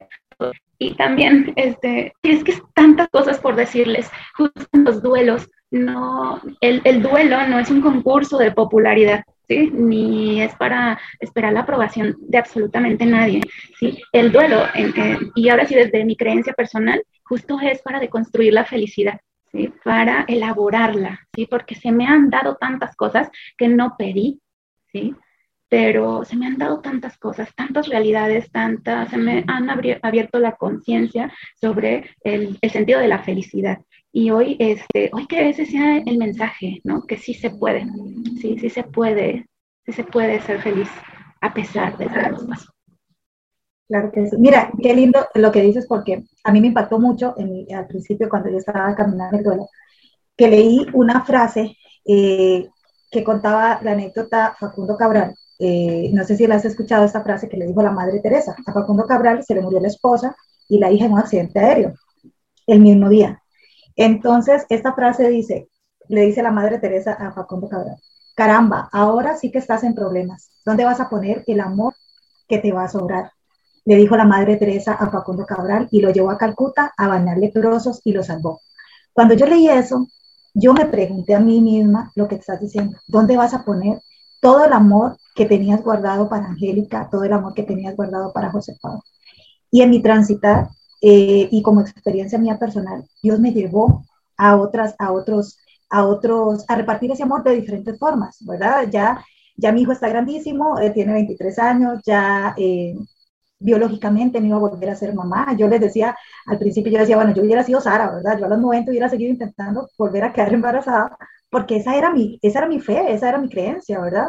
Y 0.78 0.94
también, 0.94 1.52
este, 1.56 2.14
es 2.22 2.42
que 2.42 2.52
es 2.52 2.62
tantas 2.74 3.08
cosas 3.08 3.38
por 3.38 3.54
decirles, 3.54 4.10
justo 4.34 4.66
en 4.72 4.84
los 4.84 5.02
duelos, 5.02 5.50
no, 5.70 6.40
el, 6.60 6.80
el 6.84 7.02
duelo 7.02 7.46
no 7.46 7.58
es 7.58 7.70
un 7.70 7.82
concurso 7.82 8.38
de 8.38 8.50
popularidad, 8.50 9.24
¿sí? 9.46 9.70
Ni 9.72 10.42
es 10.42 10.54
para 10.56 10.98
esperar 11.20 11.52
la 11.52 11.60
aprobación 11.60 12.16
de 12.20 12.38
absolutamente 12.38 13.04
nadie, 13.04 13.42
¿sí? 13.78 14.00
El 14.12 14.32
duelo, 14.32 14.64
en, 14.74 14.94
y 15.34 15.48
ahora 15.50 15.66
sí 15.66 15.74
desde 15.74 16.04
mi 16.04 16.16
creencia 16.16 16.54
personal, 16.54 17.02
justo 17.24 17.60
es 17.60 17.82
para 17.82 18.00
deconstruir 18.00 18.54
la 18.54 18.64
felicidad, 18.64 19.20
¿sí? 19.52 19.72
Para 19.84 20.24
elaborarla, 20.28 21.20
¿sí? 21.34 21.46
Porque 21.46 21.74
se 21.74 21.92
me 21.92 22.06
han 22.06 22.30
dado 22.30 22.56
tantas 22.56 22.96
cosas 22.96 23.28
que 23.58 23.68
no 23.68 23.96
pedí, 23.98 24.40
¿sí? 24.92 25.14
Pero 25.70 26.24
se 26.24 26.36
me 26.36 26.48
han 26.48 26.58
dado 26.58 26.80
tantas 26.80 27.16
cosas, 27.16 27.48
tantas 27.54 27.88
realidades, 27.88 28.50
tantas, 28.50 29.08
se 29.08 29.16
me 29.16 29.44
han 29.46 29.70
abierto 29.70 30.40
la 30.40 30.56
conciencia 30.56 31.32
sobre 31.60 32.10
el, 32.24 32.58
el, 32.60 32.70
sentido 32.70 32.98
de 32.98 33.06
la 33.06 33.22
felicidad. 33.22 33.78
Y 34.12 34.30
hoy, 34.32 34.56
este, 34.58 35.10
hoy 35.12 35.28
que 35.28 35.48
ese 35.48 35.66
sea 35.66 35.98
el 35.98 36.18
mensaje, 36.18 36.80
¿no? 36.82 37.06
Que 37.06 37.16
sí 37.16 37.34
se 37.34 37.50
puede, 37.50 37.86
sí, 38.40 38.58
sí 38.58 38.68
se 38.68 38.82
puede, 38.82 39.46
sí 39.86 39.92
se 39.92 40.02
puede 40.02 40.40
ser 40.40 40.60
feliz 40.60 40.88
a 41.40 41.54
pesar 41.54 41.96
de 41.96 42.06
los 42.30 42.44
pasos. 42.44 42.72
Claro 43.86 44.10
que 44.10 44.26
sí. 44.26 44.36
Mira, 44.38 44.72
qué 44.82 44.92
lindo 44.92 45.24
lo 45.36 45.52
que 45.52 45.62
dices 45.62 45.86
porque 45.86 46.24
a 46.42 46.52
mí 46.52 46.60
me 46.60 46.68
impactó 46.68 46.98
mucho 46.98 47.34
en, 47.38 47.72
al 47.72 47.86
principio 47.86 48.28
cuando 48.28 48.50
yo 48.50 48.58
estaba 48.58 48.92
caminando 48.96 49.38
el 49.38 49.44
duelo. 49.44 49.68
que 50.36 50.48
leí 50.48 50.84
una 50.94 51.24
frase 51.24 51.76
eh, 52.04 52.68
que 53.08 53.22
contaba 53.22 53.80
la 53.82 53.92
anécdota 53.92 54.56
Facundo 54.58 54.96
Cabral. 54.96 55.36
Eh, 55.62 56.10
no 56.14 56.24
sé 56.24 56.36
si 56.36 56.46
la 56.46 56.54
has 56.54 56.64
escuchado 56.64 57.04
esta 57.04 57.22
frase 57.22 57.46
que 57.46 57.58
le 57.58 57.66
dijo 57.66 57.82
la 57.82 57.90
madre 57.90 58.20
Teresa. 58.20 58.56
A 58.66 58.72
Facundo 58.72 59.06
Cabral 59.06 59.44
se 59.44 59.54
le 59.54 59.60
murió 59.60 59.78
la 59.78 59.88
esposa 59.88 60.34
y 60.68 60.78
la 60.78 60.90
hija 60.90 61.04
en 61.04 61.12
un 61.12 61.18
accidente 61.18 61.58
aéreo 61.58 61.92
el 62.66 62.80
mismo 62.80 63.10
día. 63.10 63.42
Entonces, 63.94 64.64
esta 64.70 64.94
frase 64.94 65.28
dice, 65.28 65.68
le 66.08 66.22
dice 66.22 66.42
la 66.42 66.50
madre 66.50 66.78
Teresa 66.78 67.12
a 67.12 67.32
Facundo 67.32 67.68
Cabral, 67.68 67.96
caramba, 68.34 68.88
ahora 68.90 69.36
sí 69.36 69.50
que 69.50 69.58
estás 69.58 69.84
en 69.84 69.94
problemas. 69.94 70.50
¿Dónde 70.64 70.84
vas 70.84 71.00
a 71.00 71.10
poner 71.10 71.44
el 71.46 71.60
amor 71.60 71.94
que 72.48 72.58
te 72.58 72.72
va 72.72 72.84
a 72.84 72.88
sobrar? 72.88 73.32
Le 73.84 73.96
dijo 73.96 74.16
la 74.16 74.24
madre 74.24 74.56
Teresa 74.56 74.94
a 74.94 75.10
Facundo 75.10 75.44
Cabral 75.44 75.88
y 75.90 76.00
lo 76.00 76.10
llevó 76.10 76.30
a 76.30 76.38
Calcuta 76.38 76.92
a 76.96 77.08
bañar 77.08 77.36
leprosos 77.36 78.00
y 78.04 78.12
lo 78.12 78.22
salvó. 78.22 78.62
Cuando 79.12 79.34
yo 79.34 79.44
leí 79.44 79.68
eso, 79.68 80.06
yo 80.54 80.72
me 80.72 80.86
pregunté 80.86 81.34
a 81.34 81.40
mí 81.40 81.60
misma 81.60 82.12
lo 82.14 82.28
que 82.28 82.36
estás 82.36 82.60
diciendo. 82.60 82.98
¿Dónde 83.06 83.36
vas 83.36 83.52
a 83.52 83.64
poner 83.64 84.00
todo 84.40 84.64
el 84.64 84.72
amor 84.72 85.18
que 85.34 85.46
tenías 85.46 85.82
guardado 85.82 86.28
para 86.28 86.46
Angélica, 86.46 87.08
todo 87.10 87.24
el 87.24 87.32
amor 87.32 87.54
que 87.54 87.62
tenías 87.62 87.96
guardado 87.96 88.32
para 88.32 88.50
José 88.50 88.76
Pablo? 88.80 89.02
Y 89.70 89.82
en 89.82 89.90
mi 89.90 90.02
transitar 90.02 90.68
eh, 91.02 91.48
y 91.50 91.62
como 91.62 91.80
experiencia 91.80 92.38
mía 92.38 92.58
personal, 92.58 93.04
Dios 93.22 93.40
me 93.40 93.52
llevó 93.52 94.04
a 94.36 94.56
otras, 94.56 94.94
a 94.98 95.12
otros, 95.12 95.58
a 95.90 96.06
otros, 96.06 96.64
a 96.68 96.76
repartir 96.76 97.10
ese 97.12 97.22
amor 97.22 97.42
de 97.44 97.54
diferentes 97.56 97.98
formas, 97.98 98.38
¿verdad? 98.46 98.88
Ya, 98.90 99.24
ya 99.56 99.72
mi 99.72 99.82
hijo 99.82 99.92
está 99.92 100.08
grandísimo, 100.08 100.78
eh, 100.80 100.90
tiene 100.90 101.12
23 101.14 101.58
años, 101.58 102.00
ya 102.04 102.54
eh, 102.56 102.96
biológicamente 103.58 104.40
me 104.40 104.48
iba 104.48 104.56
a 104.56 104.60
volver 104.60 104.90
a 104.90 104.96
ser 104.96 105.14
mamá. 105.14 105.54
Yo 105.56 105.68
les 105.68 105.80
decía, 105.80 106.16
al 106.46 106.58
principio 106.58 106.92
yo 106.92 106.98
decía, 106.98 107.16
bueno, 107.16 107.34
yo 107.34 107.42
hubiera 107.42 107.62
sido 107.64 107.80
Sara, 107.80 108.10
¿verdad? 108.10 108.38
Yo 108.38 108.46
a 108.46 108.48
los 108.48 108.58
90 108.60 108.90
hubiera 108.90 109.08
seguido 109.08 109.30
intentando 109.30 109.88
volver 109.98 110.24
a 110.24 110.32
quedar 110.32 110.52
embarazada, 110.54 111.16
porque 111.50 111.76
esa 111.76 111.96
era 111.96 112.12
mi, 112.12 112.38
esa 112.42 112.60
era 112.60 112.68
mi 112.68 112.80
fe, 112.80 113.12
esa 113.12 113.28
era 113.28 113.38
mi 113.38 113.48
creencia, 113.48 114.00
¿verdad? 114.00 114.28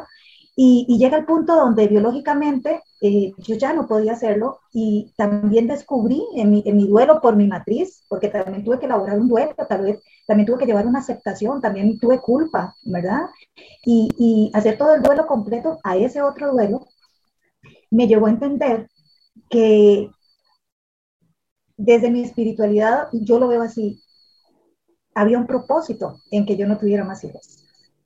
Y, 0.55 0.97
llega 0.99 1.17
el 1.17 1.25
punto 1.25 1.55
donde 1.55 1.87
biológicamente 1.87 2.81
eh, 3.01 3.31
yo 3.37 3.55
ya 3.55 3.73
no 3.73 3.87
podía 3.87 4.13
hacerlo 4.13 4.59
y 4.73 5.11
también 5.17 5.67
descubrí 5.67 6.21
en 6.35 6.51
mi, 6.51 6.63
en 6.65 6.75
mi, 6.77 6.87
duelo 6.87 7.21
por 7.21 7.35
mi 7.35 7.47
matriz, 7.47 8.03
porque 8.09 8.27
también 8.27 8.63
tuve 8.63 8.79
que 8.79 8.85
elaborar 8.85 9.19
un 9.19 9.29
duelo, 9.29 9.55
tal 9.67 9.83
vez 9.83 10.03
también 10.27 10.45
tuve 10.45 10.59
que 10.59 10.65
llevar 10.65 10.85
una 10.87 10.99
aceptación, 10.99 11.61
también 11.61 11.97
tuve 11.99 12.19
culpa, 12.19 12.75
¿verdad? 12.83 13.21
Y, 13.85 14.09
y 14.19 14.51
hacer 14.53 14.77
todo 14.77 14.93
el 14.95 15.01
duelo 15.01 15.25
completo 15.25 15.79
a 15.83 15.97
ese 15.97 16.21
otro 16.21 16.51
duelo 16.51 16.87
me 17.89 18.07
llevó 18.07 18.27
a 18.27 18.31
entender 18.31 18.89
que 19.49 20.09
desde 21.77 22.11
mi 22.11 22.21
espiritualidad, 22.23 23.07
yo 23.11 23.39
lo 23.39 23.47
veo 23.47 23.61
así, 23.63 24.00
había 25.13 25.37
un 25.37 25.47
propósito 25.47 26.21
en 26.31 26.45
que 26.45 26.55
yo 26.57 26.67
no 26.67 26.77
tuviera 26.77 27.03
más 27.03 27.23
hijos. 27.23 27.65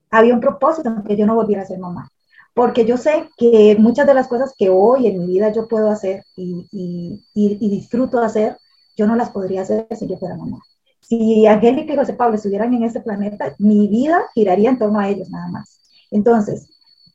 Había 0.09 0.33
un 0.33 0.39
propósito 0.39 0.89
en 0.89 1.03
que 1.03 1.15
yo 1.15 1.25
no 1.25 1.35
volviera 1.35 1.63
a 1.63 1.65
ser 1.65 1.79
mamá. 1.79 2.09
Porque 2.53 2.85
yo 2.85 2.97
sé 2.97 3.29
que 3.37 3.75
muchas 3.77 4.07
de 4.07 4.13
las 4.13 4.27
cosas 4.27 4.53
que 4.57 4.69
hoy 4.69 5.07
en 5.07 5.19
mi 5.19 5.27
vida 5.27 5.51
yo 5.51 5.67
puedo 5.67 5.89
hacer 5.89 6.23
y, 6.37 6.67
y, 6.71 7.21
y, 7.33 7.69
disfruto 7.69 8.19
hacer, 8.19 8.57
yo 8.95 9.07
no 9.07 9.15
las 9.17 9.29
podría 9.31 9.63
hacer 9.63 9.87
si 9.91 10.07
yo 10.07 10.17
fuera 10.17 10.37
mamá. 10.37 10.59
Si 11.01 11.45
Angélica 11.45 11.93
y 11.93 11.97
José 11.97 12.13
Pablo 12.13 12.35
estuvieran 12.37 12.73
en 12.73 12.83
este 12.83 13.01
planeta, 13.01 13.53
mi 13.59 13.87
vida 13.89 14.23
giraría 14.33 14.69
en 14.69 14.79
torno 14.79 14.99
a 14.99 15.09
ellos 15.09 15.29
nada 15.29 15.49
más. 15.49 15.79
Entonces, 16.11 16.69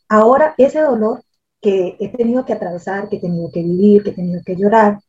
ahora 0.08 0.54
ese 0.58 0.80
dolor 0.80 1.24
que 1.60 1.96
he 1.98 2.08
tenido 2.10 2.44
que 2.44 2.52
atravesar, 2.52 3.08
que 3.08 3.16
he 3.16 3.20
tenido 3.20 3.50
que 3.50 3.62
vivir, 3.62 4.02
que 4.02 4.10
he 4.10 4.14
tenido 4.14 4.42
que 4.44 4.56
llorar, 4.56 5.00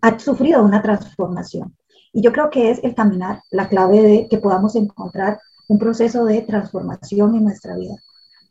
ha 0.00 0.18
sufrido 0.18 0.62
una 0.62 0.80
transformación. 0.80 1.74
Y 2.12 2.22
yo 2.22 2.32
creo 2.32 2.50
que 2.50 2.70
es 2.70 2.82
el 2.82 2.94
caminar 2.94 3.42
la 3.50 3.68
clave 3.68 4.02
de 4.02 4.28
que 4.28 4.38
podamos 4.38 4.74
encontrar 4.76 5.38
un 5.68 5.78
proceso 5.78 6.24
de 6.24 6.42
transformación 6.42 7.36
en 7.36 7.44
nuestra 7.44 7.76
vida. 7.76 7.96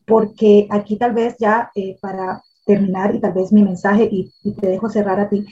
Porque 0.08 0.68
aquí 0.70 0.98
tal 0.98 1.14
vez 1.14 1.36
ya 1.40 1.72
eh, 1.76 1.98
para 2.02 2.42
terminar 2.66 3.16
y 3.16 3.20
tal 3.20 3.34
vez 3.34 3.52
mi 3.52 3.64
mensaje, 3.64 4.08
y, 4.12 4.32
te 4.54 4.68
dejo 4.68 4.90
cerrar 4.90 5.20
a 5.20 5.30
ti, 5.30 5.46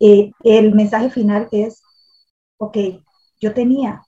eh, 0.00 0.30
el 0.44 0.74
mensaje 0.74 1.10
final 1.10 1.48
es, 1.50 1.82
ok, 2.58 2.76
yo 3.40 3.54
tenía 3.54 4.02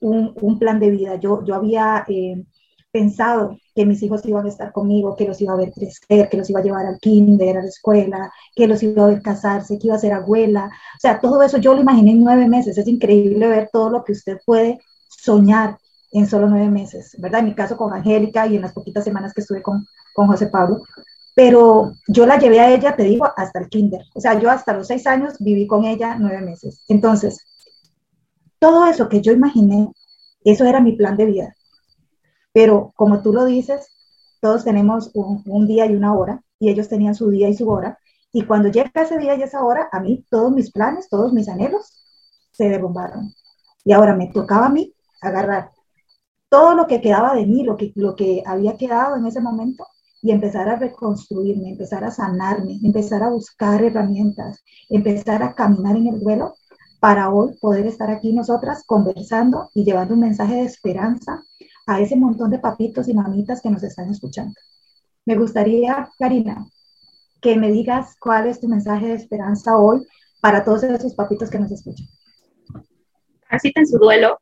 un, 0.00 0.32
un 0.40 0.58
plan 0.58 0.78
de 0.78 0.90
vida, 0.90 1.16
yo, 1.16 1.44
yo 1.44 1.54
había 1.54 2.04
eh, 2.08 2.44
pensado 2.92 3.56
que 3.76 3.84
mis 3.84 4.02
hijos 4.02 4.24
iban 4.24 4.46
a 4.46 4.48
estar 4.48 4.72
conmigo, 4.72 5.14
que 5.14 5.26
los 5.26 5.38
iba 5.42 5.52
a 5.52 5.56
ver 5.56 5.70
crecer, 5.70 6.30
que 6.30 6.36
los 6.38 6.48
iba 6.48 6.60
a 6.60 6.62
llevar 6.62 6.86
al 6.86 6.98
kinder, 6.98 7.58
a 7.58 7.62
la 7.62 7.68
escuela, 7.68 8.32
que 8.54 8.66
los 8.66 8.82
iba 8.82 9.04
a 9.04 9.08
ver 9.08 9.20
casarse, 9.20 9.78
que 9.78 9.88
iba 9.88 9.96
a 9.96 9.98
ser 9.98 10.14
abuela. 10.14 10.70
O 10.96 10.98
sea, 10.98 11.20
todo 11.20 11.42
eso 11.42 11.58
yo 11.58 11.74
lo 11.74 11.82
imaginé 11.82 12.12
en 12.12 12.24
nueve 12.24 12.48
meses. 12.48 12.78
Es 12.78 12.88
increíble 12.88 13.46
ver 13.46 13.68
todo 13.70 13.90
lo 13.90 14.02
que 14.02 14.12
usted 14.12 14.38
puede 14.46 14.80
soñar 15.10 15.76
en 16.10 16.26
solo 16.26 16.48
nueve 16.48 16.70
meses, 16.70 17.14
¿verdad? 17.18 17.40
En 17.40 17.46
mi 17.46 17.54
caso 17.54 17.76
con 17.76 17.92
Angélica 17.92 18.46
y 18.46 18.56
en 18.56 18.62
las 18.62 18.72
poquitas 18.72 19.04
semanas 19.04 19.34
que 19.34 19.42
estuve 19.42 19.60
con, 19.60 19.86
con 20.14 20.26
José 20.26 20.46
Pablo. 20.46 20.80
Pero 21.34 21.92
yo 22.08 22.24
la 22.24 22.38
llevé 22.38 22.60
a 22.60 22.72
ella, 22.72 22.96
te 22.96 23.02
digo, 23.02 23.28
hasta 23.36 23.58
el 23.58 23.68
kinder. 23.68 24.00
O 24.14 24.20
sea, 24.20 24.40
yo 24.40 24.50
hasta 24.50 24.72
los 24.72 24.86
seis 24.86 25.06
años 25.06 25.34
viví 25.38 25.66
con 25.66 25.84
ella 25.84 26.16
nueve 26.18 26.40
meses. 26.40 26.80
Entonces, 26.88 27.44
todo 28.58 28.86
eso 28.86 29.10
que 29.10 29.20
yo 29.20 29.32
imaginé, 29.32 29.92
eso 30.44 30.64
era 30.64 30.80
mi 30.80 30.92
plan 30.92 31.18
de 31.18 31.26
vida. 31.26 31.55
Pero 32.56 32.94
como 32.96 33.20
tú 33.20 33.34
lo 33.34 33.44
dices, 33.44 33.86
todos 34.40 34.64
tenemos 34.64 35.10
un, 35.12 35.66
día 35.66 35.84
y 35.84 35.94
una 35.94 36.14
hora, 36.14 36.42
y 36.58 36.70
ellos 36.70 36.88
tenían 36.88 37.14
su 37.14 37.28
día 37.28 37.50
y 37.50 37.54
su 37.54 37.68
hora. 37.68 37.98
Y 38.32 38.46
cuando 38.46 38.70
llega 38.70 38.90
ese 38.94 39.18
día 39.18 39.34
y 39.34 39.42
esa 39.42 39.62
hora, 39.62 39.90
a 39.92 40.00
mí 40.00 40.24
todos 40.30 40.50
mis 40.52 40.70
planes, 40.70 41.10
todos 41.10 41.34
mis 41.34 41.50
anhelos 41.50 42.02
se 42.52 42.70
derrumbaron. 42.70 43.34
Y 43.84 43.92
ahora 43.92 44.16
me 44.16 44.28
tocaba 44.28 44.68
a 44.68 44.70
mí 44.70 44.94
agarrar 45.20 45.70
todo 46.48 46.74
lo 46.74 46.86
que 46.86 47.02
quedaba 47.02 47.34
de 47.34 47.44
mí, 47.44 47.62
lo 47.62 47.76
que, 47.76 47.92
lo 47.94 48.16
que 48.16 48.42
había 48.46 48.78
quedado 48.78 49.16
en 49.16 49.26
ese 49.26 49.42
momento, 49.42 49.86
y 50.22 50.30
empezar 50.30 50.70
a 50.70 50.76
reconstruirme, 50.76 51.72
empezar 51.72 52.04
a 52.04 52.10
sanarme, 52.10 52.80
empezar 52.82 53.22
a 53.22 53.28
buscar 53.28 53.84
herramientas, 53.84 54.64
empezar 54.88 55.42
a 55.42 55.54
caminar 55.54 55.96
en 55.96 56.06
el 56.06 56.20
duelo 56.20 56.54
para 57.00 57.28
hoy 57.28 57.54
poder 57.60 57.86
estar 57.86 58.10
aquí 58.10 58.32
nosotras 58.32 58.82
conversando 58.86 59.68
y 59.74 59.84
llevando 59.84 60.14
un 60.14 60.20
mensaje 60.20 60.54
de 60.54 60.62
esperanza 60.62 61.44
a 61.86 62.00
ese 62.00 62.16
montón 62.16 62.50
de 62.50 62.58
papitos 62.58 63.08
y 63.08 63.14
mamitas 63.14 63.62
que 63.62 63.70
nos 63.70 63.82
están 63.82 64.10
escuchando. 64.10 64.54
Me 65.24 65.36
gustaría, 65.36 66.08
Karina, 66.18 66.66
que 67.40 67.56
me 67.56 67.70
digas 67.70 68.16
cuál 68.18 68.48
es 68.48 68.60
tu 68.60 68.68
mensaje 68.68 69.06
de 69.06 69.14
esperanza 69.14 69.78
hoy 69.78 70.06
para 70.40 70.64
todos 70.64 70.82
esos 70.82 71.14
papitos 71.14 71.50
que 71.50 71.58
nos 71.58 71.70
escuchan. 71.70 72.06
en 73.50 73.86
su 73.86 73.98
duelo. 73.98 74.40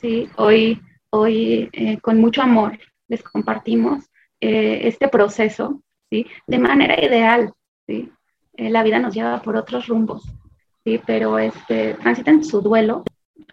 Sí, 0.00 0.28
hoy, 0.36 0.80
hoy 1.10 1.68
eh, 1.72 1.98
con 2.00 2.18
mucho 2.18 2.42
amor 2.42 2.78
les 3.08 3.22
compartimos 3.22 4.04
eh, 4.40 4.80
este 4.84 5.08
proceso, 5.08 5.82
¿sí? 6.10 6.26
De 6.46 6.58
manera 6.58 7.02
ideal, 7.02 7.52
¿sí? 7.86 8.12
Eh, 8.54 8.70
la 8.70 8.82
vida 8.82 8.98
nos 8.98 9.14
lleva 9.14 9.40
por 9.42 9.56
otros 9.56 9.86
rumbos, 9.86 10.24
¿sí? 10.84 11.00
Pero 11.06 11.38
este, 11.38 11.94
transiten 11.94 12.44
su 12.44 12.60
duelo. 12.60 13.04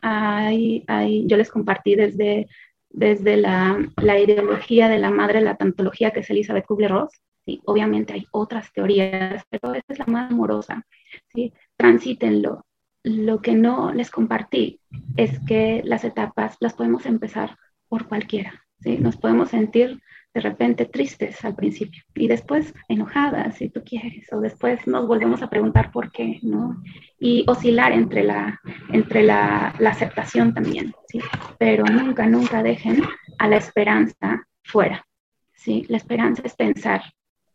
Hay, 0.02 0.84
hay, 0.88 1.26
yo 1.28 1.38
les 1.38 1.50
compartí 1.50 1.96
desde 1.96 2.48
desde 2.94 3.38
la, 3.38 3.90
ideología 3.98 4.88
de 4.88 5.00
la 5.00 5.10
madre 5.10 5.42
la 5.42 5.58
tantología, 5.58 6.12
que 6.12 6.22
es 6.22 6.30
Elizabeth 6.30 6.66
Kubler-Ross. 6.66 7.22
¿sí? 7.46 7.60
Obviamente 7.66 8.14
hay 8.14 8.28
otras 8.32 8.72
teorías, 8.72 9.44
pero 9.50 9.74
esta 9.74 9.94
es 9.94 10.00
la 10.00 10.06
más 10.06 10.32
amorosa. 10.32 10.86
¿sí? 11.34 11.52
Transítenlo. 11.76 12.66
Lo 13.04 13.42
que 13.42 13.54
no 13.54 13.92
les 13.92 14.10
compartí 14.10 14.80
es 15.18 15.40
que 15.46 15.82
las 15.84 16.06
etapas 16.06 16.56
las 16.62 16.76
podemos 16.76 17.06
empezar 17.06 17.58
por 17.90 18.08
cualquiera. 18.08 18.64
¿sí? 18.80 18.98
Nos 19.00 19.18
podemos 19.18 19.50
sentir 19.50 20.02
de 20.34 20.42
repente 20.42 20.86
tristes 20.86 21.44
al 21.46 21.56
principio 21.56 22.04
y 22.16 22.28
después 22.28 22.74
enojadas 22.88 23.56
si 23.58 23.70
tú 23.70 23.84
quieres 23.84 24.32
o 24.34 24.40
después 24.40 24.86
nos 24.88 25.08
volvemos 25.08 25.42
a 25.42 25.50
preguntar 25.50 25.92
por 25.92 26.12
qué, 26.12 26.40
¿no? 26.42 26.82
Y 27.20 27.46
oscilar 27.48 27.92
entre 27.92 28.24
la, 28.24 28.60
entre 28.90 29.24
la, 29.24 29.68
aceptación 29.86 30.54
también, 30.54 30.94
¿sí? 31.08 31.20
Pero 31.60 31.86
nunca, 31.86 32.26
nunca 32.26 32.64
dejen 32.64 33.04
a 33.38 33.48
la 33.48 33.58
esperanza 33.58 34.48
fuera, 34.64 35.06
¿sí? 35.54 35.86
La 35.88 35.98
esperanza 35.98 36.42
es 36.46 36.56
pensar 36.56 37.02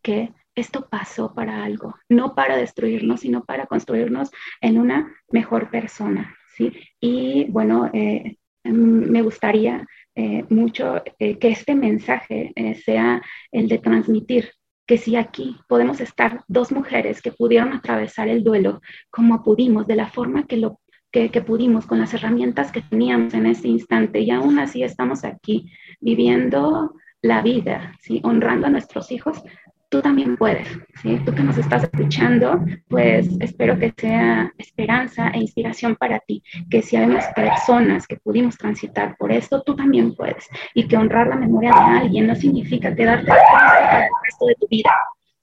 que 0.01 0.33
esto 0.55 0.89
pasó 0.89 1.35
para 1.35 1.65
algo, 1.65 1.97
no 2.09 2.35
para 2.35 2.57
destruirnos, 2.57 3.21
sino 3.21 3.45
para 3.45 3.67
construirnos 3.67 4.31
en 4.61 4.79
una 4.79 5.13
mejor 5.31 5.71
persona, 5.71 6.37
¿sí? 6.57 6.73
Y 7.01 7.47
bueno, 7.51 7.91
eh, 7.93 8.37
me 8.65 9.23
gustaría 9.23 9.87
eh, 10.19 10.45
mucho 10.49 11.01
eh, 11.21 11.39
que 11.39 11.51
este 11.51 11.77
mensaje 11.77 12.51
eh, 12.57 12.75
sea 12.75 13.23
el 13.53 13.69
de 13.69 13.79
transmitir 13.79 14.51
que 14.85 14.99
si 14.99 15.15
aquí 15.15 15.57
podemos 15.69 16.01
estar 16.01 16.43
dos 16.49 16.73
mujeres 16.73 17.23
que 17.23 17.31
pudieron 17.31 17.73
atravesar 17.73 18.27
el 18.27 18.43
duelo 18.43 18.81
como 19.11 19.45
pudimos, 19.45 19.87
de 19.87 19.95
la 19.95 20.09
forma 20.09 20.45
que 20.45 20.57
lo 20.57 20.81
que, 21.13 21.29
pudimos, 21.41 21.87
con 21.87 22.01
las 22.01 22.15
herramientas 22.15 22.73
que 22.73 22.83
teníamos 22.83 23.33
en 23.33 23.47
ese 23.47 23.69
instante, 23.69 24.19
y 24.19 24.33
aún 24.33 24.59
así 24.59 24.83
estamos 24.83 25.23
aquí 25.23 25.71
viviendo 26.01 26.97
la 27.23 27.41
vida, 27.41 27.95
¿sí? 28.01 28.21
honrando 28.25 28.67
a 28.67 28.71
nuestros 28.71 29.13
hijos, 29.13 29.41
tú 29.89 30.03
también 30.03 30.37
puedes, 30.37 30.69
¿sí? 31.03 31.19
Tú 31.25 31.35
que 31.35 31.43
nos 31.43 31.57
estás 31.57 31.85
escuchando, 31.85 32.65
pues 32.89 33.29
espero 33.41 33.79
que 33.79 33.95
sea 33.97 34.53
esperanza 34.59 35.29
e 35.29 35.41
inspiración 35.41 35.97
para 35.97 36.21
ti, 36.21 36.43
que 36.71 36.83
si 36.83 36.97
hay 36.97 37.17
personas 37.35 38.07
que 38.07 38.17
pudimos 38.17 38.59
transitar 38.59 39.17
por 39.17 39.33
esto, 39.33 39.63
tú 39.63 39.75
también 39.75 40.15
puedes, 40.15 40.47
y 40.75 40.87
que 40.87 40.97
honrar 40.97 41.29
la 41.29 41.37
memoria 41.37 41.71
de 41.71 41.99
alguien 41.99 42.27
no 42.27 42.35
significa 42.35 42.95
quedarte 42.95 43.27
para 43.27 44.07
el 44.07 44.11
resto 44.25 44.47
de 44.47 44.55
tu 44.57 44.69
vida, 44.69 44.91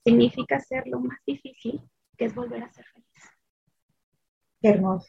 significa 0.04 0.56
hacer 0.56 0.84
lo 0.86 1.00
más 1.00 1.18
difícil, 1.26 1.80
que 2.16 2.26
es 2.26 2.34
volver 2.34 2.62
a 2.62 2.72
ser 2.72 2.84
feliz. 2.84 3.06
Qué 4.62 4.68
hermoso. 4.68 5.08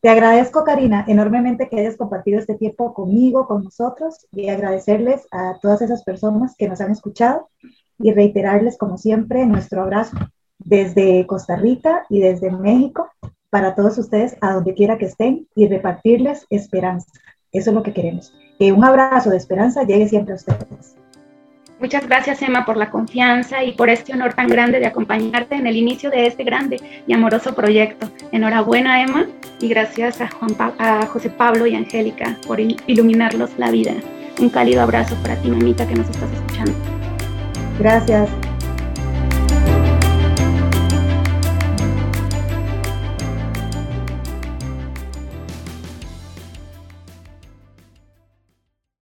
Te 0.00 0.10
agradezco, 0.10 0.62
Karina, 0.62 1.04
enormemente 1.08 1.68
que 1.68 1.80
hayas 1.80 1.96
compartido 1.96 2.38
este 2.38 2.54
tiempo 2.54 2.92
conmigo, 2.92 3.46
con 3.48 3.64
nosotros, 3.64 4.26
y 4.30 4.50
agradecerles 4.50 5.26
a 5.32 5.58
todas 5.60 5.80
esas 5.80 6.04
personas 6.04 6.54
que 6.56 6.68
nos 6.68 6.80
han 6.82 6.92
escuchado 6.92 7.48
y 7.98 8.12
reiterarles, 8.12 8.76
como 8.78 8.98
siempre, 8.98 9.46
nuestro 9.46 9.82
abrazo 9.82 10.16
desde 10.58 11.26
Costa 11.26 11.56
Rica 11.56 12.04
y 12.08 12.20
desde 12.20 12.50
México 12.50 13.08
para 13.50 13.74
todos 13.74 13.96
ustedes, 13.98 14.36
a 14.40 14.52
donde 14.52 14.74
quiera 14.74 14.98
que 14.98 15.06
estén, 15.06 15.46
y 15.54 15.66
repartirles 15.66 16.46
esperanza. 16.50 17.06
Eso 17.52 17.70
es 17.70 17.74
lo 17.74 17.82
que 17.82 17.92
queremos. 17.92 18.34
Que 18.58 18.72
un 18.72 18.84
abrazo 18.84 19.30
de 19.30 19.36
esperanza 19.36 19.84
llegue 19.84 20.08
siempre 20.08 20.34
a 20.34 20.36
ustedes. 20.36 20.96
Muchas 21.78 22.06
gracias, 22.06 22.40
Emma, 22.40 22.64
por 22.64 22.78
la 22.78 22.90
confianza 22.90 23.62
y 23.62 23.72
por 23.72 23.90
este 23.90 24.14
honor 24.14 24.32
tan 24.32 24.48
grande 24.48 24.80
de 24.80 24.86
acompañarte 24.86 25.56
en 25.56 25.66
el 25.66 25.76
inicio 25.76 26.10
de 26.10 26.26
este 26.26 26.42
grande 26.42 26.78
y 27.06 27.12
amoroso 27.12 27.54
proyecto. 27.54 28.10
Enhorabuena, 28.32 29.02
Emma, 29.02 29.26
y 29.60 29.68
gracias 29.68 30.22
a, 30.22 30.30
Juan 30.30 30.56
a 30.78 31.06
José 31.06 31.28
Pablo 31.28 31.66
y 31.66 31.74
Angélica 31.74 32.38
por 32.46 32.60
iluminarlos 32.60 33.50
la 33.58 33.70
vida. 33.70 33.92
Un 34.40 34.48
cálido 34.48 34.82
abrazo 34.82 35.16
para 35.22 35.36
ti, 35.36 35.50
mamita, 35.50 35.86
que 35.86 35.94
nos 35.94 36.08
estás 36.08 36.32
escuchando. 36.32 36.95
Gracias. 37.78 38.30